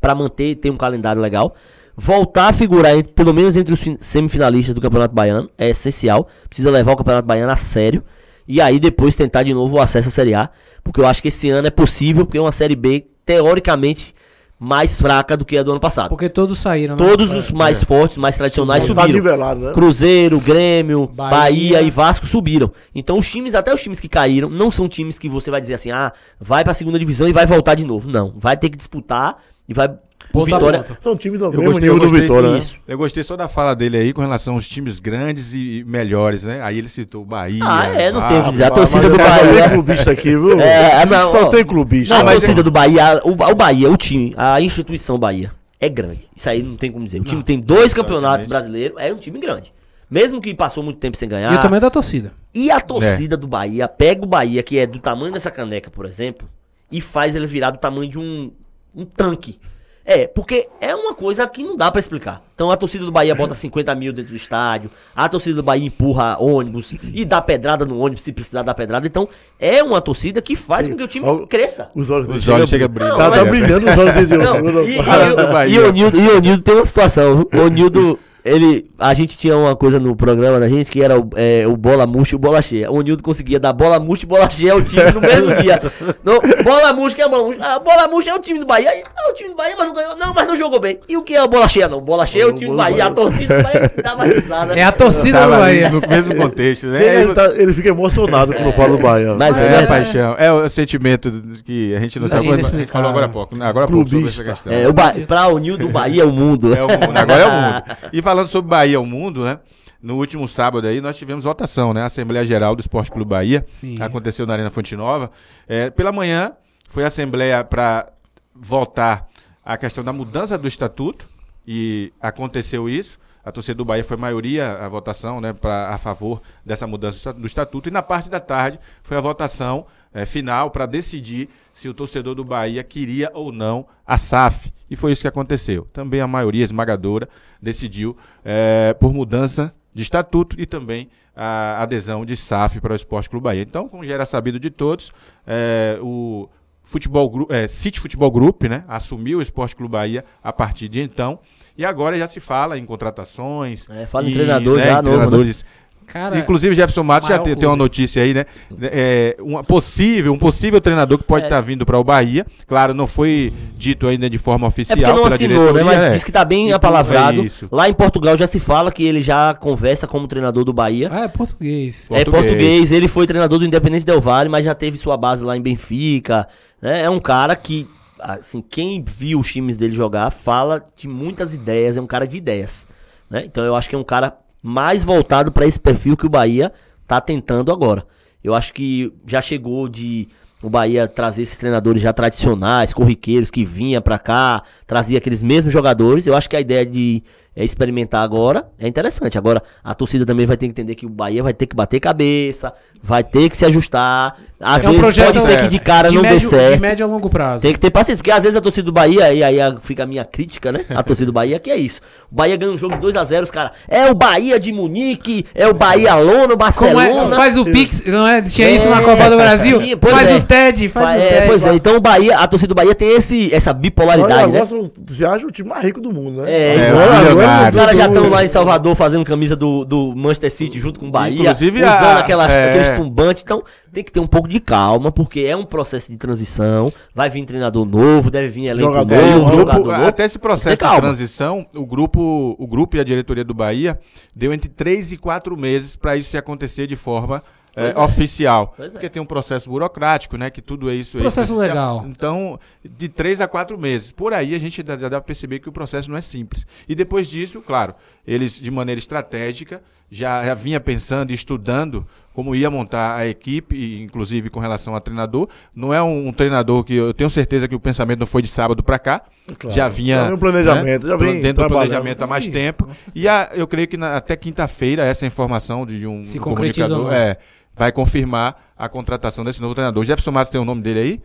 Pra 0.00 0.14
manter 0.14 0.56
ter 0.56 0.70
um 0.70 0.76
calendário 0.76 1.22
legal. 1.22 1.54
Voltar 1.96 2.48
a 2.48 2.52
figurar 2.52 2.96
entre- 2.96 3.12
pelo 3.12 3.32
menos 3.32 3.56
entre 3.56 3.72
os 3.72 3.80
fin- 3.80 3.96
semifinalistas 4.00 4.74
do 4.74 4.80
Campeonato 4.80 5.14
Baiano 5.14 5.48
é 5.56 5.70
essencial. 5.70 6.28
Precisa 6.48 6.70
levar 6.70 6.92
o 6.92 6.96
Campeonato 6.96 7.26
Baiano 7.26 7.52
a 7.52 7.56
sério. 7.56 8.02
E 8.48 8.60
aí 8.60 8.78
depois 8.80 9.14
tentar 9.14 9.42
de 9.44 9.54
novo 9.54 9.76
o 9.76 9.80
acesso 9.80 10.08
à 10.08 10.10
Série 10.10 10.34
A. 10.34 10.50
Porque 10.82 11.00
eu 11.00 11.06
acho 11.06 11.22
que 11.22 11.28
esse 11.28 11.48
ano 11.50 11.66
é 11.66 11.70
possível, 11.70 12.26
porque 12.26 12.36
é 12.36 12.40
uma 12.40 12.52
Série 12.52 12.76
B 12.76 13.06
teoricamente 13.24 14.14
mais 14.58 15.00
fraca 15.00 15.36
do 15.36 15.44
que 15.44 15.56
a 15.58 15.62
do 15.62 15.70
ano 15.72 15.80
passado. 15.80 16.08
Porque 16.10 16.28
todos 16.28 16.58
saíram, 16.58 16.96
né? 16.96 17.04
Todos 17.06 17.30
os 17.32 17.50
mais 17.50 17.82
fortes, 17.82 18.16
mais 18.16 18.36
tradicionais 18.36 18.82
Tá 18.82 18.88
subiram. 18.88 19.08
nivelado, 19.12 19.60
né? 19.60 19.72
Cruzeiro, 19.72 20.40
Grêmio, 20.40 21.06
Bahia. 21.06 21.30
Bahia. 21.30 21.82
e 21.82 21.90
Vasco 21.90 22.26
subiram. 22.26 22.72
Então 22.94 23.18
os 23.18 23.28
times, 23.30 23.54
até 23.54 23.72
os 23.74 23.82
times 23.82 24.00
que 24.00 24.08
caíram, 24.08 24.48
não 24.48 24.70
são 24.70 24.88
times 24.88 25.18
que 25.18 25.28
você 25.28 25.50
vai 25.50 25.60
dizer 25.60 25.74
assim, 25.74 25.90
ah, 25.90 26.12
vai 26.40 26.64
pra 26.64 26.72
segunda 26.74 26.98
divisão 26.98 27.28
e 27.28 27.32
vai 27.32 27.46
voltar 27.46 27.74
de 27.74 27.84
novo. 27.84 28.08
Não, 28.10 28.32
vai 28.36 28.56
ter 28.56 28.68
que 28.68 28.76
disputar 28.76 29.36
e 29.68 29.74
vai. 29.74 29.88
Ponto 30.34 30.46
Vitória. 30.46 30.82
ponto. 30.82 30.96
São 31.00 31.16
times 31.16 31.40
ao 31.40 31.52
Eu 31.52 31.58
mesmo 31.60 31.72
gostei, 31.72 31.88
nível 31.88 31.94
eu 31.94 32.00
do 32.00 32.10
gostei 32.10 32.20
Vitória, 32.22 32.50
né? 32.50 32.58
Isso. 32.58 32.78
Eu 32.88 32.98
gostei 32.98 33.22
só 33.22 33.36
da 33.36 33.46
fala 33.46 33.74
dele 33.74 33.96
aí 33.96 34.12
com 34.12 34.20
relação 34.20 34.54
aos 34.54 34.68
times 34.68 34.98
grandes 34.98 35.54
e 35.54 35.84
melhores, 35.86 36.42
né? 36.42 36.60
Aí 36.60 36.76
ele 36.76 36.88
citou 36.88 37.22
o 37.22 37.24
Bahia. 37.24 37.62
Ah, 37.64 37.86
é, 37.86 38.10
não 38.10 38.26
tem 38.26 38.40
o 38.40 38.44
que 38.44 38.50
dizer. 38.50 38.64
A 38.64 38.70
torcida 38.70 39.08
do 39.08 39.16
tava 39.16 39.30
Bahia. 39.30 39.62
bem 39.62 39.70
clubista 39.70 40.10
aqui, 40.10 40.30
viu? 40.30 40.60
É, 40.60 41.06
não, 41.06 41.30
Só 41.30 41.44
ó, 41.44 41.48
tem 41.48 41.64
clubista. 41.64 42.16
A 42.16 42.24
mas 42.24 42.40
torcida 42.40 42.62
do 42.62 42.70
Bahia, 42.70 43.20
o, 43.22 43.30
o 43.30 43.54
Bahia, 43.54 43.88
o 43.88 43.96
time, 43.96 44.34
a 44.36 44.60
instituição 44.60 45.16
Bahia 45.18 45.52
é 45.78 45.88
grande. 45.88 46.28
Isso 46.34 46.50
aí 46.50 46.62
não 46.62 46.76
tem 46.76 46.90
como 46.90 47.04
dizer. 47.04 47.20
O 47.20 47.24
time 47.24 47.42
tem 47.42 47.60
dois 47.60 47.94
campeonatos 47.94 48.46
brasileiros, 48.46 48.96
é 48.98 49.12
um 49.12 49.18
time 49.18 49.38
grande. 49.38 49.72
Mesmo 50.10 50.40
que 50.40 50.52
passou 50.54 50.82
muito 50.82 50.98
tempo 50.98 51.16
sem 51.16 51.28
ganhar. 51.28 51.52
E 51.52 51.56
o 51.56 51.60
tamanho 51.60 51.80
da 51.80 51.90
torcida. 51.90 52.32
E 52.52 52.70
a 52.70 52.80
torcida 52.80 53.36
do 53.36 53.46
Bahia 53.46 53.86
pega 53.88 54.24
o 54.24 54.26
Bahia, 54.26 54.62
que 54.62 54.78
é 54.78 54.86
do 54.86 54.98
tamanho 54.98 55.32
dessa 55.32 55.50
caneca, 55.50 55.90
por 55.90 56.06
exemplo, 56.06 56.48
e 56.90 57.00
faz 57.00 57.34
ele 57.34 57.46
virar 57.46 57.70
do 57.70 57.78
tamanho 57.78 58.10
de 58.10 58.18
um, 58.18 58.50
um 58.94 59.04
tanque. 59.04 59.58
É, 60.06 60.26
porque 60.26 60.68
é 60.80 60.94
uma 60.94 61.14
coisa 61.14 61.46
que 61.46 61.64
não 61.64 61.76
dá 61.76 61.90
pra 61.90 61.98
explicar. 61.98 62.42
Então 62.54 62.70
a 62.70 62.76
torcida 62.76 63.04
do 63.04 63.10
Bahia 63.10 63.34
bota 63.34 63.54
50 63.56 63.94
mil 63.94 64.12
dentro 64.12 64.32
do 64.32 64.36
estádio, 64.36 64.90
a 65.16 65.28
torcida 65.28 65.56
do 65.56 65.62
Bahia 65.62 65.86
empurra 65.86 66.36
ônibus 66.38 66.94
e 67.12 67.24
dá 67.24 67.40
pedrada 67.40 67.86
no 67.86 67.98
ônibus 67.98 68.22
se 68.22 68.32
precisar 68.32 68.62
dar 68.62 68.74
pedrada. 68.74 69.06
Então 69.06 69.28
é 69.58 69.82
uma 69.82 70.00
torcida 70.00 70.42
que 70.42 70.54
faz 70.54 70.86
com 70.86 70.96
que 70.96 71.02
o 71.02 71.08
time 71.08 71.46
cresça. 71.46 71.90
Os 71.94 72.10
olhos 72.10 72.28
Os 72.28 72.46
olhos 72.48 72.68
chegam 72.68 72.84
a 72.84 72.88
brilhar. 72.88 73.16
Tá, 73.16 73.30
tá 73.30 73.36
Não, 73.36 73.50
brilhando 73.50 73.90
os 73.90 73.96
olhos 73.96 74.14
dele. 74.14 74.44
E, 74.86 75.70
e, 75.70 75.74
e 75.74 75.78
o 75.78 75.92
Nildo, 75.92 76.20
e 76.20 76.28
o 76.28 76.40
Nildo 76.40 76.62
tem 76.62 76.74
uma 76.74 76.86
situação? 76.86 77.46
O 77.52 77.68
Nildo, 77.68 78.18
ele, 78.44 78.90
a 78.98 79.14
gente 79.14 79.38
tinha 79.38 79.56
uma 79.56 79.74
coisa 79.74 79.98
no 79.98 80.14
programa 80.14 80.60
da 80.60 80.68
gente 80.68 80.90
que 80.90 81.02
era 81.02 81.18
o, 81.18 81.30
é, 81.34 81.66
o 81.66 81.76
bola 81.76 82.06
murcha 82.06 82.34
e 82.34 82.36
o 82.36 82.38
bola 82.38 82.60
cheia. 82.60 82.90
O 82.90 83.00
Nildo 83.00 83.22
conseguia 83.22 83.58
dar 83.58 83.72
bola 83.72 83.98
murcha 83.98 84.24
e 84.24 84.28
bola 84.28 84.50
cheia 84.50 84.72
ao 84.74 84.82
time 84.82 85.10
no 85.12 85.20
mesmo 85.20 85.54
dia. 85.62 85.80
No, 86.22 86.40
bola 86.62 86.92
murcha, 86.92 87.16
que 87.16 87.22
é 87.22 87.24
a 87.24 87.28
bola 87.28 87.44
murcha? 87.44 87.60
Ah, 87.64 87.78
bola 87.78 88.06
murcha 88.06 88.30
é 88.30 88.34
o 88.34 88.38
time 88.38 88.58
do 88.58 88.66
Bahia. 88.66 88.90
Aí, 88.90 89.02
Ah, 89.16 89.30
o 89.30 89.34
time 89.34 89.48
do 89.50 89.56
Bahia, 89.56 89.74
mas 89.78 89.86
não 89.86 89.94
ganhou. 89.94 90.16
Não, 90.16 90.34
mas 90.34 90.46
não 90.46 90.54
jogou 90.56 90.78
bem. 90.78 90.98
E 91.08 91.16
o 91.16 91.22
que 91.22 91.34
é 91.34 91.38
a 91.40 91.46
bola 91.46 91.66
cheia? 91.68 91.88
Não, 91.88 92.00
bola 92.02 92.26
cheia 92.26 92.42
é 92.42 92.46
o 92.46 92.52
time 92.52 92.70
do 92.70 92.76
Bahia. 92.76 93.06
A 93.06 93.10
torcida 93.10 93.56
do 93.56 93.62
Bahia 93.62 93.92
dava 94.02 94.24
risada. 94.24 94.78
É 94.78 94.82
a 94.82 94.92
torcida 94.92 95.42
do 95.42 95.48
Bahia. 95.50 95.88
no 95.88 96.00
mesmo 96.06 96.34
contexto, 96.36 96.86
né? 96.88 97.22
Ele, 97.22 97.32
tá- 97.34 97.52
ele 97.56 97.72
fica 97.72 97.88
emocionado 97.88 98.52
quando 98.52 98.72
fala 98.74 98.96
do 98.96 99.02
Bahia. 99.02 99.34
Mas 99.34 99.58
É, 99.58 99.64
é, 99.66 99.84
a 99.84 99.86
paixão. 99.86 100.34
É 100.38 100.52
o 100.52 100.68
sentimento 100.68 101.30
que 101.64 101.94
a 101.94 101.98
gente 102.00 102.18
não 102.20 102.28
sabe. 102.28 102.48
A 102.52 102.56
gente 102.58 102.86
falou 102.90 103.08
agora 103.08 103.24
há 103.26 103.28
pouco. 103.30 103.56
né? 103.56 103.64
Agora 103.66 103.86
há 103.86 103.88
pouco 103.88 104.08
sobre 104.10 104.26
essa 104.26 104.44
questão. 104.44 104.70
é, 104.72 104.86
o 104.86 104.92
ba 104.92 105.14
pra 105.26 105.48
o 105.48 105.58
Nildo, 105.58 105.86
o 105.86 105.90
Bahia 105.90 106.22
é 106.22 106.26
o 106.26 106.32
mundo. 106.32 106.74
É 106.74 106.82
o 106.82 106.88
mundo, 106.88 107.16
agora 107.16 107.42
é 107.42 107.46
o 107.46 107.50
mundo. 107.52 107.84
E 108.12 108.20
falando 108.34 108.48
sobre 108.48 108.68
Bahia 108.68 108.96
ao 108.96 109.06
mundo, 109.06 109.44
né? 109.44 109.60
No 110.02 110.16
último 110.16 110.48
sábado 110.48 110.88
aí 110.88 111.00
nós 111.00 111.16
tivemos 111.16 111.44
votação, 111.44 111.94
né? 111.94 112.02
A 112.02 112.06
Assembleia 112.06 112.44
Geral 112.44 112.74
do 112.74 112.80
Esporte 112.80 113.12
Clube 113.12 113.30
Bahia. 113.30 113.64
Sim. 113.68 113.94
Aconteceu 114.00 114.44
na 114.44 114.54
Arena 114.54 114.70
Fonte 114.70 114.96
Nova. 114.96 115.30
É, 115.68 115.88
pela 115.88 116.10
manhã 116.10 116.52
foi 116.88 117.04
a 117.04 117.06
Assembleia 117.06 117.62
para 117.62 118.12
votar 118.52 119.28
a 119.64 119.76
questão 119.76 120.02
da 120.02 120.12
mudança 120.12 120.58
do 120.58 120.66
estatuto 120.66 121.28
e 121.64 122.12
aconteceu 122.20 122.88
isso. 122.88 123.20
A 123.44 123.52
torcida 123.52 123.76
do 123.76 123.84
Bahia 123.84 124.02
foi 124.02 124.16
maioria 124.16 124.78
a 124.78 124.88
votação, 124.88 125.40
né, 125.40 125.52
pra, 125.52 125.90
a 125.90 125.98
favor 125.98 126.42
dessa 126.66 126.88
mudança 126.88 127.32
do 127.32 127.46
estatuto. 127.46 127.88
E 127.88 127.92
na 127.92 128.02
parte 128.02 128.28
da 128.28 128.40
tarde 128.40 128.80
foi 129.04 129.16
a 129.16 129.20
votação 129.20 129.86
eh, 130.14 130.24
final 130.24 130.70
para 130.70 130.86
decidir 130.86 131.48
se 131.74 131.88
o 131.88 131.94
torcedor 131.94 132.34
do 132.34 132.44
Bahia 132.44 132.82
queria 132.84 133.30
ou 133.34 133.52
não 133.52 133.86
a 134.06 134.16
SAF. 134.16 134.72
E 134.88 134.96
foi 134.96 135.12
isso 135.12 135.22
que 135.22 135.28
aconteceu. 135.28 135.88
Também 135.92 136.20
a 136.20 136.26
maioria 136.26 136.62
esmagadora 136.62 137.28
decidiu 137.60 138.16
eh, 138.44 138.94
por 139.00 139.12
mudança 139.12 139.74
de 139.92 140.02
estatuto 140.02 140.60
e 140.60 140.66
também 140.66 141.08
a 141.36 141.82
adesão 141.82 142.24
de 142.24 142.36
SAF 142.36 142.80
para 142.80 142.92
o 142.92 142.96
Esporte 142.96 143.28
Clube 143.28 143.44
Bahia. 143.44 143.62
Então, 143.62 143.88
como 143.88 144.04
já 144.04 144.14
era 144.14 144.24
sabido 144.24 144.60
de 144.60 144.70
todos, 144.70 145.12
eh, 145.46 145.98
o 146.00 146.48
Futebol 146.84 147.48
eh, 147.50 147.66
City 147.66 147.98
Futebol 147.98 148.30
Group 148.30 148.64
né, 148.64 148.84
assumiu 148.86 149.38
o 149.38 149.42
Esporte 149.42 149.74
Clube 149.74 149.92
Bahia 149.92 150.24
a 150.42 150.52
partir 150.52 150.88
de 150.88 151.00
então. 151.00 151.40
E 151.76 151.84
agora 151.84 152.16
já 152.16 152.26
se 152.26 152.38
fala 152.38 152.78
em 152.78 152.86
contratações. 152.86 153.88
É, 153.90 154.06
fala 154.06 154.28
em 154.28 154.30
e, 154.30 154.34
treinador 154.34 154.76
né, 154.76 154.84
já 154.84 154.90
em 154.90 154.94
novo, 154.94 155.08
treinadores. 155.08 155.64
Cara, 156.06 156.38
Inclusive, 156.38 156.74
Jefferson 156.74 157.02
Matos 157.02 157.28
já 157.28 157.38
tem, 157.38 157.56
tem 157.56 157.68
uma 157.68 157.76
notícia 157.76 158.22
aí, 158.22 158.32
né? 158.32 158.44
É, 158.82 159.36
uma 159.40 159.64
possível, 159.64 160.32
um 160.32 160.38
possível 160.38 160.80
treinador 160.80 161.18
que 161.18 161.24
pode 161.24 161.44
É. 161.44 161.46
estar 161.46 161.60
vindo 161.60 161.84
para 161.84 161.98
o 161.98 162.04
Bahia. 162.04 162.46
Claro, 162.66 162.94
não 162.94 163.06
foi 163.06 163.52
dito 163.76 164.06
ainda 164.06 164.28
de 164.30 164.38
forma 164.38 164.66
É 164.66 164.68
oficial 164.68 164.96
porque 164.96 165.10
não 165.12 165.22
pela 165.22 165.34
assinou, 165.34 165.58
diretoria. 165.72 165.84
né? 165.84 165.90
Mas 165.92 166.02
é. 166.02 166.10
diz 166.10 166.22
que 166.24 166.30
tá 166.32 166.44
bem 166.44 166.66
Então, 166.66 166.76
apalavrado. 166.76 167.40
é 167.40 167.44
isso. 167.44 167.68
Lá 167.72 167.88
em 167.88 167.94
Portugal 167.94 168.36
já 168.36 168.46
se 168.46 168.60
fala 168.60 168.92
que 168.92 169.02
ele 169.04 169.20
já 169.20 169.54
conversa 169.54 170.06
como 170.06 170.28
treinador 170.28 170.64
do 170.64 170.72
Bahia. 170.72 171.08
Ah, 171.10 171.24
é 171.24 171.28
português. 171.28 172.06
É 172.10 172.22
Português. 172.24 172.42
português, 172.44 172.92
ele 172.92 173.08
foi 173.08 173.26
treinador 173.26 173.58
do 173.58 173.64
Independente 173.64 174.04
Del 174.06 174.20
Valle, 174.20 174.48
mas 174.48 174.64
já 174.64 174.74
teve 174.74 174.96
sua 174.96 175.16
base 175.16 175.42
lá 175.42 175.56
em 175.56 175.60
Benfica. 175.62 176.46
né? 176.80 177.02
É 177.02 177.10
um 177.10 177.18
cara 177.20 177.56
que, 177.56 177.88
assim, 178.18 178.62
quem 178.62 179.02
viu 179.02 179.40
os 179.40 179.50
times 179.50 179.76
dele 179.76 179.94
jogar 179.94 180.30
fala 180.30 180.84
de 180.96 181.08
muitas 181.08 181.54
ideias, 181.54 181.96
é 181.96 182.00
um 182.00 182.06
cara 182.06 182.26
de 182.26 182.36
ideias. 182.36 182.86
né? 183.30 183.42
Então 183.44 183.64
eu 183.64 183.74
acho 183.74 183.88
que 183.88 183.94
é 183.96 183.98
um 183.98 184.04
cara 184.04 184.36
mais 184.66 185.02
voltado 185.02 185.52
para 185.52 185.66
esse 185.66 185.78
perfil 185.78 186.16
que 186.16 186.24
o 186.24 186.30
Bahia 186.30 186.72
tá 187.06 187.20
tentando 187.20 187.70
agora. 187.70 188.06
Eu 188.42 188.54
acho 188.54 188.72
que 188.72 189.12
já 189.26 189.42
chegou 189.42 189.86
de 189.90 190.26
o 190.62 190.70
Bahia 190.70 191.06
trazer 191.06 191.42
esses 191.42 191.58
treinadores 191.58 192.00
já 192.00 192.14
tradicionais, 192.14 192.94
corriqueiros, 192.94 193.50
que 193.50 193.62
vinha 193.62 194.00
pra 194.00 194.18
cá, 194.18 194.62
trazia 194.86 195.18
aqueles 195.18 195.42
mesmos 195.42 195.70
jogadores. 195.70 196.26
Eu 196.26 196.34
acho 196.34 196.48
que 196.48 196.56
a 196.56 196.60
ideia 196.62 196.86
de 196.86 197.22
é, 197.56 197.64
experimentar 197.64 198.22
agora 198.22 198.66
é 198.78 198.86
interessante. 198.88 199.36
Agora, 199.38 199.62
a 199.82 199.94
torcida 199.94 200.24
também 200.26 200.46
vai 200.46 200.56
ter 200.56 200.66
que 200.66 200.70
entender 200.70 200.94
que 200.94 201.06
o 201.06 201.08
Bahia 201.10 201.42
vai 201.42 201.52
ter 201.54 201.66
que 201.66 201.74
bater 201.76 202.00
cabeça, 202.00 202.72
vai 203.02 203.22
ter 203.22 203.48
que 203.48 203.56
se 203.56 203.64
ajustar. 203.64 204.36
Às 204.60 204.82
É 204.84 204.88
um 204.88 204.92
vezes 204.92 205.00
projeto 205.04 205.26
pode 205.34 205.40
ser 205.40 205.52
é, 205.52 205.56
que 205.56 205.68
de 205.68 205.78
cara 205.78 206.08
de 206.08 206.14
não 206.14 206.22
médio, 206.22 206.38
dê 206.40 206.46
certo. 206.56 206.74
De 206.76 206.80
médio 206.80 207.04
a 207.04 207.08
longo 207.08 207.28
prazo. 207.28 207.62
Tem 207.62 207.72
que 207.74 207.78
ter 207.78 207.90
paciência, 207.90 208.16
porque 208.18 208.30
às 208.30 208.42
vezes 208.44 208.56
a 208.56 208.60
torcida 208.62 208.84
do 208.86 208.92
Bahia, 208.92 209.30
e 209.32 209.42
aí 209.44 209.60
a- 209.60 209.76
fica 209.82 210.04
a 210.04 210.06
minha 210.06 210.24
crítica, 210.24 210.72
né? 210.72 210.86
A 210.88 211.02
torcida 211.02 211.26
do 211.26 211.32
Bahia, 211.32 211.58
que 211.58 211.70
é 211.70 211.76
isso. 211.76 212.00
O 212.32 212.34
Bahia 212.34 212.56
ganha 212.56 212.72
um 212.72 212.78
jogo 212.78 212.94
de 212.96 213.02
2x0, 213.02 213.42
os 213.44 213.50
caras. 213.50 213.72
É 213.88 214.10
o 214.10 214.14
Bahia 214.14 214.58
de 214.58 214.72
Munique, 214.72 215.44
é 215.54 215.66
o 215.68 215.74
Bahia 215.74 216.14
Lono, 216.14 216.40
Como 216.48 216.56
Barcelona. 216.56 217.04
é? 217.34 217.36
Faz 217.36 217.58
o 217.58 217.64
Pix, 217.66 218.04
não 218.06 218.26
é? 218.26 218.40
Tinha 218.40 218.70
isso 218.70 218.88
na 218.88 219.00
É, 219.02 219.04
Copa 219.04 219.28
do 219.28 219.36
Brasil? 219.36 219.82
sim, 219.82 219.96
pois 219.98 220.14
faz 220.14 220.30
é. 220.30 220.34
o 220.36 220.42
TED, 220.42 220.88
faz 220.88 221.06
Fa- 221.06 221.18
o 221.18 221.20
é, 221.22 221.28
TED. 221.28 221.46
pois 221.46 221.66
é, 221.66 221.74
então 221.74 221.96
o 221.96 222.00
Bahia, 222.00 222.38
a 222.38 222.46
torcida 222.48 222.68
do 222.68 222.74
Bahia 222.74 222.94
tem 222.94 223.10
esse, 223.14 223.52
essa 223.54 223.72
bipolaridade, 223.74 224.50
né? 224.50 224.60
Agora 224.62 224.90
você 225.06 225.24
acha 225.26 225.46
o 225.46 225.50
time 225.50 225.68
mais 225.68 225.84
rico 225.84 226.00
do 226.00 226.10
mundo, 226.12 226.42
né? 226.42 226.50
É, 226.50 226.54
É, 226.54 226.74
exato. 226.88 227.43
Os 227.66 227.72
caras 227.72 227.96
já 227.96 228.06
estão 228.06 228.28
lá 228.28 228.44
em 228.44 228.48
Salvador 228.48 228.94
fazendo 228.96 229.24
camisa 229.24 229.54
do, 229.56 229.84
do 229.84 230.14
Manchester 230.16 230.50
City 230.52 230.78
junto 230.80 230.98
com 231.00 231.06
o 231.06 231.10
Bahia, 231.10 231.40
Inclusive, 231.40 231.78
usando 231.84 232.02
a- 232.04 232.18
aquelas, 232.18 232.52
é. 232.52 232.68
aqueles 232.70 232.98
tumbantes. 232.98 233.42
Então 233.42 233.62
tem 233.92 234.02
que 234.02 234.10
ter 234.12 234.20
um 234.20 234.26
pouco 234.26 234.48
de 234.48 234.58
calma, 234.60 235.12
porque 235.12 235.40
é 235.40 235.56
um 235.56 235.64
processo 235.64 236.10
de 236.10 236.18
transição. 236.18 236.92
Vai 237.14 237.30
vir 237.30 237.44
treinador 237.44 237.84
novo, 237.84 238.30
deve 238.30 238.48
vir 238.48 238.68
elenco 238.70 238.88
Jogador, 238.92 239.16
novo, 239.22 239.40
grupo, 239.44 239.56
jogador 239.58 239.92
novo. 239.98 240.08
até 240.08 240.24
esse 240.24 240.38
processo 240.38 240.76
de 240.76 240.96
transição, 241.00 241.66
o 241.74 241.86
grupo, 241.86 242.56
o 242.58 242.66
grupo 242.66 242.96
e 242.96 243.00
a 243.00 243.04
diretoria 243.04 243.44
do 243.44 243.54
Bahia 243.54 243.98
deu 244.34 244.52
entre 244.52 244.68
3 244.68 245.12
e 245.12 245.16
4 245.16 245.56
meses 245.56 245.96
para 245.96 246.16
isso 246.16 246.30
se 246.30 246.36
acontecer 246.36 246.86
de 246.86 246.96
forma 246.96 247.42
Pois 247.74 247.96
é. 247.96 247.98
oficial. 248.00 248.72
Pois 248.76 248.88
é. 248.88 248.92
Porque 248.92 249.08
tem 249.10 249.20
um 249.22 249.26
processo 249.26 249.68
burocrático, 249.68 250.36
né? 250.36 250.50
Que 250.50 250.62
tudo 250.62 250.90
é 250.90 250.94
isso. 250.94 251.18
é 251.18 251.20
Processo 251.20 251.54
legal. 251.56 252.04
Então, 252.08 252.58
de 252.84 253.08
3 253.08 253.40
a 253.40 253.48
4 253.48 253.76
meses. 253.78 254.12
Por 254.12 254.32
aí 254.32 254.54
a 254.54 254.58
gente 254.58 254.82
já 254.86 254.96
dá 254.96 255.10
para 255.10 255.20
perceber 255.22 255.58
que 255.58 255.68
o 255.68 255.72
processo 255.72 256.10
não 256.10 256.16
é 256.16 256.20
simples. 256.20 256.66
E 256.88 256.94
depois 256.94 257.28
disso, 257.28 257.60
claro, 257.60 257.94
eles 258.26 258.60
de 258.60 258.70
maneira 258.70 258.98
estratégica 258.98 259.82
já, 260.10 260.44
já 260.44 260.54
vinha 260.54 260.78
pensando 260.78 261.30
e 261.30 261.34
estudando 261.34 262.06
como 262.32 262.54
ia 262.54 262.68
montar 262.68 263.16
a 263.16 263.26
equipe, 263.28 264.02
inclusive 264.02 264.50
com 264.50 264.58
relação 264.58 264.94
a 264.96 265.00
treinador. 265.00 265.48
Não 265.74 265.94
é 265.94 266.02
um, 266.02 266.28
um 266.28 266.32
treinador 266.32 266.82
que 266.82 266.94
eu 266.94 267.14
tenho 267.14 267.30
certeza 267.30 267.68
que 267.68 267.74
o 267.76 267.80
pensamento 267.80 268.18
não 268.20 268.26
foi 268.26 268.42
de 268.42 268.48
sábado 268.48 268.82
para 268.82 268.98
cá. 268.98 269.22
Claro. 269.58 269.74
Já 269.74 269.88
vinha. 269.88 270.16
Já 270.18 270.24
vem 270.24 270.34
um 270.34 270.38
planejamento, 270.38 271.06
já 271.06 271.16
vem 271.16 271.40
dentro 271.40 271.62
do 271.64 271.68
planejamento 271.68 272.22
há 272.22 272.26
mais 272.26 272.46
tempo. 272.48 272.88
E 273.14 273.28
a- 273.28 273.50
eu 273.54 273.66
creio 273.68 273.86
que 273.86 273.96
na- 273.96 274.16
até 274.16 274.34
quinta-feira 274.36 275.04
essa 275.04 275.24
informação 275.24 275.86
de 275.86 276.06
um 276.08 276.22
Se 276.24 276.38
um 276.38 276.42
comunicador 276.42 277.12
é, 277.12 277.38
vai 277.76 277.90
confirmar 277.92 278.72
a 278.76 278.88
contratação 278.88 279.44
desse 279.44 279.60
novo 279.60 279.74
treinador. 279.74 280.04
Jefferson 280.04 280.30
Matos 280.32 280.50
tem 280.50 280.60
o 280.60 280.64
nome 280.64 280.82
dele 280.82 281.00
aí? 281.00 281.22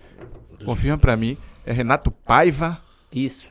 Confirma 0.65 0.97
pra 0.97 1.15
mim. 1.15 1.37
É 1.65 1.71
Renato 1.71 2.11
Paiva, 2.11 2.79
Isso. 3.13 3.47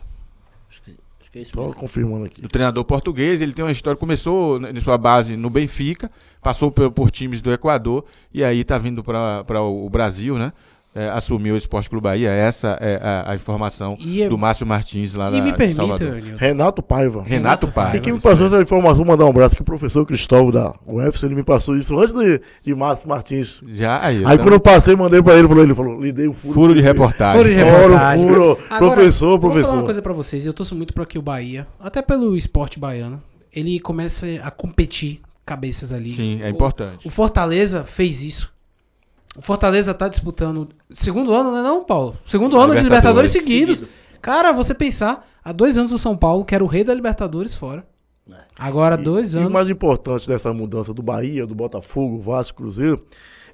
Acho 0.69 0.83
que, 0.83 0.97
acho 1.21 1.31
que 1.33 1.39
é 1.39 1.43
isso 1.43 1.53
confirmando 1.75 2.27
aqui. 2.27 2.41
do 2.41 2.49
treinador 2.49 2.85
português. 2.85 3.41
Ele 3.41 3.53
tem 3.53 3.65
uma 3.65 3.71
história, 3.71 3.99
começou 3.99 4.59
n- 4.61 4.79
em 4.79 4.81
sua 4.81 4.99
base 4.99 5.37
no 5.37 5.49
Benfica, 5.49 6.11
passou 6.43 6.71
por, 6.71 6.91
por 6.91 7.11
times 7.11 7.41
do 7.41 7.53
Equador 7.53 8.05
e 8.33 8.45
aí 8.45 8.63
tá 8.65 8.77
vindo 8.79 9.03
para 9.03 9.63
o 9.63 9.89
Brasil, 9.89 10.37
né? 10.39 10.53
É, 10.99 11.11
assumiu 11.11 11.55
o 11.55 11.57
Esporte 11.57 11.89
Clube 11.89 12.03
Bahia. 12.05 12.31
Essa 12.31 12.77
é 12.81 12.97
a, 13.03 13.33
a 13.33 13.35
informação 13.35 13.97
é- 14.19 14.29
do 14.29 14.37
Márcio 14.37 14.67
Martins 14.67 15.15
lá 15.15 15.29
E 15.31 15.39
na, 15.39 15.43
me 15.45 15.53
permita, 15.53 15.77
Salvador. 15.87 16.21
Renato 16.37 16.83
Paiva. 16.83 17.23
Renato 17.23 17.69
Paiva. 17.69 17.97
E 17.97 18.01
quem 18.01 18.13
me 18.15 18.21
passou 18.21 18.47
essa 18.47 18.61
informação, 18.61 19.05
mandar 19.05 19.25
um 19.27 19.31
abraço 19.31 19.55
que 19.55 19.63
o 19.63 19.65
professor 19.65 20.05
Cristóvão 20.05 20.51
da 20.51 20.75
UFC, 20.87 21.27
ele 21.27 21.35
me 21.37 21.45
passou 21.45 21.77
isso 21.77 21.97
antes 21.99 22.13
de, 22.13 22.41
de 22.63 22.75
Márcio 22.75 23.09
Martins. 23.09 23.61
Já 23.75 24.05
aí. 24.05 24.17
Aí 24.19 24.23
então, 24.35 24.39
quando 24.39 24.53
eu 24.55 24.61
passei, 24.61 24.97
mandei 24.97 25.23
pra 25.23 25.37
ele, 25.39 25.47
falou, 25.49 25.63
ele 25.63 25.75
falou, 25.75 26.01
lhe 26.03 26.11
dei 26.13 26.27
o 26.29 26.33
furo. 26.33 26.55
furo 26.55 26.75
de 26.75 26.81
reportagem. 26.81 27.43
Furo 27.43 27.55
de 27.55 27.61
Furo, 27.61 27.77
reportagem. 27.83 28.29
furo, 28.29 28.59
Agora, 28.71 28.95
professor, 28.95 29.29
Vou 29.39 29.39
falar 29.41 29.53
professor. 29.53 29.75
uma 29.77 29.85
coisa 29.85 30.03
pra 30.03 30.13
vocês. 30.13 30.47
Eu 30.47 30.53
torço 30.53 30.75
muito 30.75 30.93
pra 30.93 31.07
que 31.07 31.19
o 31.19 31.23
Bahia, 31.23 31.67
até 31.81 32.03
pelo 32.03 32.37
esporte 32.37 32.79
baiano, 32.79 33.23
ele 33.55 33.79
comece 33.79 34.41
a 34.43 34.51
competir 34.51 35.21
cabeças 35.47 35.93
ali. 35.93 36.11
Sim, 36.11 36.41
é 36.43 36.47
O- 36.47 36.51
importante. 36.51 37.07
O 37.07 37.11
Fortaleza 37.11 37.85
fez 37.85 38.23
isso. 38.23 38.51
O 39.39 39.43
Fortaleza 39.43 39.95
tá 39.95 40.09
disputando. 40.09 40.69
Segundo 40.91 41.33
ano, 41.33 41.53
não 41.53 41.59
é 41.59 41.63
não, 41.63 41.85
Paulo? 41.85 42.17
Segundo 42.27 42.59
ano 42.59 42.75
de 42.75 42.83
Libertadores 42.83 43.33
Libertadores. 43.33 43.79
seguidos. 43.79 43.85
Cara, 44.21 44.51
você 44.53 44.75
pensar, 44.75 45.27
há 45.45 45.53
dois 45.53 45.79
anos 45.79 45.93
o 45.93 45.99
São 45.99 46.17
Paulo, 46.17 46.45
que 46.45 46.55
era 46.55 46.65
o 46.65 46.67
rei 46.67 46.83
da 46.83 46.93
Libertadores, 46.93 47.55
fora. 47.55 47.87
Agora, 48.59 48.97
dois 48.97 49.33
E 49.33 49.37
o 49.37 49.41
anos. 49.41 49.53
mais 49.53 49.71
importante 49.71 50.27
dessa 50.27 50.53
mudança 50.53 50.93
do 50.93 51.03
Bahia, 51.03 51.47
do 51.47 51.55
Botafogo, 51.55 52.19
Vasco, 52.19 52.59
Cruzeiro, 52.63 53.01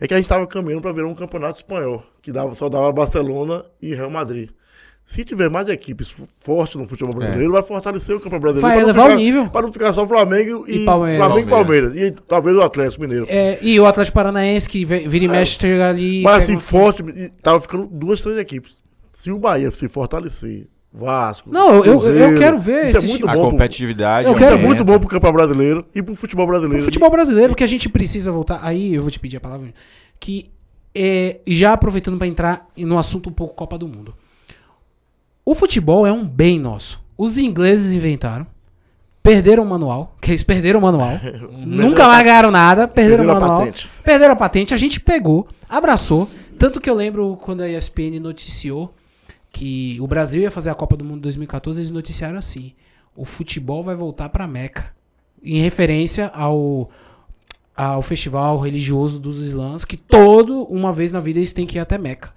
é 0.00 0.08
que 0.08 0.14
a 0.14 0.16
gente 0.16 0.24
estava 0.24 0.46
caminhando 0.46 0.80
para 0.82 0.92
virar 0.92 1.06
um 1.06 1.14
campeonato 1.14 1.58
espanhol, 1.58 2.02
que 2.22 2.32
dava, 2.32 2.54
só 2.54 2.68
dava 2.68 2.90
Barcelona 2.90 3.64
e 3.80 3.94
Real 3.94 4.10
Madrid. 4.10 4.50
Se 5.06 5.22
tiver 5.22 5.50
mais 5.50 5.68
equipes 5.68 6.14
fortes 6.40 6.76
no 6.76 6.86
futebol 6.88 7.14
brasileiro, 7.14 7.52
vai 7.52 7.62
fortalecer 7.62 8.16
o 8.16 8.20
campeonato 8.20 8.40
brasileiro. 8.40 8.66
Vai 8.66 8.76
pra 8.76 8.82
não 8.82 8.88
elevar 8.88 9.04
o 9.06 9.10
ficar- 9.10 9.20
nível. 9.22 9.50
Para 9.50 9.66
não 9.66 9.72
ficar 9.72 9.92
só 9.92 10.06
Flamengo 10.08 10.64
e, 10.66 10.78
E 10.78 10.84
Palmeiras. 10.86 11.18
Flamengo 11.26 11.46
e 11.46 11.50
Palmeiras. 11.50 11.96
E 11.96 12.10
talvez 12.26 12.56
o 12.56 12.62
Atlético 12.62 13.02
Mineiro. 13.02 13.26
É, 13.28 13.58
e 13.60 13.78
o 13.78 13.84
Atlético 13.84 14.14
Paranaense, 14.14 14.66
que 14.68 14.82
vira 14.84 15.24
e 15.24 15.28
mexe, 15.28 15.58
chega 15.60 15.90
ali. 15.90 16.22
Mas 16.22 16.44
assim, 16.44 16.56
um- 16.56 16.58
forte, 16.60 17.02
e 17.02 17.28
tava 17.42 17.60
ficando 17.60 17.86
duas, 17.86 18.22
três 18.22 18.38
equipes. 18.38 18.82
Se 19.12 19.30
o 19.30 19.38
Bahia 19.38 19.70
se 19.70 19.86
fortalecer, 19.88 20.68
Vasco. 20.90 21.50
Não, 21.52 21.68
eu- 21.74 21.84
eu- 21.84 21.84
eu 21.84 22.00
Cruzeiro, 22.00 22.38
quero 22.38 22.58
ver 22.58 22.84
Isso 22.86 22.96
é 22.96 23.00
muito 23.02 23.26
bom. 23.26 23.32
pro- 23.32 23.50
competitividade. 23.50 24.26
Eu 24.26 24.32
Isso 24.32 24.38
é 24.38 24.42
quero 24.42 24.52
aumenta. 24.56 24.66
muito 24.68 24.84
bom 24.84 24.98
pro 24.98 25.08
campeonato 25.08 25.36
brasileiro 25.46 25.84
e 25.94 26.02
pro 26.02 26.14
futebol 26.14 26.46
brasileiro. 26.46 26.80
O 26.80 26.84
futebol 26.84 27.10
brasileiro, 27.10 27.54
que 27.54 27.64
a 27.64 27.66
gente 27.66 27.88
precisa 27.90 28.32
voltar. 28.32 28.60
Aí 28.62 28.94
eu 28.94 29.02
vou 29.02 29.10
te 29.10 29.18
pedir 29.20 29.36
a 29.36 29.40
palavra. 29.40 29.68
Que 30.18 30.50
é, 30.94 31.40
já 31.46 31.72
aproveitando 31.74 32.16
pra 32.16 32.26
entrar 32.26 32.66
no 32.76 32.96
assunto 32.96 33.28
um 33.28 33.32
pouco 33.32 33.54
Copa 33.54 33.76
do 33.76 33.86
Mundo. 33.88 34.14
O 35.44 35.54
futebol 35.54 36.06
é 36.06 36.12
um 36.12 36.26
bem 36.26 36.58
nosso. 36.58 37.02
Os 37.16 37.38
ingleses 37.38 37.92
inventaram. 37.94 38.46
perderam 39.22 39.62
o 39.62 39.66
manual, 39.66 40.16
que 40.20 40.30
eles 40.30 40.42
perderam 40.42 40.78
o 40.80 40.82
manual, 40.82 41.18
nunca 41.64 42.06
mais 42.06 42.24
ganharam 42.24 42.50
nada, 42.50 42.86
perderam, 42.88 43.24
Perderam 43.24 43.34
a 43.34 43.38
o 43.38 43.40
manual, 43.40 43.58
patente. 43.60 43.90
perderam 44.02 44.32
a 44.32 44.36
patente, 44.36 44.74
a 44.74 44.76
gente 44.76 45.00
pegou, 45.00 45.46
abraçou, 45.68 46.28
tanto 46.58 46.80
que 46.80 46.90
eu 46.90 46.94
lembro 46.94 47.36
quando 47.42 47.62
a 47.62 47.68
ESPN 47.68 48.18
noticiou 48.20 48.94
que 49.50 49.96
o 50.00 50.06
Brasil 50.06 50.42
ia 50.42 50.50
fazer 50.50 50.70
a 50.70 50.74
Copa 50.74 50.96
do 50.96 51.04
Mundo 51.04 51.20
2014, 51.22 51.80
eles 51.80 51.90
noticiaram 51.90 52.36
assim, 52.38 52.72
o 53.16 53.24
futebol 53.24 53.82
vai 53.82 53.94
voltar 53.94 54.28
pra 54.28 54.46
Meca, 54.46 54.92
em 55.42 55.60
referência 55.60 56.28
ao 56.34 56.90
ao 57.76 58.02
festival 58.02 58.60
religioso 58.60 59.18
dos 59.18 59.42
islãs, 59.42 59.84
que 59.84 59.96
todo 59.96 60.62
uma 60.64 60.92
vez 60.92 61.10
na 61.10 61.18
vida 61.18 61.38
eles 61.40 61.52
têm 61.52 61.66
que 61.66 61.76
ir 61.76 61.80
até 61.80 61.98
Meca. 61.98 62.32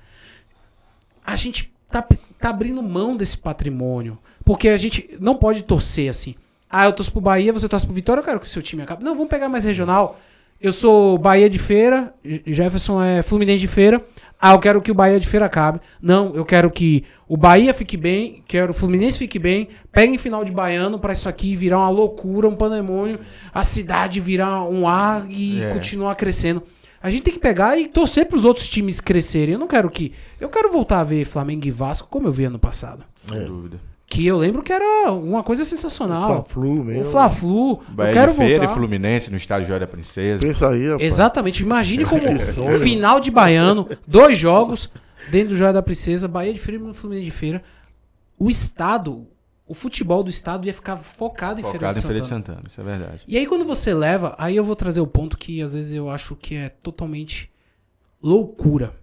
A 1.23 1.35
gente 1.35 1.71
tá, 1.91 2.03
tá 2.39 2.49
abrindo 2.49 2.81
mão 2.83 3.15
desse 3.15 3.37
patrimônio, 3.37 4.17
porque 4.45 4.69
a 4.69 4.77
gente 4.77 5.09
não 5.19 5.35
pode 5.35 5.63
torcer 5.63 6.09
assim. 6.09 6.35
Ah, 6.69 6.85
eu 6.85 6.93
torço 6.93 7.11
pro 7.11 7.21
Bahia, 7.21 7.53
você 7.53 7.67
torce 7.67 7.85
pro 7.85 7.95
Vitória, 7.95 8.19
eu 8.21 8.25
quero 8.25 8.39
que 8.39 8.45
o 8.45 8.49
seu 8.49 8.61
time 8.61 8.81
acabe. 8.83 9.03
Não, 9.03 9.13
vamos 9.13 9.29
pegar 9.29 9.47
mais 9.49 9.63
regional. 9.63 10.19
Eu 10.59 10.71
sou 10.71 11.17
Bahia 11.17 11.49
de 11.49 11.59
Feira, 11.59 12.13
Jefferson 12.45 13.01
é 13.01 13.21
Fluminense 13.21 13.59
de 13.59 13.67
Feira. 13.67 14.03
Ah, 14.39 14.53
eu 14.53 14.59
quero 14.59 14.81
que 14.81 14.91
o 14.91 14.93
Bahia 14.93 15.19
de 15.19 15.27
Feira 15.27 15.45
acabe. 15.45 15.79
Não, 16.01 16.33
eu 16.35 16.43
quero 16.45 16.69
que 16.69 17.03
o 17.27 17.37
Bahia 17.37 17.73
fique 17.73 17.95
bem, 17.95 18.43
quero 18.47 18.71
o 18.71 18.73
Fluminense 18.73 19.17
fique 19.17 19.39
bem. 19.39 19.69
Peguem 19.91 20.17
final 20.17 20.43
de 20.43 20.51
baiano 20.51 20.99
pra 20.99 21.13
isso 21.13 21.29
aqui 21.29 21.55
virar 21.55 21.77
uma 21.79 21.89
loucura, 21.89 22.47
um 22.47 22.55
pandemônio, 22.55 23.19
a 23.53 23.63
cidade 23.63 24.19
virar 24.19 24.63
um 24.63 24.87
ar 24.87 25.25
e 25.29 25.63
É. 25.63 25.69
continuar 25.71 26.15
crescendo. 26.15 26.61
A 27.07 27.11
gente 27.11 27.23
tem 27.23 27.33
que 27.33 27.39
pegar 27.39 27.77
e 27.77 27.87
torcer 27.87 28.25
pros 28.27 28.45
outros 28.45 28.69
times 28.69 28.99
crescerem. 29.01 29.53
Eu 29.53 29.59
não 29.59 29.67
quero 29.67 29.89
que. 29.89 30.13
Eu 30.39 30.49
quero 30.49 30.71
voltar 30.71 30.99
a 30.99 31.03
ver 31.03 31.25
Flamengo 31.25 31.65
e 31.65 31.71
Vasco 31.71 32.07
como 32.09 32.27
eu 32.27 32.31
vi 32.31 32.45
ano 32.45 32.59
passado. 32.59 33.03
Sem 33.15 33.45
dúvida. 33.45 33.79
Que 34.09 34.25
eu 34.25 34.37
lembro 34.37 34.61
que 34.63 34.71
era 34.71 35.11
uma 35.11 35.43
coisa 35.43 35.65
sensacional. 35.65 36.45
Fla-Flu 36.45 36.81
O 36.81 36.83
mesmo. 36.85 37.11
Fla-Flu. 37.11 37.81
Eu 37.97 38.13
quero 38.13 38.31
de 38.31 38.37
Feira 38.37 38.59
voltar. 38.59 38.71
e 38.71 38.75
Fluminense 38.75 39.29
no 39.31 39.35
estádio 39.37 39.67
Joia 39.67 39.81
da 39.81 39.87
Princesa. 39.87 40.39
Pensa 40.41 40.69
aí, 40.69 40.85
rapaz. 40.87 41.03
Exatamente. 41.03 41.61
Imagine 41.63 42.05
como 42.05 42.21
final 42.81 43.19
de 43.19 43.29
baiano, 43.31 43.87
dois 44.07 44.37
jogos 44.37 44.89
dentro 45.29 45.49
do 45.49 45.57
Joia 45.57 45.73
da 45.73 45.81
Princesa, 45.83 46.25
Bahia 46.27 46.53
de 46.53 46.59
Feira 46.59 46.81
e 46.89 46.93
Fluminense 46.93 47.25
de 47.25 47.31
Feira. 47.31 47.61
O 48.39 48.49
estado, 48.49 49.27
o 49.67 49.73
futebol 49.73 50.23
do 50.23 50.29
estado 50.29 50.65
ia 50.65 50.73
ficar 50.73 50.97
focado 50.97 51.59
em 51.59 51.63
Feira 51.63 51.79
Focado 51.79 51.93
de 51.93 51.99
em 51.99 52.07
Feira 52.07 52.21
de 52.21 52.27
Santana. 52.27 52.57
Santana, 52.57 52.67
isso 52.69 52.81
é 52.81 52.83
verdade. 52.83 53.23
E 53.27 53.37
aí 53.37 53.45
quando 53.45 53.65
você 53.65 53.93
leva, 53.93 54.33
aí 54.37 54.55
eu 54.55 54.63
vou 54.63 54.75
trazer 54.75 55.01
o 55.01 55.07
ponto 55.07 55.37
que 55.37 55.61
às 55.61 55.73
vezes 55.73 55.91
eu 55.91 56.09
acho 56.09 56.35
que 56.35 56.55
é 56.55 56.69
totalmente 56.69 57.51
loucura. 58.21 58.95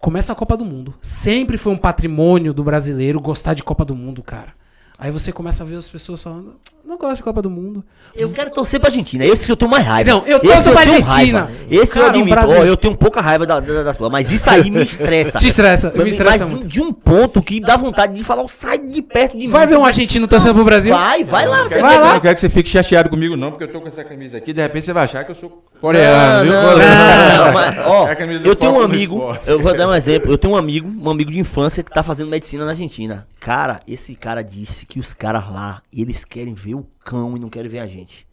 Começa 0.00 0.32
a 0.32 0.36
Copa 0.36 0.56
do 0.56 0.64
Mundo. 0.64 0.92
Sempre 1.00 1.56
foi 1.56 1.72
um 1.72 1.78
patrimônio 1.78 2.52
do 2.52 2.62
brasileiro 2.64 3.20
gostar 3.20 3.54
de 3.54 3.62
Copa 3.62 3.84
do 3.84 3.94
Mundo, 3.94 4.22
cara. 4.22 4.52
Aí 4.96 5.10
você 5.10 5.32
começa 5.32 5.64
a 5.64 5.66
ver 5.66 5.74
as 5.76 5.88
pessoas 5.88 6.22
falando, 6.22 6.54
não 6.86 6.96
gosto 6.96 7.16
de 7.16 7.22
Copa 7.24 7.42
do 7.42 7.50
Mundo. 7.50 7.84
Eu 8.14 8.30
quero 8.30 8.48
torcer 8.52 8.78
pra 8.78 8.90
Argentina. 8.90 9.24
Esse 9.26 9.44
que 9.44 9.50
eu 9.50 9.56
tenho 9.56 9.68
mais 9.68 9.84
raiva. 9.84 10.08
Não, 10.08 10.24
eu 10.24 10.38
torço 10.38 10.70
pra 10.70 10.80
Argentina. 10.82 11.08
raiva. 11.12 11.50
Esse 11.68 11.92
Cara, 11.92 12.04
eu 12.04 12.06
o 12.06 12.10
admito. 12.10 12.30
Brasil- 12.36 12.56
Ó, 12.60 12.64
eu 12.64 12.76
tenho 12.76 12.96
pouca 12.96 13.20
raiva 13.20 13.44
da, 13.44 13.58
da, 13.58 13.82
da 13.82 13.92
tua, 13.92 14.08
mas 14.08 14.30
isso 14.30 14.48
aí 14.48 14.70
me 14.70 14.82
estressa. 14.82 15.38
Te 15.40 15.48
estressa, 15.48 15.90
me 15.90 16.08
estressa 16.10 16.44
mas 16.44 16.50
muito. 16.52 16.68
de 16.68 16.80
um 16.80 16.92
ponto 16.92 17.42
que 17.42 17.58
dá 17.58 17.76
vontade 17.76 18.14
de 18.14 18.22
falar, 18.22 18.46
sai 18.46 18.78
de 18.78 19.02
perto 19.02 19.36
de 19.36 19.48
Vai 19.48 19.66
mim. 19.66 19.72
ver 19.72 19.78
um 19.78 19.84
argentino 19.84 20.28
torcendo 20.28 20.54
pro 20.54 20.64
Brasil? 20.64 20.94
Vai, 20.94 21.24
vai 21.24 21.44
lá. 21.48 21.64
Você 21.64 21.80
Vai 21.80 21.94
vai 21.94 22.00
lá. 22.00 22.08
Eu 22.10 22.14
não 22.14 22.20
quero 22.20 22.34
que 22.36 22.40
você 22.40 22.48
fique 22.48 22.68
chateado 22.68 23.10
comigo, 23.10 23.36
não, 23.36 23.50
porque 23.50 23.64
eu 23.64 23.72
tô 23.72 23.80
com 23.80 23.88
essa 23.88 24.04
camisa 24.04 24.38
aqui. 24.38 24.52
De 24.52 24.62
repente 24.62 24.84
você 24.84 24.92
vai 24.92 25.02
achar 25.04 25.24
que 25.24 25.32
eu 25.32 25.34
sou 25.34 25.64
coreano, 25.80 26.44
viu? 26.44 26.52
Não, 26.52 26.70
Coreano. 26.70 27.44
não, 27.46 27.52
mas, 27.52 27.78
ó, 27.84 28.08
É 28.08 28.38
do 28.38 28.48
eu 28.48 28.54
tenho 28.54 28.72
um 28.72 28.80
amigo, 28.80 29.36
eu 29.44 29.60
vou 29.60 29.76
dar 29.76 29.88
um 29.88 29.94
exemplo. 29.94 30.32
Eu 30.32 30.38
tenho 30.38 30.54
um 30.54 30.56
amigo, 30.56 30.88
um 30.88 31.10
amigo 31.10 31.32
de 31.32 31.38
infância 31.40 31.82
que 31.82 31.90
tá 31.90 32.04
fazendo 32.04 32.28
medicina 32.30 32.64
na 32.64 32.70
Argentina. 32.70 33.26
Cara, 33.40 33.80
esse 33.86 34.14
cara 34.14 34.40
disse 34.42 34.83
que 34.84 34.98
os 34.98 35.14
caras 35.14 35.50
lá, 35.50 35.82
eles 35.92 36.24
querem 36.24 36.54
ver 36.54 36.74
o 36.74 36.86
cão 37.04 37.36
e 37.36 37.40
não 37.40 37.48
querem 37.48 37.70
ver 37.70 37.80
a 37.80 37.86
gente. 37.86 38.26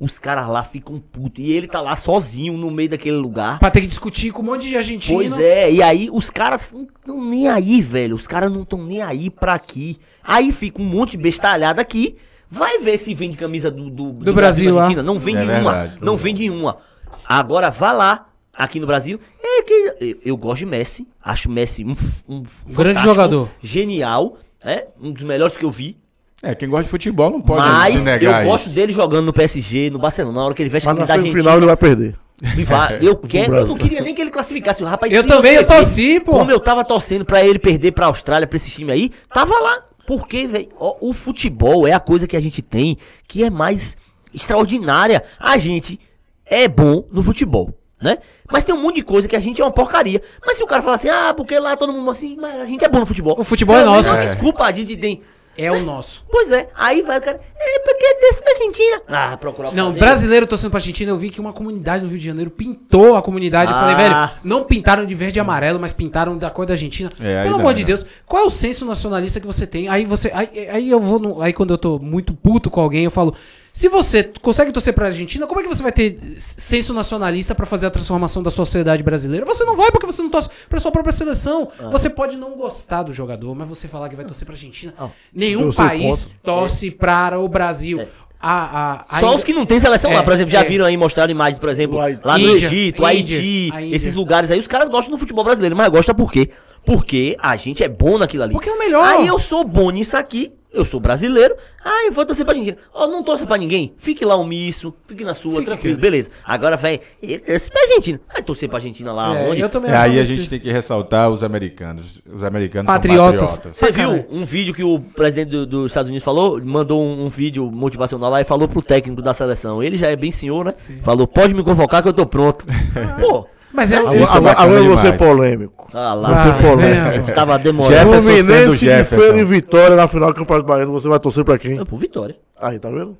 Os 0.00 0.18
caras 0.18 0.48
lá 0.48 0.64
ficam 0.64 0.98
putos. 0.98 1.44
E 1.44 1.52
ele 1.52 1.68
tá 1.68 1.80
lá 1.80 1.94
sozinho 1.94 2.56
no 2.56 2.70
meio 2.70 2.88
daquele 2.88 3.16
lugar. 3.16 3.60
Pra 3.60 3.70
ter 3.70 3.82
que 3.82 3.86
discutir 3.86 4.32
com 4.32 4.42
um 4.42 4.46
monte 4.46 4.68
de 4.68 4.76
argentino. 4.76 5.16
Pois 5.16 5.38
é, 5.38 5.70
e 5.70 5.80
aí 5.80 6.08
os 6.10 6.28
caras 6.28 6.72
não 6.72 6.82
estão 6.82 7.24
nem 7.24 7.46
aí, 7.46 7.80
velho. 7.80 8.16
Os 8.16 8.26
caras 8.26 8.50
não 8.50 8.62
estão 8.62 8.82
nem 8.82 9.00
aí 9.00 9.30
pra 9.30 9.54
aqui. 9.54 9.98
Aí 10.24 10.50
fica 10.50 10.82
um 10.82 10.84
monte 10.84 11.12
de 11.12 11.18
bestalhada 11.18 11.80
aqui. 11.80 12.16
Vai 12.50 12.80
ver 12.80 12.98
se 12.98 13.14
vende 13.14 13.36
camisa 13.36 13.70
do, 13.70 13.88
do, 13.88 14.12
do 14.12 14.34
Brasil 14.34 14.70
na 14.70 14.76
lá. 14.76 14.82
Argentina. 14.82 15.02
Não 15.04 15.20
vende 15.20 15.38
É 15.38 15.44
verdade. 15.44 15.98
Não 16.00 16.16
vende 16.16 16.50
uma. 16.50 16.78
Agora 17.24 17.70
vá 17.70 17.92
lá, 17.92 18.28
aqui 18.52 18.80
no 18.80 18.86
Brasil. 18.86 19.20
É 19.40 19.62
que 19.62 19.72
eu, 20.00 20.18
eu 20.24 20.36
gosto 20.36 20.58
de 20.58 20.66
Messi. 20.66 21.06
Acho 21.22 21.48
Messi 21.48 21.84
um, 21.84 21.94
um 22.28 22.42
Grande 22.66 23.02
jogador. 23.02 23.48
Genial. 23.62 24.36
É, 24.64 24.86
um 25.00 25.12
dos 25.12 25.22
melhores 25.22 25.56
que 25.56 25.64
eu 25.64 25.70
vi. 25.70 25.96
É, 26.42 26.54
quem 26.54 26.68
gosta 26.68 26.84
de 26.84 26.88
futebol 26.90 27.30
não 27.30 27.40
pode 27.40 27.62
mas 27.62 28.00
se 28.00 28.04
negar 28.04 28.42
eu 28.44 28.50
gosto 28.50 28.66
isso. 28.66 28.74
dele 28.74 28.92
jogando 28.92 29.26
no 29.26 29.32
PSG, 29.32 29.90
no 29.90 29.98
Barcelona. 29.98 30.40
Na 30.40 30.44
hora 30.46 30.54
que 30.54 30.62
ele 30.62 30.70
veste 30.70 30.88
a 30.88 30.92
Mas 30.92 31.00
na 31.00 31.06
camisa 31.06 31.32
da 31.32 31.38
ele 31.38 31.48
Argentina. 31.48 31.66
vai 31.66 31.76
perder. 31.76 32.16
E 32.58 32.64
vai. 32.64 32.98
Eu 33.06 33.16
quero, 33.16 33.54
eu 33.54 33.66
não 33.68 33.76
queria 33.76 34.00
nem 34.00 34.12
que 34.12 34.20
ele 34.20 34.30
classificasse. 34.30 34.82
Rapaz, 34.82 35.12
Eu 35.12 35.24
também, 35.24 35.54
eu 35.54 35.64
torci, 35.64 36.18
pô. 36.18 36.32
Como 36.32 36.50
eu 36.50 36.58
tava 36.58 36.84
torcendo 36.84 37.24
pra 37.24 37.44
ele 37.44 37.60
perder 37.60 37.92
pra 37.92 38.06
Austrália, 38.06 38.48
pra 38.48 38.56
esse 38.56 38.68
time 38.72 38.90
aí, 38.90 39.12
tava 39.32 39.56
lá. 39.60 39.84
Porque, 40.04 40.48
velho, 40.48 40.68
o 40.76 41.12
futebol 41.12 41.86
é 41.86 41.92
a 41.92 42.00
coisa 42.00 42.26
que 42.26 42.36
a 42.36 42.40
gente 42.40 42.60
tem 42.60 42.96
que 43.28 43.44
é 43.44 43.50
mais 43.50 43.96
extraordinária. 44.34 45.22
A 45.38 45.56
gente 45.58 46.00
é 46.44 46.66
bom 46.66 47.06
no 47.12 47.22
futebol, 47.22 47.72
né? 48.02 48.18
Mas 48.50 48.64
tem 48.64 48.74
um 48.74 48.82
monte 48.82 48.96
de 48.96 49.02
coisa 49.02 49.26
que 49.28 49.36
a 49.36 49.40
gente 49.40 49.60
é 49.60 49.64
uma 49.64 49.70
porcaria. 49.70 50.20
Mas 50.44 50.56
se 50.56 50.62
o 50.62 50.66
cara 50.66 50.82
falar 50.82 50.96
assim, 50.96 51.08
ah, 51.08 51.32
porque 51.34 51.58
lá 51.58 51.76
todo 51.76 51.92
mundo 51.92 52.10
assim, 52.10 52.36
mas 52.38 52.60
a 52.60 52.64
gente 52.66 52.84
é 52.84 52.88
bom 52.88 52.98
no 53.00 53.06
futebol. 53.06 53.34
O 53.38 53.44
futebol 53.44 53.76
é 53.76 53.84
nosso. 53.84 54.12
É. 54.14 54.18
desculpa, 54.18 54.64
a 54.64 54.72
gente 54.72 54.96
tem. 54.96 55.22
É 55.54 55.70
o 55.70 55.82
nosso. 55.84 56.24
Pois 56.30 56.50
é, 56.50 56.70
aí 56.74 57.02
vai 57.02 57.18
o 57.18 57.20
cara, 57.20 57.38
é 57.54 57.78
porque 57.80 58.06
é 58.06 58.14
desse 58.20 58.42
pra 58.42 58.52
Argentina. 58.54 59.02
Ah, 59.10 59.36
procurar 59.36 59.68
o 59.68 59.74
Não, 59.74 59.88
fazer. 59.88 59.98
brasileiro 60.00 60.46
torcendo 60.46 60.70
pra 60.70 60.78
Argentina, 60.78 61.10
eu 61.10 61.16
vi 61.18 61.28
que 61.28 61.38
uma 61.42 61.52
comunidade 61.52 62.02
no 62.04 62.08
Rio 62.08 62.18
de 62.18 62.24
Janeiro 62.24 62.50
pintou 62.50 63.16
a 63.16 63.22
comunidade. 63.22 63.70
Eu 63.70 63.76
falei, 63.76 63.94
Ah. 63.94 63.98
velho, 63.98 64.40
não 64.42 64.64
pintaram 64.64 65.04
de 65.04 65.14
verde 65.14 65.38
e 65.38 65.40
amarelo, 65.40 65.78
mas 65.78 65.92
pintaram 65.92 66.38
da 66.38 66.48
cor 66.48 66.64
da 66.64 66.72
Argentina. 66.72 67.10
É, 67.20 67.42
Pelo 67.42 67.56
dá, 67.56 67.60
amor 67.60 67.74
de 67.74 67.82
né? 67.82 67.86
Deus, 67.88 68.06
qual 68.24 68.44
é 68.44 68.46
o 68.46 68.50
senso 68.50 68.86
nacionalista 68.86 69.40
que 69.40 69.46
você 69.46 69.66
tem? 69.66 69.88
Aí 69.90 70.06
você. 70.06 70.30
Aí, 70.34 70.48
aí 70.72 70.90
eu 70.90 70.98
vou. 70.98 71.18
no- 71.18 71.42
aí 71.42 71.52
quando 71.52 71.74
eu 71.74 71.78
tô 71.78 71.98
muito 71.98 72.32
puto 72.32 72.70
com 72.70 72.80
alguém, 72.80 73.04
eu 73.04 73.10
falo. 73.10 73.34
Se 73.72 73.88
você 73.88 74.22
consegue 74.42 74.70
torcer 74.70 74.92
pra 74.92 75.06
Argentina, 75.06 75.46
como 75.46 75.58
é 75.60 75.62
que 75.62 75.68
você 75.68 75.82
vai 75.82 75.90
ter 75.92 76.18
senso 76.36 76.92
nacionalista 76.92 77.54
pra 77.54 77.64
fazer 77.64 77.86
a 77.86 77.90
transformação 77.90 78.42
da 78.42 78.50
sociedade 78.50 79.02
brasileira? 79.02 79.46
Você 79.46 79.64
não 79.64 79.76
vai 79.76 79.90
porque 79.90 80.04
você 80.04 80.20
não 80.22 80.28
torce 80.28 80.50
pra 80.68 80.78
sua 80.78 80.92
própria 80.92 81.12
seleção. 81.12 81.70
Você 81.90 82.10
pode 82.10 82.36
não 82.36 82.50
gostar 82.50 83.02
do 83.02 83.14
jogador, 83.14 83.54
mas 83.54 83.66
você 83.66 83.88
falar 83.88 84.10
que 84.10 84.16
vai 84.16 84.26
torcer 84.26 84.44
pra 84.44 84.54
Argentina. 84.54 84.92
Ah. 84.98 85.08
Nenhum 85.34 85.72
país 85.72 86.28
torce 86.42 86.90
para 86.90 87.38
o 87.40 87.48
Brasil. 87.48 88.06
A, 88.44 89.04
a, 89.08 89.20
Só 89.20 89.26
ainda- 89.26 89.38
os 89.38 89.44
que 89.44 89.54
não 89.54 89.64
tem 89.64 89.78
seleção 89.80 90.10
É, 90.10 90.16
lá, 90.16 90.22
por 90.24 90.32
exemplo, 90.34 90.52
já 90.52 90.60
é. 90.60 90.64
viram 90.64 90.84
aí, 90.84 90.96
mostraram 90.96 91.30
imagens, 91.30 91.58
por 91.58 91.68
exemplo, 91.70 91.98
lá 92.24 92.36
no 92.36 92.44
Índia, 92.50 92.66
Egito, 92.66 92.96
Índia, 92.96 93.06
Haiti, 93.06 93.70
a 93.72 93.82
Índia. 93.82 93.96
esses 93.96 94.14
lugares 94.14 94.50
aí, 94.50 94.58
os 94.58 94.66
caras 94.66 94.88
gostam 94.88 95.12
do 95.12 95.16
futebol 95.16 95.44
brasileiro, 95.44 95.76
mas 95.76 95.88
gostam 95.88 96.12
por 96.14 96.30
quê? 96.30 96.50
Porque 96.84 97.36
a 97.40 97.54
gente 97.56 97.84
é 97.84 97.88
bom 97.88 98.18
naquilo 98.18 98.42
ali. 98.42 98.52
Porque 98.52 98.68
é 98.68 98.72
o 98.72 98.78
melhor. 98.80 99.06
Aí 99.06 99.28
eu 99.28 99.38
sou 99.38 99.62
bom 99.64 99.90
nisso 99.92 100.16
aqui, 100.16 100.52
eu 100.72 100.84
sou 100.84 100.98
brasileiro, 101.00 101.54
aí 101.84 102.06
eu 102.06 102.12
vou 102.12 102.24
torcer 102.24 102.44
pra 102.44 102.52
Argentina. 102.54 102.76
Ó, 102.94 103.06
não 103.06 103.22
torça 103.22 103.46
pra 103.46 103.56
ninguém, 103.56 103.92
fique 103.98 104.24
lá 104.24 104.34
omisso, 104.36 104.94
fique 105.06 105.24
na 105.24 105.34
sua, 105.34 105.52
Fique 105.54 105.66
tranquilo, 105.66 105.98
beleza. 105.98 106.30
Agora, 106.44 106.76
velho, 106.76 107.00
ele 107.22 107.38
torce 107.38 107.70
pra 107.70 107.82
Argentina. 107.82 108.20
Vai 108.32 108.42
torcer 108.42 108.68
pra 108.68 108.78
Argentina 108.78 109.12
lá 109.12 109.36
É, 109.38 109.48
onde? 109.50 109.60
eu 109.60 109.68
também 109.68 109.90
É, 109.90 109.96
aí 109.96 110.18
a 110.18 110.24
gente 110.24 110.42
que- 110.44 110.50
tem 110.50 110.60
que 110.60 110.70
ressaltar 110.72 111.28
os 111.30 111.42
americanos. 111.42 112.22
Os 112.32 112.42
americanos 112.44 112.86
Patriotas. 112.86 113.50
são 113.50 113.56
patriotas. 113.56 113.76
Você 113.76 113.92
viu 113.92 114.26
um 114.30 114.44
vídeo 114.44 114.72
que 114.74 114.82
o 114.84 115.00
presidente 115.00 115.50
do- 115.50 115.66
dos 115.66 115.90
Estados 115.90 116.08
Unidos 116.08 116.24
falou? 116.24 116.60
Mandou 116.64 117.02
um, 117.02 117.26
um 117.26 117.28
vídeo 117.28 117.70
motivacional 117.70 118.30
lá 118.30 118.40
e 118.40 118.44
falou 118.44 118.66
pro 118.68 118.80
técnico 118.82 119.20
da 119.22 119.32
seleção. 119.34 119.82
Ele 119.82 119.96
já 119.96 120.08
é 120.08 120.16
bem 120.16 120.30
senhor, 120.32 120.64
né? 120.64 120.72
Falou, 121.02 121.26
pode 121.26 121.54
me 121.54 121.62
convocar 121.62 122.02
que 122.02 122.08
eu 122.08 122.12
tô 122.12 122.26
pronto. 122.26 122.64
Pô, 123.20 123.46
Mas 123.72 123.90
é, 123.90 123.96
Agora, 123.96 124.16
eu- 124.16 124.22
Isso 124.22 124.32
é 124.32 124.36
agora, 124.36 124.54
bacana 124.54 124.68
agora 124.70 124.84
eu 124.84 124.88
vou 124.88 124.98
ser 124.98 125.16
polêmico. 125.16 125.90
ah 125.94 126.14
lá. 126.14 126.28
Ah, 126.28 126.44
Você 126.56 126.62
polêmico. 126.68 127.08
é, 127.08 127.16
Estava 127.18 127.58
demorando. 127.58 127.94
Jefferson 127.94 128.20
sendo 128.30 128.44
Fluminense 128.44 128.78
de 128.78 128.84
Jefferson. 128.86 129.24
Feira 129.24 129.40
e 129.40 129.44
Vitória 129.44 129.96
na 129.96 130.08
final 130.08 130.28
do 130.28 130.34
Campeonato 130.34 130.66
Baiano, 130.68 130.92
você 130.92 131.08
vai 131.08 131.18
torcer 131.18 131.44
pra 131.44 131.58
quem? 131.58 131.78
É, 131.78 131.84
Por 131.84 131.98
vitória. 131.98 132.36
Aí, 132.60 132.78
tá 132.78 132.90
vendo? 132.90 133.16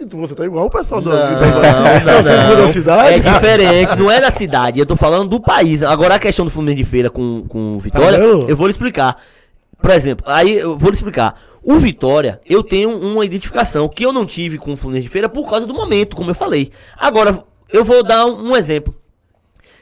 Então 0.00 0.20
você 0.20 0.32
tá 0.32 0.44
igual 0.44 0.66
o 0.66 0.70
pessoal 0.70 1.00
do 1.00 1.10
Não, 1.10 1.16
que 1.16 1.34
tá 1.40 1.46
não, 1.46 2.22
Você 2.22 2.22
for 2.46 2.56
da 2.56 2.62
não. 2.62 2.68
cidade? 2.68 3.14
É 3.14 3.18
diferente, 3.18 3.96
não 3.98 4.08
é 4.10 4.20
da 4.20 4.30
cidade. 4.30 4.78
Eu 4.78 4.86
tô 4.86 4.94
falando 4.94 5.28
do 5.28 5.40
país. 5.40 5.82
Agora 5.82 6.14
a 6.14 6.18
questão 6.20 6.44
do 6.44 6.50
Fluminense 6.52 6.84
de 6.84 6.88
Feira 6.88 7.10
com, 7.10 7.44
com 7.48 7.74
o 7.74 7.80
Vitória, 7.80 8.16
Tá 8.16 8.24
vendo? 8.24 8.48
eu 8.48 8.56
vou 8.56 8.68
lhe 8.68 8.70
explicar. 8.70 9.16
Por 9.82 9.90
exemplo, 9.90 10.24
aí 10.28 10.56
eu 10.58 10.76
vou 10.78 10.90
lhe 10.90 10.94
explicar. 10.94 11.34
O 11.64 11.74
Vitória, 11.80 12.40
eu 12.48 12.62
tenho 12.62 12.96
uma 12.96 13.24
identificação 13.24 13.88
que 13.88 14.04
eu 14.06 14.12
não 14.12 14.24
tive 14.24 14.56
com 14.56 14.72
o 14.72 14.76
Fluminense 14.76 15.06
de 15.06 15.10
Feira 15.12 15.28
por 15.28 15.50
causa 15.50 15.66
do 15.66 15.74
momento, 15.74 16.14
como 16.14 16.30
eu 16.30 16.34
falei. 16.34 16.70
Agora, 16.96 17.42
eu 17.72 17.84
vou 17.84 18.04
dar 18.04 18.24
um, 18.24 18.50
um 18.52 18.56
exemplo. 18.56 18.94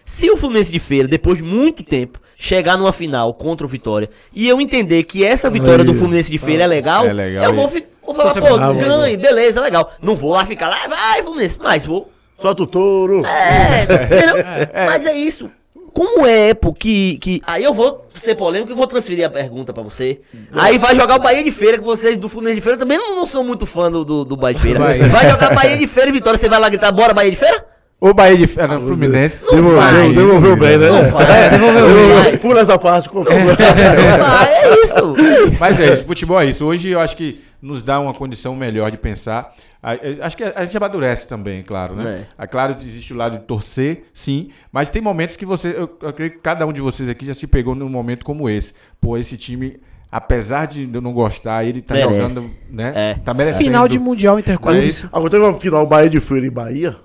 Se 0.06 0.30
o 0.30 0.36
Fluminense 0.36 0.70
de 0.70 0.78
Feira, 0.78 1.08
depois 1.08 1.38
de 1.38 1.42
muito 1.42 1.82
tempo, 1.82 2.20
chegar 2.36 2.78
numa 2.78 2.92
final 2.92 3.34
contra 3.34 3.66
o 3.66 3.68
Vitória 3.68 4.08
e 4.32 4.48
eu 4.48 4.60
entender 4.60 5.02
que 5.02 5.24
essa 5.24 5.50
vitória 5.50 5.82
Aí. 5.82 5.84
do 5.84 5.94
Fluminense 5.94 6.30
de 6.30 6.38
Feira 6.38 6.62
é 6.62 6.66
legal, 6.66 7.04
É 7.04 7.12
legal, 7.12 7.44
eu 7.44 7.52
vou, 7.52 7.68
vou 7.68 8.14
falar, 8.14 8.32
pô, 8.34 8.56
ganhe, 8.74 9.16
beleza, 9.16 9.60
legal. 9.60 9.92
Não 10.00 10.14
vou 10.14 10.30
lá 10.30 10.46
ficar 10.46 10.68
lá, 10.68 10.86
vai, 10.86 11.24
Fluminense, 11.24 11.58
mas 11.60 11.84
vou 11.84 12.08
Solta 12.38 12.62
o 12.62 12.66
touro. 12.68 13.24
é, 13.26 13.82
entendeu? 13.82 14.44
Mas 14.86 15.06
é 15.06 15.14
isso. 15.14 15.50
como 15.92 16.26
é, 16.26 16.52
pô, 16.52 16.72
que, 16.72 17.16
que. 17.16 17.40
Aí 17.46 17.64
eu 17.64 17.72
vou 17.72 18.06
ser 18.20 18.34
polêmico 18.34 18.70
e 18.70 18.74
vou 18.74 18.86
transferir 18.86 19.26
a 19.26 19.30
pergunta 19.30 19.72
pra 19.72 19.82
você. 19.82 20.20
Aí 20.52 20.76
vai 20.76 20.94
jogar 20.94 21.16
o 21.16 21.18
Bahia 21.22 21.42
de 21.42 21.50
Feira, 21.50 21.78
que 21.78 21.84
vocês 21.84 22.18
do 22.18 22.28
Fluminense 22.28 22.56
de 22.56 22.62
Feira 22.62 22.78
também 22.78 22.98
não, 22.98 23.16
não 23.16 23.26
são 23.26 23.42
muito 23.42 23.64
fã 23.64 23.90
do, 23.90 24.04
do, 24.04 24.24
do 24.24 24.36
Bahia 24.36 24.54
de 24.54 24.60
Feira. 24.60 24.78
Bahia. 24.78 25.08
Vai 25.08 25.30
jogar 25.30 25.54
Bahia 25.54 25.78
de 25.78 25.86
Feira 25.86 26.10
e 26.10 26.12
Vitória, 26.12 26.38
você 26.38 26.48
vai 26.48 26.60
lá 26.60 26.68
gritar, 26.68 26.92
bora 26.92 27.14
Bahia 27.14 27.30
de 27.30 27.36
Feira? 27.38 27.64
O 27.98 28.12
Bahia 28.12 28.36
de 28.36 28.46
Fe- 28.46 28.66
não, 28.66 28.80
Fluminense. 28.82 29.44
vai. 29.44 29.54
Devolveu, 29.56 30.14
devolveu 30.14 30.56
bem, 30.56 30.76
né? 30.78 30.88
Não 30.90 31.10
vai. 31.10 31.44
É, 31.46 31.50
Devolveu. 31.50 32.38
Pula 32.40 32.60
essa 32.60 32.78
parte. 32.78 33.08
com- 33.08 33.22
Ah, 33.22 34.46
é 34.48 34.74
isso. 34.84 35.16
É 35.18 35.44
isso. 35.48 35.60
Mas 35.60 35.80
é 35.80 35.92
isso, 35.92 36.04
futebol 36.04 36.40
é 36.40 36.46
isso. 36.46 36.64
Hoje 36.64 36.90
eu 36.90 37.00
acho 37.00 37.16
que 37.16 37.40
nos 37.60 37.82
dá 37.82 37.98
uma 37.98 38.12
condição 38.12 38.54
melhor 38.54 38.90
de 38.90 38.98
pensar. 38.98 39.54
Acho 40.20 40.36
que 40.36 40.42
a 40.44 40.64
gente 40.64 40.76
amadurece 40.76 41.28
também, 41.28 41.62
claro, 41.62 41.94
né? 41.94 42.26
É 42.38 42.46
claro 42.46 42.74
que 42.74 42.84
existe 42.84 43.12
o 43.14 43.16
lado 43.16 43.38
de 43.38 43.44
torcer, 43.44 44.04
sim, 44.12 44.48
mas 44.72 44.90
tem 44.90 45.00
momentos 45.00 45.36
que 45.36 45.46
você, 45.46 45.68
eu, 45.68 45.96
eu 46.02 46.12
creio 46.12 46.32
que 46.32 46.38
cada 46.38 46.66
um 46.66 46.72
de 46.72 46.80
vocês 46.80 47.08
aqui 47.08 47.24
já 47.24 47.34
se 47.34 47.46
pegou 47.46 47.74
num 47.74 47.88
momento 47.88 48.24
como 48.24 48.50
esse. 48.50 48.72
Pô, 49.00 49.16
esse 49.16 49.36
time, 49.36 49.78
apesar 50.10 50.66
de 50.66 50.90
eu 50.92 51.00
não 51.00 51.12
gostar, 51.12 51.64
ele 51.64 51.80
tá 51.80 51.94
Merece. 51.94 52.34
jogando, 52.34 52.50
né? 52.68 52.92
É. 52.94 53.14
Tá 53.14 53.32
merecendo. 53.32 53.64
Final 53.64 53.86
de 53.86 53.98
Mundial 53.98 54.36
É 54.36 54.40
Interclubes. 54.40 55.06
Agora 55.12 55.30
teve 55.30 55.44
uma 55.44 55.54
final 55.54 55.86
Bahia 55.86 56.10
de 56.10 56.18
Feira 56.20 56.46
e 56.46 56.50
Bahia, 56.50 56.96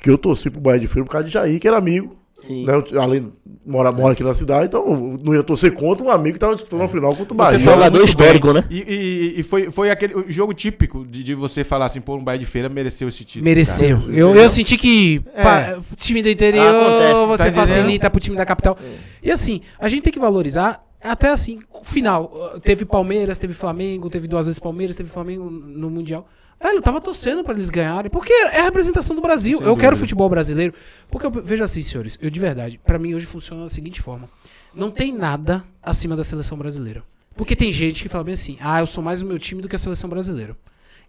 que 0.00 0.10
eu 0.10 0.18
torci 0.18 0.50
pro 0.50 0.60
Bahia 0.60 0.80
de 0.80 0.86
Feira 0.86 1.04
por 1.04 1.12
causa 1.12 1.26
de 1.26 1.32
Jair, 1.32 1.60
que 1.60 1.68
era 1.68 1.76
amigo. 1.76 2.16
Sim. 2.42 2.64
Né? 2.64 2.72
Eu, 2.90 3.02
Além 3.02 3.20
de 3.24 3.28
morar 3.66 3.92
mora 3.92 4.14
aqui 4.14 4.24
na 4.24 4.32
cidade, 4.32 4.64
então 4.64 4.80
eu 4.90 5.18
não 5.22 5.34
ia 5.34 5.42
torcer 5.42 5.72
contra 5.74 6.02
um 6.02 6.08
amigo 6.10 6.32
que 6.34 6.38
tava 6.38 6.54
disputando 6.54 6.80
a 6.80 6.88
final 6.88 7.10
contra 7.14 7.34
o 7.34 7.36
Você 7.36 7.52
Bahia. 7.52 7.58
falou 7.58 7.74
jogador 7.74 8.02
histórico, 8.04 8.46
bem. 8.46 8.54
né? 8.62 8.64
E, 8.70 8.78
e- 8.78 9.40
e 9.40 9.42
foi, 9.42 9.70
foi 9.70 9.90
aquele 9.90 10.14
jogo 10.32 10.54
típico 10.54 11.04
de, 11.06 11.22
de 11.22 11.34
você 11.34 11.62
falar 11.64 11.84
assim, 11.84 12.00
pô, 12.00 12.16
um 12.16 12.24
Bahia 12.24 12.38
de 12.38 12.46
Feira 12.46 12.70
mereceu 12.70 13.08
esse 13.10 13.24
título. 13.26 13.44
Mereceu. 13.44 13.98
cara. 13.98 14.12
Eu, 14.14 14.34
eu 14.34 14.48
senti 14.48 14.78
que 14.78 15.20
É. 15.34 15.42
pá, 15.42 15.78
time 15.96 16.22
do 16.22 16.30
interior 16.30 16.64
Acontece, 16.66 17.26
você 17.26 17.44
tá 17.44 17.52
facilita 17.52 18.08
pro 18.08 18.20
time 18.20 18.36
da 18.36 18.46
capital. 18.46 18.78
E 19.22 19.30
assim, 19.30 19.60
a 19.78 19.86
gente 19.90 20.02
tem 20.04 20.12
que 20.12 20.18
valorizar 20.18 20.82
até 21.02 21.28
assim, 21.28 21.58
o 21.70 21.84
final. 21.84 22.58
Teve 22.62 22.86
Palmeiras, 22.86 23.38
teve 23.38 23.52
Flamengo, 23.52 24.08
teve 24.08 24.26
duas 24.26 24.46
vezes 24.46 24.58
Palmeiras, 24.58 24.96
teve 24.96 25.10
Flamengo 25.10 25.50
no 25.50 25.90
Mundial. 25.90 26.26
Velho, 26.62 26.76
eu 26.76 26.82
tava 26.82 27.00
torcendo 27.00 27.42
pra 27.42 27.54
eles 27.54 27.70
ganharem, 27.70 28.10
porque 28.10 28.32
é 28.32 28.60
a 28.60 28.64
representação 28.64 29.16
do 29.16 29.22
Brasil. 29.22 29.58
Sem 29.58 29.66
eu 29.66 29.74
quero 29.76 29.92
dúvida. 29.92 30.06
futebol 30.06 30.28
brasileiro. 30.28 30.74
Porque 31.10 31.26
eu 31.26 31.30
vejo 31.30 31.64
assim, 31.64 31.80
senhores, 31.80 32.18
eu 32.20 32.28
de 32.28 32.38
verdade, 32.38 32.78
pra 32.84 32.98
mim 32.98 33.14
hoje 33.14 33.24
funciona 33.24 33.62
da 33.62 33.70
seguinte 33.70 34.02
forma: 34.02 34.28
não 34.74 34.90
tem 34.90 35.12
nada 35.12 35.64
acima 35.82 36.14
da 36.14 36.22
seleção 36.22 36.58
brasileira. 36.58 37.02
Porque 37.34 37.56
tem 37.56 37.72
gente 37.72 38.02
que 38.02 38.08
fala 38.08 38.24
bem 38.24 38.34
assim: 38.34 38.58
ah, 38.60 38.80
eu 38.80 38.86
sou 38.86 39.02
mais 39.02 39.22
o 39.22 39.26
meu 39.26 39.38
time 39.38 39.62
do 39.62 39.68
que 39.68 39.76
a 39.76 39.78
seleção 39.78 40.10
brasileira. 40.10 40.54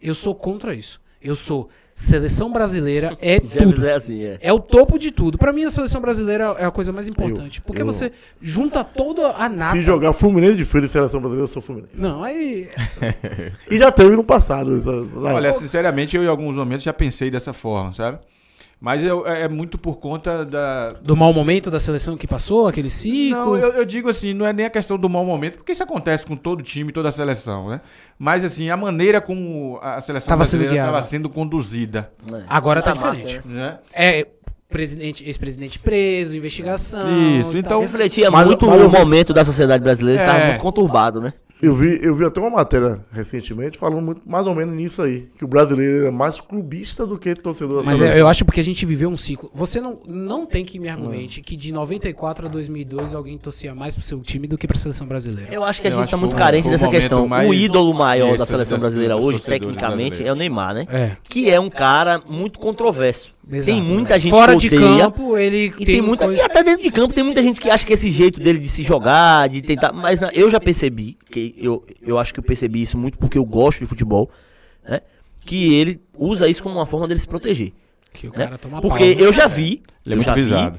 Eu 0.01 0.15
sou 0.15 0.33
contra 0.33 0.73
isso. 0.73 1.01
Eu 1.21 1.35
sou 1.35 1.69
seleção 2.01 2.51
brasileira 2.51 3.17
é 3.21 3.39
tudo. 3.41 3.85
é 3.87 3.93
assim, 3.93 4.23
é. 4.23 4.37
É 4.41 4.51
o 4.53 4.59
topo 4.59 4.97
de 4.97 5.11
tudo. 5.11 5.37
Pra 5.37 5.51
mim, 5.53 5.63
a 5.65 5.71
seleção 5.71 6.01
brasileira 6.01 6.55
é 6.59 6.65
a 6.65 6.71
coisa 6.71 6.91
mais 6.91 7.07
importante. 7.07 7.61
porque 7.61 7.81
eu- 7.81 7.85
você 7.85 8.11
junta 8.41 8.83
toda 8.83 9.27
a 9.31 9.47
nata. 9.49 9.75
Se 9.75 9.81
jogar 9.83 10.13
Fluminense 10.13 10.57
de 10.57 10.65
Feira 10.65 10.85
e 10.87 10.89
Seleção 10.89 11.19
Brasileira, 11.19 11.43
eu 11.43 11.53
sou 11.53 11.61
Fluminense. 11.61 11.93
Não, 11.95 12.23
aí. 12.23 12.69
E 13.69 13.77
já 13.77 13.91
teve 13.91 14.15
no 14.15 14.23
passado. 14.23 14.77
Essa, 14.77 14.91
Olha, 15.15 15.53
sinceramente, 15.53 16.15
eu 16.15 16.23
em 16.23 16.27
alguns 16.27 16.55
momentos 16.55 16.83
já 16.83 16.93
pensei 16.93 17.29
dessa 17.31 17.53
forma, 17.53 17.93
sabe? 17.93 18.19
Mas 18.83 19.03
eu- 19.03 19.27
é 19.27 19.43
é 19.43 19.47
muito 19.47 19.77
por 19.77 19.97
conta 19.99 20.43
da. 20.43 20.93
Do 20.93 21.15
mau 21.15 21.31
momento 21.31 21.69
da 21.69 21.79
seleção 21.79 22.17
que 22.17 22.25
passou, 22.25 22.67
aquele 22.67 22.89
ciclo. 22.89 23.37
Não, 23.37 23.55
eu, 23.55 23.73
eu 23.73 23.85
digo 23.85 24.09
assim, 24.09 24.33
não 24.33 24.43
é 24.45 24.51
nem 24.51 24.65
a 24.65 24.71
questão 24.71 24.97
do 24.97 25.07
mau 25.07 25.23
momento, 25.23 25.57
porque 25.57 25.71
isso 25.71 25.83
acontece 25.83 26.25
com 26.25 26.35
todo 26.35 26.63
time, 26.63 26.91
toda 26.91 27.09
a 27.09 27.11
seleção, 27.11 27.69
né? 27.69 27.79
Mas 28.17 28.43
assim, 28.43 28.71
a 28.71 28.75
maneira 28.75 29.21
como 29.21 29.77
a 29.83 30.01
seleção 30.01 30.29
Tava 30.29 30.39
brasileira 30.39 30.75
estava 30.75 31.01
sendo 31.03 31.29
conduzida, 31.29 32.11
Agora 32.49 32.81
tá, 32.81 32.93
Tá 32.95 32.99
massa, 33.01 33.15
diferente. 33.17 33.47
né? 33.47 33.77
É 33.93 34.27
presidente, 34.67 35.23
ex-presidente 35.25 35.77
preso, 35.77 36.35
investigação. 36.35 37.07
Isso, 37.39 37.55
então-. 37.57 37.81
Refletia 37.81 38.31
Mas- 38.31 38.47
muito 38.47 38.65
mas 38.65 38.81
o 38.81 38.89
momento 38.89 39.31
da 39.33 39.45
sociedade 39.45 39.83
brasileira, 39.83 40.21
que 40.21 40.25
tava 40.25 40.39
É. 40.39 40.47
muito 40.47 40.61
conturbado, 40.61 41.21
né? 41.21 41.33
Eu 41.61 41.75
vi, 41.75 41.99
eu 42.01 42.15
vi 42.15 42.25
até 42.25 42.39
uma 42.39 42.49
matéria 42.49 42.99
recentemente 43.11 43.77
falando 43.77 44.01
muito, 44.01 44.21
mais 44.25 44.47
ou 44.47 44.55
menos 44.55 44.73
nisso 44.73 45.01
aí. 45.01 45.29
Que 45.37 45.45
o 45.45 45.47
brasileiro 45.47 46.07
é 46.07 46.11
mais 46.11 46.39
clubista 46.39 47.05
do 47.05 47.17
que 47.17 47.35
torcedor 47.35 47.83
Mas 47.85 48.01
é, 48.01 48.19
eu 48.19 48.27
acho 48.27 48.43
porque 48.43 48.59
a 48.59 48.63
gente 48.63 48.85
viveu 48.85 49.09
um 49.09 49.17
ciclo. 49.17 49.51
Você 49.53 49.79
não, 49.79 49.99
não 50.07 50.45
tem 50.45 50.65
que 50.65 50.79
me 50.79 50.89
argumente 50.89 51.41
que 51.41 51.55
de 51.55 51.71
94 51.71 52.47
a 52.47 52.49
2002 52.49 53.13
alguém 53.13 53.37
torcia 53.37 53.75
mais 53.75 53.93
pro 53.93 54.03
seu 54.03 54.19
time 54.21 54.47
do 54.47 54.57
que 54.57 54.67
pra 54.67 54.77
seleção 54.77 55.05
brasileira. 55.05 55.53
Eu 55.53 55.63
acho 55.63 55.81
que 55.81 55.87
a 55.87 55.91
Eu 55.91 55.97
gente 55.97 56.09
tá 56.09 56.17
muito 56.17 56.35
carente 56.35 56.67
um 56.67 56.71
dessa 56.71 56.87
questão. 56.87 57.27
o 57.29 57.53
ídolo 57.53 57.93
maior 57.93 58.37
da 58.37 58.45
seleção 58.45 58.79
brasileira 58.79 59.15
hoje, 59.15 59.39
tecnicamente, 59.41 60.23
é 60.23 60.31
o 60.31 60.35
Neymar, 60.35 60.73
né? 60.73 60.87
É. 60.89 61.11
Que 61.29 61.49
é 61.49 61.59
um 61.59 61.69
cara 61.69 62.21
muito 62.27 62.59
controverso. 62.59 63.31
Exato. 63.49 63.65
Tem 63.65 63.81
muita 63.81 64.19
gente 64.19 64.29
Fora 64.31 64.53
que 64.55 64.69
de 64.69 64.75
odeia. 64.77 64.97
campo, 65.03 65.37
ele 65.37 65.73
E 65.79 65.85
tem 65.85 66.01
muita, 66.01 66.25
coisa- 66.25 66.41
e 66.41 66.45
até 66.45 66.63
dentro 66.63 66.83
de 66.83 66.91
campo 66.91 67.13
tem 67.13 67.23
muita 67.23 67.41
gente 67.41 67.59
que 67.59 67.69
acha 67.69 67.85
que 67.85 67.91
esse 67.93 68.09
jeito 68.11 68.39
dele 68.39 68.59
de 68.59 68.69
se 68.69 68.83
jogar, 68.83 69.49
de 69.49 69.61
tentar, 69.61 69.91
mas 69.91 70.19
na- 70.19 70.29
eu 70.33 70.49
já 70.49 70.59
percebi, 70.59 71.17
que 71.29 71.55
eu, 71.57 71.83
eu 72.01 72.17
acho 72.19 72.33
que 72.33 72.39
eu 72.39 72.43
percebi 72.43 72.81
isso 72.81 72.97
muito 72.97 73.17
porque 73.17 73.37
eu 73.37 73.45
gosto 73.45 73.79
de 73.79 73.85
futebol, 73.87 74.29
né? 74.87 75.01
Que 75.45 75.73
ele 75.73 75.99
usa 76.17 76.47
isso 76.47 76.61
como 76.61 76.75
uma 76.75 76.85
forma 76.85 77.07
dele 77.07 77.19
se 77.19 77.27
proteger, 77.27 77.73
que 78.13 78.27
o 78.27 78.29
né? 78.31 78.37
cara 78.45 78.57
toma 78.57 78.79
Porque 78.79 79.15
pau. 79.15 79.25
eu 79.25 79.33
já 79.33 79.47
vi, 79.47 79.81
Ele 80.05 80.13
é 80.13 80.13
eu 80.13 80.15
muito 80.17 80.27
já 80.27 80.69
vi. 80.69 80.77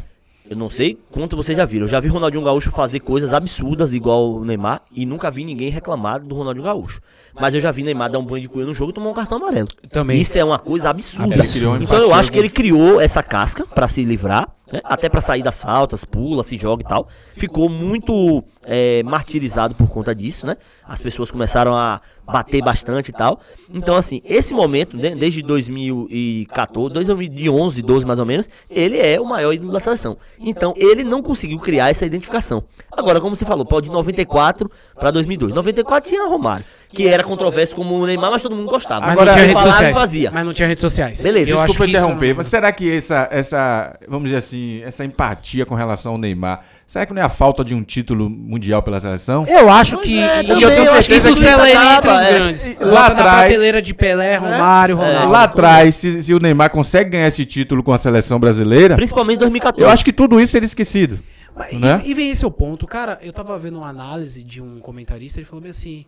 Eu 0.52 0.56
não 0.56 0.68
sei 0.68 0.98
quanto 1.10 1.36
vocês 1.36 1.56
já 1.56 1.64
viram. 1.64 1.86
Eu 1.86 1.90
já 1.90 1.98
vi 1.98 2.08
Ronaldinho 2.08 2.44
Gaúcho 2.44 2.70
fazer 2.70 3.00
coisas 3.00 3.32
absurdas 3.32 3.94
igual 3.94 4.34
o 4.34 4.44
Neymar 4.44 4.82
e 4.92 5.06
nunca 5.06 5.30
vi 5.30 5.44
ninguém 5.44 5.70
reclamar 5.70 6.20
do 6.20 6.34
Ronaldinho 6.34 6.64
Gaúcho. 6.64 7.00
Mas 7.34 7.54
eu 7.54 7.60
já 7.60 7.70
vi 7.70 7.82
Neymar 7.82 8.10
dar 8.10 8.18
um 8.18 8.24
banho 8.24 8.42
de 8.42 8.48
coelho 8.48 8.68
no 8.68 8.74
jogo 8.74 8.90
e 8.90 8.94
tomar 8.94 9.08
um 9.08 9.14
cartão 9.14 9.38
amarelo. 9.38 9.68
Também. 9.90 10.20
Isso 10.20 10.36
é 10.36 10.44
uma 10.44 10.58
coisa 10.58 10.90
absurda. 10.90 11.34
Então 11.82 11.98
eu 11.98 12.12
acho 12.12 12.30
que 12.30 12.38
ele 12.38 12.50
criou 12.50 13.00
essa 13.00 13.22
casca 13.22 13.64
pra 13.66 13.88
se 13.88 14.04
livrar, 14.04 14.46
né? 14.72 14.80
até 14.82 15.08
pra 15.08 15.20
sair 15.20 15.42
das 15.42 15.60
faltas, 15.60 16.04
pula, 16.04 16.42
se 16.42 16.56
joga 16.56 16.82
e 16.82 16.86
tal. 16.86 17.06
Ficou 17.36 17.68
muito 17.68 18.42
é, 18.64 19.02
martirizado 19.02 19.74
por 19.74 19.88
conta 19.88 20.14
disso, 20.14 20.46
né? 20.46 20.56
As 20.84 21.00
pessoas 21.00 21.30
começaram 21.30 21.76
a 21.76 22.00
bater 22.24 22.62
bastante 22.62 23.08
e 23.08 23.12
tal. 23.12 23.40
Então 23.68 23.96
assim, 23.96 24.22
esse 24.24 24.54
momento, 24.54 24.96
né, 24.96 25.14
desde 25.14 25.42
2014, 25.42 26.94
2011, 26.94 27.82
12 27.82 28.06
mais 28.06 28.18
ou 28.18 28.26
menos, 28.26 28.48
ele 28.70 28.98
é 28.98 29.20
o 29.20 29.24
maior 29.24 29.52
ídolo 29.52 29.72
da 29.72 29.80
seleção. 29.80 30.16
Então 30.38 30.72
ele 30.76 31.04
não 31.04 31.22
conseguiu 31.22 31.58
criar 31.58 31.90
essa 31.90 32.06
identificação. 32.06 32.64
Agora, 32.90 33.20
como 33.20 33.36
você 33.36 33.44
falou, 33.44 33.64
pode 33.64 33.86
de 33.86 33.92
94 33.92 34.70
pra 34.94 35.10
2002. 35.10 35.52
94 35.52 36.08
tinha 36.08 36.26
Romário, 36.26 36.64
que 36.92 37.08
era 37.08 37.24
controverso 37.24 37.74
como 37.74 37.94
o 37.94 38.06
Neymar, 38.06 38.30
mas 38.30 38.42
todo 38.42 38.54
mundo 38.54 38.70
gostava. 38.70 39.00
Mas 39.06 39.12
Agora, 39.12 39.26
não 39.26 39.32
tinha 39.34 39.44
Ele 39.46 39.54
redes 39.54 39.70
sociais. 39.72 39.98
fazia. 39.98 40.30
Mas 40.30 40.44
não 40.44 40.52
tinha 40.52 40.68
redes 40.68 40.80
sociais. 40.80 41.22
Beleza, 41.22 41.50
eu 41.50 41.56
acho 41.56 41.66
Desculpa 41.68 41.84
que 41.84 41.90
isso 41.92 42.00
interromper, 42.02 42.28
não- 42.28 42.36
mas 42.36 42.46
será 42.48 42.70
que 42.72 42.96
essa, 42.96 43.28
essa, 43.30 43.98
vamos 44.08 44.24
dizer 44.24 44.36
assim, 44.36 44.82
essa 44.84 45.04
empatia 45.04 45.64
com 45.66 45.74
relação 45.74 46.12
ao 46.12 46.18
Neymar, 46.18 46.62
será 46.86 47.06
que 47.06 47.12
não 47.14 47.22
é 47.22 47.24
a 47.24 47.28
falta 47.28 47.64
de 47.64 47.74
um 47.74 47.82
título 47.82 48.28
mundial 48.28 48.82
pela 48.82 49.00
seleção? 49.00 49.44
Eu 49.48 49.70
acho 49.70 49.96
Pois 49.96 50.06
que. 50.06 50.18
é, 50.18 50.42
e 50.42 50.46
também, 50.46 50.62
eu 50.62 50.70
tenho 50.70 50.84
eu 50.86 50.92
acho 50.94 51.08
que 51.08 51.20
certeza 51.20 51.30
isso 51.30 51.38
isso 51.40 51.48
acaba, 51.48 51.66
é 51.68 51.96
entre 51.96 52.10
os 52.10 52.18
é. 52.20 52.32
grandes. 52.38 52.66
E 52.66 52.76
Lá 52.84 53.06
atrás- 53.06 53.40
prateleira 53.40 53.82
de 53.82 53.94
Pelé, 53.94 54.36
Romário, 54.36 54.96
Ronaldo. 54.96 55.30
Lá 55.32 55.42
atrás, 55.44 55.94
se, 55.96 56.22
se 56.22 56.34
o 56.34 56.38
Neymar 56.38 56.70
consegue 56.70 57.10
ganhar 57.10 57.26
esse 57.28 57.44
título 57.44 57.82
com 57.82 57.92
a 57.92 57.98
seleção 57.98 58.38
brasileira, 58.38 58.96
Principalmente 58.96 59.36
em 59.36 59.40
2014. 59.40 59.82
eu 59.82 59.90
acho 59.90 60.04
que 60.04 60.12
tudo 60.12 60.40
isso 60.40 60.52
seria 60.52 60.66
esquecido. 60.66 61.18
Mas, 61.54 61.72
né? 61.78 62.00
e, 62.04 62.10
e 62.10 62.14
vem 62.14 62.30
esse 62.30 62.44
é 62.44 62.48
o 62.48 62.50
ponto, 62.50 62.86
cara. 62.86 63.18
Eu 63.22 63.30
tava 63.30 63.58
vendo 63.58 63.76
uma 63.76 63.88
análise 63.88 64.42
de 64.42 64.60
um 64.62 64.78
comentarista, 64.80 65.38
ele 65.38 65.44
falou 65.44 65.60
bem 65.60 65.70
assim. 65.70 66.06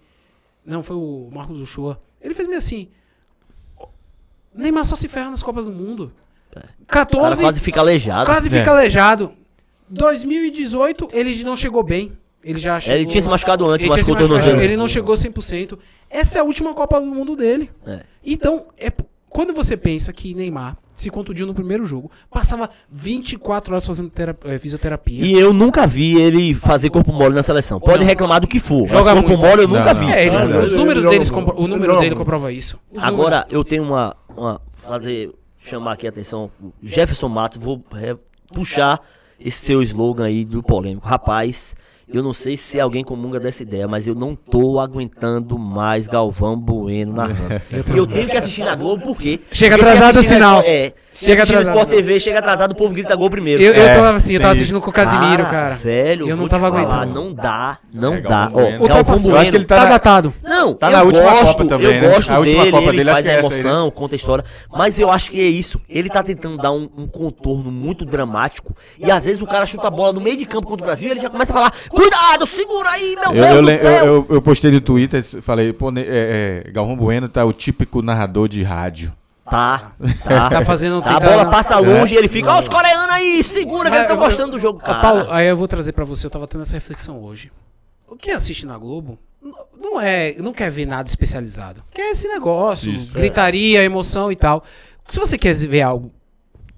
Não, 0.64 0.82
foi 0.82 0.96
o 0.96 1.28
Marcos 1.32 1.60
Uchoa. 1.60 2.00
Ele 2.20 2.34
fez 2.34 2.48
bem 2.48 2.56
assim. 2.56 2.88
Neymar 4.54 4.84
só 4.84 4.96
se 4.96 5.08
ferra 5.08 5.30
nas 5.30 5.42
Copas 5.42 5.66
do 5.66 5.72
Mundo. 5.72 6.12
O 6.80 6.86
cara 6.86 7.06
14, 7.06 7.42
quase 7.42 7.60
fica 7.60 7.80
aleijado. 7.80 8.26
quase 8.26 8.48
É. 8.48 8.58
fica 8.58 8.70
aleijado. 8.70 9.32
2018, 9.88 11.08
ele 11.12 11.42
não 11.44 11.56
chegou 11.56 11.82
bem. 11.82 12.16
Ele 12.42 12.58
já 12.58 12.78
chegou. 12.78 12.96
ele 12.98 13.06
tinha 13.06 13.22
se 13.22 13.28
machucado 13.28 13.66
antes, 13.66 13.84
ele 13.84 13.90
machucou 13.90 14.14
o 14.14 14.18
tornozelo. 14.18 14.60
Ele 14.60 14.76
não 14.76 14.86
chegou 14.86 15.14
100%. 15.14 15.78
Essa 16.10 16.38
é 16.38 16.40
a 16.40 16.44
última 16.44 16.74
Copa 16.74 17.00
do 17.00 17.06
Mundo 17.06 17.34
dele. 17.34 17.70
É. 17.86 18.00
Então, 18.24 18.66
é, 18.78 18.92
quando 19.34 19.52
você 19.52 19.76
pensa 19.76 20.12
que 20.12 20.32
Neymar 20.32 20.76
se 20.94 21.10
contundiu 21.10 21.44
no 21.44 21.52
primeiro 21.52 21.84
jogo, 21.84 22.08
passava 22.30 22.70
24 22.88 23.74
horas 23.74 23.84
fazendo 23.84 24.12
eh, 24.44 24.58
fisioterapia. 24.58 25.26
E 25.26 25.32
eu 25.34 25.52
nunca 25.52 25.88
vi 25.88 26.16
ele 26.20 26.54
fazer 26.54 26.88
corpo 26.88 27.12
mole 27.12 27.34
na 27.34 27.42
seleção. 27.42 27.80
Pode 27.80 27.98
Não. 27.98 28.06
reclamar 28.06 28.40
do 28.40 28.46
que 28.46 28.60
for. 28.60 28.86
Joga 28.86 29.12
mas 29.12 29.14
corpo 29.14 29.28
muito. 29.30 29.40
mole 29.40 29.62
eu 29.64 29.66
nunca 29.68 29.92
não. 29.92 30.06
vi. 30.06 30.12
É, 30.12 30.26
ele- 30.26 30.38
não, 30.38 30.60
os 30.60 30.72
números 30.72 31.04
ele 31.04 31.14
deles 31.14 31.30
o 31.32 31.66
número 31.66 31.94
Ele 31.94 32.00
dele 32.00 32.14
comprova 32.14 32.52
isso. 32.52 32.78
Os 32.92 33.02
Agora, 33.02 33.44
eu 33.50 33.64
tenho 33.64 33.82
uma, 33.82 34.16
uma. 34.36 34.60
Fazer. 34.70 35.32
Chamar 35.58 35.94
aqui 35.94 36.06
a 36.06 36.10
atenção. 36.10 36.48
Jefferson 36.80 37.28
Matos, 37.28 37.60
vou 37.60 37.82
é, 37.96 38.14
puxar 38.52 39.00
esse 39.40 39.66
seu 39.66 39.82
slogan 39.82 40.26
aí 40.26 40.44
do 40.44 40.62
polêmico. 40.62 41.08
Rapaz, 41.08 41.74
Eu 42.12 42.22
não 42.22 42.32
sei 42.34 42.56
se 42.56 42.78
alguém 42.78 43.02
comunga 43.02 43.40
dessa 43.40 43.62
ideia, 43.62 43.88
mas 43.88 44.06
eu 44.06 44.14
não 44.14 44.34
tô 44.36 44.78
aguentando 44.78 45.58
mais 45.58 46.06
Galvão 46.06 46.56
Bueno 46.56 47.12
narrando. 47.14 47.60
e 47.92 47.96
eu 47.98 48.06
tenho 48.06 48.28
que 48.28 48.36
assistir 48.36 48.62
na 48.64 48.74
Globo 48.74 49.02
porque. 49.04 49.40
Chega 49.50 49.76
porque 49.76 49.90
se 49.90 49.96
atrasado 49.96 50.14
o 50.14 50.22
na 50.22 50.28
sinal. 50.28 50.58
Sport- 50.60 50.68
É. 50.74 50.92
Se 51.10 51.26
Chega 51.26 51.44
atrasado. 51.44 51.74
Sport 51.76 51.88
TV, 51.90 52.18
chega 52.18 52.38
atrasado, 52.40 52.72
o 52.72 52.74
povo 52.74 52.92
grita 52.92 53.14
gol 53.14 53.30
primeiro. 53.30 53.62
Eu, 53.62 53.72
eu 53.72 53.82
É, 53.84 53.94
tava 53.94 54.16
assim, 54.16 54.34
eu 54.34 54.40
tava 54.40 54.52
assistindo 54.52 54.76
isso. 54.78 54.84
com 54.84 54.90
o 54.90 54.92
Casimiro, 54.92 55.44
cara. 55.44 55.76
Velho, 55.76 56.28
eu 56.28 56.36
não 56.36 56.48
tava 56.48 56.68
falar, 56.68 56.80
aguentando. 56.82 57.14
Não 57.14 57.32
dá, 57.32 57.78
não 57.92 58.14
É, 58.14 58.20
dá. 58.20 58.28
Galvão 58.28 58.48
Ó, 58.48 58.50
Bueno. 58.50 58.78
Galvão 58.78 58.80
Ultrapassou. 58.98 59.30
Eu 59.30 59.36
acho 59.38 59.50
que 59.52 59.56
ele 59.56 59.64
tá 59.64 59.76
Tá 59.76 59.82
na- 59.84 59.88
datado. 59.90 60.34
Não, 60.42 60.74
Tá 60.74 60.88
eu 60.88 60.92
na 60.92 61.02
última 61.04 61.30
gosto, 61.30 61.46
Copa 61.46 61.64
também, 61.66 61.86
eu 61.86 62.00
né? 62.02 62.08
gosto 62.08 62.30
A 62.32 62.38
última 62.40 62.58
dele, 62.64 62.70
Copa 62.72 62.88
ele 62.88 62.96
dele, 62.96 63.10
faz 63.12 63.26
a 63.26 63.30
é 63.30 63.32
aí, 63.34 63.38
emoção, 63.38 63.90
conta 63.92 64.14
a 64.14 64.16
história. 64.16 64.44
Mas 64.76 64.98
eu 64.98 65.08
acho 65.08 65.30
que 65.30 65.40
é 65.40 65.44
isso. 65.46 65.80
Ele 65.88 66.08
tá 66.10 66.20
tentando 66.20 66.58
dar 66.58 66.72
um, 66.72 66.88
um 66.98 67.06
contorno 67.06 67.70
muito 67.70 68.04
dramático. 68.04 68.74
E 68.98 69.08
às 69.08 69.24
vezes 69.24 69.40
o 69.40 69.46
cara 69.46 69.66
chuta 69.66 69.86
a 69.86 69.90
bola 69.90 70.12
no 70.12 70.20
meio 70.20 70.36
de 70.36 70.44
campo 70.44 70.66
contra 70.66 70.82
o 70.82 70.86
Brasil 70.86 71.06
e 71.08 71.12
ele 71.12 71.20
já 71.20 71.30
começa 71.30 71.52
a 71.52 71.54
falar: 71.56 71.72
Cuidado, 71.94 72.46
segura 72.46 72.90
aí, 72.90 73.16
meu 73.16 73.24
Eu, 73.24 73.32
Deus 73.32 73.54
eu, 73.54 73.62
do 73.62 73.72
céu. 73.80 73.92
eu- 73.92 74.04
eu- 74.06 74.26
eu 74.30 74.42
postei 74.42 74.70
no 74.70 74.80
Twitter, 74.80 75.22
falei, 75.42 75.72
pô, 75.72 75.90
é, 75.96 76.62
é, 76.66 76.70
Galvão 76.70 76.96
Bueno 76.96 77.28
tá 77.28 77.44
o 77.44 77.52
típico 77.52 78.02
narrador 78.02 78.48
de 78.48 78.62
rádio. 78.62 79.12
Tá, 79.50 79.92
tá. 80.24 80.48
Tá 80.50 80.64
fazendo. 80.64 80.98
A 81.00 81.02
tentando- 81.02 81.28
bola 81.30 81.50
passa 81.50 81.78
longe 81.78 82.14
e 82.14 82.18
ele 82.18 82.28
fica: 82.28 82.50
Ó, 82.50 82.60
os 82.60 82.68
coreanos 82.68 83.10
aí, 83.10 83.42
segura 83.42 83.90
que 83.90 83.96
eles 83.96 84.08
estão 84.08 84.16
gostando 84.18 84.52
do 84.52 84.58
jogo, 84.58 84.80
Ah, 84.82 84.86
cara. 84.86 85.00
Paulo, 85.00 85.26
aí 85.30 85.46
eu 85.46 85.56
vou 85.56 85.68
trazer 85.68 85.92
pra 85.92 86.04
você, 86.04 86.24
eu 86.26 86.30
tava 86.30 86.46
tendo 86.48 86.62
essa 86.62 86.72
reflexão 86.74 87.22
hoje. 87.22 87.52
Quem 88.18 88.32
assiste 88.32 88.64
na 88.64 88.78
Globo 88.78 89.18
não 89.78 90.00
é, 90.00 90.34
não 90.38 90.52
quer 90.52 90.70
ver 90.70 90.86
nada 90.86 91.08
especializado. 91.10 91.82
Quer 91.92 92.12
esse 92.12 92.26
negócio, 92.26 92.90
Isso. 92.90 93.12
gritaria, 93.12 93.82
emoção 93.84 94.32
e 94.32 94.36
tal. 94.36 94.64
Se 95.08 95.18
você 95.18 95.36
quer 95.36 95.54
ver 95.54 95.82
algo 95.82 96.10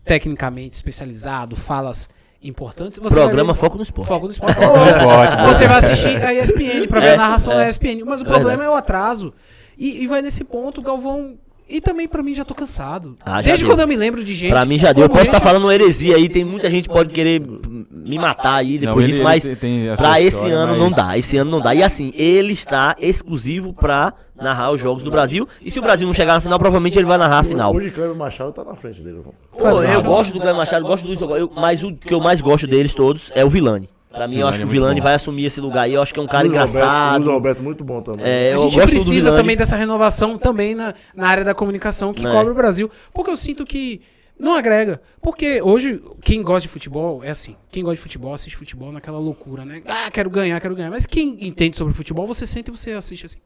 tecnicamente 0.05 0.75
especializado, 0.75 1.55
falas 1.55 2.09
importantes, 2.49 2.99
você 2.99 3.15
Programa 3.21 3.53
ver- 3.53 3.59
Foco 3.61 3.77
no 3.77 3.83
Esporte. 3.83 4.09
Foco 4.09 4.27
no 4.27 4.33
esporte. 4.33 4.59
No 4.61 4.87
esporte, 4.89 5.37
você 5.47 5.69
vai 5.69 5.79
assistir 5.79 6.25
a 6.25 6.33
ESPN 6.35 6.87
pra 6.89 7.01
ver 7.01 7.07
É, 7.09 7.15
a 7.15 7.17
narração 7.17 7.53
é. 7.55 7.57
da 7.59 7.69
ESPN, 7.69 8.05
mas 8.05 8.21
o 8.21 8.25
É 8.25 8.27
problema 8.27 8.49
verdade. 8.49 8.63
é 8.67 8.71
o 8.71 8.75
atraso. 8.75 9.35
E, 9.79 10.03
e 10.03 10.07
vai 10.07 10.23
nesse 10.23 10.43
ponto, 10.45 10.81
o 10.81 10.85
Galvão 10.85 11.35
e 11.69 11.81
também 11.81 12.07
pra 12.09 12.23
mim 12.23 12.35
já 12.35 12.45
tô 12.45 12.55
cansado. 12.55 13.17
Ah, 13.25 13.43
já 13.43 13.49
Desde 13.49 13.65
deu. 13.65 13.73
quando 13.73 13.81
eu 13.81 13.89
me 13.89 13.97
lembro 13.97 14.23
de 14.23 14.35
gente. 14.35 14.51
Pra 14.51 14.65
mim 14.65 14.79
já 14.79 14.93
deu. 14.93 15.05
Eu 15.05 15.09
posso 15.11 15.25
estar 15.25 15.39
ele, 15.39 15.45
falando 15.47 15.71
heresia 15.73 16.17
aí, 16.17 16.29
tem 16.29 16.45
muita 16.45 16.71
gente 16.71 16.89
que 16.89 16.95
pode 16.95 17.13
querer 17.13 17.43
me 17.91 18.19
matar 18.19 18.55
aí 18.57 18.79
depois 18.79 18.95
Não, 18.97 19.03
ele- 19.03 19.07
disso, 19.09 19.19
ele 19.21 19.25
mas 19.25 19.43
tem- 19.45 19.57
tem 19.57 19.89
a 19.91 19.97
pra 19.97 20.09
sua 20.11 20.21
esse 20.21 20.37
história, 20.37 20.57
ano 20.57 20.77
não 20.77 20.87
mas- 20.87 20.97
dá. 20.97 21.19
Esse 21.19 21.37
ano 21.37 21.51
não 21.51 21.61
dá. 21.61 21.75
E 21.75 21.83
assim, 21.83 22.13
ele 22.17 22.53
está 22.53 22.95
exclusivo 23.01 23.73
pra 23.73 24.13
narrar 24.41 24.71
os 24.71 24.81
jogos 24.81 25.03
do 25.03 25.11
Brasil. 25.11 25.49
E 25.63 25.71
se 25.71 25.79
o 25.79 25.83
Brasil 25.83 26.07
não 26.07 26.15
chegar 26.15 26.35
na 26.35 26.41
final, 26.41 26.59
provavelmente 26.59 26.99
ele 26.99 27.07
vai 27.07 27.19
narrar 27.19 27.39
a 27.41 27.43
final. 27.43 27.75
Hoje 27.75 27.91
Cleber 27.91 28.15
Machado 28.15 28.53
tá 28.53 28.63
na 28.63 28.75
frente 28.75 29.01
dele. 29.01 29.17
irmão. 29.19 29.35
Pô, 29.59 29.83
eu 29.83 30.03
gosto 30.03 30.33
do 30.33 30.39
Cleber 30.41 30.57
Machado, 30.57 30.85
gosto 30.87 31.07
do 31.07 31.37
eu- 31.37 31.51
mas 31.57 31.83
o 31.83 31.93
que 31.95 32.13
eu 32.15 32.21
mais 32.21 32.41
gosto 32.41 32.67
deles 32.67 32.93
todos 32.95 33.33
é 33.35 33.45
o 33.45 33.51
Vilani. 33.51 33.89
Pra 34.17 34.27
mim, 34.29 34.37
eu 34.39 34.47
acho 34.49 34.57
que 34.59 34.63
é 34.63 34.65
o 34.65 34.69
muito 34.69 34.81
Vilani 34.81 35.01
vai 35.01 35.15
assumir 35.15 35.45
esse 35.45 35.61
lugar 35.61 35.83
aí. 35.85 35.95
Eu 35.95 36.03
acho 36.03 36.13
que 36.13 36.19
é 36.19 36.23
um 36.23 36.27
cara 36.27 36.45
Luiz 36.49 36.57
Alberto- 36.59 36.77
engraçado. 36.79 37.23
Luiz 37.23 37.33
Alberto 37.35 37.63
muito 37.63 37.85
bom 37.85 38.01
também. 38.03 38.25
É, 38.27 38.55
A 38.55 38.59
gente 38.59 38.81
precisa 38.87 39.33
também 39.35 39.57
dessa 39.57 39.77
renovação 39.77 40.39
também 40.39 40.75
na, 40.75 40.95
na 41.15 41.29
área 41.29 41.45
da 41.45 41.55
comunicação 41.55 42.13
que 42.15 42.27
É. 42.27 42.31
cobre 42.31 42.51
o 42.53 42.55
Brasil. 42.55 42.91
Porque 43.13 43.31
eu 43.31 43.37
sinto 43.37 43.65
que 43.65 44.01
não 44.39 44.55
agrega. 44.55 45.01
Porque 45.23 45.61
hoje, 45.63 46.03
quem 46.23 46.43
gosta 46.43 46.63
de 46.63 46.69
futebol 46.69 47.23
é 47.25 47.31
assim. 47.31 47.57
Quem 47.71 47.83
gosta 47.83 47.97
de 47.97 48.03
futebol, 48.03 48.33
assiste 48.35 48.57
futebol 48.57 48.91
naquela 48.93 49.19
loucura, 49.19 49.65
né? 49.65 49.83
Ah, 49.87 50.11
quero 50.11 50.29
ganhar, 50.31 50.61
quero 50.61 50.75
ganhar. 50.75 50.91
Mas 50.91 51.07
quem 51.07 51.37
entende 51.47 51.77
sobre 51.77 51.93
futebol, 51.95 52.27
você 52.27 52.47
senta 52.47 52.71
e 52.71 52.77
você 52.77 52.93
assiste 52.93 53.27
assim. 53.27 53.39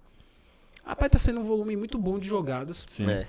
Rapaz, 0.85 1.11
tá 1.13 1.19
sendo 1.19 1.41
um 1.41 1.45
volume 1.45 1.77
muito 1.77 1.99
bom 1.99 2.19
de 2.19 2.27
jogadas. 2.29 2.85
É. 3.07 3.27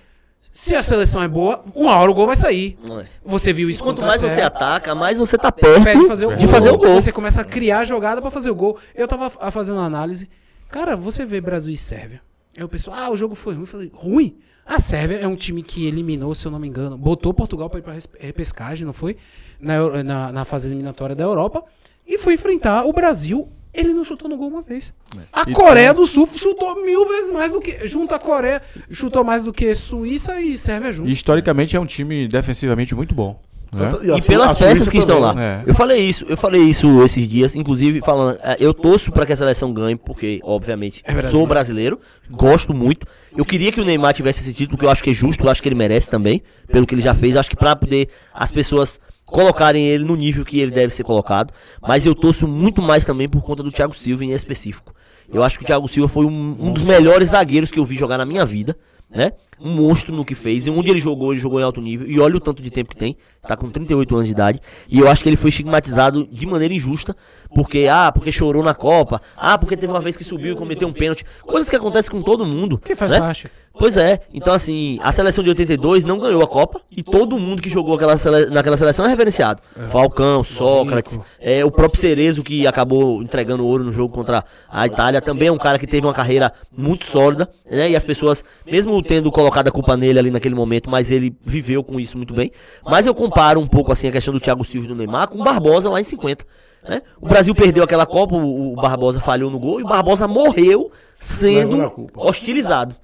Se 0.50 0.76
a 0.76 0.84
seleção 0.84 1.22
é 1.24 1.28
boa, 1.28 1.64
uma 1.74 1.96
hora 1.96 2.12
o 2.12 2.14
gol 2.14 2.28
vai 2.28 2.36
sair. 2.36 2.78
É. 3.00 3.06
Você 3.24 3.54
viu 3.54 3.70
isso 3.70 3.80
Quanto 3.82 3.98
contra 4.02 4.06
a 4.06 4.08
mais 4.10 4.22
você 4.22 4.42
ataca, 4.42 4.94
mais 4.96 5.18
você 5.18 5.38
tá 5.38 5.52
perto 5.52 5.84
Pede 5.84 6.08
fazer 6.08 6.26
o 6.26 6.36
de 6.36 6.46
gol. 6.46 6.48
fazer 6.54 6.70
o 6.72 6.78
gol. 6.78 6.94
Você 7.00 7.12
começa 7.12 7.42
a 7.42 7.46
criar 7.46 7.86
jogada 7.86 8.22
pra 8.22 8.30
fazer 8.32 8.50
o 8.50 8.56
gol. 8.56 8.78
Eu 8.94 9.08
tava 9.08 9.30
fazendo 9.52 9.78
uma 9.78 9.86
análise. 9.86 10.30
Cara, 10.70 10.96
você 10.98 11.26
vê 11.26 11.40
Brasil 11.40 11.72
e 11.72 11.78
Sérvia. 11.78 12.22
Aí 12.58 12.64
o 12.64 12.68
pessoal, 12.70 12.98
ah, 13.00 13.10
o 13.12 13.16
jogo 13.18 13.34
foi 13.34 13.54
ruim. 13.54 13.62
Eu 13.64 13.68
falei, 13.68 13.92
ruim? 13.94 14.38
A 14.66 14.80
Sérvia 14.80 15.18
é 15.20 15.28
um 15.28 15.36
time 15.36 15.64
que 15.64 15.88
eliminou, 15.88 16.36
se 16.36 16.46
eu 16.46 16.52
não 16.52 16.60
me 16.60 16.68
engano, 16.68 16.98
botou 16.98 17.34
Portugal 17.34 17.70
pra 17.70 17.80
ir 17.80 17.82
pra 17.84 17.94
res- 17.94 18.10
repescagem, 18.20 18.86
não 18.86 18.94
foi? 18.94 19.18
Na, 19.60 20.04
na, 20.04 20.32
na 20.32 20.46
fase 20.46 20.68
eliminatória 20.68 21.16
da 21.16 21.24
Europa. 21.24 21.64
E 22.06 22.18
foi 22.18 22.34
enfrentar 22.34 22.86
o 22.86 22.92
Brasil. 22.92 23.48
Ele 23.74 23.94
não 23.94 24.04
chutou 24.04 24.28
no 24.30 24.36
gol 24.36 24.50
uma 24.50 24.62
vez. 24.62 24.94
A 25.32 25.44
E 25.48 25.54
Coreia 25.54 25.94
do 25.94 26.06
Sul 26.06 26.28
chutou 26.36 26.84
mil 26.84 27.08
vezes 27.08 27.32
mais 27.32 27.52
do 27.52 27.62
que. 27.62 27.88
Junto 27.88 28.14
a 28.14 28.20
Coreia, 28.20 28.62
chutou 28.90 29.24
mais 29.24 29.44
do 29.44 29.54
que 29.54 29.74
Suíça 29.74 30.42
e 30.42 30.58
Sérvia 30.58 30.92
junto. 30.92 31.08
E 31.10 31.14
historicamente 31.14 31.76
é 31.76 31.80
um 31.80 31.86
time 31.86 32.28
defensivamente 32.28 32.94
muito 32.94 33.16
bom. 33.16 33.40
né? 33.72 33.90
E 34.18 34.22
Su- 34.22 34.28
pelas 34.28 34.54
peças 34.58 34.80
Suíça 34.80 34.92
que 34.92 34.98
estão 34.98 35.20
lá. 35.20 35.30
também. 35.30 35.46
É. 35.46 35.64
Eu 35.66 35.74
falei 35.74 36.00
isso, 36.02 36.26
eu 36.28 36.36
falei 36.36 36.62
isso 36.64 37.02
esses 37.04 37.26
dias, 37.26 37.56
inclusive 37.56 38.02
falando, 38.02 38.38
eh, 38.44 38.58
eu 38.60 38.74
torço 38.74 39.10
pra 39.14 39.26
que 39.26 39.32
a 39.32 39.38
seleção 39.38 39.72
ganhe, 39.74 39.96
porque, 39.96 40.42
obviamente, 40.44 41.02
É 41.06 41.14
brasileiro. 41.14 41.38
sou 41.38 41.48
brasileiro, 41.48 42.00
gosto 42.30 42.74
muito. 42.74 43.08
Eu 43.38 43.46
queria 43.46 43.72
que 43.72 43.80
o 43.80 43.86
Neymar 43.86 44.14
tivesse 44.14 44.42
esse 44.42 44.54
título, 44.54 44.76
porque 44.76 44.86
eu 44.86 44.90
acho 44.92 45.02
que 45.02 45.12
é 45.12 45.14
justo, 45.14 45.46
eu 45.46 45.50
acho 45.50 45.64
que 45.64 45.70
ele 45.70 45.76
merece 45.76 46.10
também, 46.12 46.44
pelo 46.68 46.86
que 46.86 46.94
ele 46.94 47.02
já 47.02 47.16
fez. 47.16 47.34
Eu 47.36 47.40
acho 47.40 47.50
que 47.50 47.56
pra 47.56 47.74
poder 47.74 48.10
as 48.34 48.52
pessoas 48.52 49.00
colocarem 49.32 49.88
ele 49.88 50.04
no 50.04 50.16
nível 50.16 50.46
que 50.46 50.60
ele 50.60 50.72
deve 50.72 50.94
ser 50.94 51.04
colocado. 51.04 51.54
Mas 51.82 52.06
eu 52.06 52.14
torço 52.14 52.48
muito 52.48 52.82
mais 52.82 53.06
também 53.06 53.28
por 53.28 53.42
conta 53.42 53.64
do 53.64 53.72
Thiago 53.72 53.96
Silva 53.96 54.24
em 54.24 54.32
específico. 54.32 54.94
Eu 55.34 55.42
acho 55.42 55.58
que 55.58 55.64
o 55.64 55.68
Thiago 55.68 55.88
Silva 55.88 56.10
foi 56.10 56.26
um, 56.26 56.58
um 56.60 56.74
dos 56.74 56.84
melhores 56.84 57.30
zagueiros 57.30 57.72
que 57.72 57.80
eu 57.80 57.86
vi 57.86 57.96
jogar 57.96 58.18
na 58.18 58.26
minha 58.26 58.46
vida, 58.46 58.78
né? 59.10 59.32
Um 59.60 59.76
monstro 59.76 60.14
no 60.14 60.26
que 60.26 60.36
fez. 60.36 60.66
E 60.66 60.70
onde 60.70 60.90
ele 60.90 61.00
jogou, 61.00 61.32
ele 61.32 61.40
jogou 61.40 61.60
em 61.60 61.64
alto 61.64 61.80
nível. 61.80 62.10
E 62.10 62.20
olha 62.20 62.36
o 62.36 62.40
tanto 62.40 62.62
de 62.62 62.72
tempo 62.72 62.90
que 62.90 62.98
tem. 62.98 63.16
Tá 63.48 63.56
com 63.56 63.70
38 63.70 64.16
anos 64.16 64.28
de 64.28 64.32
idade. 64.32 64.60
E 64.90 65.00
eu 65.00 65.08
acho 65.08 65.22
que 65.22 65.30
ele 65.30 65.38
foi 65.38 65.52
estigmatizado 65.52 66.28
de 66.28 66.46
maneira 66.48 66.74
injusta. 66.74 67.16
Porque, 67.54 67.88
ah, 67.90 68.12
porque 68.12 68.32
chorou 68.32 68.64
na 68.64 68.74
Copa. 68.74 69.22
Ah, 69.38 69.58
porque 69.58 69.78
teve 69.78 69.94
uma 69.94 70.02
vez 70.02 70.18
que 70.18 70.24
subiu 70.24 70.54
e 70.54 70.56
cometeu 70.56 70.88
um 70.88 70.94
pênalti. 70.94 71.24
Coisas 71.44 71.70
que 71.70 71.76
acontecem 71.76 72.12
com 72.12 72.24
todo 72.24 72.44
mundo. 72.44 72.80
Que 72.80 72.96
faz 72.96 73.12
né? 73.12 73.20
parte. 73.20 73.52
Pois 73.82 73.98
é, 73.98 74.20
então 74.32 74.54
assim, 74.54 75.00
a 75.02 75.12
seleção 75.12 75.44
de 75.44 75.50
82 75.50 76.04
não 76.06 76.20
ganhou 76.20 76.44
a 76.44 76.48
Copa 76.48 76.80
e 76.96 77.02
todo 77.02 77.36
mundo 77.40 77.64
que 77.64 77.68
jogou 77.68 77.96
aquela 77.96 78.16
sele- 78.16 78.52
naquela 78.52 78.78
seleção 78.78 79.04
é 79.04 79.08
reverenciado. 79.08 79.60
Falcão, 79.90 80.44
Sócrates, 80.44 81.20
é, 81.40 81.66
o 81.66 81.72
próprio 81.72 82.00
Cerezo 82.00 82.44
que 82.44 82.68
acabou 82.68 83.24
entregando 83.24 83.66
ouro 83.66 83.84
no 83.84 83.92
jogo 83.92 84.14
contra 84.14 84.46
a 84.70 84.86
Itália, 84.86 85.20
também 85.20 85.48
é 85.48 85.52
um 85.52 85.58
cara 85.58 85.80
que 85.80 85.88
teve 85.88 86.06
uma 86.06 86.14
carreira 86.14 86.54
muito 86.72 87.08
sólida, 87.08 87.50
né? 87.68 87.90
E 87.90 87.96
as 87.96 88.06
pessoas, 88.06 88.46
mesmo 88.68 89.02
tendo 89.02 89.32
colocado 89.32 89.68
a 89.70 89.72
culpa 89.72 89.98
nele 89.98 90.20
ali 90.20 90.30
naquele 90.30 90.54
momento, 90.54 90.88
mas 90.88 91.10
ele 91.10 91.36
viveu 91.44 91.84
com 91.84 92.00
isso 92.00 92.16
muito 92.18 92.36
bem. 92.36 92.52
Mas 92.86 93.08
eu 93.08 93.16
comparo 93.16 93.60
um 93.60 93.66
pouco 93.66 93.92
assim 93.92 94.08
a 94.08 94.12
questão 94.12 94.32
do 94.32 94.40
Thiago 94.40 94.64
Silva 94.64 94.86
e 94.86 94.90
do 94.90 94.96
Neymar 94.96 95.28
com 95.28 95.40
o 95.42 95.44
Barbosa 95.44 95.90
lá 95.90 96.00
em 96.00 96.04
50. 96.04 96.46
né? 96.88 97.02
O 97.20 97.28
Brasil 97.28 97.56
perdeu 97.56 97.84
aquela 97.84 98.06
Copa, 98.06 98.36
o, 98.36 98.76
Barbosa 98.76 99.20
falhou 99.20 99.50
no 99.50 99.58
gol 99.58 99.80
e 99.80 99.84
o 99.84 99.88
Barbosa 99.88 100.28
morreu 100.28 100.92
sendo 101.16 101.78
hostilizado. 102.16 102.96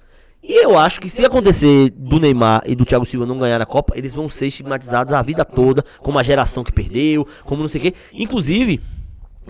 E 0.42 0.64
eu 0.64 0.78
acho 0.78 1.00
que 1.00 1.10
se 1.10 1.24
acontecer 1.24 1.90
do 1.90 2.18
Neymar 2.20 2.62
e 2.64 2.74
do 2.74 2.84
Thiago 2.84 3.04
Silva 3.04 3.26
não 3.26 3.38
ganhar 3.38 3.60
a 3.60 3.66
Copa, 3.66 3.94
eles 3.96 4.14
vão 4.14 4.28
ser 4.30 4.46
estigmatizados 4.46 5.12
a 5.12 5.20
vida 5.20 5.44
toda, 5.44 5.84
como 5.98 6.18
a 6.18 6.22
geração 6.22 6.62
que 6.64 6.72
perdeu, 6.72 7.26
como 7.44 7.62
não 7.62 7.68
sei 7.68 7.80
o 7.80 7.82
quê. 7.84 7.94
Inclusive, 8.12 8.80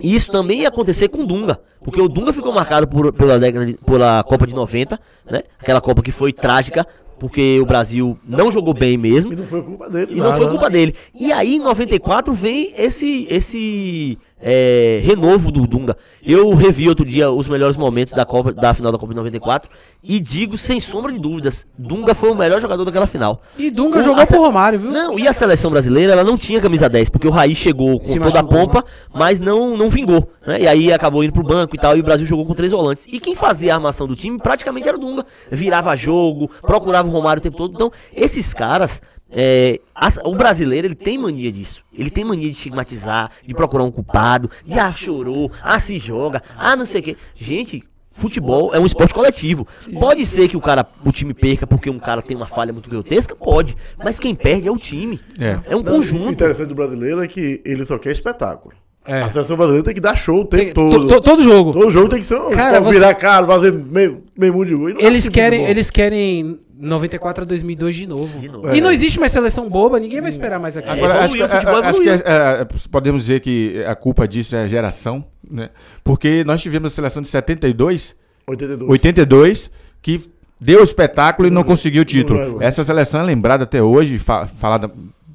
isso 0.01 0.31
também 0.31 0.61
ia 0.61 0.67
acontecer 0.67 1.07
com 1.09 1.19
o 1.23 1.27
Dunga, 1.27 1.59
porque 1.83 2.01
o 2.01 2.07
Dunga 2.09 2.33
ficou 2.33 2.51
marcado 2.53 2.87
por- 2.87 3.13
pela, 3.13 3.37
década 3.37 3.77
pela 3.85 4.23
Copa 4.23 4.47
de 4.47 4.55
90, 4.55 4.99
né? 5.29 5.43
Aquela 5.59 5.79
Copa 5.79 6.01
que 6.01 6.11
foi 6.11 6.33
trágica, 6.33 6.85
porque 7.19 7.59
o 7.61 7.65
Brasil 7.65 8.17
não 8.25 8.49
jogou 8.49 8.73
bem 8.73 8.97
mesmo. 8.97 9.31
E 9.33 9.35
não 9.35 9.45
foi 9.45 9.61
culpa 9.61 9.89
dele. 9.89 10.11
E 10.13 10.15
não 10.15 10.23
nada, 10.23 10.37
foi 10.37 10.45
né? 10.45 10.51
culpa 10.51 10.69
dele. 10.69 10.95
E 11.13 11.31
aí, 11.33 11.55
em 11.55 11.59
94, 11.59 12.33
vem 12.33 12.73
esse 12.77 13.27
esse 13.29 14.17
é, 14.41 14.99
renovo 15.03 15.51
do 15.51 15.65
Dunga. 15.67 15.97
Eu 16.23 16.53
revi 16.55 16.87
outro 16.87 17.05
dia 17.05 17.29
os 17.31 17.47
melhores 17.47 17.75
momentos 17.77 18.13
da, 18.13 18.25
Copa, 18.25 18.53
da 18.53 18.73
final 18.73 18.91
da 18.91 18.97
Copa 18.97 19.11
de 19.13 19.17
94 19.17 19.69
e 20.03 20.19
digo, 20.19 20.57
sem 20.57 20.79
sombra 20.79 21.11
de 21.11 21.19
dúvidas, 21.19 21.65
Dunga 21.77 22.13
foi 22.15 22.29
o 22.31 22.35
melhor 22.35 22.59
jogador 22.61 22.85
daquela 22.85 23.07
final. 23.07 23.41
E 23.57 23.69
Dunga 23.69 23.99
O- 23.99 24.03
jogou 24.03 24.25
pro 24.25 24.41
Romário, 24.41 24.79
viu? 24.79 24.91
Não, 24.91 25.17
e 25.19 25.27
a 25.27 25.33
seleção 25.33 25.71
brasileira, 25.71 26.13
ela 26.13 26.23
não 26.23 26.37
tinha 26.37 26.61
camisa 26.61 26.87
10, 26.89 27.09
porque 27.09 27.27
o 27.27 27.31
Raí 27.31 27.55
chegou 27.55 27.99
com 27.99 28.05
Se 28.05 28.19
toda 28.19 28.39
a 28.39 28.43
pompa, 28.43 28.83
mas 29.13 29.39
não, 29.39 29.75
não 29.77 29.89
vingou, 29.89 30.31
né? 30.45 30.61
E 30.61 30.67
aí 30.67 30.91
acabou 30.93 31.23
indo 31.23 31.33
pro 31.33 31.43
banco 31.43 31.75
e 31.75 31.79
tal, 31.79 31.97
e 31.97 31.99
o 31.99 32.03
Brasil 32.03 32.25
jogou 32.25 32.45
com 32.45 32.53
três 32.53 32.71
volantes. 32.71 33.05
E 33.07 33.19
quem 33.19 33.35
fazia 33.35 33.73
a 33.73 33.75
armação 33.75 34.07
do 34.07 34.15
time 34.15 34.37
praticamente 34.37 34.87
era 34.87 34.97
o 34.97 34.99
Dunga. 34.99 35.25
Virava 35.51 35.95
jogo, 35.95 36.49
procurava 36.61 37.07
o 37.07 37.11
Romário 37.11 37.39
o 37.39 37.43
tempo 37.43 37.57
todo. 37.57 37.73
Então, 37.73 37.91
esses 38.13 38.53
caras, 38.53 39.01
é, 39.31 39.79
as- 39.93 40.19
o 40.23 40.35
brasileiro, 40.35 40.87
ele 40.87 40.95
tem 40.95 41.17
mania 41.17 41.51
disso. 41.51 41.81
Ele 41.93 42.09
tem 42.09 42.23
mania 42.23 42.45
de 42.47 42.53
estigmatizar, 42.55 43.31
de 43.45 43.53
procurar 43.53 43.83
um 43.83 43.91
culpado, 43.91 44.49
de 44.65 44.79
ah, 44.79 44.91
chorou, 44.91 45.51
ah, 45.61 45.79
se 45.79 45.97
joga, 45.97 46.41
ah, 46.57 46.75
não 46.75 46.85
sei 46.85 47.01
o 47.01 47.03
quê. 47.03 47.17
Gente, 47.35 47.83
futebol 48.11 48.73
é 48.73 48.79
um 48.79 48.85
esporte 48.85 49.13
coletivo. 49.13 49.67
Pode 49.99 50.25
ser 50.25 50.47
que 50.49 50.57
o 50.57 50.61
cara, 50.61 50.85
o 51.05 51.11
time 51.11 51.33
perca 51.33 51.65
porque 51.67 51.89
um 51.89 51.99
cara 51.99 52.21
tem 52.21 52.35
uma 52.35 52.47
falha 52.47 52.73
muito 52.73 52.89
grotesca, 52.89 53.35
pode. 53.35 53.75
Mas 54.03 54.19
quem 54.19 54.33
perde 54.35 54.67
é 54.67 54.71
o 54.71 54.77
time. 54.77 55.19
É. 55.39 55.59
É 55.71 55.75
um 55.75 55.81
Não, 55.83 55.93
O 55.93 55.95
conjunto. 55.97 56.31
interessante 56.31 56.67
do 56.69 56.75
brasileiro 56.75 57.23
é 57.23 57.27
que 57.27 57.61
ele 57.63 57.85
só 57.85 57.97
quer 57.97 58.11
espetáculo. 58.11 58.73
É. 59.05 59.21
A 59.21 59.29
seleção 59.29 59.55
brasileira 59.55 59.85
tem 59.85 59.93
que 59.93 60.01
dar 60.01 60.15
show 60.15 60.41
o 60.41 60.45
tempo 60.45 60.65
Tem- 60.65 60.73
todo. 60.73 61.07
to- 61.07 61.15
to- 61.15 61.21
todo 61.21 61.41
jogo. 61.41 61.71
Todo 61.71 61.89
jogo 61.89 62.09
tem 62.09 62.19
que 62.19 62.27
ser 62.27 62.35
um 62.35 62.49
Cara, 62.51 62.79
você- 62.81 62.99
virar 62.99 63.15
cara, 63.15 63.45
fazer 63.47 63.71
meio, 63.73 64.23
meio 64.37 64.53
mundo 64.53 64.65
de 64.67 64.75
gol. 64.75 64.89
É 64.89 64.93
Eles 64.99 65.23
assim 65.23 65.31
querem, 65.31 65.65
eles 65.65 65.89
querem 65.89 66.59
94 66.79 67.43
a 67.43 67.45
2002 67.45 67.95
de 67.95 68.07
novo. 68.07 68.39
De 68.39 68.47
novo. 68.47 68.73
E 68.73 68.79
não 68.81 68.89
existe 68.91 69.19
mais 69.19 69.31
seleção 69.31 69.69
boba, 69.69 69.99
ninguém 69.99 70.21
vai 70.21 70.29
esperar 70.29 70.59
mais 70.59 70.77
aqui. 70.77 70.89
É, 70.89 70.93
Agora, 70.93 71.19
acho 71.25 71.33
que, 71.35 71.41
evoluiu, 71.41 71.45
o 71.45 71.49
futebol 71.61 71.83
a- 71.83 71.89
acho 71.89 72.01
que 72.01 72.09
é, 72.09 72.13
é, 72.13 72.67
podemos 72.91 73.21
dizer 73.23 73.39
que 73.41 73.83
a 73.85 73.95
culpa 73.95 74.27
disso 74.27 74.55
é 74.55 74.63
a 74.63 74.67
geração. 74.67 75.23
né? 75.49 75.69
Porque 76.03 76.43
nós 76.45 76.61
tivemos 76.61 76.91
a 76.91 76.95
seleção 76.95 77.21
de 77.21 77.27
72, 77.27 78.15
82. 78.47 78.89
82, 78.89 79.71
que 80.01 80.21
deu 80.61 80.83
espetáculo 80.83 81.47
e 81.47 81.51
não 81.51 81.63
conseguiu 81.63 82.01
o 82.01 82.05
Não 82.05 82.07
título. 82.09 82.57
Essa 82.61 82.83
seleção 82.83 83.19
é 83.19 83.23
lembrada 83.23 83.63
até 83.63 83.81
hoje, 83.81 84.17
fa- 84.19 84.45
falada 84.47 84.89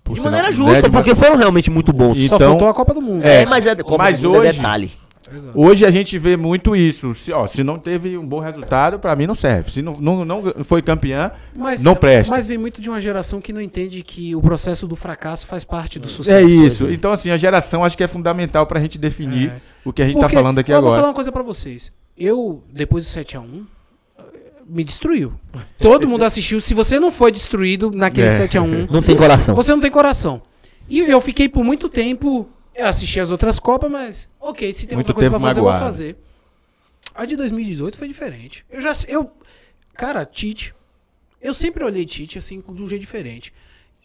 por 0.04 0.14
De 0.14 0.20
maneira 0.20 0.48
né, 0.48 0.52
justa, 0.52 0.82
de 0.82 0.90
ma- 0.90 0.98
porque 1.02 1.14
foram 1.14 1.36
realmente 1.36 1.70
muito 1.70 1.92
bons. 1.92 2.16
E- 2.16 2.28
Só 2.28 2.36
Então- 2.36 2.50
faltou 2.50 2.68
a 2.68 2.74
Copa 2.74 2.94
do 2.94 3.02
Mundo. 3.02 3.24
É, 3.24 3.42
É, 3.42 3.46
mas 3.46 3.66
é, 3.66 3.74
Copa 3.76 4.04
mas 4.04 4.20
do 4.20 4.28
Mundo 4.30 4.44
é 4.44 4.48
hoje- 4.50 4.60
detalhe. 5.40 5.52
Hoje 5.54 5.84
a 5.86 5.90
gente 5.90 6.18
vê 6.18 6.36
muito 6.36 6.74
isso. 6.76 7.14
Se, 7.14 7.32
ó, 7.32 7.46
se 7.46 7.62
não 7.64 7.78
teve 7.78 8.16
um 8.18 8.26
bom 8.26 8.38
resultado, 8.40 8.98
pra 8.98 9.14
mim 9.16 9.26
não 9.26 9.34
serve. 9.34 9.70
Se 9.70 9.82
não, 9.82 10.00
não, 10.00 10.24
não 10.24 10.42
foi 10.64 10.80
campeã, 10.82 11.30
Mas, 11.56 11.82
não 11.84 11.94
presta. 11.94 12.32
Mas 12.34 12.46
vem 12.46 12.58
muito 12.58 12.80
de 12.80 12.88
uma 12.90 13.00
geração 13.00 13.40
que 13.40 13.52
não 13.52 13.60
entende 13.60 14.02
que 14.02 14.34
o 14.34 14.40
processo 14.42 14.86
do 14.86 14.96
fracasso 14.96 15.46
faz 15.46 15.64
parte 15.64 15.98
do 15.98 16.08
sucesso. 16.08 16.36
É 16.36 16.42
isso. 16.42 16.90
Então, 16.90 17.12
assim, 17.12 17.30
a 17.30 17.36
geração 17.36 17.84
acho 17.84 17.96
que 17.96 18.04
é 18.04 18.08
fundamental 18.08 18.66
pra 18.66 18.80
gente 18.80 18.98
definir 18.98 19.50
É. 19.50 19.60
o 19.84 19.92
que 19.92 20.02
a 20.02 20.04
gente 20.04 20.14
Porque, 20.14 20.34
tá 20.34 20.40
falando 20.42 20.58
aqui 20.58 20.70
eu 20.72 20.76
Vou 20.76 20.84
falar 20.84 20.96
agora. 20.96 21.08
uma 21.08 21.14
coisa 21.14 21.30
pra 21.32 21.42
vocês. 21.42 21.92
Eu, 22.16 22.62
depois 22.72 23.04
do 23.04 23.08
7x1, 23.08 23.64
me 24.66 24.82
destruiu. 24.84 25.32
Todo 25.78 26.08
mundo 26.08 26.24
assistiu. 26.24 26.58
Se 26.60 26.72
você 26.74 26.98
não 26.98 27.12
foi 27.12 27.30
destruído 27.30 27.90
naquele 27.90 28.28
É. 28.28 28.38
7x1, 28.46 28.88
Não 28.90 29.02
tem 29.02 29.16
coração. 29.16 29.54
você 29.54 29.72
não 29.72 29.80
tem 29.80 29.90
coração. 29.90 30.40
E 30.88 31.00
eu 31.00 31.20
fiquei 31.20 31.48
por 31.48 31.64
muito 31.64 31.88
tempo. 31.88 32.48
Eu 32.74 32.86
assisti 32.86 33.20
as 33.20 33.30
outras 33.30 33.58
Copas, 33.58 33.90
mas. 33.90 34.28
Ok, 34.40 34.72
se 34.74 34.86
tem 34.86 34.96
Muito 34.96 35.08
outra 35.10 35.14
coisa 35.14 35.30
pra 35.30 35.40
fazer, 35.40 35.60
eu 35.60 35.64
vou 35.64 35.72
magoado. 35.72 35.92
fazer. 35.92 36.16
A 37.14 37.24
de 37.24 37.36
2018 37.36 37.96
foi 37.96 38.08
diferente. 38.08 38.64
Eu 38.70 38.80
já. 38.80 38.92
Eu, 39.06 39.30
cara, 39.94 40.24
Tite. 40.24 40.74
Eu 41.40 41.54
sempre 41.54 41.84
olhei 41.84 42.04
Tite 42.04 42.38
assim, 42.38 42.60
de 42.66 42.82
um 42.82 42.88
jeito 42.88 43.00
diferente. 43.02 43.52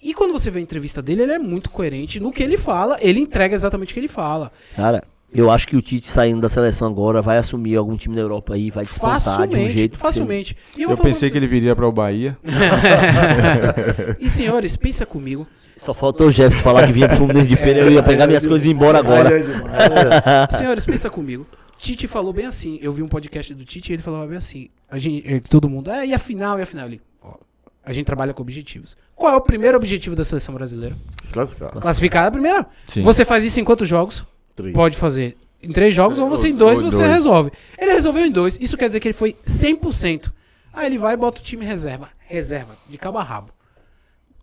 E 0.02 0.14
quando 0.14 0.32
você 0.32 0.50
vê 0.52 0.60
a 0.60 0.62
entrevista 0.62 1.02
dele, 1.02 1.24
ele 1.24 1.34
é 1.34 1.40
muito 1.40 1.70
coerente 1.70 2.20
no 2.20 2.32
que 2.32 2.42
ele 2.44 2.58
fala, 2.58 2.98
ele 3.02 3.20
entrega 3.20 3.54
exatamente 3.56 3.92
o 3.92 3.94
que 3.94 4.00
ele 4.00 4.08
fala. 4.08 4.52
Cara, 4.76 5.04
eu 5.34 5.52
acho 5.52 5.68
que 5.68 5.76
o 5.76 5.82
Tite 5.82 6.08
saindo 6.08 6.40
da 6.42 6.48
seleção 6.50 6.88
agora 6.88 7.22
vai 7.22 7.38
assumir 7.38 7.76
algum 7.76 7.98
time 7.98 8.16
da 8.16 8.22
Europa 8.22 8.54
aí, 8.54 8.72
vai 8.72 8.86
despontar 8.86 9.20
de 9.20 9.28
um 9.28 9.34
Facilmente, 9.36 9.78
jeito. 9.78 9.98
facilmente. 9.98 10.58
Eu 10.78 10.90
falar 10.96 11.10
pensei 11.10 11.30
que 11.30 11.38
ele 11.38 11.48
viria 11.48 11.76
para 11.76 11.88
o 11.88 11.92
Bahia. 11.92 12.38
E 14.20 14.30
senhores, 14.30 14.76
pensa 14.78 15.06
comigo. 15.06 15.46
Só 15.80 15.94
faltou 15.94 16.28
o 16.28 16.32
Jefferson 16.32 16.62
falar 16.62 16.86
que 16.86 16.94
vinha 16.94 17.08
pro 17.08 17.18
Fluminense 17.18 17.48
de 17.48 17.56
feira, 17.56 17.80
eu 17.80 17.90
ia 17.90 18.04
pegar 18.04 18.28
minhas 18.28 18.46
coisas 18.46 18.66
e 18.66 18.70
ir 18.70 18.74
embora 18.74 19.00
agora. 19.00 19.40
É 19.40 19.42
é. 19.42 20.48
Senhores, 20.58 20.86
pensa 20.86 21.10
comigo. 21.10 21.48
Tite 21.78 22.06
falou 22.08 22.34
bem 22.34 22.46
assim. 22.46 22.78
Eu 22.82 22.92
vi 22.92 23.02
um 23.02 23.08
podcast 23.08 23.54
do 23.54 23.64
Tite 23.64 23.92
e 23.92 23.96
ele 23.96 24.02
falava 24.02 24.28
bem 24.28 24.38
assim. 24.38 24.70
A 24.92 25.00
gente, 25.00 25.26
eh, 25.26 25.40
todo 25.40 25.70
mundo, 25.70 25.90
é, 25.90 26.06
e 26.08 26.14
a 26.14 26.20
final, 26.20 26.60
e 26.60 26.62
a 26.62 26.66
final? 26.66 26.88
Ele, 26.88 27.02
ó, 27.24 27.36
a 27.84 27.94
gente 27.94 28.06
trabalha 28.06 28.34
com 28.34 28.42
objetivos. 28.42 28.98
Qual 29.16 29.34
é 29.34 29.38
o 29.38 29.42
primeiro 29.42 29.78
objetivo 29.78 30.16
da 30.16 30.26
seleção 30.26 30.54
brasileira? 30.54 30.98
Classificar. 31.32 31.72
Classificar 31.72 32.26
a 32.26 32.32
primeira. 32.32 32.66
Sim. 32.86 33.02
Você 33.02 33.24
faz 33.24 33.46
isso 33.46 33.62
em 33.62 33.64
quantos 33.64 33.88
jogos? 33.88 34.24
Três. 34.56 34.74
Pode 34.74 34.98
fazer 34.98 35.38
em 35.64 35.72
três 35.72 35.96
jogos 35.96 36.20
ou 36.20 36.30
você 36.30 36.50
em 36.50 36.56
dois 36.56 36.82
ou 36.82 36.92
você 36.92 36.98
dois. 36.98 37.12
resolve. 37.12 37.52
Ele 37.78 37.94
resolveu 37.94 38.26
em 38.26 38.32
dois. 38.32 38.58
Isso 38.60 38.76
quer 38.76 38.88
dizer 38.88 39.00
que 39.00 39.08
ele 39.08 39.14
foi 39.14 39.38
100%. 39.46 40.32
Aí 40.74 40.86
ele 40.86 40.98
vai 40.98 41.14
e 41.14 41.18
bota 41.18 41.40
o 41.40 41.44
time 41.44 41.66
reserva. 41.66 42.10
Reserva, 42.28 42.76
de 42.90 42.98
cabo 42.98 43.18
a 43.18 43.24
rabo. 43.24 43.52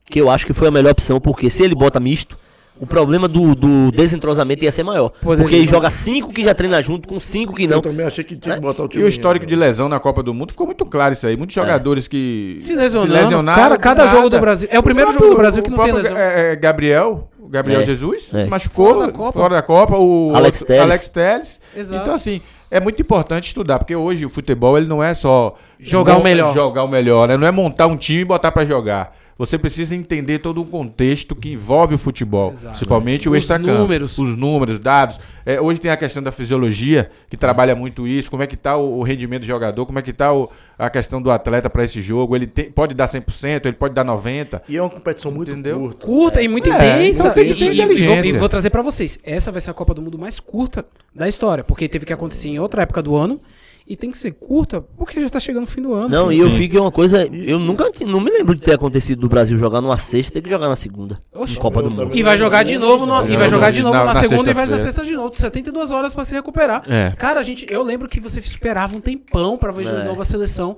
Que 0.08 0.20
eu 0.20 0.30
acho 0.30 0.46
que 0.46 0.52
foi 0.52 0.68
a 0.68 0.70
melhor 0.70 0.92
opção, 0.92 1.20
porque 1.20 1.50
se 1.50 1.62
ele 1.62 1.74
bota 1.74 1.98
misto, 1.98 2.36
o 2.78 2.86
problema 2.86 3.26
do, 3.26 3.54
do 3.54 3.90
desentrosamento 3.90 4.62
ia 4.62 4.70
ser 4.70 4.82
maior. 4.82 5.08
Poderia. 5.20 5.42
Porque 5.44 5.56
ele 5.56 5.66
joga 5.66 5.88
cinco 5.90 6.32
que 6.32 6.44
já 6.44 6.54
treina 6.54 6.80
junto, 6.82 7.08
com 7.08 7.18
cinco 7.18 7.54
que 7.54 7.66
não. 7.66 7.78
Eu 7.78 7.82
também 7.82 8.06
achei 8.06 8.22
que 8.22 8.36
tinha 8.36 8.54
que 8.56 8.60
botar 8.60 8.82
o 8.82 8.86
E 8.86 8.88
time. 8.90 9.04
o 9.04 9.08
histórico 9.08 9.46
de 9.46 9.56
lesão 9.56 9.88
na 9.88 9.98
Copa 9.98 10.22
do 10.22 10.32
Mundo 10.34 10.50
ficou 10.52 10.66
muito 10.66 10.84
claro 10.84 11.12
isso 11.14 11.26
aí. 11.26 11.36
Muitos 11.36 11.54
jogadores 11.54 12.06
que 12.06 12.58
Se 12.60 12.74
lesionando. 12.76 13.12
lesionaram 13.12 13.58
Cara, 13.60 13.76
cada 13.78 14.04
nada. 14.04 14.16
jogo 14.16 14.28
do 14.30 14.38
Brasil- 14.38 14.68
é 14.70 14.78
o 14.78 14.82
primeiro 14.82 15.12
jogo 15.12 15.26
do 15.28 15.36
Brasil 15.36 15.62
que 15.62 15.68
o 15.70 15.72
não 15.72 15.82
tem 15.82 15.92
próprio, 15.92 16.10
lesão. 16.14 16.22
é, 16.22 16.52
é, 16.52 16.56
Gabriel, 16.56 17.30
o 17.40 17.48
Gabriel 17.48 17.80
É. 17.80 17.84
Jesus, 17.84 18.32
É. 18.34 18.44
machucou 18.46 18.92
Fora 18.94 19.06
da 19.06 19.12
Copa. 19.12 19.32
fora 19.32 19.54
da 19.54 19.62
Copa. 19.62 19.96
O 19.96 20.32
Alex 20.36 20.60
outro- 20.60 20.66
Telles. 20.74 20.82
Alex 20.90 21.08
Telles. 21.08 21.60
Exato. 21.74 22.02
Então, 22.02 22.14
assim, 22.14 22.40
é 22.70 22.78
muito 22.78 23.00
importante 23.00 23.48
estudar, 23.48 23.78
porque 23.78 23.96
hoje 23.96 24.26
o 24.26 24.30
futebol 24.30 24.76
ele 24.76 24.86
não 24.86 25.02
é 25.02 25.14
só 25.14 25.56
Jogar 25.80 26.18
o 26.18 26.22
melhor. 26.22 26.52
Jogar 26.54 26.84
o 26.84 26.88
melhor, 26.88 27.26
né? 27.28 27.36
Não 27.38 27.46
é 27.46 27.50
montar 27.50 27.86
um 27.86 27.96
time 27.96 28.20
e 28.20 28.24
botar 28.24 28.52
pra 28.52 28.64
jogar. 28.66 29.16
Você 29.38 29.58
precisa 29.58 29.94
entender 29.94 30.38
todo 30.38 30.62
o 30.62 30.64
contexto 30.64 31.36
que 31.36 31.52
envolve 31.52 31.94
o 31.94 31.98
futebol, 31.98 32.52
Exato. 32.52 32.68
principalmente 32.70 33.28
o 33.28 33.32
Os 33.32 33.38
extracampo. 33.38 33.70
números. 33.70 34.16
Os 34.16 34.34
números, 34.34 34.78
dados. 34.78 35.20
É, 35.44 35.60
hoje 35.60 35.78
tem 35.78 35.90
a 35.90 35.96
questão 35.96 36.22
da 36.22 36.32
fisiologia, 36.32 37.10
que 37.28 37.36
trabalha 37.36 37.76
muito 37.76 38.08
isso, 38.08 38.30
como 38.30 38.42
é 38.42 38.46
que 38.46 38.56
tá 38.56 38.78
o, 38.78 38.98
o 38.98 39.02
rendimento 39.02 39.42
do 39.42 39.46
jogador, 39.46 39.84
como 39.84 39.98
é 39.98 40.02
que 40.02 40.12
tá 40.12 40.32
o- 40.32 40.48
a 40.78 40.88
questão 40.88 41.20
do 41.20 41.30
atleta 41.30 41.68
para 41.68 41.84
esse 41.84 42.00
jogo. 42.00 42.34
Ele 42.34 42.46
tem- 42.46 42.70
pode 42.70 42.94
dar 42.94 43.06
100%, 43.06 43.66
ele 43.66 43.76
pode 43.76 43.92
dar 43.94 44.04
90%. 44.04 44.62
E 44.68 44.76
é 44.78 44.80
uma 44.80 44.88
competição 44.88 45.30
muito 45.30 45.50
Entendeu? 45.50 45.80
curta. 45.80 46.06
curta 46.06 46.42
e 46.42 46.48
muito 46.48 46.72
É, 46.72 46.74
intensa. 47.08 47.30
que 47.34 47.40
E, 47.40 47.52
e- 47.52 47.80
e 47.82 48.06
vou, 48.06 48.24
e 48.24 48.32
vou 48.32 48.48
trazer 48.48 48.70
pra 48.70 48.80
vocês. 48.80 49.18
Essa 49.22 49.52
vai 49.52 49.60
ser 49.60 49.70
a 49.70 49.74
Copa 49.74 49.92
do 49.92 50.00
Mundo 50.00 50.18
mais 50.18 50.40
curta 50.40 50.86
da 51.14 51.28
história, 51.28 51.62
porque 51.62 51.86
teve 51.90 52.06
que 52.06 52.12
acontecer 52.12 52.48
em 52.48 52.58
outra 52.58 52.80
época 52.82 53.02
do 53.02 53.14
ano 53.14 53.38
e 53.86 53.96
tem 53.96 54.10
que 54.10 54.18
ser 54.18 54.32
curta 54.32 54.80
porque 54.80 55.20
já 55.20 55.28
tá 55.28 55.38
chegando 55.38 55.64
o 55.64 55.66
fim 55.66 55.80
do 55.82 55.94
ano. 55.94 56.08
Não, 56.08 56.32
e 56.32 56.38
eu 56.40 56.50
fico 56.50 56.76
é 56.76 56.80
uma 56.80 56.90
coisa. 56.90 57.24
Eu 57.26 57.58
nunca 57.58 57.88
não 58.06 58.20
me 58.20 58.30
lembro 58.30 58.54
de 58.54 58.62
ter 58.62 58.72
acontecido 58.74 59.20
do 59.20 59.28
Brasil 59.28 59.56
jogar 59.56 59.80
numa 59.80 59.96
sexta 59.96 60.32
e 60.32 60.34
ter 60.34 60.42
que 60.42 60.50
jogar 60.50 60.68
na 60.68 60.76
segunda. 60.76 61.18
Oxe. 61.32 61.56
Copa 61.58 61.82
do 61.82 61.90
Mundo. 61.90 62.10
E 62.16 62.22
vai 62.22 62.36
jogar 62.36 62.64
de 62.64 62.76
novo, 62.78 63.06
no- 63.06 63.28
e 63.28 63.36
vai 63.36 63.48
jogar 63.48 63.70
de 63.70 63.82
novo 63.82 63.94
Na- 63.94 64.04
na, 64.06 64.14
na 64.14 64.20
segunda 64.20 64.50
e 64.50 64.54
vai 64.54 64.66
na 64.66 64.78
sexta 64.78 65.04
de 65.04 65.12
novo. 65.12 65.34
72 65.34 65.90
horas 65.90 66.12
pra 66.12 66.24
se 66.24 66.34
recuperar. 66.34 66.82
É. 66.88 67.12
Cara, 67.16 67.38
a 67.40 67.42
gente, 67.42 67.66
eu 67.70 67.82
lembro 67.82 68.08
que 68.08 68.18
você 68.20 68.40
esperava 68.40 68.96
um 68.96 69.00
tempão 69.00 69.56
pra 69.56 69.70
ver 69.72 69.84
de 69.84 69.94
É. 69.94 70.04
novo 70.04 70.20
a 70.20 70.24
seleção. 70.24 70.76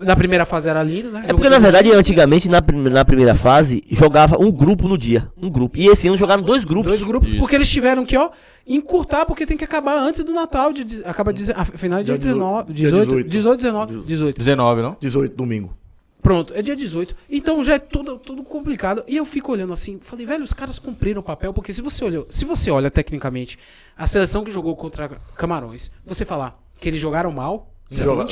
Na 0.00 0.14
primeira 0.14 0.44
fase 0.44 0.68
era 0.68 0.82
linda, 0.82 1.10
né? 1.10 1.24
É 1.28 1.32
porque, 1.32 1.48
na 1.48 1.58
verdade, 1.58 1.90
antigamente, 1.92 2.48
na, 2.48 2.60
prim- 2.60 2.82
na 2.88 3.04
primeira 3.04 3.34
fase, 3.34 3.82
jogava 3.90 4.36
um 4.38 4.50
grupo 4.50 4.86
no 4.86 4.98
dia. 4.98 5.30
Um 5.40 5.48
grupo. 5.48 5.78
E 5.78 5.86
esse 5.88 6.06
ano 6.06 6.16
jogaram 6.16 6.42
dois 6.42 6.64
grupos. 6.64 6.90
Dois 6.92 7.02
grupos, 7.02 7.30
Isso. 7.30 7.38
porque 7.38 7.54
eles 7.56 7.68
tiveram 7.70 8.04
que, 8.04 8.16
ó, 8.16 8.30
encurtar, 8.66 9.24
porque 9.24 9.46
tem 9.46 9.56
que 9.56 9.64
acabar 9.64 9.96
antes 9.96 10.22
do 10.22 10.32
Natal. 10.34 10.72
De, 10.72 10.84
de- 10.84 11.04
acaba 11.04 11.32
de, 11.32 11.50
a 11.52 11.64
final 11.64 12.00
é 12.00 12.02
dia 12.02 12.18
Dia 12.18 12.28
19. 12.32 12.72
18, 12.72 13.06
18, 13.24 13.28
18, 13.28 13.56
19, 13.62 13.94
18. 14.06 14.38
19, 14.38 14.82
não? 14.82 14.96
18, 15.00 15.34
domingo. 15.36 15.74
Pronto, 16.22 16.52
é 16.54 16.60
dia 16.60 16.76
18. 16.76 17.16
Então 17.30 17.64
já 17.64 17.74
é 17.74 17.78
tudo, 17.78 18.18
tudo 18.18 18.42
complicado. 18.42 19.02
E 19.08 19.16
eu 19.16 19.24
fico 19.24 19.50
olhando 19.52 19.72
assim, 19.72 19.98
falei, 20.02 20.26
velho, 20.26 20.44
os 20.44 20.52
caras 20.52 20.78
cumpriram 20.78 21.20
o 21.20 21.24
papel, 21.24 21.54
porque 21.54 21.72
se 21.72 21.80
você 21.80 22.04
olhou, 22.04 22.26
se 22.28 22.44
você 22.44 22.70
olha 22.70 22.90
tecnicamente 22.90 23.58
a 23.96 24.06
seleção 24.06 24.44
que 24.44 24.50
jogou 24.50 24.76
contra 24.76 25.08
Camarões, 25.36 25.90
você 26.04 26.26
falar 26.26 26.60
que 26.78 26.86
eles 26.90 27.00
jogaram 27.00 27.32
mal, 27.32 27.72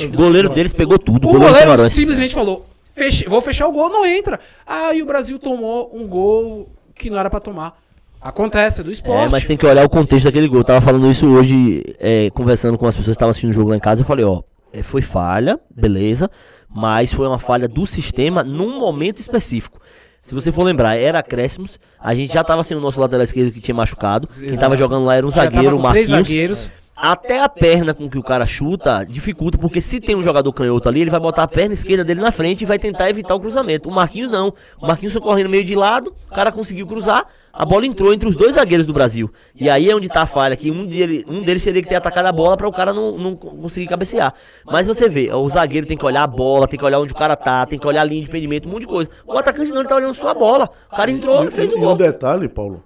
O 0.05 0.17
goleiro 0.17 0.49
deles 0.49 0.73
pegou 0.73 0.97
tudo. 0.97 1.27
O 1.27 1.31
goleiro 1.33 1.69
goleiro 1.71 1.89
simplesmente 1.89 2.33
falou: 2.33 2.65
"Feche- 2.93 3.25
vou 3.27 3.41
fechar 3.41 3.67
o 3.67 3.71
gol, 3.71 3.89
não 3.89 4.05
entra. 4.05 4.39
Ah, 4.65 4.93
e 4.93 5.01
o 5.01 5.05
Brasil 5.05 5.37
tomou 5.39 5.91
um 5.93 6.07
gol 6.07 6.69
que 6.95 7.09
não 7.09 7.17
era 7.17 7.29
pra 7.29 7.39
tomar. 7.39 7.77
Acontece, 8.21 8.81
é 8.81 8.83
do 8.83 8.91
esporte. 8.91 9.27
É, 9.27 9.29
mas 9.29 9.45
tem 9.45 9.55
que 9.55 9.65
olhar 9.65 9.85
o 9.85 9.89
contexto 9.89 10.25
daquele 10.25 10.47
gol. 10.47 10.59
Eu 10.59 10.63
tava 10.65 10.81
falando 10.81 11.09
isso 11.09 11.25
hoje, 11.27 11.83
é, 11.99 12.29
conversando 12.31 12.77
com 12.77 12.85
as 12.85 12.95
pessoas 12.95 13.13
que 13.15 13.17
estavam 13.17 13.31
assistindo 13.31 13.51
o 13.51 13.53
jogo 13.53 13.69
lá 13.69 13.77
em 13.77 13.79
casa. 13.79 14.01
Eu 14.01 14.05
falei, 14.05 14.25
ó, 14.25 14.41
é, 14.73 14.83
foi 14.83 15.01
falha, 15.01 15.57
beleza, 15.73 16.29
mas 16.69 17.13
foi 17.13 17.25
uma 17.27 17.39
falha 17.39 17.65
do 17.67 17.85
sistema 17.87 18.43
num 18.43 18.77
momento 18.77 19.19
específico. 19.21 19.79
Se 20.19 20.35
você 20.35 20.51
for 20.51 20.63
lembrar, 20.63 20.97
era 20.97 21.19
acréscimos, 21.19 21.79
a 21.97 22.13
gente 22.13 22.33
já 22.33 22.43
tava 22.43 22.61
sem 22.65 22.75
o 22.75 22.81
nosso 22.81 22.99
lateral 22.99 23.23
esquerdo 23.23 23.53
que 23.53 23.61
tinha 23.61 23.73
machucado. 23.73 24.27
Quem 24.27 24.57
tava 24.57 24.75
jogando 24.75 25.05
lá 25.05 25.15
era 25.15 25.25
um 25.25 25.31
zagueiro, 25.31 25.77
o 25.77 25.79
Marquinhos. 25.79 26.09
zagueiros. 26.09 26.69
Até 27.01 27.39
a 27.41 27.47
perna 27.47 27.93
com 27.93 28.09
que 28.09 28.17
o 28.17 28.23
cara 28.23 28.45
chuta 28.45 29.05
dificulta, 29.05 29.57
porque 29.57 29.79
se 29.79 30.01
tem 30.01 30.17
um 30.17 30.21
jogador 30.21 30.51
canhoto 30.51 30.89
ali, 30.89 30.99
ele 30.99 31.09
vai 31.09 31.19
botar 31.19 31.43
a 31.43 31.47
perna 31.47 31.73
esquerda 31.73 32.03
dele 32.03 32.19
na 32.19 32.29
frente 32.29 32.63
e 32.63 32.65
vai 32.65 32.77
tentar 32.77 33.09
evitar 33.09 33.33
o 33.35 33.39
cruzamento. 33.39 33.87
O 33.87 33.91
Marquinhos 33.91 34.29
não. 34.29 34.53
O 34.81 34.85
Marquinhos 34.85 35.13
foi 35.13 35.21
correndo 35.21 35.49
meio 35.49 35.63
de 35.63 35.75
lado, 35.75 36.13
o 36.29 36.35
cara 36.35 36.51
conseguiu 36.51 36.85
cruzar, 36.85 37.25
a 37.53 37.65
bola 37.65 37.85
entrou 37.85 38.13
entre 38.13 38.27
os 38.27 38.35
dois 38.35 38.55
zagueiros 38.55 38.85
do 38.85 38.91
Brasil. 38.91 39.31
E 39.55 39.69
aí 39.69 39.89
é 39.89 39.95
onde 39.95 40.09
tá 40.09 40.23
a 40.23 40.25
falha, 40.25 40.57
que 40.57 40.69
um, 40.69 40.85
dele, 40.85 41.25
um 41.29 41.41
deles 41.41 41.63
teria 41.63 41.81
que 41.81 41.87
ter 41.87 41.95
atacado 41.95 42.25
a 42.25 42.33
bola 42.33 42.57
para 42.57 42.67
o 42.67 42.71
cara 42.71 42.91
não, 42.91 43.17
não 43.17 43.33
conseguir 43.33 43.87
cabecear. 43.87 44.33
Mas 44.65 44.85
você 44.85 45.07
vê, 45.07 45.31
o 45.33 45.49
zagueiro 45.49 45.87
tem 45.87 45.97
que 45.97 46.05
olhar 46.05 46.23
a 46.23 46.27
bola, 46.27 46.67
tem 46.67 46.77
que 46.77 46.83
olhar 46.85 46.99
onde 46.99 47.13
o 47.13 47.15
cara 47.15 47.37
tá, 47.37 47.65
tem 47.65 47.79
que 47.79 47.87
olhar 47.87 48.01
a 48.01 48.03
linha 48.03 48.23
de 48.23 48.27
impedimento, 48.27 48.67
um 48.67 48.71
monte 48.73 48.81
de 48.81 48.87
coisa. 48.87 49.09
O 49.25 49.37
atacante 49.37 49.71
não, 49.71 49.79
ele 49.79 49.87
tá 49.87 49.95
olhando 49.95 50.13
só 50.15 50.27
a 50.27 50.33
bola. 50.33 50.69
O 50.91 50.95
cara 50.97 51.09
entrou 51.09 51.45
e 51.45 51.51
fez 51.51 51.71
o 51.71 51.75
E 51.75 51.77
um 51.77 51.81
gol. 51.81 51.95
detalhe, 51.95 52.49
Paulo. 52.49 52.83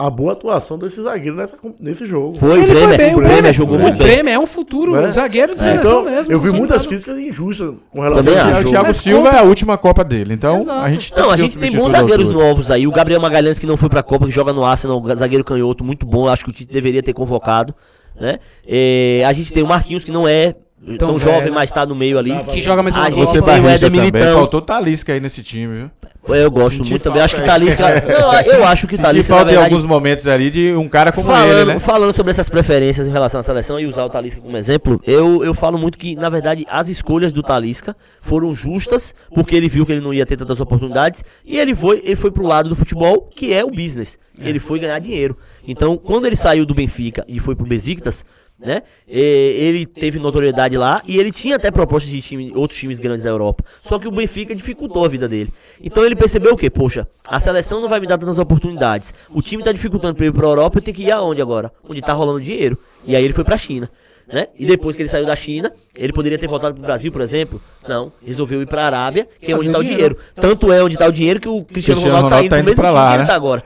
A 0.00 0.08
boa 0.08 0.32
atuação 0.32 0.78
desse 0.78 1.02
zagueiro 1.02 1.36
nessa, 1.36 1.56
nesse 1.78 2.06
jogo. 2.06 2.38
Foi 2.38 2.48
o 2.48 2.52
Ele 2.62 2.66
foi 2.66 2.74
Bremer, 2.74 2.96
bem, 2.98 3.14
o 3.14 3.18
Bremer 3.18 3.52
jogou 3.52 3.76
o 3.76 3.80
muito 3.80 3.98
bem. 3.98 4.06
Bremer 4.06 4.34
é 4.34 4.38
um 4.38 4.46
futuro 4.46 4.92
Né? 4.92 5.10
zagueiro 5.12 5.54
de 5.54 5.60
É, 5.60 5.62
seleção 5.62 6.00
então, 6.00 6.04
mesmo. 6.04 6.32
eu 6.32 6.40
vi 6.40 6.50
muitas 6.50 6.86
críticas 6.86 7.18
injustas 7.18 7.74
com 7.92 8.00
relação 8.00 8.24
Também 8.24 8.38
a 8.38 8.42
esse 8.42 8.48
acho. 8.48 8.58
O 8.58 8.62
jogo. 8.62 8.70
Thiago 8.70 8.86
Mas 8.86 8.96
Silva 8.96 9.22
conta- 9.24 9.36
é 9.36 9.40
a 9.40 9.42
última 9.42 9.76
Copa 9.76 10.02
dele. 10.02 10.32
Então, 10.32 10.60
Exato. 10.60 10.84
a 10.84 10.90
gente 10.90 11.14
Não, 11.16 11.30
a 11.30 11.36
gente 11.36 11.58
tem 11.58 11.70
bons 11.72 11.86
os 11.86 11.92
zagueiros 11.92 12.28
novos 12.28 12.70
aí. 12.70 12.86
O 12.86 12.92
Gabriel 12.92 13.20
Magalhães, 13.20 13.58
que 13.58 13.66
não 13.66 13.76
foi 13.76 13.88
pra 13.90 14.02
Copa, 14.02 14.24
que 14.26 14.32
joga 14.32 14.52
no 14.52 14.64
Arsenal, 14.64 15.02
zagueiro 15.14 15.44
canhoto, 15.44 15.84
muito 15.84 16.06
bom. 16.06 16.26
Acho 16.28 16.44
que 16.44 16.50
o 16.50 16.52
Tite 16.54 16.72
deveria 16.72 17.02
ter 17.02 17.12
convocado. 17.12 17.74
Né? 18.18 18.38
É, 18.66 19.22
a 19.26 19.32
gente 19.34 19.52
tem 19.52 19.62
o 19.62 19.66
Marquinhos, 19.66 20.02
que 20.04 20.10
não 20.10 20.26
é 20.26 20.54
tão, 20.84 20.96
Tão 20.96 21.18
jovem, 21.18 21.40
velho. 21.42 21.54
mas 21.54 21.70
tá 21.70 21.84
no 21.84 21.94
meio 21.94 22.18
ali. 22.18 22.32
Que 22.44 22.60
joga 22.60 22.82
mais 22.82 22.96
A 22.96 23.10
gente. 23.10 23.18
Você 23.18 23.42
tem 23.42 23.60
o 23.60 23.68
Éder. 23.68 23.90
Militão. 23.90 24.38
Faltou 24.38 24.62
Talisca 24.62 25.12
aí 25.12 25.20
nesse 25.20 25.42
time, 25.42 25.74
viu? 25.74 25.90
Eu 26.28 26.50
gosto 26.50 26.76
Senti 26.76 26.90
muito 26.90 27.02
também. 27.02 27.22
Acho 27.22 27.36
que. 27.36 27.42
Talisca. 27.42 27.82
Não, 28.06 28.40
eu 28.54 28.64
acho 28.64 28.86
que 28.86 28.96
Senti 28.96 29.06
Talisca. 29.06 29.34
falta 29.34 29.50
em 29.50 29.54
verdade, 29.54 29.72
alguns 29.72 29.86
momentos 29.86 30.26
ali 30.26 30.50
de 30.50 30.72
um 30.74 30.88
cara 30.88 31.12
como 31.12 31.26
falando, 31.26 31.58
ele, 31.58 31.74
né? 31.74 31.80
falando 31.80 32.12
sobre 32.12 32.30
essas 32.30 32.48
preferências 32.48 33.06
em 33.06 33.10
relação 33.10 33.40
à 33.40 33.42
seleção 33.42 33.80
e 33.80 33.86
usar 33.86 34.04
o 34.04 34.10
Talisca 34.10 34.40
como 34.40 34.56
exemplo, 34.56 35.00
eu, 35.06 35.42
eu 35.42 35.54
falo 35.54 35.78
muito 35.78 35.98
que, 35.98 36.14
na 36.16 36.28
verdade, 36.28 36.66
as 36.68 36.88
escolhas 36.88 37.32
do 37.32 37.42
Talisca 37.42 37.96
foram 38.20 38.54
justas, 38.54 39.14
porque 39.34 39.56
ele 39.56 39.68
viu 39.68 39.86
que 39.86 39.92
ele 39.92 40.00
não 40.02 40.12
ia 40.12 40.26
ter 40.26 40.36
tantas 40.36 40.60
oportunidades, 40.60 41.24
e 41.44 41.58
ele 41.58 41.74
foi, 41.74 42.02
ele 42.04 42.16
foi 42.16 42.30
pro 42.30 42.46
lado 42.46 42.68
do 42.68 42.76
futebol, 42.76 43.28
que 43.34 43.52
é 43.52 43.64
o 43.64 43.70
business. 43.70 44.18
Ele 44.38 44.58
foi 44.58 44.78
ganhar 44.78 44.98
dinheiro. 44.98 45.36
Então, 45.66 45.98
quando 45.98 46.26
ele 46.26 46.36
saiu 46.36 46.64
do 46.64 46.74
Benfica 46.74 47.24
e 47.28 47.38
foi 47.38 47.54
pro 47.54 47.66
Besiktas, 47.66 48.24
né? 48.60 48.82
Ele 49.08 49.86
teve 49.86 50.18
notoriedade 50.18 50.76
lá 50.76 51.02
e 51.06 51.16
ele 51.18 51.32
tinha 51.32 51.56
até 51.56 51.70
propostas 51.70 52.10
de 52.10 52.20
time, 52.20 52.52
outros 52.54 52.78
times 52.78 52.98
grandes 52.98 53.24
da 53.24 53.30
Europa. 53.30 53.64
Só 53.82 53.98
que 53.98 54.06
o 54.06 54.10
Benfica 54.10 54.54
dificultou 54.54 55.04
a 55.04 55.08
vida 55.08 55.26
dele. 55.26 55.52
Então 55.82 56.04
ele 56.04 56.14
percebeu 56.14 56.52
o 56.52 56.56
quê? 56.56 56.68
Poxa, 56.68 57.08
a 57.26 57.40
seleção 57.40 57.80
não 57.80 57.88
vai 57.88 58.00
me 58.00 58.06
dar 58.06 58.18
tantas 58.18 58.38
oportunidades. 58.38 59.14
O 59.30 59.40
time 59.40 59.62
tá 59.62 59.72
dificultando 59.72 60.14
pra 60.14 60.26
ir 60.26 60.32
pra 60.32 60.46
Europa, 60.46 60.78
eu 60.78 60.82
tenho 60.82 60.96
que 60.96 61.04
ir 61.04 61.10
aonde 61.10 61.40
agora? 61.40 61.72
Onde 61.88 62.02
tá 62.02 62.12
rolando 62.12 62.40
dinheiro. 62.40 62.78
E 63.04 63.16
aí 63.16 63.24
ele 63.24 63.32
foi 63.32 63.44
pra 63.44 63.56
China. 63.56 63.90
Né? 64.32 64.46
E 64.56 64.64
depois 64.64 64.94
que 64.94 65.02
ele 65.02 65.08
saiu 65.08 65.26
da 65.26 65.34
China, 65.34 65.72
ele 65.92 66.12
poderia 66.12 66.38
ter 66.38 66.46
voltado 66.46 66.74
pro 66.74 66.82
Brasil, 66.84 67.10
por 67.10 67.20
exemplo. 67.20 67.60
Não, 67.88 68.12
resolveu 68.24 68.62
ir 68.62 68.66
pra 68.66 68.86
Arábia, 68.86 69.26
que 69.40 69.50
é 69.50 69.56
onde 69.56 69.66
Fazer 69.66 69.72
tá 69.72 69.78
o 69.80 69.84
dinheiro. 69.84 70.16
Tanto 70.36 70.72
é 70.72 70.84
onde 70.84 70.96
tá 70.96 71.08
o 71.08 71.12
dinheiro 71.12 71.40
que 71.40 71.48
o 71.48 71.64
Cristiano, 71.64 72.00
Ronaldo, 72.00 72.26
Ronaldo 72.26 72.34
tá 72.34 72.44
indo 72.44 72.50
tá 72.50 72.58
indo 72.60 72.66
mesmo 72.66 72.94
lá, 72.94 73.08
que 73.08 73.14
ele 73.14 73.22
né? 73.22 73.28
tá 73.28 73.34
agora. 73.34 73.64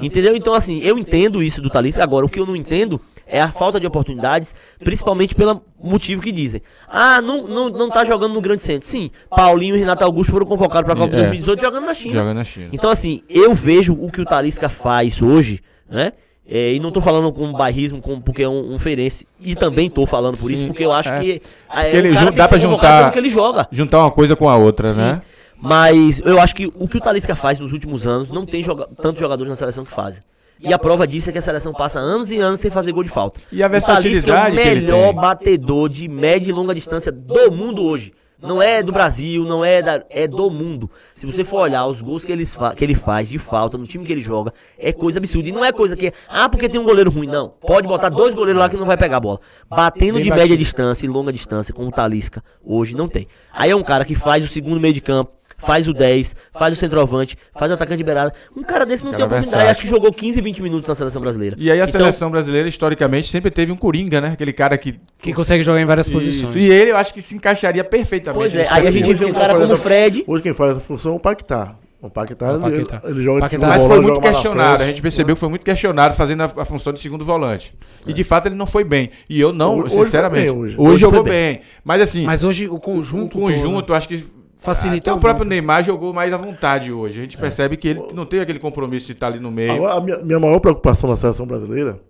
Entendeu? 0.00 0.36
Então, 0.36 0.54
assim, 0.54 0.78
eu 0.84 0.96
entendo 0.96 1.42
isso 1.42 1.60
do 1.60 1.68
Talisca. 1.68 2.02
Agora, 2.02 2.24
o 2.24 2.28
que 2.28 2.38
eu 2.38 2.46
não 2.46 2.54
entendo 2.54 3.00
é 3.26 3.40
a 3.40 3.48
falta 3.48 3.78
de 3.80 3.86
oportunidades, 3.86 4.54
principalmente 4.82 5.34
pelo 5.34 5.62
motivo 5.82 6.20
que 6.22 6.30
dizem. 6.32 6.60
Ah, 6.88 7.20
não, 7.22 7.46
não, 7.46 7.68
não 7.70 7.88
tá 7.90 8.04
jogando 8.04 8.34
no 8.34 8.40
grande 8.40 8.62
centro. 8.62 8.86
Sim, 8.86 9.10
Paulinho 9.30 9.76
e 9.76 9.78
Renato 9.78 10.04
Augusto 10.04 10.30
foram 10.32 10.46
convocados 10.46 10.86
pra 10.86 10.94
Copa 10.94 11.14
É. 11.14 11.18
2018 11.18 11.60
jogando 11.60 11.86
na 11.86 11.94
China. 11.94 12.14
Joga 12.14 12.34
na 12.34 12.44
China. 12.44 12.68
Então, 12.72 12.90
assim, 12.90 13.22
eu 13.28 13.54
vejo 13.54 13.94
o 13.94 14.10
que 14.10 14.20
o 14.20 14.24
Talisca 14.24 14.68
faz 14.68 15.20
hoje, 15.22 15.60
né? 15.88 16.12
É, 16.46 16.74
e 16.74 16.78
não 16.80 16.92
tô 16.92 17.00
falando 17.00 17.32
com 17.32 17.50
bairrismo, 17.54 18.02
com, 18.02 18.20
porque 18.20 18.42
é 18.42 18.48
um, 18.48 18.74
um 18.74 18.78
feirense. 18.78 19.26
E 19.40 19.54
também 19.54 19.88
tô 19.88 20.04
falando 20.04 20.36
por 20.36 20.50
isso, 20.50 20.60
Sim, 20.60 20.66
porque 20.68 20.84
eu 20.84 20.92
acho 20.92 21.08
é. 21.08 21.18
que 21.18 21.42
é, 21.74 21.96
ele 21.96 22.12
jun- 22.12 22.30
dá 22.32 22.46
pra 22.46 22.58
juntar- 22.58 23.10
que 23.12 23.18
ele 23.18 23.30
joga. 23.30 23.66
Juntar 23.72 24.00
uma 24.00 24.10
coisa 24.10 24.36
com 24.36 24.46
a 24.46 24.54
outra, 24.56 24.90
Sim. 24.90 25.00
né? 25.00 25.22
Mas 25.56 26.18
eu 26.20 26.38
acho 26.38 26.54
que 26.54 26.66
o 26.66 26.86
que 26.86 26.98
o 26.98 27.00
Talisca 27.00 27.34
faz 27.34 27.58
nos 27.58 27.72
últimos 27.72 28.06
anos 28.06 28.28
não 28.28 28.44
tem 28.44 28.62
joga 28.62 28.86
tantos 29.00 29.18
jogadores 29.20 29.48
na 29.48 29.56
seleção 29.56 29.84
que 29.86 29.90
fazem. 29.92 30.22
E 30.60 30.72
a 30.72 30.78
prova 30.78 31.06
disso 31.06 31.28
é 31.28 31.32
que 31.32 31.38
a 31.38 31.42
seleção 31.42 31.72
passa 31.72 31.98
anos 31.98 32.30
e 32.30 32.38
anos 32.38 32.60
sem 32.60 32.70
fazer 32.70 32.92
gol 32.92 33.04
de 33.04 33.10
falta. 33.10 33.40
E 33.52 33.62
a 33.62 33.66
O 33.66 33.70
Talisca 33.70 33.92
versatilidade 33.92 34.58
é 34.58 34.62
o 34.62 34.64
melhor 34.64 35.12
batedor 35.12 35.88
de 35.88 36.08
média 36.08 36.50
e 36.50 36.52
longa 36.52 36.74
distância 36.74 37.12
do 37.12 37.50
mundo 37.50 37.82
hoje. 37.82 38.12
Não 38.44 38.60
é 38.60 38.82
do 38.82 38.92
Brasil, 38.92 39.42
não 39.44 39.64
é 39.64 39.80
da, 39.80 40.04
é 40.10 40.28
do 40.28 40.50
mundo. 40.50 40.90
Se 41.16 41.24
você 41.24 41.42
for 41.42 41.62
olhar 41.62 41.86
os 41.86 42.02
gols 42.02 42.26
que 42.26 42.32
ele, 42.32 42.44
que 42.76 42.84
ele 42.84 42.94
faz 42.94 43.26
de 43.26 43.38
falta 43.38 43.78
no 43.78 43.86
time 43.86 44.04
que 44.04 44.12
ele 44.12 44.20
joga, 44.20 44.52
é 44.78 44.92
coisa 44.92 45.18
absurda. 45.18 45.48
E 45.48 45.52
não 45.52 45.64
é 45.64 45.72
coisa 45.72 45.96
que, 45.96 46.12
ah, 46.28 46.46
porque 46.46 46.68
tem 46.68 46.78
um 46.78 46.84
goleiro 46.84 47.10
ruim, 47.10 47.26
não. 47.26 47.48
Pode 47.48 47.88
botar 47.88 48.10
dois 48.10 48.34
goleiros 48.34 48.60
lá 48.60 48.68
que 48.68 48.76
não 48.76 48.84
vai 48.84 48.98
pegar 48.98 49.16
a 49.16 49.20
bola. 49.20 49.40
Batendo 49.66 50.20
de 50.20 50.28
média 50.28 50.56
distância 50.58 51.06
e 51.06 51.08
longa 51.08 51.32
distância, 51.32 51.72
como 51.72 51.88
o 51.88 51.92
Talisca, 51.92 52.44
hoje 52.62 52.94
não 52.94 53.08
tem. 53.08 53.26
Aí 53.50 53.70
é 53.70 53.76
um 53.76 53.82
cara 53.82 54.04
que 54.04 54.14
faz 54.14 54.44
o 54.44 54.48
segundo 54.48 54.78
meio 54.78 54.92
de 54.92 55.00
campo, 55.00 55.32
faz 55.58 55.88
o 55.88 55.92
10, 55.94 56.34
faz 56.52 56.72
o 56.72 56.76
centroavante, 56.76 57.36
faz 57.54 57.70
o 57.70 57.74
atacante 57.74 57.98
de 57.98 58.04
beirada. 58.04 58.32
Um 58.56 58.62
cara 58.62 58.84
desse 58.84 59.04
não 59.04 59.12
Cara 59.12 59.18
tem 59.22 59.26
oportunidade. 59.26 59.64
versátil. 59.64 59.70
Acho 59.70 59.80
que 59.82 59.86
jogou 59.88 60.12
15, 60.12 60.40
20 60.40 60.62
minutos 60.62 60.88
na 60.88 60.94
seleção 60.94 61.20
brasileira. 61.22 61.56
E 61.58 61.70
aí 61.70 61.80
a 61.80 61.84
Então, 61.84 62.00
seleção 62.00 62.30
brasileira, 62.30 62.68
historicamente, 62.68 63.28
sempre 63.28 63.50
teve 63.50 63.72
um 63.72 63.76
Coringa, 63.76 64.20
né? 64.20 64.28
Aquele 64.32 64.52
cara 64.52 64.76
que. 64.78 64.98
Que 65.18 65.32
consegue 65.32 65.62
jogar 65.62 65.80
em 65.80 65.84
várias 65.86 66.08
posições. 66.08 66.50
Isso. 66.50 66.58
E 66.58 66.70
ele, 66.70 66.90
eu 66.92 66.96
acho 66.96 67.12
que 67.14 67.22
se 67.22 67.34
encaixaria 67.36 67.82
perfeitamente. 67.84 68.38
Pois 68.40 68.54
é, 68.54 68.66
aí 68.70 68.86
a 68.86 68.90
gente 68.90 69.12
vê 69.14 69.24
um 69.24 69.32
cara 69.32 69.54
como 69.58 69.72
o 69.72 69.76
Fred. 69.76 70.24
Hoje 70.26 70.42
quem 70.42 70.54
faz 70.54 70.72
essa 70.72 70.80
função 70.80 71.12
é 71.12 71.16
o 71.16 71.20
Paquetá. 71.20 71.74
O 72.02 72.10
Paquetá, 72.10 72.52
O 72.52 72.66
ele, 72.68 72.84
Paquetá. 72.84 73.00
ele 73.08 73.22
joga 73.22 73.40
de 73.40 73.44
Paquetá. 73.44 73.48
segunda 73.48 73.66
Mas 73.68 73.82
bola, 73.82 73.94
foi 73.94 74.02
muito 74.02 74.20
questionado. 74.20 74.82
A 74.82 74.86
gente 74.86 75.00
percebeu 75.00 75.34
que 75.34 75.40
foi 75.40 75.48
muito 75.48 75.64
questionado 75.64 76.14
fazendo 76.14 76.42
a, 76.42 76.52
a 76.58 76.64
função 76.66 76.92
de 76.92 77.00
segundo 77.00 77.24
volante. 77.24 77.74
E 78.06 78.12
de 78.12 78.22
fato 78.22 78.44
ele 78.46 78.54
não 78.54 78.66
foi 78.66 78.84
bem. 78.84 79.08
E 79.26 79.40
eu 79.40 79.54
não, 79.54 79.78
Hoje- 79.78 79.94
sinceramente. 79.94 80.42
bem, 80.42 80.50
Hoje, 80.50 80.74
hoje. 80.76 80.90
Hoje 80.92 81.00
jogou 81.00 81.22
foi 81.22 81.30
bem. 81.30 81.60
Mas 81.82 82.02
assim, 82.02 82.26
Mas 82.26 82.44
hoje 82.44 82.68
o 82.68 82.74
o 82.74 82.78
conjunto. 82.80 83.38
conjunto, 83.38 83.86
todo, 83.86 83.96
acho 83.96 84.06
que. 84.08 84.22
Facilitou 84.64 85.12
Até 85.12 85.18
o 85.18 85.20
próprio 85.20 85.44
muito. 85.44 85.50
Neymar 85.50 85.84
jogou 85.84 86.12
mais 86.14 86.32
à 86.32 86.38
vontade 86.38 86.90
hoje. 86.90 87.20
A 87.20 87.22
gente 87.22 87.36
percebe 87.36 87.76
que 87.76 87.88
ele 87.88 88.02
não 88.14 88.24
teve 88.24 88.42
aquele 88.42 88.58
compromisso 88.58 89.06
de 89.06 89.12
estar 89.12 89.26
ali 89.26 89.38
no 89.38 89.50
meio. 89.50 89.72
Agora, 89.72 89.94
a 89.94 90.00
minha, 90.00 90.18
minha 90.18 90.40
maior 90.40 90.58
preocupação 90.58 91.10
na 91.10 91.16
seleção 91.16 91.46
brasileira 91.46 92.00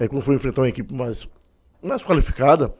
é 0.00 0.08
quando 0.08 0.22
for 0.22 0.34
enfrentar 0.34 0.62
uma 0.62 0.68
equipe 0.68 0.94
mais, 0.94 1.28
mais 1.82 2.02
qualificada, 2.02 2.74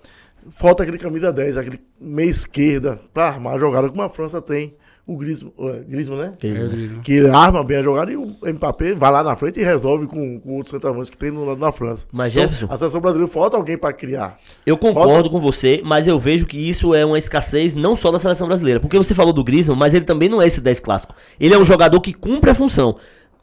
falta 0.51 0.83
aquele 0.83 0.97
camisa 0.97 1.31
10, 1.31 1.59
aquele 1.59 1.79
meia 2.01 2.31
esquerda, 2.31 2.99
pra 3.13 3.29
armar 3.29 3.55
a 3.55 3.59
jogada, 3.59 3.89
como 3.91 4.01
a 4.01 4.09
França 4.09 4.41
tem. 4.41 4.75
O 5.05 5.15
é, 5.15 5.81
Griezmann, 5.81 6.17
né? 6.17 6.33
É, 6.43 6.49
Griezmann. 6.49 7.03
Que 7.03 7.27
arma 7.27 7.65
bem 7.65 7.79
a 7.79 7.83
jogada 7.83 8.13
e 8.13 8.17
o 8.17 8.37
Mbappé 8.41 8.95
vai 8.95 9.11
lá 9.11 9.25
na 9.25 9.35
frente 9.35 9.59
e 9.59 9.65
resolve 9.65 10.07
com, 10.07 10.39
com 10.39 10.55
outros 10.55 10.71
centroavantes 10.71 11.11
que 11.11 11.19
tem 11.19 11.33
no 11.33 11.45
lado 11.45 11.59
da 11.59 11.73
França. 11.73 12.07
Mas, 12.13 12.33
Então, 12.33 12.45
Jefferson, 12.45 12.73
a 12.73 12.79
seleção 12.79 13.01
brasileira 13.01 13.33
falta 13.33 13.57
alguém 13.57 13.77
pra 13.77 13.93
criar. 13.93 14.39
Eu 14.65 14.79
concordo 14.79 15.29
com 15.29 15.41
você, 15.41 15.83
mas 15.85 16.07
eu 16.07 16.21
vejo 16.21 16.47
que 16.47 16.57
isso 16.57 16.95
é 16.95 17.05
uma 17.05 17.19
escassez 17.19 17.75
não 17.75 17.97
só 17.97 18.13
da 18.13 18.19
seleção 18.21 18.47
brasileira. 18.47 18.79
Porque 18.79 18.97
você 18.97 19.13
falou 19.13 19.33
do 19.33 19.43
Griezmann, 19.43 19.77
mas 19.77 19.93
ele 19.93 20.05
também 20.05 20.29
não 20.29 20.41
é 20.41 20.47
esse 20.47 20.61
10 20.61 20.79
clássico. 20.79 21.15
Ele 21.39 21.53
é 21.53 21.59
um 21.59 21.65
jogador 21.65 22.01
que 22.01 22.13
cumpre 22.13 22.51
a 22.51 22.55
função. 22.55 22.97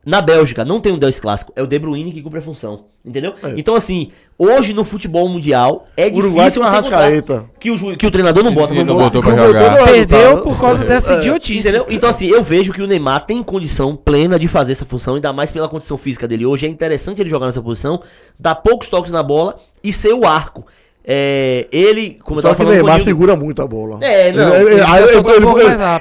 Na 0.09 0.21
Bélgica 0.21 0.65
não 0.65 0.81
tem 0.81 0.91
um 0.91 0.97
10 0.97 1.19
clássico, 1.19 1.53
é 1.55 1.61
o 1.61 1.67
De 1.67 1.77
Bruyne 1.77 2.11
que 2.11 2.19
cumpre 2.19 2.39
a 2.39 2.41
função. 2.41 2.85
Entendeu? 3.05 3.35
É. 3.43 3.53
Então, 3.55 3.75
assim, 3.75 4.11
hoje 4.39 4.73
no 4.73 4.83
futebol 4.83 5.29
mundial 5.29 5.87
é 5.95 6.07
Uruguai 6.07 6.47
difícil 6.47 6.63
uma 6.63 6.71
você 6.71 6.89
encontrar 6.89 7.45
que 7.59 7.69
o, 7.69 7.95
que 7.95 8.07
o 8.07 8.11
treinador 8.11 8.43
não 8.43 8.51
bota 8.51 8.73
não 8.73 8.85
gol. 8.85 9.03
botou 9.03 9.21
pra 9.21 9.35
jogar. 9.35 9.69
botou 9.69 9.85
Perdeu 9.85 10.41
por 10.41 10.59
causa 10.59 10.83
dessa 10.83 11.13
idiotice. 11.13 11.67
Entendeu? 11.67 11.85
Então, 11.89 12.09
assim, 12.09 12.25
eu 12.25 12.43
vejo 12.43 12.73
que 12.73 12.81
o 12.81 12.87
Neymar 12.87 13.27
tem 13.27 13.43
condição 13.43 13.95
plena 13.95 14.39
de 14.39 14.47
fazer 14.47 14.71
essa 14.71 14.83
função, 14.83 15.13
ainda 15.13 15.31
mais 15.31 15.51
pela 15.51 15.69
condição 15.69 15.95
física 15.95 16.27
dele 16.27 16.43
hoje. 16.43 16.65
É 16.65 16.69
interessante 16.69 17.21
ele 17.21 17.29
jogar 17.29 17.45
nessa 17.45 17.61
posição, 17.61 18.01
dar 18.39 18.55
poucos 18.55 18.87
toques 18.87 19.11
na 19.11 19.21
bola 19.21 19.57
e 19.83 19.93
ser 19.93 20.13
o 20.13 20.25
arco. 20.25 20.65
É, 21.11 21.65
ele, 21.71 22.19
como 22.23 22.37
eu 22.37 22.41
Só 22.43 22.49
tava 22.49 22.63
que 22.65 22.69
o 22.69 22.73
Neymar 22.73 23.01
segura 23.03 23.35
muito 23.35 23.63
a 23.63 23.65
bola. 23.67 23.97
É, 23.99 24.31
não, 24.31 24.53
Ele, 24.53 24.69
ele, 24.69 24.81
ele 24.81 24.81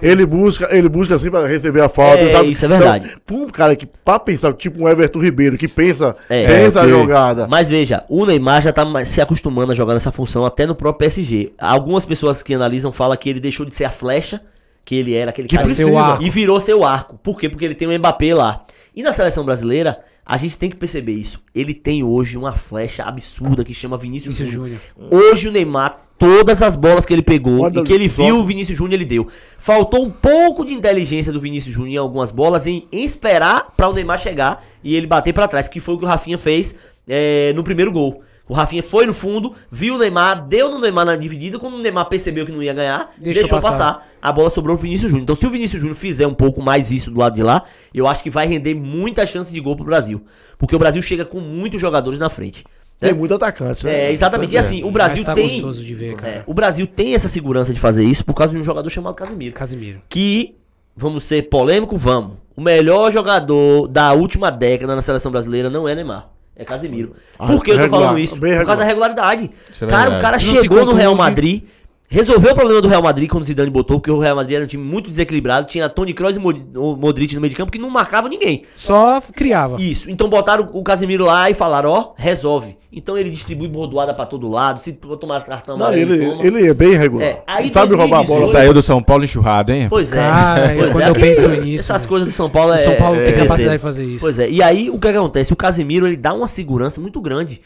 ele- 0.03 0.25
um 0.25 0.27
busca, 0.27 0.69
ele 0.71 0.89
busca 0.91 1.15
assim 1.15 1.31
pra 1.31 1.47
receber 1.47 1.81
a 1.81 1.89
falta. 1.89 2.19
É, 2.23 2.33
sabe? 2.33 2.51
isso 2.51 2.65
é 2.67 2.69
verdade. 2.69 3.07
Então, 3.07 3.21
pra 3.25 3.37
um 3.37 3.49
cara 3.49 3.75
que, 3.75 3.87
pra 3.87 4.19
pensar, 4.19 4.53
tipo 4.53 4.83
um 4.83 4.87
Everton 4.89 5.19
Ribeiro, 5.21 5.57
que 5.57 5.67
pensa, 5.67 6.15
É. 6.29 6.47
pensa 6.47 6.81
É, 6.81 6.83
a 6.83 6.87
jogada. 6.89 7.47
Mas 7.49 7.71
veja, 7.71 8.05
o 8.07 8.27
Neymar 8.27 8.61
já 8.61 8.71
tá 8.71 8.85
se 9.07 9.19
acostumando 9.23 9.73
a 9.73 9.75
jogar 9.75 9.95
nessa 9.95 10.13
função 10.13 10.45
até 10.45 10.67
no 10.67 10.75
próprio 10.75 10.99
PSG. 11.09 11.53
Algumas 11.59 12.05
pessoas 12.05 12.43
que 12.43 12.53
analisam 12.53 12.93
falam 12.93 13.17
que 13.17 13.31
ele 13.31 13.41
deixou 13.41 13.65
de 13.65 13.75
ser 13.75 13.87
a 13.87 13.91
flecha, 13.91 14.43
que 14.85 14.95
ele 14.95 15.15
era 15.15 15.31
aquele 15.31 15.49
Que 15.49 15.55
cara 15.57 15.67
precisa. 15.67 16.19
E 16.21 16.29
virou 16.29 16.61
seu 16.61 16.85
arco. 16.85 17.19
Por 17.23 17.41
quê? 17.41 17.49
Porque 17.49 17.65
ele 17.65 17.75
tem 17.75 17.89
o 17.89 17.99
Mbappé 17.99 18.35
lá. 18.35 18.63
E 18.95 19.03
na 19.03 19.15
seleção 19.15 19.43
brasileira, 19.43 20.01
a 20.29 20.37
gente 20.37 20.59
tem 20.59 20.69
que 20.69 20.77
perceber 20.77 21.15
isso. 21.15 21.43
Ele 21.55 21.73
tem 21.73 22.05
hoje 22.05 22.37
uma 22.37 22.53
flecha 22.53 23.03
absurda 23.03 23.65
que 23.65 23.73
chama 23.73 23.97
Vinícius, 23.97 24.37
Júnior. 24.37 24.53
Júnior. 24.53 24.81
Hoje 25.11 25.49
o 25.49 25.51
Neymar, 25.51 26.03
todas 26.19 26.61
as 26.61 26.77
bolas 26.77 27.07
que 27.07 27.15
ele 27.15 27.23
pegou 27.23 27.63
Olha 27.63 27.81
e 27.81 27.83
que 27.83 27.95
ele 27.95 28.09
viu 28.09 28.41
o 28.41 28.45
Vinícius 28.45 28.77
Júnior, 28.77 28.93
ele 28.93 29.07
deu. 29.07 29.27
Faltou 29.57 30.05
um 30.05 30.11
pouco 30.11 30.67
de 30.67 30.75
inteligência 30.75 31.33
do 31.33 31.41
Vinícius 31.41 31.75
Júnior 31.75 31.95
em 31.95 31.97
algumas 31.97 32.31
bolas, 32.31 32.67
em, 32.67 32.87
em 32.93 33.05
esperar 33.05 33.73
para 33.75 33.89
o 33.89 33.95
Neymar 33.95 34.21
chegar 34.21 34.63
e 34.85 34.95
ele 34.95 35.07
bater 35.07 35.33
para 35.33 35.49
trás, 35.49 35.67
que 35.67 35.81
foi 35.81 35.95
o 35.95 35.99
que 35.99 36.05
o 36.05 36.09
Rafinha 36.09 36.37
fez 36.37 36.75
é, 37.09 37.55
no 37.55 37.65
primeiro 37.65 37.91
gol. 37.91 38.23
O 38.49 38.55
Rafinha 38.55 38.83
foi 38.83 39.05
no 39.05 39.13
fundo, 39.13 39.55
viu 39.71 39.97
o 39.97 39.99
Neymar, 39.99 40.47
deu 40.49 40.71
no 40.71 40.79
Neymar 40.79 41.05
na 41.05 41.17
dividida. 41.17 41.59
Quando 41.59 41.75
o 41.75 41.79
Neymar 41.83 42.09
percebeu 42.09 42.47
que 42.47 42.53
não 42.53 42.63
ia 42.63 42.73
ganhar, 42.73 43.11
Deixou 43.19 43.43
deixou, 43.43 43.61
passar. 43.61 43.71
passar. 43.95 44.09
A 44.23 44.33
bola 44.33 44.49
sobrou 44.49 44.75
pro 44.75 44.83
Vinícius 44.85 45.11
Júnior. 45.11 45.23
Então, 45.25 45.37
se 45.37 45.47
o 45.47 45.51
Vinícius 45.51 45.81
Júnior 45.81 45.97
fizer 45.97 46.27
um 46.27 46.33
pouco 46.35 46.63
mais 46.63 46.91
isso 46.91 47.11
do 47.11 47.19
lado 47.21 47.35
de 47.35 47.43
lá, 47.43 47.65
eu 47.93 48.07
acho 48.07 48.23
que 48.23 48.31
vai 48.31 48.47
render 48.47 48.75
muita 48.75 49.27
chance 49.27 49.53
de 49.53 49.61
gol 49.61 49.77
pro 49.77 49.85
Brasil. 49.85 50.23
Porque 50.57 50.75
o 50.75 50.79
Brasil 50.79 51.03
chega 51.03 51.25
com 51.27 51.41
muitos 51.41 51.79
jogadores 51.81 52.19
na 52.19 52.31
frente. 52.31 52.65
né? 53.01 53.09
Tem 53.11 53.15
muito 53.17 53.35
atacante, 53.35 53.85
né? 53.85 54.07
É, 54.07 54.13
exatamente. 54.13 54.55
E 54.55 54.59
assim, 54.59 54.83
o 54.83 54.91
Brasil 54.91 55.25
tá 55.25 55.35
tem. 55.35 55.49
gostoso 55.49 55.85
de 55.85 55.95
ver, 55.95 56.15
cara. 56.17 56.33
É, 56.33 56.43
o 56.47 56.55
Brasil 56.55 56.87
tem 56.87 57.15
essa 57.15 57.29
segurança 57.29 57.75
de 57.75 57.79
fazer 57.79 58.03
isso 58.05 58.25
por 58.25 58.35
causa 58.35 58.53
de 58.53 58.59
um 58.59 58.63
jogador 58.63 58.89
chamado 58.89 59.15
Casemiro. 59.15 59.53
Casimiro. 59.55 60.01
Que, 60.09 60.57
vamos 60.97 61.25
ser 61.25 61.49
polêmico, 61.51 61.97
vamos. 61.99 62.33
O 62.57 62.61
melhor 62.63 63.13
jogador 63.13 63.87
da 63.87 64.13
última 64.15 64.51
década 64.51 64.97
na 64.97 65.03
seleção 65.03 65.31
brasileira 65.31 65.69
não 65.71 65.87
é 65.87 65.95
Neymar. 65.95 66.31
É 66.59 66.65
Casemiro. 66.65 67.15
Ah, 67.39 67.47
Por 67.47 67.63
que 67.63 67.71
eu 67.71 67.79
tô 67.79 67.89
falando 67.89 68.19
isso? 68.19 68.39
Por 68.39 68.49
causa 68.67 68.77
da 68.81 68.85
regularidade. 68.85 69.51
Isso 69.71 69.85
é 69.85 69.89
cara, 69.89 70.19
o 70.19 70.21
cara 70.21 70.37
Não 70.39 70.45
se 70.45 70.61
chegou 70.61 70.85
no 70.85 70.93
Real 70.93 71.13
contunde. 71.13 71.31
Madrid, 71.31 71.63
resolveu 72.09 72.53
o 72.53 72.55
problema 72.55 72.81
do 72.81 72.89
Real 72.89 73.03
Madrid 73.03 73.29
quando 73.29 73.43
o 73.43 73.47
Zidane 73.47 73.71
botou, 73.71 73.99
porque 74.01 74.11
o 74.11 74.19
Real 74.19 74.35
Madrid 74.35 74.57
era 74.57 74.65
um 74.65 74.69
time 74.69 74.83
muito 74.83 75.09
desequilibrado, 75.09 75.67
tinha 75.67 75.89
Toni 75.89 76.15
Kroos 76.15 76.37
e 76.37 76.41
Modric 76.41 77.35
no 77.35 77.41
meio 77.41 77.51
de 77.51 77.57
campo 77.57 77.71
que 77.71 77.79
não 77.79 77.91
marcava 77.91 78.29
ninguém. 78.29 78.65
Só 78.75 79.21
criava. 79.21 79.81
Isso. 79.81 80.11
Então 80.11 80.29
botaram 80.29 80.71
o 80.73 80.83
Casemiro 80.83 81.27
lá 81.27 81.51
e 81.51 81.55
falaram, 81.55 81.91
ó, 81.91 82.13
resolve. 82.17 82.77
Então 82.91 83.19
ele 83.19 83.29
distribui 83.29 83.69
bordoada 83.69 84.15
pra 84.15 84.25
todo 84.25 84.49
lado, 84.49 84.81
se 84.81 84.93
tomar 84.93 85.45
cartão 85.45 85.77
Não, 85.77 85.87
amarelo, 85.87 86.15
ele, 86.15 86.27
toma. 86.27 86.47
ele 86.47 86.67
é 86.69 86.75
bem 86.75 86.95
regular. 86.95 87.27
É, 87.27 87.43
aí 87.47 87.69
Sabe 87.69 87.95
roubar 87.95 88.21
a 88.21 88.23
2018 88.23 88.27
bola. 88.29 88.43
Ele 88.43 88.53
saiu 88.53 88.75
do 88.75 88.83
São 88.83 89.03
Paulo 89.03 89.25
enxurrado, 89.25 89.73
hein? 89.73 89.89
Pois 89.91 90.11
é. 90.11 90.17
Cara, 90.17 90.75
Pois 90.75 90.93
quando 90.93 91.05
é, 91.05 91.09
eu 91.11 91.15
penso 91.15 91.49
nisso, 91.49 91.93
Essas 91.93 92.05
né? 92.05 92.09
coisas 92.09 92.29
do 92.29 92.33
São 92.35 92.49
Paulo 92.49 92.73
é. 92.73 92.77
O 92.77 92.79
São 92.79 92.97
Paulo 92.97 93.21
é, 93.21 93.25
tem 93.25 93.35
é 93.35 93.37
capacidade 93.37 93.77
de 93.77 93.83
fazer 93.83 94.05
isso. 94.05 94.21
Pois 94.21 94.39
é. 94.39 94.49
E 94.49 94.63
aí 94.63 94.89
o 94.89 94.99
que 94.99 95.09
acontece? 95.09 95.53
O 95.53 95.57
Casemiro 95.57 96.07
ele 96.07 96.17
dá 96.17 96.33
uma 96.33 96.49
segurança 96.49 96.99
muito 96.99 97.21
grande 97.21 97.61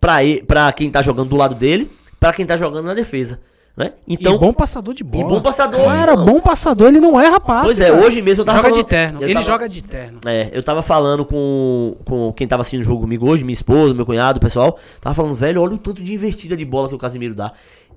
pra, 0.00 0.18
pra 0.46 0.72
quem 0.72 0.88
tá 0.88 1.02
jogando 1.02 1.30
do 1.30 1.36
lado 1.36 1.56
dele, 1.56 1.90
pra 2.20 2.32
quem 2.32 2.46
tá 2.46 2.56
jogando 2.56 2.86
na 2.86 2.94
defesa. 2.94 3.40
Né? 3.78 3.92
Então, 4.08 4.34
e 4.34 4.38
bom 4.38 4.52
passador 4.52 4.92
de 4.92 5.04
bola. 5.04 5.24
e 5.24 5.28
bom 5.28 5.40
passador, 5.40 5.84
Cara, 5.84 6.16
não. 6.16 6.24
bom 6.26 6.40
passador, 6.40 6.88
ele 6.88 6.98
não 6.98 7.20
é 7.20 7.28
rapaz. 7.28 7.62
Pois 7.62 7.78
é, 7.78 7.90
cara. 7.92 8.04
hoje 8.04 8.20
mesmo 8.20 8.40
eu 8.40 8.44
tava 8.44 8.58
Joga 8.58 8.68
falando- 8.70 8.84
de 8.84 8.90
terno. 8.90 9.22
Ele 9.22 9.34
tava- 9.34 9.46
joga 9.46 9.68
de 9.68 9.82
terno. 9.84 10.18
É, 10.26 10.50
eu 10.52 10.62
tava 10.64 10.82
falando 10.82 11.24
com, 11.24 11.94
com 12.04 12.32
quem 12.32 12.48
tava 12.48 12.62
assistindo 12.62 12.80
o 12.80 12.84
jogo 12.84 13.02
comigo 13.02 13.30
hoje, 13.30 13.44
minha 13.44 13.52
esposa, 13.52 13.94
meu 13.94 14.04
cunhado, 14.04 14.38
o 14.38 14.40
pessoal. 14.40 14.76
Tava 15.00 15.14
falando, 15.14 15.36
velho, 15.36 15.62
olha 15.62 15.74
o 15.74 15.78
tanto 15.78 16.02
de 16.02 16.12
investida 16.12 16.56
de 16.56 16.64
bola 16.64 16.88
que 16.88 16.94
o 16.96 16.98
Casemiro 16.98 17.36
dá. 17.36 17.52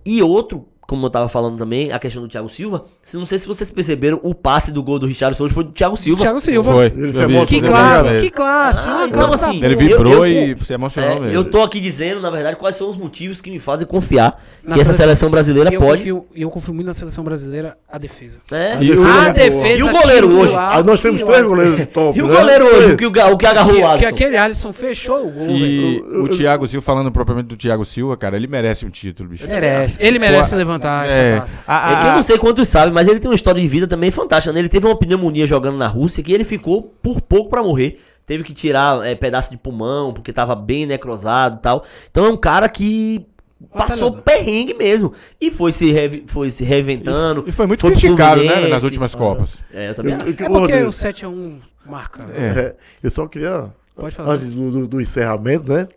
E 0.06 0.22
outro, 0.22 0.68
como 0.92 1.06
eu 1.06 1.10
tava 1.10 1.30
falando 1.30 1.58
também, 1.58 1.90
a 1.90 1.98
questão 1.98 2.22
do 2.22 2.28
Thiago 2.28 2.50
Silva. 2.50 2.84
Não 3.14 3.26
sei 3.26 3.38
se 3.38 3.48
vocês 3.48 3.72
perceberam, 3.72 4.20
o 4.24 4.36
passe 4.36 4.74
do 4.74 4.84
gol 4.84 5.00
do 5.00 5.06
Richardson 5.08 5.46
hoje 5.46 5.54
foi 5.54 5.64
do 5.64 5.72
Thiago 5.72 5.96
Silva. 5.96 6.22
Thiago 6.22 6.42
Silva. 6.42 6.70
Foi. 6.74 6.86
Ele 6.88 7.08
Eu. 7.38 7.46
Que 7.46 7.62
você 7.62 7.68
classe, 7.68 8.12
né? 8.14 8.20
que 8.20 8.30
classe. 8.30 8.90
Ah, 8.90 9.06
então, 9.08 9.34
assim, 9.34 9.64
Ele 9.64 9.74
Eu- 9.76 9.78
vibrou 9.80 10.28
eu- 10.28 10.54
e 10.58 10.64
se 10.66 10.74
emocionou 10.74 11.12
É, 11.12 11.20
mesmo. 11.22 11.34
eu 11.34 11.46
tô 11.46 11.62
aqui 11.62 11.80
dizendo, 11.80 12.20
na 12.20 12.30
verdade, 12.30 12.58
quais 12.58 12.76
são 12.76 12.90
os 12.90 12.98
motivos 12.98 13.42
que 13.42 13.50
me 13.50 13.58
fazem 13.58 13.88
confiar 13.88 14.44
Na 14.64 14.76
que 14.76 14.82
essa 14.82 14.92
seleção 14.92 15.30
brasileira 15.30 15.74
eu 15.74 15.80
pode. 15.80 16.00
confio, 16.00 16.26
e 16.36 16.42
eu 16.42 16.50
confio 16.50 16.74
muito 16.74 16.88
na 16.88 16.94
seleção 16.94 17.24
brasileira, 17.24 17.78
a 17.90 17.98
defesa. 17.98 18.40
É. 18.52 18.74
A 18.74 18.84
E 18.84 18.92
o- 18.92 18.96
defesa 19.02 19.08
A 19.08 19.22
é 19.22 19.22
boa. 19.22 19.34
defesa. 19.34 19.80
E 19.80 19.84
o 19.84 19.92
goleiro 19.94 20.40
hoje? 20.40 20.54
Aí 20.58 20.84
nós 20.84 21.00
temos 21.00 21.22
três 21.24 21.48
goleiros 21.48 21.88
top. 21.94 22.20
E 22.20 22.22
o 22.22 22.28
né? 22.28 22.36
goleiro 22.36 22.66
hoje, 22.66 22.92
o 22.92 22.98
que, 22.98 23.06
o 23.06 23.12
que 23.12 23.46
agarrou 23.46 23.72
o 23.72 23.76
Que, 23.76 23.82
que 23.82 23.84
Alisson? 23.86 24.08
aquele 24.10 24.38
Alisson 24.38 24.74
fechou 24.74 25.28
o 25.28 25.32
gol. 25.32 25.48
E 25.48 26.02
o 26.02 26.28
Thiago 26.28 26.68
Silva, 26.68 26.86
falando 26.86 27.10
propriamente 27.12 27.48
do 27.48 27.56
Thiago 27.56 27.86
Silva, 27.86 28.18
cara, 28.18 28.36
ele 28.36 28.48
merece 28.48 28.86
um 28.86 28.90
título, 28.90 29.30
bicho. 29.30 29.48
Merece. 29.48 29.98
Ele 30.02 30.20
merece 30.20 30.50
Pô, 30.52 30.56
levantar 30.82 31.06
essa 31.08 31.20
É, 31.22 31.40
taça. 31.40 31.60
a- 31.68 31.92
É 31.94 31.96
que 32.02 32.08
eu 32.08 32.12
não 32.14 32.24
sei 32.24 32.38
quantos 32.38 32.68
sabem, 32.68 32.94
mas 32.94 33.08
ele 33.08 33.20
tem 33.20 33.30
uma 33.30 33.36
história 33.36 33.62
de 33.62 33.68
vida 33.68 33.88
também 33.88 34.12
fantástica. 34.12 34.52
né? 34.54 34.60
Ele 34.60 34.70
teve 34.70 34.86
uma 34.86 34.96
pneumonia 34.98 35.46
jogando 35.46 35.78
na 35.78 35.88
Rússia 35.88 36.24
que 36.24 36.32
ele 36.34 36.44
ficou 36.44 36.94
por 37.02 37.22
pouco 37.22 37.50
pra 37.50 37.64
morrer. 37.64 38.00
Teve 38.26 38.44
que 38.44 38.54
tirar 38.54 39.06
é, 39.06 39.16
pedaço 39.16 39.50
de 39.52 39.58
pulmão, 39.58 40.14
porque 40.14 40.32
tava 40.32 40.56
bem 40.56 40.86
necrosado 40.86 41.58
e 41.58 41.60
tal. 41.62 41.84
Então 42.10 42.26
é 42.26 42.30
um 42.30 42.38
cara 42.38 42.70
que 42.70 43.26
passou 43.74 44.10
Batalhador. 44.12 44.22
perrengue 44.24 44.74
mesmo. 44.74 45.14
E 45.40 45.52
foi 45.52 45.72
se, 45.72 45.92
re- 45.92 46.24
foi 46.28 46.50
se 46.52 46.64
reinventando. 46.64 47.44
E 47.48 47.52
foi 47.52 47.68
muito 47.68 47.80
pro 47.82 47.90
criticado, 47.92 48.44
né, 48.44 48.68
nas 48.68 48.84
últimas 48.84 49.14
Copas. 49.14 49.64
É, 49.74 49.90
eu 49.90 49.96
também 49.96 50.14
Eu- 50.14 50.20
acho. 50.22 50.44
É 50.44 50.50
porque 50.50 50.74
o 50.84 50.92
7x1 50.92 51.58
marca. 51.86 52.24
né? 52.24 52.34
é, 52.38 52.76
eu 53.04 53.12
só 53.12 53.28
queria, 53.28 53.66
Pode 53.96 54.16
falar. 54.16 54.34
antes 54.34 54.54
do, 54.54 54.72
do- 54.72 54.88
do 54.88 55.02
encerramento, 55.02 55.72
né? 55.72 55.88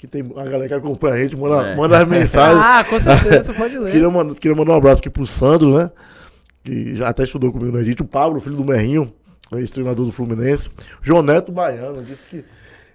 Que 0.00 0.06
tem 0.06 0.22
a 0.22 0.44
galera 0.44 0.66
que 0.66 0.72
acompanha 0.72 1.14
a 1.16 1.22
gente, 1.22 1.36
manda, 1.36 1.60
É. 1.62 1.76
manda 1.76 1.98
as 1.98 2.08
mensagens. 2.08 2.56
Ah, 2.64 2.82
com 2.88 2.98
certeza, 2.98 3.42
você 3.42 3.52
pode 3.52 3.76
ler. 3.76 3.92
Queria, 3.92 4.08
mandar, 4.08 4.34
queria 4.34 4.56
mandar 4.56 4.72
um 4.72 4.76
abraço 4.76 5.00
aqui 5.00 5.10
pro 5.10 5.26
Sandro, 5.26 5.76
né? 5.76 5.90
Que 6.64 6.96
já 6.96 7.10
até 7.10 7.24
estudou 7.24 7.52
comigo 7.52 7.70
no 7.70 7.78
Edito. 7.82 8.02
O 8.02 8.06
Pablo, 8.06 8.40
filho 8.40 8.56
do 8.56 8.64
Merrinho, 8.64 9.12
ex-treinador 9.52 10.06
do 10.06 10.10
Fluminense. 10.10 10.70
João 11.02 11.22
Neto 11.22 11.52
Baiano, 11.52 12.02
disse 12.02 12.26
que. 12.26 12.42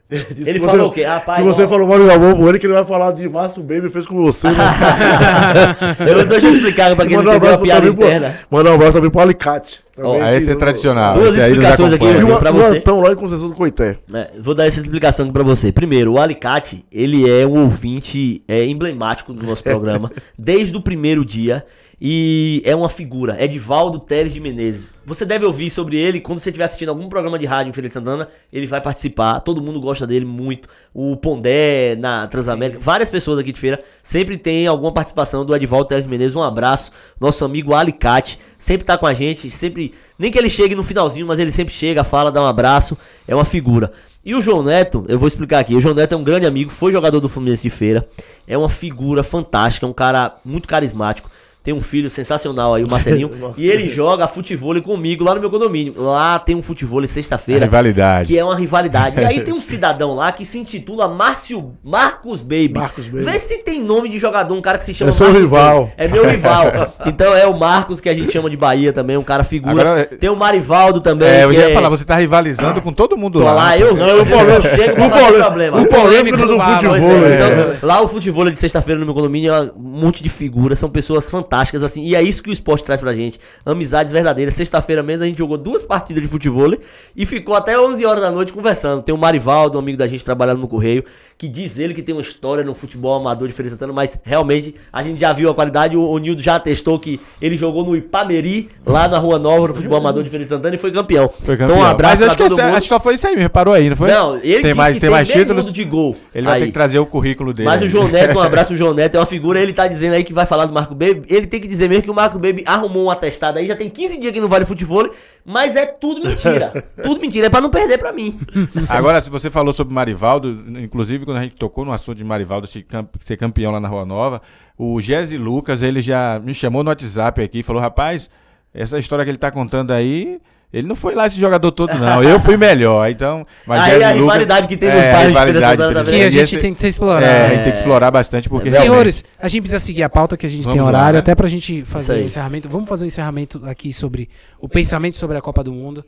Disse 0.10 0.50
Ele 0.50 0.60
que 0.60 0.66
falou 0.66 0.90
o 0.90 0.92
quê? 0.92 1.04
Ah, 1.04 1.20
pai, 1.20 1.42
que 1.42 1.48
você 1.48 1.64
ó. 1.64 1.68
falou 1.68 1.88
mal 1.88 1.98
de 2.00 2.06
Galvão 2.06 2.36
com 2.36 2.48
ele, 2.48 2.60
que 2.60 2.66
ele 2.68 2.74
vai 2.74 2.86
falar 2.86 3.12
de 3.12 3.28
Márcio 3.28 3.64
Baby 3.64 3.90
fez 3.90 4.06
com 4.06 4.24
você. 4.24 4.48
né? 4.48 4.56
Eu, 6.08 6.26
deixa 6.28 6.48
eu 6.48 6.56
explicar 6.56 6.96
pra 6.96 7.06
quem 7.06 7.18
não 7.18 7.24
entendeu 7.24 7.54
a 7.54 7.58
piada 7.58 7.88
interna. 7.88 8.36
Mandar 8.50 8.72
um 8.72 8.74
abraço 8.76 8.94
também 8.94 9.10
pro 9.10 9.22
Alicate. 9.22 9.84
também, 9.98 10.22
Aí 10.22 10.38
esse 10.38 10.52
é 10.52 10.56
tradicional. 10.56 11.16
Duas 11.16 11.36
esse 11.36 11.46
explicações 11.48 11.94
aqui, 11.94 12.06
o, 12.06 12.38
pra 12.38 12.52
o 12.52 12.56
você. 12.56 12.78
Antão 12.78 13.00
lá 13.02 13.12
em 13.12 13.16
Conceição 13.16 13.48
do 13.50 13.56
Coité. 13.56 13.98
É, 14.14 14.30
vou 14.40 14.54
dar 14.54 14.66
essa 14.66 14.80
explicação 14.80 15.26
aqui 15.26 15.34
pra 15.34 15.44
você. 15.44 15.72
Primeiro, 15.72 16.14
o 16.14 16.20
Alicate, 16.20 16.86
ele 16.92 17.30
é 17.30 17.46
um 17.46 17.64
ouvinte 17.64 18.44
é, 18.48 18.66
emblemático 18.66 19.34
do 19.34 19.46
nosso 19.46 19.64
programa, 19.64 20.12
desde 20.38 20.76
o 20.76 20.82
primeiro 20.82 21.26
dia. 21.26 21.66
E 22.00 22.62
é 22.66 22.76
uma 22.76 22.90
figura, 22.90 23.42
Edivaldo 23.42 24.00
Teles 24.00 24.34
de 24.34 24.40
Menezes. 24.42 24.92
Você 25.06 25.26
deve 25.26 25.46
ouvir 25.46 25.70
sobre 25.70 25.96
ele 25.96 26.20
quando 26.20 26.40
você 26.40 26.50
estiver 26.50 26.66
assistindo 26.66 26.90
algum 26.90 27.08
programa 27.08 27.40
de 27.40 27.46
rádio 27.46 27.70
em 27.70 27.74
Feira 27.74 27.88
de 27.88 27.94
Santana. 27.94 28.28
Ele 28.52 28.68
vai 28.68 28.82
participar, 28.82 29.40
todo 29.40 29.62
mundo 29.62 29.80
gosta 29.80 30.06
dele 30.06 30.26
muito. 30.26 30.68
O 30.94 31.16
Pondé 31.16 31.96
na 31.96 32.28
Transamérica, 32.28 32.80
várias 32.80 33.10
pessoas 33.10 33.40
aqui 33.40 33.54
de 33.54 33.60
feira 33.60 33.82
sempre 34.04 34.38
tem 34.38 34.68
alguma 34.68 34.92
participação 34.92 35.46
do 35.46 35.56
Edivaldo 35.56 35.88
Teles 35.88 36.04
de 36.04 36.10
Menezes. 36.10 36.36
Um 36.36 36.44
abraço, 36.44 36.92
nosso 37.18 37.46
amigo 37.46 37.74
Alicate, 37.74 38.40
sempre 38.58 38.86
tá 38.86 38.98
com 38.98 39.06
a 39.06 39.14
gente, 39.14 39.50
sempre. 39.50 39.94
Nem 40.20 40.30
que 40.30 40.38
ele 40.38 40.50
chegue 40.50 40.76
no 40.76 40.84
finalzinho, 40.84 41.26
mas 41.26 41.40
ele 41.40 41.52
sempre 41.52 41.74
chega, 41.74 42.04
fala, 42.04 42.30
dá 42.30 42.42
um 42.42 42.48
abraço, 42.48 42.98
é 43.26 43.34
uma 43.34 43.46
figura. 43.46 43.94
E 44.26 44.34
o 44.34 44.42
João 44.42 44.64
Neto, 44.64 45.06
eu 45.08 45.20
vou 45.20 45.28
explicar 45.28 45.60
aqui. 45.60 45.76
O 45.76 45.80
João 45.80 45.94
Neto 45.94 46.14
é 46.14 46.18
um 46.18 46.24
grande 46.24 46.48
amigo, 46.48 46.72
foi 46.72 46.92
jogador 46.92 47.20
do 47.20 47.30
Fluminense 47.30 47.62
de 47.62 47.70
feira. 47.70 48.10
É 48.48 48.58
uma 48.58 48.70
figura 48.70 49.24
fantástica, 49.24 49.86
é 49.86 49.90
um 49.90 49.94
cara 49.94 50.38
muito 50.44 50.68
carismático. 50.68 51.30
Tem 51.66 51.74
um 51.74 51.82
filho 51.82 52.12
sensacional 52.12 52.76
aí, 52.76 52.84
o 52.84 52.88
Marcelinho. 52.88 53.32
e 53.58 53.68
ele 53.68 53.88
joga 53.88 54.28
futebol 54.28 54.80
comigo 54.84 55.24
lá 55.24 55.34
no 55.34 55.42
meu 55.42 55.50
condomínio. 55.50 55.96
Lá 55.98 56.38
tem 56.38 56.56
um 56.56 56.62
futebol 56.62 57.06
sexta-feira. 57.08 57.66
Rivalidade. 57.66 58.28
Que 58.28 58.38
é 58.38 58.46
uma 58.46 58.56
rivalidade. 58.56 59.20
E 59.20 59.26
aí 59.26 59.40
tem 59.42 59.52
um 59.52 59.62
cidadão 59.64 60.14
lá 60.14 60.32
que 60.32 60.46
se 60.46 60.60
intitula 60.60 61.08
Márcio 61.08 61.74
Marcos 61.84 62.42
Baby. 62.42 62.74
Marcos 62.76 63.08
Baby. 63.08 63.24
Vê 63.24 63.40
se 63.40 63.64
tem 63.64 63.82
nome 63.82 64.10
de 64.10 64.20
jogador, 64.20 64.54
um 64.54 64.62
cara 64.62 64.78
que 64.78 64.84
se 64.84 64.94
chama 64.94 65.10
É 65.10 65.12
seu 65.12 65.26
Marcos 65.26 65.42
rival. 65.42 65.80
Baby. 65.82 65.94
É 65.98 66.08
meu 66.08 66.30
rival. 66.30 66.94
então 67.08 67.34
é 67.36 67.48
o 67.48 67.58
Marcos 67.58 68.00
que 68.00 68.10
a 68.10 68.14
gente 68.14 68.32
chama 68.32 68.48
de 68.48 68.56
Bahia 68.58 68.94
também, 68.94 69.18
um 69.18 69.24
cara 69.24 69.44
figura. 69.44 69.72
Agora, 69.74 70.06
tem 70.06 70.30
o 70.30 70.36
Marivaldo 70.36 71.02
também. 71.02 71.28
É, 71.28 71.46
eu 71.46 71.52
ia 71.52 71.72
é- 71.72 71.74
falar, 71.74 71.90
você 71.90 72.06
tá 72.06 72.16
rivalizando 72.16 72.80
com 72.80 72.94
todo 72.94 73.18
mundo 73.18 73.40
Tô 73.40 73.46
lá. 73.46 73.54
lá, 73.54 73.78
eu, 73.80 73.98
eu, 73.98 74.08
eu, 74.08 74.26
eu 74.26 74.62
chego 74.62 74.94
pra 74.94 75.08
O 75.08 75.10
fazer 75.10 75.26
polêmico- 75.26 75.44
problema. 75.46 75.82
o 75.82 75.88
polêmico 75.88 76.38
do 76.38 76.60
futebol. 76.60 76.96
É, 76.96 77.36
então, 77.36 77.88
lá 77.90 78.02
o 78.02 78.08
futebol 78.08 78.48
de 78.52 78.56
sexta-feira 78.56 79.00
no 79.00 79.06
meu 79.06 79.16
condomínio 79.16 79.52
é 79.52 79.62
um 79.64 79.72
monte 79.76 80.22
de 80.22 80.30
figuras, 80.30 80.78
são 80.78 80.90
pessoas 80.90 81.28
fantásticas, 81.28 81.55
assim, 81.84 82.04
e 82.04 82.16
é 82.16 82.22
isso 82.22 82.42
que 82.42 82.50
o 82.50 82.54
esporte 82.54 82.84
traz 82.84 83.02
pra 83.02 83.14
gente. 83.14 83.40
Amizades 83.66 84.12
verdadeiras. 84.12 84.56
Sexta-feira 84.56 85.02
mesmo 85.04 85.24
a 85.24 85.28
gente 85.28 85.38
jogou 85.38 85.58
duas 85.58 85.84
partidas 85.84 86.24
de 86.24 86.30
futebol 86.30 86.76
e 87.16 87.26
ficou 87.26 87.56
até 87.56 87.80
11 87.80 88.06
horas 88.06 88.22
da 88.22 88.32
noite 88.32 88.54
conversando. 88.54 89.04
Tem 89.04 89.14
o 89.14 89.18
Marivaldo, 89.18 89.78
um 89.78 89.80
amigo 89.80 89.98
da 89.98 90.08
gente 90.08 90.24
trabalhando 90.24 90.60
no 90.60 90.68
Correio, 90.68 91.04
que 91.38 91.50
diz 91.50 91.78
ele 91.78 91.94
que 91.94 92.02
tem 92.02 92.16
uma 92.16 92.22
história 92.22 92.64
no 92.64 92.74
futebol 92.74 93.14
amador 93.14 93.48
de 93.50 93.54
Feira 93.54 93.68
de 93.70 93.74
Santana, 93.76 93.92
mas 93.92 94.18
realmente 94.24 94.74
a 94.92 95.04
gente 95.04 95.20
já 95.20 95.34
viu 95.34 95.50
a 95.50 95.54
qualidade. 95.54 95.98
O, 95.98 96.02
o 96.10 96.18
Nildo 96.18 96.42
já 96.42 96.56
atestou 96.56 96.98
que 96.98 97.20
ele 97.42 97.58
jogou 97.58 97.84
no 97.86 97.94
Ipameri, 97.96 98.70
lá 98.86 99.06
na 99.08 99.18
Rua 99.20 99.38
Nova, 99.38 99.68
no 99.68 99.74
futebol 99.76 99.98
amador 99.98 100.24
de 100.24 100.30
Feira 100.30 100.46
de 100.46 100.50
Santana, 100.50 100.76
e 100.76 100.78
foi 100.78 100.94
campeão. 100.94 101.30
Foi 101.44 101.58
campeão. 101.58 101.76
Então 101.76 101.86
um 101.86 101.90
abraço 101.90 102.22
Mas 102.22 102.28
acho 102.30 102.38
que, 102.38 102.44
pra 102.44 102.48
todo 102.50 102.58
esse- 102.58 102.66
mundo. 102.66 102.78
acho 102.78 102.86
que 102.86 102.88
só 102.94 103.00
foi 103.02 103.14
isso 103.16 103.28
aí 103.28 103.36
mesmo, 103.36 103.50
parou 103.50 103.74
aí, 103.74 103.90
não 103.90 103.98
foi? 103.98 104.10
Não, 104.10 104.36
ele 104.38 104.44
tem 104.54 104.62
disse 104.62 104.74
mais, 104.76 104.94
que 104.96 105.02
tem 105.02 105.10
mais 105.10 105.28
títulos. 105.28 105.74
de 105.74 105.84
gol. 105.84 106.16
Ele 106.34 106.46
vai 106.46 106.56
Aí. 106.56 106.60
ter 106.62 106.68
que 106.68 106.72
trazer 106.74 107.00
o 107.00 107.06
currículo 107.06 107.54
dele. 107.54 107.68
Mas 107.68 107.82
o. 107.82 107.90
João 107.90 108.08
Neto, 108.08 108.38
um 108.38 108.40
abraço 108.42 108.70
pro 108.70 108.78
João 108.78 108.94
Neto, 108.94 109.16
é 109.16 109.20
uma 109.20 109.26
figura, 109.26 109.60
ele 109.60 109.74
tá 109.74 109.88
dizendo 109.90 110.14
aí 110.14 110.24
que 110.24 110.32
vai 110.34 110.46
falar 110.46 110.66
do 110.68 110.74
Marco 110.74 110.96
Baby. 110.96 111.24
Ele 111.28 111.48
tem 111.48 111.60
que 111.60 111.68
dizer 111.68 111.90
mesmo 111.90 112.04
que 112.04 112.12
o 112.12 112.14
Marco 112.16 112.40
Baby 112.40 112.64
arrumou 112.66 113.04
um 113.06 113.10
atestado 113.12 113.60
aí, 113.60 113.68
já 113.68 113.76
tem 113.76 113.90
15 113.90 114.20
dias 114.22 114.32
que 114.32 114.40
não 114.40 114.48
vale 114.48 114.64
futebol, 114.66 115.10
mas 115.46 115.76
é 115.76 115.86
tudo 115.86 116.26
mentira. 116.26 116.86
tudo 117.04 117.20
mentira, 117.20 117.48
é 117.48 117.50
pra 117.50 117.60
não 117.60 117.70
perder 117.70 117.98
pra 117.98 118.14
mim. 118.14 118.40
Agora, 118.88 119.20
se 119.20 119.30
você 119.30 119.50
falou 119.50 119.74
sobre 119.74 119.94
Marivaldo, 119.94 120.64
inclusive 120.82 121.25
quando 121.26 121.38
a 121.38 121.44
gente 121.44 121.56
tocou 121.56 121.84
no 121.84 121.92
assunto 121.92 122.18
de 122.18 122.24
Marivaldo 122.24 122.66
ser 122.68 122.84
cam- 122.84 123.08
ser 123.22 123.36
campeão 123.38 123.72
lá 123.72 123.80
na 123.80 123.88
Rua 123.88 124.06
Nova, 124.06 124.42
o 124.78 125.02
Jesse 125.02 125.38
Lucas, 125.38 125.82
ele 125.84 126.02
já 126.02 126.40
me 126.44 126.54
chamou 126.54 126.84
no 126.84 126.90
WhatsApp 126.90 127.42
aqui 127.42 127.60
e 127.60 127.64
falou, 127.64 127.82
rapaz, 127.82 128.30
essa 128.74 128.98
história 129.00 129.26
que 129.26 129.32
ele 129.32 129.38
tá 129.38 129.50
contando 129.52 129.92
aí, 129.92 130.40
ele 130.74 130.88
não 130.88 130.96
foi 130.96 131.16
lá 131.16 131.26
esse 131.28 131.40
jogador 131.40 131.72
todo 131.72 131.94
não, 131.98 132.22
eu 132.22 132.38
fui 132.40 132.58
melhor, 132.58 133.10
então... 133.10 133.48
Mas 133.66 133.82
Aí 133.82 133.92
Jesse 133.92 134.04
a 134.04 134.08
Lucas- 134.10 134.22
rivalidade 134.22 134.68
que 134.68 134.76
tem 134.76 134.90
nos 134.90 135.00
É, 135.00 135.22
de 135.22 135.28
rivalidade, 135.28 135.82
Santana, 135.82 136.04
Que 136.12 136.22
a 136.22 136.30
gente 136.30 136.44
esse- 136.44 136.58
tem 136.58 136.74
que 136.74 136.82
ser 136.82 136.88
explorado. 136.90 137.26
É, 137.26 137.46
a 137.46 137.50
gente 137.50 137.64
tem 137.64 137.72
que 137.72 137.78
explorar 137.78 138.12
bastante, 138.12 138.50
porque 138.50 138.70
Senhores, 138.70 139.24
a 139.40 139.48
gente 139.48 139.62
precisa 139.62 139.80
seguir 139.80 140.04
a 140.04 140.10
pauta 140.10 140.36
que 140.36 140.46
a 140.46 140.50
gente 140.50 140.64
tem 140.66 140.74
Vamos 140.74 140.92
lá, 140.92 141.00
horário, 141.00 141.14
né? 141.14 141.20
até 141.20 141.34
pra 141.34 141.48
gente 141.48 141.80
Isso 141.80 141.90
fazer 141.90 142.14
o 142.14 142.16
aí. 142.18 142.26
encerramento. 142.26 142.68
Vamos 142.68 142.90
fazer 142.90 143.06
um 143.06 143.08
encerramento 143.08 143.62
aqui 143.66 143.94
sobre 143.94 144.28
o 144.60 144.68
pensamento 144.68 145.16
sobre 145.16 145.38
a 145.38 145.42
Copa 145.42 145.64
do 145.64 145.72
Mundo. 145.72 146.04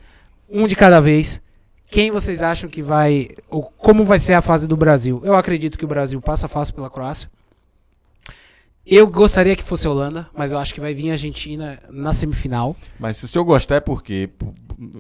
Um 0.52 0.68
de 0.68 0.76
cada 0.76 1.00
vez. 1.00 1.40
Quem 1.90 2.12
vocês 2.12 2.44
acham 2.44 2.70
que 2.70 2.82
vai. 2.82 3.30
Ou 3.50 3.64
como 3.64 4.04
vai 4.04 4.20
ser 4.20 4.34
a 4.34 4.42
fase 4.42 4.68
do 4.68 4.76
Brasil? 4.76 5.22
Eu 5.24 5.36
acredito 5.36 5.78
que 5.78 5.86
o 5.86 5.88
Brasil 5.88 6.22
passa 6.22 6.48
fácil 6.48 6.74
pela 6.74 6.90
Croácia. 6.90 7.30
Eu 8.90 9.06
gostaria 9.08 9.54
que 9.54 9.64
fosse 9.64 9.86
a 9.86 9.90
Holanda, 9.90 10.28
mas 10.34 10.54
eu 10.54 10.58
acho 10.58 10.74
que 10.74 10.80
vai 10.80 10.94
vir 10.94 11.10
a 11.10 11.14
Argentina 11.14 11.78
na 11.90 12.14
semifinal. 12.14 12.74
Mas 12.98 13.18
se 13.18 13.26
o 13.26 13.28
senhor 13.28 13.44
gostar 13.44 13.76
é 13.76 13.80
porque... 13.82 14.30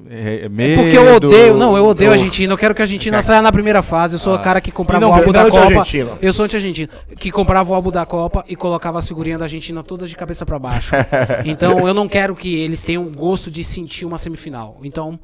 É, 0.09 0.41
é 0.41 0.45
É 0.45 0.49
medo, 0.49 0.81
porque 0.81 0.97
eu 0.97 1.15
odeio. 1.15 1.55
Não, 1.55 1.77
eu 1.77 1.85
odeio 1.85 2.11
a 2.11 2.13
Argentina. 2.15 2.51
Eu 2.51 2.57
quero 2.57 2.75
que 2.75 2.81
a 2.81 2.83
Argentina 2.83 3.21
saia 3.21 3.41
na 3.41 3.51
primeira 3.51 3.81
fase. 3.81 4.15
Eu 4.15 4.19
sou 4.19 4.35
o 4.35 4.39
cara 4.39 4.59
que 4.59 4.73
comprava 4.73 5.05
não, 5.05 5.11
o 5.11 5.15
álbum 5.15 5.31
da 5.31 5.41
é 5.41 5.49
Copa. 5.49 5.59
Argentina. 5.61 6.17
Eu 6.21 6.33
sou 6.33 6.45
anti-argentino. 6.45 6.89
Que 7.17 7.31
comprava 7.31 7.71
o 7.71 7.73
álbum 7.73 7.89
da 7.89 8.05
Copa 8.05 8.43
e 8.49 8.57
colocava 8.57 8.99
as 8.99 9.07
figurinhas 9.07 9.39
da 9.39 9.45
Argentina 9.45 9.81
todas 9.81 10.09
de 10.09 10.17
cabeça 10.17 10.45
pra 10.45 10.59
baixo. 10.59 10.93
então 11.45 11.87
eu 11.87 11.93
não 11.93 12.09
quero 12.09 12.35
que 12.35 12.55
eles 12.59 12.83
tenham 12.83 13.05
o 13.05 13.09
gosto 13.09 13.49
de 13.49 13.63
sentir 13.63 14.03
uma 14.03 14.17
semifinal. 14.17 14.79
Então. 14.83 15.17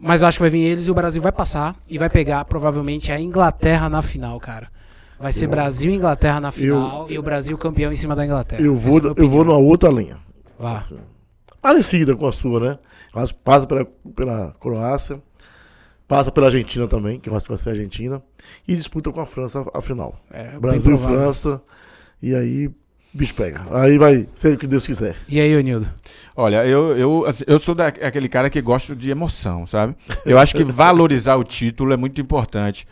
Mas 0.00 0.22
eu 0.22 0.28
acho 0.28 0.38
que 0.38 0.42
vai 0.42 0.50
vir 0.50 0.62
eles 0.62 0.86
e 0.86 0.90
o 0.90 0.94
Brasil 0.94 1.20
vai 1.20 1.30
passar 1.30 1.76
e 1.86 1.98
vai 1.98 2.08
pegar 2.08 2.44
provavelmente 2.46 3.12
a 3.12 3.20
Inglaterra 3.20 3.88
na 3.90 4.00
final, 4.00 4.40
cara. 4.40 4.68
Vai 5.18 5.32
ser 5.32 5.46
Brasil 5.46 5.92
e 5.92 5.94
Inglaterra 5.94 6.40
na 6.40 6.50
final 6.50 7.06
e 7.10 7.18
o 7.18 7.22
Brasil 7.22 7.56
campeão 7.58 7.92
em 7.92 7.96
cima 7.96 8.16
da 8.16 8.24
Inglaterra. 8.24 8.62
Eu 8.62 8.74
vou, 8.74 8.98
é 8.98 9.14
eu 9.14 9.28
vou 9.28 9.44
numa 9.44 9.58
outra 9.58 9.90
linha. 9.90 10.16
Vá. 10.58 10.82
Parecida 11.60 12.16
com 12.16 12.26
a 12.26 12.32
sua, 12.32 12.60
né? 12.60 12.78
Eu 13.14 13.28
passa 13.44 13.66
pela, 13.66 13.84
pela 14.14 14.56
Croácia, 14.58 15.20
passa 16.08 16.32
pela 16.32 16.46
Argentina 16.46 16.88
também, 16.88 17.20
que 17.20 17.28
eu 17.28 17.36
acho 17.36 17.44
que 17.44 17.50
vai 17.50 17.58
ser 17.58 17.68
a 17.68 17.72
Argentina, 17.72 18.22
e 18.66 18.74
disputa 18.74 19.12
com 19.12 19.20
a 19.20 19.26
França 19.26 19.62
a, 19.74 19.82
final. 19.82 20.18
É, 20.30 20.58
Brasil 20.58 20.94
e. 20.94 20.98
França, 20.98 21.62
e 22.22 22.34
aí 22.34 22.70
bicho 23.12 23.34
pega. 23.34 23.62
Aí 23.72 23.98
vai 23.98 24.26
ser 24.34 24.54
o 24.54 24.58
que 24.58 24.66
Deus 24.66 24.86
quiser. 24.86 25.16
E 25.28 25.40
aí, 25.40 25.56
Onildo? 25.56 25.88
Olha, 26.36 26.64
eu, 26.64 26.96
eu, 26.96 27.26
assim, 27.26 27.44
eu 27.46 27.58
sou 27.58 27.74
da, 27.74 27.88
aquele 27.88 28.28
cara 28.28 28.48
que 28.48 28.60
gosta 28.62 28.94
de 28.96 29.10
emoção, 29.10 29.66
sabe? 29.66 29.94
Eu 30.24 30.38
acho 30.38 30.54
que 30.56 30.64
valorizar 30.64 31.36
o 31.36 31.44
título 31.44 31.92
é 31.92 31.96
muito 31.96 32.20
importante 32.20 32.86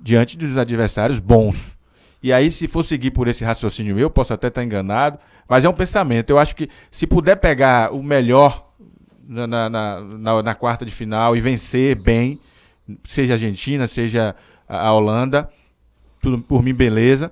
diante 0.00 0.36
dos 0.38 0.56
adversários 0.56 1.18
bons. 1.18 1.76
E 2.22 2.32
aí, 2.32 2.50
se 2.50 2.66
for 2.68 2.82
seguir 2.82 3.10
por 3.10 3.28
esse 3.28 3.44
raciocínio 3.44 3.94
meu, 3.94 4.08
posso 4.08 4.32
até 4.32 4.48
estar 4.48 4.62
enganado, 4.64 5.18
mas 5.48 5.64
é 5.64 5.68
um 5.68 5.72
pensamento. 5.74 6.30
Eu 6.30 6.38
acho 6.38 6.56
que 6.56 6.68
se 6.90 7.06
puder 7.06 7.36
pegar 7.36 7.92
o 7.92 8.02
melhor 8.02 8.66
na, 9.28 9.46
na, 9.46 9.68
na, 9.70 10.00
na- 10.00 10.42
na 10.42 10.54
quarta 10.54 10.84
de 10.84 10.90
final 10.92 11.36
e 11.36 11.40
vencer 11.40 11.94
bem, 11.96 12.38
seja 13.04 13.34
a 13.34 13.36
Argentina, 13.36 13.86
seja 13.86 14.34
a, 14.68 14.86
a 14.88 14.92
Holanda, 14.92 15.48
tudo 16.20 16.38
por 16.40 16.62
mim, 16.62 16.72
beleza. 16.74 17.30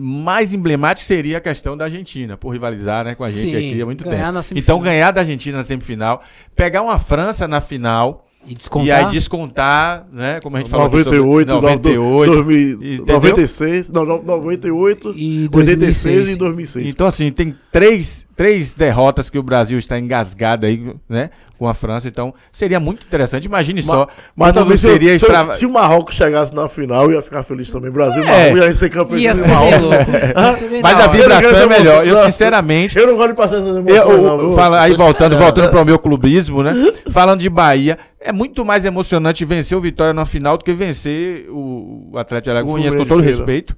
Mais 0.00 0.54
emblemático 0.54 1.04
seria 1.04 1.38
a 1.38 1.40
questão 1.40 1.76
da 1.76 1.86
Argentina, 1.86 2.36
por 2.36 2.50
rivalizar 2.50 3.04
né, 3.04 3.14
com 3.16 3.24
a 3.24 3.28
gente 3.30 3.50
Sim, 3.50 3.56
aqui 3.56 3.82
há 3.82 3.84
muito 3.84 4.04
ganhar 4.04 4.32
tempo. 4.32 4.58
Então, 4.58 4.78
ganhar 4.80 5.10
da 5.10 5.22
Argentina 5.22 5.56
na 5.56 5.62
semifinal, 5.64 6.22
pegar 6.54 6.82
uma 6.82 6.98
França 6.98 7.48
na 7.48 7.60
final 7.60 8.24
E 8.46 8.54
descontar. 8.54 8.86
e 8.86 8.92
aí 8.92 9.10
descontar, 9.10 10.06
né? 10.12 10.38
Como 10.40 10.56
a 10.56 10.60
gente 10.60 10.70
falou 10.70 10.86
aqui 10.86 10.96
98, 10.98 11.50
sobre 11.50 11.66
98. 11.66 12.32
2000, 12.32 12.72
entendeu? 12.74 13.14
96, 13.16 13.90
não, 13.90 14.04
não, 14.04 14.22
98, 14.22 15.14
E 15.16 15.48
86 15.52 16.14
2006. 16.14 16.30
e 16.30 16.36
2006. 16.36 16.86
Então, 16.88 17.06
assim, 17.08 17.32
tem 17.32 17.56
três, 17.72 18.27
três 18.38 18.72
derrotas 18.72 19.28
que 19.28 19.36
o 19.36 19.42
Brasil 19.42 19.76
está 19.78 19.98
engasgado 19.98 20.64
aí, 20.64 20.94
né? 21.08 21.28
Com 21.58 21.66
a 21.68 21.74
França. 21.74 22.06
Então, 22.06 22.32
seria 22.52 22.78
muito 22.78 23.04
interessante. 23.04 23.46
Imagine 23.46 23.82
só. 23.82 24.06
Mas 24.36 24.52
também 24.52 24.76
se, 24.76 24.88
seria 24.88 25.10
se, 25.10 25.16
extrava- 25.16 25.52
se 25.54 25.66
o 25.66 25.70
Marrocos 25.70 26.14
chegasse 26.14 26.54
na 26.54 26.68
final, 26.68 27.06
eu 27.06 27.16
ia 27.16 27.20
ficar 27.22 27.42
feliz 27.42 27.68
também. 27.68 27.90
Brasil 27.90 28.22
e 28.22 28.26
É. 28.26 28.30
Marrocos 28.52 28.60
ia 28.66 28.74
ser 28.74 28.90
campeão 28.90 29.18
Ia 29.18 29.32
de 29.32 29.38
ser 29.38 29.48
Marrocos. 29.50 29.88
Mas 30.82 31.00
a 31.00 31.06
vibração 31.08 31.50
Eu 31.50 31.58
é 31.58 31.66
melhor. 31.66 32.06
Eu, 32.06 32.16
sinceramente. 32.18 32.96
Eu 32.96 33.08
não 33.08 33.16
gosto 33.16 33.30
de 33.30 33.34
passar 33.34 33.56
essas 33.56 33.76
emoções, 33.76 33.96
Eu, 33.96 34.22
não. 34.22 34.40
eu- 34.40 34.52
fala, 34.52 34.80
aí 34.82 34.94
voltando, 34.94 35.32
esperando. 35.32 35.40
voltando 35.40 35.70
para 35.70 35.82
o 35.82 35.84
meu 35.84 35.98
clubismo, 35.98 36.62
né? 36.62 36.72
Falando 37.10 37.40
de 37.40 37.50
Bahia, 37.50 37.98
é 38.20 38.30
muito 38.30 38.64
mais 38.64 38.84
emocionante 38.84 39.44
vencer 39.44 39.76
o 39.76 39.80
Vitória 39.80 40.14
na 40.14 40.24
final 40.24 40.56
do 40.56 40.62
que 40.64 40.72
vencer 40.72 41.46
o, 41.50 42.12
Atlético 42.16 42.44
de 42.44 42.50
Alagoinhas, 42.56 42.94
com 42.94 43.04
todo 43.04 43.20
respeito 43.20 43.76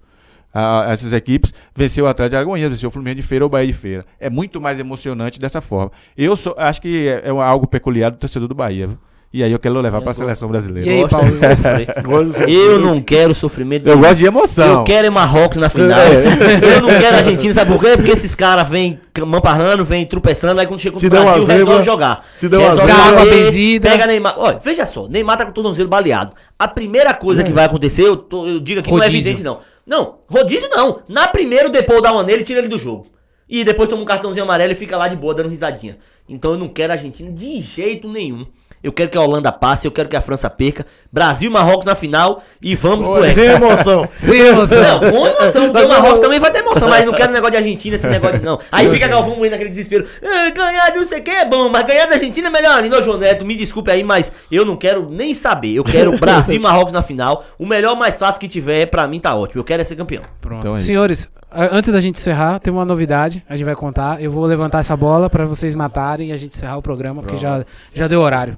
a, 0.52 0.88
a 0.88 0.92
essas 0.92 1.12
equipes. 1.12 1.52
Vencer 1.74 2.02
o 2.02 2.06
Atlético 2.06 2.30
de 2.30 2.36
Alagoinhas, 2.36 2.70
vencer 2.70 2.88
o 2.88 2.90
Fluminense 2.90 3.16
de 3.22 3.26
Feira 3.26 3.44
ou 3.44 3.48
o 3.48 3.50
Bahia 3.50 3.66
de 3.66 3.72
Feira. 3.72 4.04
É 4.18 4.28
muito 4.30 4.60
mais 4.60 4.78
emocionante 4.80 5.40
dessa 5.40 5.60
forma. 5.60 5.92
Eu 6.16 6.36
sou, 6.36 6.54
acho 6.58 6.80
que 6.82 7.08
é, 7.08 7.22
é 7.26 7.30
algo 7.30 7.66
peculiar 7.66 8.10
do 8.10 8.16
torcedor 8.16 8.48
do 8.48 8.54
Bahia. 8.54 8.86
viu? 8.88 8.98
E 9.32 9.44
aí 9.44 9.52
eu 9.52 9.60
quero 9.60 9.80
levar 9.80 10.00
para 10.00 10.10
a 10.10 10.14
seleção 10.14 10.48
brasileira. 10.48 10.90
E 10.90 10.92
aí, 11.04 11.08
Paulo? 11.08 11.28
Eu 12.48 12.80
não 12.80 13.00
quero 13.00 13.32
sofrimento. 13.32 13.86
Eu 13.86 13.96
gosto 13.96 14.16
de 14.16 14.26
emoção. 14.26 14.78
Eu 14.80 14.82
quero 14.82 15.06
é 15.06 15.10
Marrocos 15.10 15.56
na 15.58 15.68
final. 15.68 16.00
É. 16.00 16.76
Eu 16.76 16.82
não 16.82 16.88
quero 16.88 17.16
Argentina, 17.16 17.54
sabe 17.54 17.70
por 17.72 17.80
quê? 17.80 17.96
Porque 17.96 18.10
esses 18.10 18.34
caras 18.34 18.68
vêm 18.68 18.98
mamparrando, 19.24 19.84
vêm 19.84 20.04
tropeçando, 20.04 20.60
aí 20.60 20.66
quando 20.66 20.80
chega 20.80 20.98
Se 20.98 21.06
o 21.06 21.10
uma 21.10 21.20
Brasil, 21.20 21.46
resolve 21.46 21.82
jogar. 21.84 22.26
se 22.38 22.46
uma 22.46 22.58
resolve 22.58 22.92
bater, 22.92 23.30
benzida. 23.44 23.90
Pega 23.90 24.06
Neymar. 24.08 24.34
Olha, 24.36 24.58
veja 24.58 24.84
só, 24.84 25.06
Neymar 25.06 25.36
tá 25.36 25.44
com 25.44 25.50
o 25.50 25.54
tornozelo 25.54 25.88
baleado. 25.88 26.32
A 26.58 26.66
primeira 26.66 27.14
coisa 27.14 27.44
que 27.44 27.52
vai 27.52 27.66
acontecer, 27.66 28.02
eu, 28.02 28.16
tô- 28.16 28.48
eu 28.48 28.58
digo 28.58 28.80
aqui, 28.80 28.90
não 28.90 28.98
é 28.98 29.02
Rodízio. 29.06 29.20
evidente 29.30 29.42
não. 29.44 29.58
Não, 29.90 30.20
rodízio 30.28 30.68
não. 30.70 31.02
Na 31.08 31.26
primeira 31.26 31.66
o 31.66 31.72
Depou 31.72 32.00
dá 32.00 32.12
uma 32.12 32.22
nele 32.22 32.42
e 32.42 32.44
tira 32.44 32.60
ele 32.60 32.68
do 32.68 32.78
jogo. 32.78 33.08
E 33.48 33.64
depois 33.64 33.88
toma 33.88 34.02
um 34.02 34.04
cartãozinho 34.04 34.44
amarelo 34.44 34.70
e 34.70 34.76
fica 34.76 34.96
lá 34.96 35.08
de 35.08 35.16
boa 35.16 35.34
dando 35.34 35.48
risadinha. 35.48 35.98
Então 36.28 36.52
eu 36.52 36.58
não 36.58 36.68
quero 36.68 36.92
a 36.92 36.94
Argentina 36.94 37.28
de 37.28 37.60
jeito 37.60 38.08
nenhum. 38.08 38.46
Eu 38.82 38.92
quero 38.92 39.10
que 39.10 39.18
a 39.18 39.20
Holanda 39.20 39.52
passe, 39.52 39.86
eu 39.86 39.90
quero 39.90 40.08
que 40.08 40.16
a 40.16 40.20
França 40.22 40.48
perca. 40.48 40.86
Brasil 41.12 41.50
e 41.50 41.52
Marrocos 41.52 41.84
na 41.84 41.94
final 41.94 42.42
e 42.62 42.74
vamos 42.74 43.04
pro 43.04 43.24
Hexa. 43.24 43.34
Sem 43.40 43.50
emoção. 43.50 44.08
Sem 44.14 44.40
emoção. 44.40 44.82
Não, 44.82 45.00
com 45.00 45.26
emoção, 45.26 45.70
porque 45.70 45.84
o 45.84 45.88
Marrocos 45.88 46.20
também 46.20 46.40
vai 46.40 46.50
ter 46.50 46.60
emoção, 46.60 46.88
mas 46.88 47.04
não 47.04 47.12
quero 47.12 47.32
negócio 47.32 47.50
de 47.52 47.56
Argentina, 47.58 47.96
esse 47.96 48.06
negócio 48.06 48.38
de 48.38 48.44
não. 48.44 48.58
Aí 48.72 48.88
fica 48.88 49.06
Galvão 49.06 49.36
Moinho 49.36 49.50
naquele 49.50 49.70
desespero. 49.70 50.06
"Ah, 50.24 50.50
ganhar 50.50 50.90
de 50.90 50.98
não 50.98 51.06
sei 51.06 51.20
o 51.20 51.22
que 51.22 51.30
é 51.30 51.44
bom, 51.44 51.68
mas 51.68 51.84
ganhar 51.84 52.06
da 52.06 52.14
Argentina 52.14 52.48
é 52.48 52.50
melhor. 52.50 52.82
Não, 52.82 53.02
João 53.02 53.18
Neto, 53.18 53.44
me 53.44 53.56
desculpe 53.56 53.90
aí, 53.90 54.02
mas 54.02 54.32
eu 54.50 54.64
não 54.64 54.76
quero 54.76 55.08
nem 55.10 55.34
saber. 55.34 55.74
Eu 55.74 55.84
quero 55.84 56.16
Brasil 56.18 56.56
e 56.56 56.58
Marrocos 56.58 56.92
na 56.92 57.02
final. 57.02 57.44
O 57.58 57.66
melhor, 57.66 57.96
mais 57.96 58.18
fácil 58.18 58.40
que 58.40 58.48
tiver, 58.48 58.86
pra 58.86 59.06
mim 59.06 59.20
tá 59.20 59.34
ótimo. 59.34 59.60
Eu 59.60 59.64
quero 59.64 59.82
é 59.82 59.84
ser 59.84 59.96
campeão. 59.96 60.22
Pronto. 60.40 60.66
Então 60.66 60.76
é. 60.76 60.80
Senhores, 60.80 61.28
antes 61.52 61.92
da 61.92 62.00
gente 62.00 62.16
encerrar, 62.16 62.58
tem 62.60 62.72
uma 62.72 62.84
novidade. 62.84 63.44
A 63.48 63.56
gente 63.56 63.66
vai 63.66 63.74
contar. 63.74 64.22
Eu 64.22 64.30
vou 64.30 64.44
levantar 64.46 64.78
essa 64.78 64.96
bola 64.96 65.28
pra 65.28 65.44
vocês 65.44 65.74
matarem 65.74 66.30
e 66.30 66.32
a 66.32 66.36
gente 66.36 66.54
encerrar 66.54 66.76
o 66.78 66.82
programa, 66.82 67.22
porque 67.22 67.36
já, 67.36 67.64
já 67.92 68.08
deu 68.08 68.20
horário. 68.20 68.56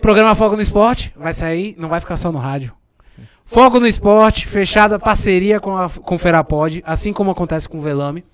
Programa 0.00 0.34
Foco 0.34 0.56
no 0.56 0.62
Esporte 0.62 1.12
vai 1.16 1.32
sair, 1.32 1.74
não 1.78 1.88
vai 1.88 2.00
ficar 2.00 2.16
só 2.16 2.30
no 2.30 2.38
rádio. 2.38 2.72
Foco 3.44 3.80
no 3.80 3.86
Esporte, 3.86 4.46
fechada 4.46 4.98
parceria 4.98 5.58
com 5.58 5.76
a 5.76 5.88
com 5.88 6.14
o 6.14 6.18
Ferapod, 6.18 6.82
assim 6.86 7.12
como 7.12 7.30
acontece 7.30 7.68
com 7.68 7.78
o 7.78 7.80
Velame. 7.80 8.24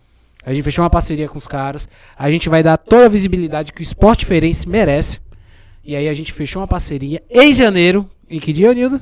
A 0.44 0.52
gente 0.52 0.62
fechou 0.62 0.82
uma 0.82 0.90
parceria 0.90 1.28
com 1.28 1.38
os 1.38 1.46
caras. 1.46 1.88
A 2.18 2.30
gente 2.30 2.48
vai 2.48 2.62
dar 2.62 2.76
toda 2.76 3.06
a 3.06 3.08
visibilidade 3.08 3.72
que 3.72 3.80
o 3.80 3.82
esporte 3.82 4.26
feirense 4.26 4.68
merece. 4.68 5.18
E 5.82 5.96
aí 5.96 6.06
a 6.08 6.14
gente 6.14 6.32
fechou 6.32 6.60
uma 6.60 6.68
parceria 6.68 7.22
em 7.30 7.54
janeiro. 7.54 8.06
Em 8.28 8.38
que 8.38 8.52
dia, 8.52 8.74
Nildo? 8.74 9.00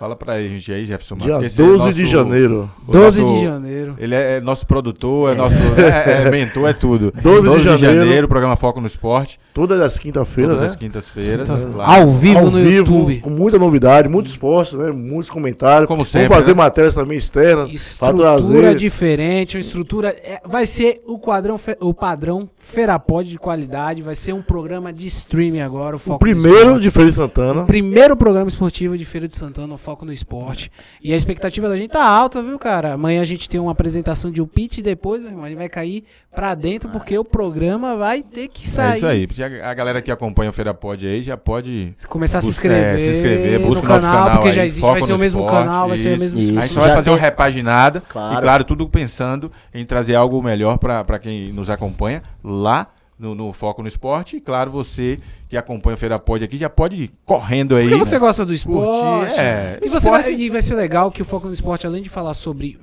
Fala 0.00 0.16
pra 0.16 0.40
gente 0.40 0.72
aí, 0.72 0.86
Jefferson 0.86 1.14
Dia 1.16 1.26
Matos. 1.34 1.40
que 1.40 1.46
esse 1.46 1.60
é 1.60 1.64
12 1.66 1.92
de 1.92 2.00
nosso- 2.04 2.12
janeiro. 2.16 2.70
o 2.88 2.90
12 2.90 3.20
nosso- 3.20 3.34
de 3.34 3.40
janeiro. 3.44 3.94
Ele 3.98 4.14
é, 4.14 4.36
é 4.38 4.40
nosso 4.40 4.66
produtor, 4.66 5.30
é 5.30 5.34
nosso 5.34 5.56
é, 5.76 6.22
é 6.26 6.30
mentor, 6.30 6.70
é 6.70 6.72
tudo. 6.72 7.12
12 7.22 7.58
de 7.68 7.76
janeiro. 7.76 8.26
programa 8.26 8.56
Foco 8.56 8.80
no 8.80 8.86
Esporte. 8.86 9.38
Todas 9.52 9.78
as 9.78 9.98
quinta-feiras, 9.98 10.54
Todas 10.56 10.62
né? 10.62 10.66
as 10.68 10.76
quintas-feiras. 10.76 11.48
Quintas- 11.50 11.64
claro. 11.66 11.90
Ao 12.02 12.10
vivo 12.12 12.38
Ao 12.38 12.44
no 12.46 12.50
vivo, 12.52 12.70
YouTube. 12.70 13.20
com 13.20 13.28
muita 13.30 13.58
novidade, 13.58 14.08
muito 14.08 14.28
esporte, 14.30 14.74
né? 14.74 14.90
Muitos 14.90 15.28
comentários. 15.28 15.86
Como 15.86 15.98
Vamos 15.98 16.08
sempre, 16.08 16.28
fazer 16.34 16.52
né? 16.52 16.54
matérias 16.56 16.94
também 16.94 17.18
externas 17.18 17.70
Estrutura 17.70 18.22
trazer. 18.38 18.76
diferente, 18.76 19.56
uma 19.58 19.60
estrutura. 19.60 20.08
é, 20.08 20.40
vai 20.46 20.66
ser 20.66 21.02
o 21.06 21.18
quadrão, 21.18 21.60
o 21.80 21.92
padrão 21.92 22.48
Ferapod 22.56 23.28
de 23.28 23.36
qualidade. 23.36 24.00
Vai 24.00 24.14
ser 24.14 24.32
um 24.32 24.40
programa 24.40 24.92
de 24.94 25.06
streaming 25.08 25.60
agora. 25.60 25.94
O, 25.94 25.96
O 25.96 25.98
foco 25.98 26.12
no 26.14 26.18
primeiro 26.32 26.80
de 26.80 26.90
Feira 26.90 27.10
de 27.10 27.16
Santana. 27.16 27.64
Primeiro 27.64 28.16
programa 28.16 28.48
esportivo 28.48 28.96
de 28.96 29.04
Feira 29.04 29.28
de 29.28 29.34
Santana, 29.36 29.74
o 29.74 29.76
foco 29.78 29.89
no 30.04 30.12
esporte. 30.12 30.70
E 31.02 31.12
a 31.12 31.16
expectativa 31.16 31.68
da 31.68 31.76
gente 31.76 31.90
tá 31.90 32.04
alta, 32.04 32.42
viu, 32.42 32.58
cara? 32.58 32.94
Amanhã 32.94 33.20
a 33.22 33.24
gente 33.24 33.48
tem 33.48 33.60
uma 33.60 33.72
apresentação 33.72 34.30
de 34.30 34.40
um 34.40 34.46
pitch 34.46 34.78
e 34.78 34.82
depois, 34.82 35.22
meu 35.22 35.32
irmão, 35.32 35.46
ele 35.46 35.56
vai 35.56 35.68
cair 35.68 36.04
pra 36.34 36.54
dentro 36.54 36.88
porque 36.90 37.18
o 37.18 37.24
programa 37.24 37.96
vai 37.96 38.22
ter 38.22 38.48
que 38.48 38.66
sair. 38.68 38.92
É 38.92 38.96
isso 38.96 39.06
aí. 39.06 39.26
porque 39.26 39.42
A 39.42 39.74
galera 39.74 40.00
que 40.00 40.10
acompanha 40.10 40.50
o 40.50 40.52
Feira 40.52 40.72
Pod 40.72 41.06
aí 41.06 41.22
já 41.22 41.36
pode. 41.36 41.94
Começar 42.08 42.38
a 42.38 42.40
se 42.40 42.46
Busca- 42.48 42.68
inscrever, 42.68 42.94
é, 42.94 42.98
se 42.98 43.12
inscrever, 43.14 43.60
no 43.60 43.66
busca 43.66 43.86
o 43.86 43.88
nosso 43.88 44.06
canal, 44.06 44.22
canal 44.24 44.36
porque 44.36 44.48
aí, 44.48 44.54
já 44.54 44.64
existe, 44.64 44.80
Foco 44.80 44.92
vai 44.92 45.02
ser 45.02 45.12
no 45.12 45.16
o 45.18 45.20
mesmo 45.20 45.40
Esporte, 45.40 45.64
canal, 45.66 45.88
vai 45.88 45.98
ser 45.98 46.08
o 46.08 46.10
isso. 46.12 46.20
mesmo 46.22 46.38
Isso. 46.40 46.58
A 46.58 46.62
gente 46.62 46.72
só 46.74 46.80
vai 46.80 46.90
fazer 46.90 47.04
tem- 47.04 47.12
uma 47.14 47.18
repaginada. 47.20 48.00
Claro. 48.08 48.38
E 48.38 48.40
claro, 48.42 48.64
tudo 48.64 48.88
pensando 48.88 49.50
em 49.74 49.84
trazer 49.84 50.14
algo 50.14 50.42
melhor 50.42 50.78
pra 50.78 51.04
pra 51.04 51.18
quem 51.18 51.52
nos 51.52 51.68
acompanha 51.70 52.22
lá. 52.44 52.86
No, 53.20 53.34
no 53.34 53.52
Foco 53.52 53.82
no 53.82 53.88
Esporte, 53.88 54.38
e 54.38 54.40
claro, 54.40 54.70
você 54.70 55.18
que 55.46 55.54
acompanha 55.54 55.94
o 55.94 55.98
Feira 55.98 56.18
Pod 56.18 56.42
aqui 56.42 56.56
já 56.56 56.70
pode 56.70 56.96
ir 56.96 57.10
correndo 57.26 57.76
aí. 57.76 57.82
Porque 57.90 57.98
você 58.02 58.14
né? 58.14 58.18
gosta 58.18 58.46
do 58.46 58.54
esporte. 58.54 59.26
Curtir, 59.26 59.40
é. 59.40 59.78
E, 59.82 59.88
você 59.90 59.96
Esporte- 59.98 60.22
vai, 60.22 60.34
e 60.34 60.48
vai 60.48 60.62
ser 60.62 60.74
legal 60.74 61.10
que 61.10 61.20
o 61.20 61.24
Foco 61.24 61.46
no 61.46 61.52
Esporte, 61.52 61.86
além 61.86 62.02
de 62.02 62.08
falar 62.08 62.32
sobre 62.32 62.78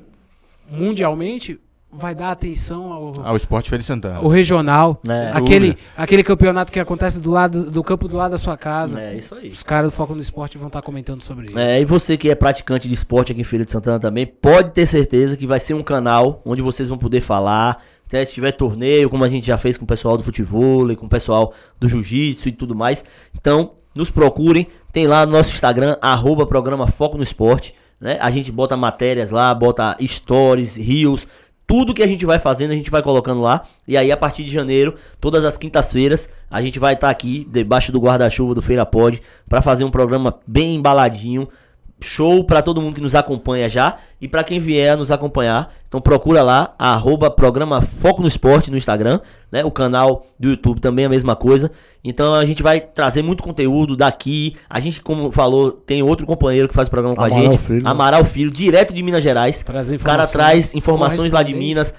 mundialmente, 0.70 1.60
vai 1.92 2.14
dar 2.14 2.32
atenção 2.32 2.92
ao, 2.92 3.26
Ao 3.26 3.36
Esporte 3.36 3.70
Feira 3.70 3.80
de 3.80 3.86
Santana. 3.86 4.18
ao 4.18 4.28
regional. 4.28 5.00
É. 5.08 5.32
aquele, 5.34 5.78
aquele 5.96 6.24
campeonato 6.24 6.72
que 6.72 6.80
acontece 6.80 7.20
do 7.20 7.32
lado 7.32 7.72
do 7.72 7.84
campo 7.84 8.08
do 8.08 8.16
lado 8.16 8.32
da 8.32 8.38
sua 8.38 8.58
casa. 8.58 9.02
É 9.02 9.16
isso 9.16 9.34
aí. 9.36 9.50
Os 9.50 9.64
caras 9.64 9.92
do 9.92 9.96
Foco 9.96 10.14
no 10.14 10.22
Esporte 10.22 10.58
vão 10.58 10.68
estar 10.68 10.82
comentando 10.82 11.22
sobre 11.22 11.46
isso. 11.46 11.58
É, 11.58 11.82
e 11.82 11.86
você 11.86 12.18
que 12.18 12.30
é 12.30 12.36
praticante 12.36 12.88
de 12.88 12.94
esporte 12.94 13.32
aqui 13.32 13.42
em 13.42 13.46
Feira 13.46 13.66
de 13.66 13.72
Santana 13.72 14.00
também, 14.00 14.26
pode 14.28 14.72
ter 14.72 14.86
certeza 14.86 15.36
que 15.38 15.48
vai 15.48 15.60
ser 15.60 15.74
um 15.74 15.84
canal 15.84 16.42
onde 16.46 16.62
vocês 16.62 16.90
vão 16.90 16.98
poder 16.98 17.22
falar. 17.22 17.84
Até 18.08 18.24
se 18.24 18.34
tiver 18.34 18.54
torneio, 18.54 19.10
como 19.10 19.24
a 19.24 19.30
gente 19.30 19.46
já 19.46 19.58
fez 19.58 19.78
com 19.78 19.84
o 19.84 19.88
pessoal 19.88 20.18
do 20.18 20.24
futebol, 20.24 20.96
com 20.96 21.06
o 21.06 21.10
pessoal 21.10 21.54
do 21.78 21.90
jiu-jitsu 21.90 22.48
e 22.48 22.52
tudo 22.54 22.74
mais. 22.74 23.04
Então, 23.36 23.74
nos 23.94 24.10
procurem. 24.10 24.68
Tem 24.94 25.06
lá 25.06 25.26
no 25.26 25.34
nosso 25.34 25.54
Instagram, 25.54 25.98
arroba 26.02 26.46
programa 26.46 26.88
Foco 26.88 27.18
no 27.18 27.24
Esporte. 27.24 27.74
Né? 28.00 28.18
A 28.22 28.32
gente 28.32 28.52
bota 28.52 28.78
matérias 28.78 29.30
lá, 29.30 29.54
bota 29.54 29.98
stories, 30.02 30.78
reels. 30.78 31.28
Tudo 31.66 31.94
que 31.94 32.02
a 32.02 32.08
gente 32.08 32.26
vai 32.26 32.40
fazendo, 32.40 32.72
a 32.72 32.76
gente 32.76 32.90
vai 32.90 33.02
colocando 33.02 33.42
lá. 33.42 33.64
E 33.86 33.98
aí, 33.98 34.10
a 34.10 34.16
partir 34.16 34.46
de 34.46 34.52
janeiro, 34.52 34.96
todas 35.20 35.44
as 35.44 35.58
quintas-feiras, 35.58 36.30
a 36.50 36.62
gente 36.62 36.80
vai 36.80 36.94
estar 36.94 37.10
aqui, 37.10 37.46
debaixo 37.52 37.92
do 37.92 38.00
guarda-chuva 38.00 38.56
do 38.56 38.62
Feira 38.62 38.86
Pod, 38.86 39.22
para 39.50 39.62
fazer 39.62 39.84
um 39.84 39.92
programa 39.92 40.40
bem 40.48 40.76
embaladinho. 40.76 41.50
Show 42.00 42.44
para 42.44 42.62
todo 42.62 42.80
mundo 42.80 42.96
que 42.96 43.02
nos 43.02 43.16
acompanha 43.16 43.68
já 43.68 43.98
e 44.22 44.28
para 44.28 44.44
quem 44.44 44.60
vier 44.60 44.94
a 44.94 44.96
nos 44.96 45.10
acompanhar. 45.10 45.74
Então 45.88 46.00
procura 46.00 46.44
lá, 46.44 46.76
arroba 46.78 47.30
programa 47.32 47.82
Foco 47.82 48.22
no 48.22 48.28
Esporte 48.28 48.70
no 48.70 48.78
Instagram, 48.78 49.20
né? 49.52 49.66
O 49.66 49.72
canal 49.72 50.28
do 50.40 50.50
YouTube 50.50 50.80
também 50.80 51.04
é 51.04 51.06
a 51.08 51.10
mesma 51.10 51.36
coisa. 51.36 51.72
Então 52.04 52.36
a 52.36 52.46
gente 52.46 52.62
vai 52.62 52.80
trazer 52.80 53.24
muito 53.24 53.42
conteúdo 53.42 53.96
daqui. 53.96 54.56
A 54.70 54.80
gente, 54.80 55.02
como 55.02 55.32
falou, 55.32 55.72
tem 55.72 56.04
outro 56.04 56.26
companheiro 56.28 56.68
que 56.68 56.74
faz 56.74 56.88
o 56.88 56.92
programa 56.92 57.16
com 57.16 57.24
a 57.24 57.26
Amaral 57.26 57.44
gente, 57.44 57.58
Filho. 57.58 57.88
Amaral 57.88 58.26
Filho, 58.26 58.52
direto 58.52 58.94
de 58.94 59.02
Minas 59.02 59.24
Gerais. 59.24 59.66
O 60.02 60.06
cara 60.06 60.28
traz 60.28 60.76
informações 60.76 61.32
lá 61.32 61.42
de. 61.42 61.56
Minas, 61.56 61.94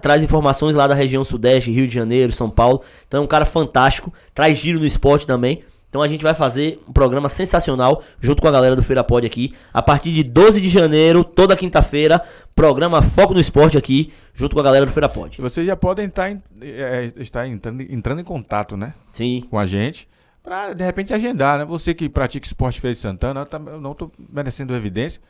traz 0.00 0.22
informações 0.22 0.74
lá 0.74 0.86
da 0.86 0.94
região 0.94 1.22
Sudeste, 1.22 1.70
Rio 1.70 1.86
de 1.86 1.94
Janeiro, 1.94 2.32
São 2.32 2.48
Paulo. 2.48 2.80
Então 3.06 3.20
é 3.20 3.24
um 3.24 3.26
cara 3.26 3.44
fantástico, 3.44 4.12
traz 4.34 4.56
giro 4.56 4.78
no 4.78 4.86
esporte 4.86 5.26
também. 5.26 5.62
Então 5.96 6.02
a 6.02 6.08
gente 6.08 6.22
vai 6.22 6.34
fazer 6.34 6.78
um 6.86 6.92
programa 6.92 7.26
sensacional 7.26 8.02
junto 8.20 8.42
com 8.42 8.48
a 8.48 8.50
galera 8.50 8.76
do 8.76 8.82
Feira 8.82 9.02
Pod 9.02 9.26
aqui. 9.26 9.54
A 9.72 9.80
partir 9.80 10.12
de 10.12 10.22
12 10.22 10.60
de 10.60 10.68
janeiro, 10.68 11.24
toda 11.24 11.56
quinta-feira, 11.56 12.22
programa 12.54 13.00
Foco 13.00 13.32
no 13.32 13.40
Esporte 13.40 13.78
aqui, 13.78 14.12
junto 14.34 14.52
com 14.54 14.60
a 14.60 14.62
galera 14.62 14.84
do 14.84 14.92
Feira 14.92 15.08
Pod. 15.08 15.38
E 15.38 15.42
Vocês 15.42 15.66
já 15.66 15.74
podem 15.74 16.04
estar, 16.04 16.30
em- 16.30 16.42
é, 16.60 17.10
estar 17.16 17.46
entrando, 17.48 17.80
entrando 17.80 18.20
em 18.20 18.24
contato, 18.24 18.76
né? 18.76 18.92
Sim. 19.10 19.42
Com 19.48 19.58
a 19.58 19.64
gente. 19.64 20.06
Pra, 20.42 20.74
de 20.74 20.84
repente, 20.84 21.14
agendar, 21.14 21.60
né? 21.60 21.64
Você 21.64 21.94
que 21.94 22.10
pratica 22.10 22.46
esporte 22.46 22.78
Feira 22.78 22.92
de 22.92 23.00
Santana, 23.00 23.46
eu, 23.72 23.80
não 23.80 23.94
tô 23.94 24.12
merecendo 24.30 24.76
evidência. 24.76 25.22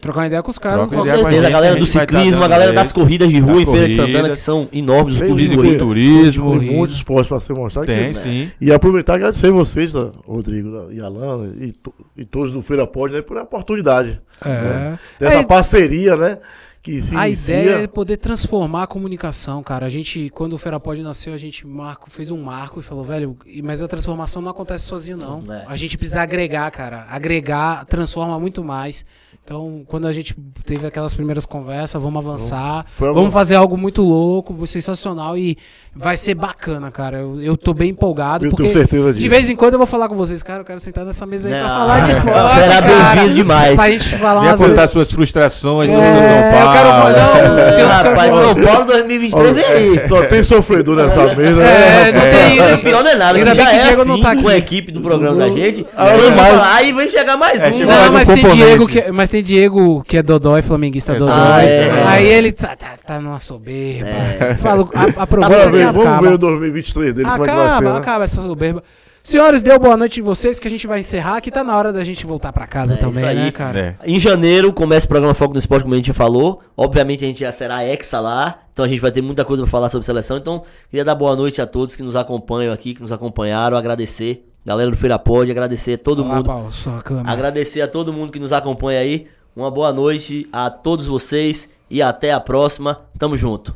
Trocar 0.00 0.20
uma 0.20 0.26
ideia 0.26 0.42
com 0.42 0.50
os 0.50 0.58
caras. 0.58 0.88
Com 0.88 1.04
certeza, 1.04 1.28
a 1.28 1.30
gente, 1.30 1.50
galera 1.52 1.76
do 1.76 1.86
tá 1.86 2.00
ciclismo, 2.00 2.42
a 2.42 2.48
galera 2.48 2.72
das 2.72 2.90
corridas 2.90 3.28
de 3.28 3.38
rua 3.38 3.62
em 3.62 3.66
Feira 3.66 3.86
de. 3.88 3.96
Santana, 3.96 4.30
que 4.30 4.36
são 4.36 4.68
enormes, 4.72 5.14
os 5.14 5.20
Tem 5.20 5.28
clubes 5.28 5.50
de. 5.50 5.56
Fisiculturismo. 5.56 6.58
Tem 6.58 6.70
muito 6.76 6.94
esporte 6.94 7.28
pra 7.28 7.38
ser 7.38 7.52
mostrado. 7.52 7.86
Tem, 7.86 8.06
aqui. 8.06 8.14
sim. 8.14 8.50
E 8.60 8.72
aproveitar 8.72 9.12
e 9.12 9.16
agradecer 9.16 9.50
vocês, 9.50 9.92
da- 9.92 10.10
Rodrigo 10.26 10.70
da- 10.72 10.92
e 10.92 11.00
Alan, 11.00 11.52
e, 11.60 11.72
to- 11.72 11.94
e 12.16 12.24
todos 12.24 12.50
do 12.50 12.62
Feira 12.62 12.86
Pod, 12.86 13.12
né, 13.12 13.20
por 13.22 13.36
a 13.36 13.42
oportunidade. 13.42 14.20
É. 14.44 14.48
né? 14.48 14.98
Dessa 15.20 15.38
É, 15.40 15.44
parceria, 15.44 16.16
né? 16.16 16.38
que 16.82 17.02
se 17.02 17.14
A 17.14 17.28
inicia... 17.28 17.60
ideia 17.62 17.74
é 17.82 17.86
poder 17.86 18.16
transformar 18.16 18.84
a 18.84 18.86
comunicação, 18.86 19.62
cara. 19.62 19.84
A 19.84 19.88
gente, 19.90 20.30
quando 20.30 20.54
o 20.54 20.58
Ferapod 20.58 21.02
nasceu, 21.02 21.34
a 21.34 21.36
gente 21.36 21.66
marco, 21.66 22.08
fez 22.10 22.30
um 22.30 22.40
marco 22.42 22.80
e 22.80 22.82
falou, 22.82 23.04
velho, 23.04 23.36
e- 23.44 23.60
mas 23.60 23.82
a 23.82 23.86
transformação 23.86 24.40
não 24.40 24.50
acontece 24.50 24.86
sozinho, 24.86 25.18
não. 25.18 25.42
É. 25.54 25.64
A 25.68 25.76
gente 25.76 25.98
precisa 25.98 26.22
agregar, 26.22 26.70
cara. 26.70 27.04
Agregar 27.10 27.84
transforma 27.84 28.40
muito 28.40 28.64
mais. 28.64 29.04
Então, 29.44 29.82
quando 29.88 30.06
a 30.06 30.12
gente 30.12 30.32
teve 30.64 30.86
aquelas 30.86 31.12
primeiras 31.12 31.44
conversas, 31.44 32.00
vamos 32.00 32.24
avançar. 32.24 32.86
Foi 32.92 33.08
algo- 33.08 33.18
Vamos 33.20 33.34
fazer 33.34 33.56
algo 33.56 33.76
muito 33.76 34.00
louco, 34.00 34.64
sensacional 34.64 35.36
e 35.36 35.58
vai 35.92 36.16
ser 36.16 36.34
bacana, 36.34 36.88
cara. 36.92 37.18
Eu, 37.18 37.40
eu 37.42 37.56
tô 37.56 37.74
bem 37.74 37.90
empolgado. 37.90 38.44
Eu 38.46 38.50
porque 38.50 38.62
tenho 38.64 38.72
certeza 38.72 39.12
De 39.12 39.18
disso. 39.18 39.28
vez 39.30 39.50
em 39.50 39.56
quando 39.56 39.72
eu 39.72 39.78
vou 39.78 39.88
falar 39.88 40.08
com 40.08 40.14
vocês, 40.14 40.40
cara. 40.40 40.60
Eu 40.60 40.64
quero 40.64 40.78
sentar 40.78 41.04
nessa 41.04 41.26
mesa 41.26 41.48
aí 41.48 41.54
pra 41.54 41.62
Não. 41.64 41.78
falar 41.80 42.00
de 42.04 42.10
esporte. 42.12 42.54
Será 42.54 42.80
bem-vindo 42.80 43.34
demais. 43.34 43.74
Pra 43.74 43.90
gente 43.90 44.16
falar 44.18 44.40
Venha 44.42 44.56
contar 44.56 44.86
suas 44.86 45.10
frustrações 45.10 45.90
sobre 45.90 46.06
o 46.06 46.10
É, 46.10 46.20
São 46.52 46.52
Paulo. 46.52 46.66
eu 46.66 46.72
quero 46.72 46.88
falar 46.88 47.54
um- 47.54 47.58
É, 47.58 47.82
rapaz, 47.86 48.32
São 48.32 48.54
Paulo 48.54 48.84
2023 48.86 49.52
vem 49.52 49.64
aí. 49.64 50.08
Só 50.08 50.26
tem 50.26 50.44
sofredor 50.44 50.94
nessa 50.94 51.34
mesa, 51.34 51.60
É, 51.60 51.64
né? 51.64 52.12
não 52.12 52.20
rapaz? 52.20 52.36
tem- 52.46 52.60
É, 52.60 52.76
pior 52.76 53.02
não 53.02 53.10
é 53.10 53.14
nada, 53.16 53.36
Ainda 53.38 53.54
bem 53.54 53.66
que 53.66 53.72
é 53.72 53.82
Diego 53.82 54.00
assim 54.02 54.08
não 54.08 54.20
tá 54.20 54.34
com 54.36 54.40
aqui. 54.42 54.50
a 54.52 54.56
equipe 54.56 54.92
do 54.92 55.00
programa 55.00 55.36
da 55.38 55.50
gente. 55.50 55.84
Ah, 55.96 56.04
Aí 56.04 56.30
mas- 56.30 56.94
vai 56.94 57.08
chegar 57.08 57.36
mais 57.36 57.60
É, 57.60 57.68
um. 57.68 57.78
Não, 57.80 58.12
mas 58.12 58.28
tem. 58.28 58.50
Diego 58.54 58.86
que, 58.86 59.10
mas 59.10 59.29
tem 59.30 59.42
Diego 59.42 60.02
que 60.04 60.16
é 60.16 60.22
Dodói, 60.22 60.62
flamenguista 60.62 61.12
É, 61.14 61.18
Dodói. 61.18 61.34
ah, 61.36 61.62
é. 61.64 62.02
Aí 62.08 62.26
ele 62.26 62.52
tá, 62.52 62.74
tá, 62.76 62.96
tá 63.06 63.20
numa 63.20 63.38
soberba. 63.38 64.08
É. 64.08 64.54
Falo, 64.56 64.90
a, 64.94 65.00
Vamos 65.02 65.18
aproveita 65.18 65.70
ver, 65.70 65.86
que 65.86 65.92
vamos 65.92 66.06
acaba. 66.06 66.28
ver 66.28 66.34
o 66.34 66.38
2023 66.38 67.14
dele, 67.14 67.28
como 67.30 67.44
é 67.44 67.48
que 67.48 67.54
vai 67.54 67.68
ser, 67.68 67.74
Acaba, 67.74 67.92
né? 67.92 67.98
acaba 67.98 68.24
essa 68.24 68.42
soberba. 68.42 68.82
Senhores, 69.22 69.60
deu 69.60 69.78
boa 69.78 69.98
noite 69.98 70.18
em 70.18 70.22
vocês 70.22 70.58
que 70.58 70.66
a 70.66 70.70
gente 70.70 70.86
vai 70.86 71.00
encerrar, 71.00 71.42
que 71.42 71.50
tá 71.50 71.62
na 71.62 71.76
hora 71.76 71.92
da 71.92 72.02
gente 72.02 72.24
voltar 72.24 72.54
pra 72.54 72.66
casa 72.66 72.94
É, 72.94 72.96
também, 72.96 73.18
isso 73.18 73.26
aí. 73.26 73.36
né, 73.36 73.50
cara? 73.50 73.78
É. 73.78 73.94
Em 74.10 74.18
janeiro 74.18 74.72
começa 74.72 75.04
o 75.04 75.08
programa 75.10 75.34
Foco 75.34 75.52
no 75.52 75.58
Esporte, 75.58 75.82
como 75.82 75.92
a 75.92 75.96
gente 75.98 76.06
já 76.06 76.14
falou. 76.14 76.62
Obviamente 76.74 77.22
a 77.22 77.28
gente 77.28 77.40
já 77.40 77.52
será 77.52 77.84
exa 77.84 78.18
lá. 78.18 78.60
Então 78.72 78.82
a 78.82 78.88
gente 78.88 78.98
vai 79.00 79.12
ter 79.12 79.20
muita 79.20 79.44
coisa 79.44 79.62
pra 79.62 79.70
falar 79.70 79.90
sobre 79.90 80.06
seleção. 80.06 80.38
Então, 80.38 80.62
queria 80.88 81.04
dar 81.04 81.14
boa 81.14 81.36
noite 81.36 81.60
a 81.60 81.66
todos 81.66 81.94
que 81.96 82.02
nos 82.02 82.16
acompanham 82.16 82.72
aqui, 82.72 82.94
que 82.94 83.02
nos 83.02 83.12
acompanharam. 83.12 83.76
Agradecer, 83.76 84.48
galera 84.64 84.90
do 84.90 84.96
Feira 84.96 85.18
Pod, 85.18 85.50
agradecer 85.50 85.94
a 85.94 85.98
todo 85.98 86.22
Olha 86.22 86.28
lá, 86.28 86.36
mundo. 86.36 86.46
Paulo, 86.46 86.72
sua 86.72 87.00
câmera. 87.02 87.30
Agradecer 87.30 87.80
a 87.80 87.88
todo 87.88 88.12
mundo 88.12 88.32
que 88.32 88.38
nos 88.38 88.52
acompanha 88.52 89.00
aí. 89.00 89.26
Uma 89.54 89.70
boa 89.70 89.92
noite 89.92 90.48
a 90.52 90.70
todos 90.70 91.06
vocês 91.06 91.68
e 91.90 92.00
até 92.00 92.32
a 92.32 92.40
próxima. 92.40 93.00
Tamo 93.18 93.36
junto. 93.36 93.74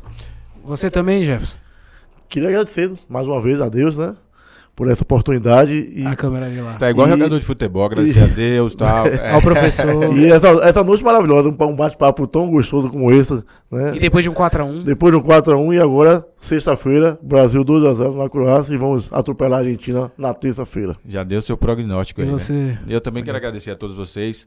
Você 0.63 0.89
também, 0.89 1.23
Jefferson? 1.23 1.57
Queria 2.29 2.49
agradecer 2.49 2.91
mais 3.07 3.27
uma 3.27 3.41
vez 3.41 3.61
a 3.61 3.69
Deus, 3.69 3.95
né? 3.95 4.15
Por 4.75 4.89
essa 4.89 5.03
oportunidade 5.03 5.73
e, 5.95 6.05
A 6.05 6.17
câmera 6.17 6.49
de 6.49 6.59
lá. 6.59 6.73
Tá 6.73 6.89
igual 6.89 7.07
E- 7.07 7.11
jogador 7.11 7.39
de 7.39 7.45
futebol, 7.45 7.85
agradecer 7.85 8.19
a 8.23 8.25
Deus 8.27 8.73
e 8.73 8.75
tal. 8.77 9.07
É. 9.07 9.31
Ao 9.31 9.41
professor. 9.41 9.87
e 10.17 10.29
essa, 10.29 10.49
essa 10.63 10.83
noite 10.83 11.01
maravilhosa, 11.01 11.47
um, 11.47 11.55
um 11.63 11.75
bate-papo 11.77 12.27
tão 12.27 12.49
gostoso 12.49 12.89
como 12.89 13.09
esse, 13.09 13.33
né? 13.71 13.95
e 13.95 13.99
depois 13.99 14.23
de 14.23 14.29
um 14.29 14.33
4x1. 14.33 14.83
Depois 14.83 15.13
do 15.13 15.21
4x1 15.21 15.75
e 15.75 15.79
agora, 15.79 16.27
sexta-feira, 16.37 17.17
Brasil 17.23 17.63
2x0 17.63 18.15
na 18.15 18.29
Croácia 18.29 18.73
e 18.73 18.77
vamos 18.77 19.07
atropelar 19.13 19.59
a 19.59 19.63
Argentina 19.63 20.11
na 20.17 20.33
terça-feira. 20.33 20.97
Já 21.07 21.23
deu 21.23 21.41
seu 21.41 21.55
prognóstico 21.55 22.19
E 22.19 22.23
aí, 22.23 22.29
né? 22.29 22.33
você? 22.37 22.77
Eu 22.89 22.99
também 22.99 23.23
quero 23.23 23.37
agradecer 23.37 23.71
a 23.71 23.75
todos 23.77 23.95
vocês, 23.95 24.45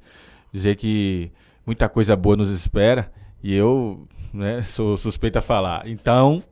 dizer 0.52 0.76
que 0.76 1.30
muita 1.66 1.88
coisa 1.88 2.14
boa 2.14 2.36
nos 2.36 2.50
espera 2.50 3.10
e 3.42 3.54
eu 3.56 4.06
né, 4.34 4.60
sou 4.60 4.98
suspeito 4.98 5.38
a 5.38 5.40
falar. 5.40 5.88
Então, 5.88 6.42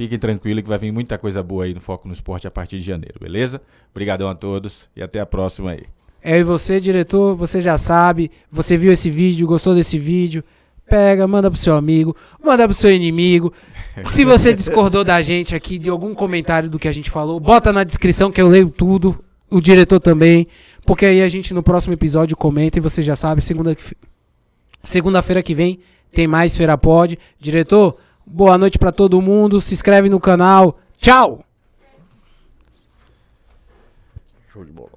fiquem 0.00 0.18
tranquilos 0.18 0.62
que 0.62 0.68
vai 0.68 0.78
vir 0.78 0.90
muita 0.90 1.18
coisa 1.18 1.42
boa 1.42 1.64
aí 1.64 1.74
no 1.74 1.80
Foco 1.80 2.08
no 2.08 2.14
Esporte 2.14 2.46
a 2.46 2.50
partir 2.50 2.78
de 2.78 2.82
janeiro, 2.82 3.20
beleza? 3.20 3.60
Obrigadão 3.90 4.30
a 4.30 4.34
todos 4.34 4.88
e 4.96 5.02
até 5.02 5.20
a 5.20 5.26
próxima 5.26 5.72
aí. 5.72 5.82
É, 6.22 6.38
e 6.38 6.42
você, 6.42 6.80
diretor, 6.80 7.34
você 7.34 7.60
já 7.60 7.76
sabe, 7.76 8.30
você 8.50 8.78
viu 8.78 8.90
esse 8.90 9.10
vídeo, 9.10 9.46
gostou 9.46 9.74
desse 9.74 9.98
vídeo, 9.98 10.42
pega, 10.88 11.28
manda 11.28 11.50
pro 11.50 11.60
seu 11.60 11.76
amigo, 11.76 12.16
manda 12.42 12.66
pro 12.66 12.72
seu 12.72 12.90
inimigo. 12.90 13.52
Se 14.06 14.24
você 14.24 14.54
discordou 14.54 15.04
da 15.04 15.20
gente 15.20 15.54
aqui, 15.54 15.78
de 15.78 15.90
algum 15.90 16.14
comentário 16.14 16.70
do 16.70 16.78
que 16.78 16.88
a 16.88 16.92
gente 16.92 17.10
falou, 17.10 17.38
bota 17.38 17.70
na 17.70 17.84
descrição 17.84 18.32
que 18.32 18.40
eu 18.40 18.48
leio 18.48 18.70
tudo, 18.70 19.22
o 19.50 19.60
diretor 19.60 20.00
também, 20.00 20.46
porque 20.86 21.04
aí 21.04 21.20
a 21.20 21.28
gente 21.28 21.52
no 21.52 21.62
próximo 21.62 21.92
episódio 21.92 22.38
comenta 22.38 22.78
e 22.78 22.80
você 22.80 23.02
já 23.02 23.16
sabe, 23.16 23.42
segunda 23.42 23.76
segunda-feira 24.80 25.42
que 25.42 25.54
vem 25.54 25.78
tem 26.10 26.26
mais 26.26 26.56
Feira 26.56 26.78
Pod. 26.78 27.18
Diretor, 27.38 27.98
boa 28.30 28.56
noite 28.56 28.78
pra 28.78 28.92
todo 28.92 29.20
mundo, 29.20 29.60
se 29.60 29.74
inscreve 29.74 30.08
no 30.08 30.20
canal. 30.20 30.78
Tchau! 30.96 31.44
Show 34.52 34.64
de 34.64 34.72
bola. 34.72 34.90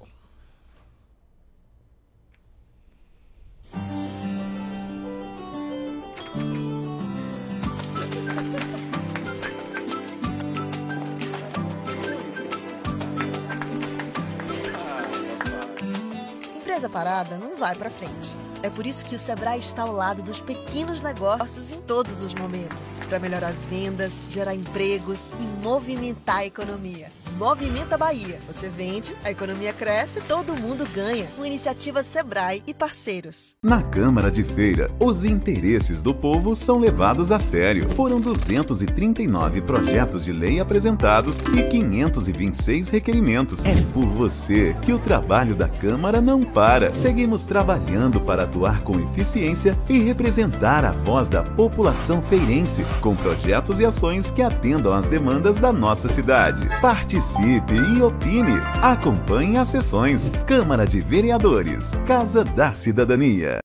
Empresa 16.56 16.88
parada 16.88 17.36
não 17.36 17.56
vai 17.56 17.74
pra 17.74 17.90
frente. 17.90 18.43
É 18.64 18.70
por 18.70 18.86
isso 18.86 19.04
que 19.04 19.14
o 19.14 19.18
Sebrae 19.18 19.58
está 19.58 19.82
ao 19.82 19.92
lado 19.92 20.22
dos 20.22 20.40
pequenos 20.40 21.02
negócios 21.02 21.70
em 21.70 21.82
todos 21.82 22.22
os 22.22 22.32
momentos, 22.32 22.98
para 23.10 23.20
melhorar 23.20 23.48
as 23.48 23.66
vendas, 23.66 24.24
gerar 24.26 24.54
empregos 24.54 25.34
e 25.38 25.42
movimentar 25.62 26.38
a 26.38 26.46
economia. 26.46 27.12
Movimenta 27.36 27.98
Bahia. 27.98 28.38
Você 28.46 28.70
vende, 28.70 29.14
a 29.22 29.30
economia 29.30 29.72
cresce, 29.74 30.20
todo 30.22 30.56
mundo 30.56 30.88
ganha. 30.94 31.26
Com 31.36 31.44
iniciativa 31.44 32.02
Sebrae 32.02 32.62
e 32.66 32.72
parceiros. 32.72 33.54
Na 33.62 33.82
Câmara 33.82 34.30
de 34.30 34.42
Feira, 34.42 34.90
os 34.98 35.26
interesses 35.26 36.00
do 36.00 36.14
povo 36.14 36.54
são 36.54 36.78
levados 36.78 37.32
a 37.32 37.38
sério. 37.38 37.90
Foram 37.90 38.18
239 38.18 39.60
projetos 39.60 40.24
de 40.24 40.32
lei 40.32 40.58
apresentados 40.58 41.38
e 41.54 41.64
526 41.64 42.88
requerimentos. 42.88 43.62
É 43.66 43.74
por 43.92 44.06
você 44.06 44.74
que 44.80 44.92
o 44.92 44.98
trabalho 44.98 45.54
da 45.54 45.68
Câmara 45.68 46.22
não 46.22 46.44
para. 46.44 46.94
Seguimos 46.94 47.44
trabalhando 47.44 48.20
para 48.20 48.53
atuar 48.54 48.80
com 48.82 49.00
eficiência 49.00 49.76
e 49.88 49.98
representar 49.98 50.84
a 50.84 50.92
voz 50.92 51.28
da 51.28 51.42
população 51.42 52.22
feirense, 52.22 52.84
com 53.00 53.14
projetos 53.16 53.80
e 53.80 53.84
ações 53.84 54.30
que 54.30 54.42
atendam 54.42 54.92
às 54.92 55.08
demandas 55.08 55.56
da 55.56 55.72
nossa 55.72 56.08
cidade. 56.08 56.68
Participe 56.80 57.74
e 57.74 58.02
opine. 58.02 58.56
Acompanhe 58.80 59.56
as 59.56 59.68
sessões. 59.68 60.30
Câmara 60.46 60.86
de 60.86 61.00
Vereadores, 61.00 61.92
Casa 62.06 62.44
da 62.44 62.72
Cidadania. 62.72 63.58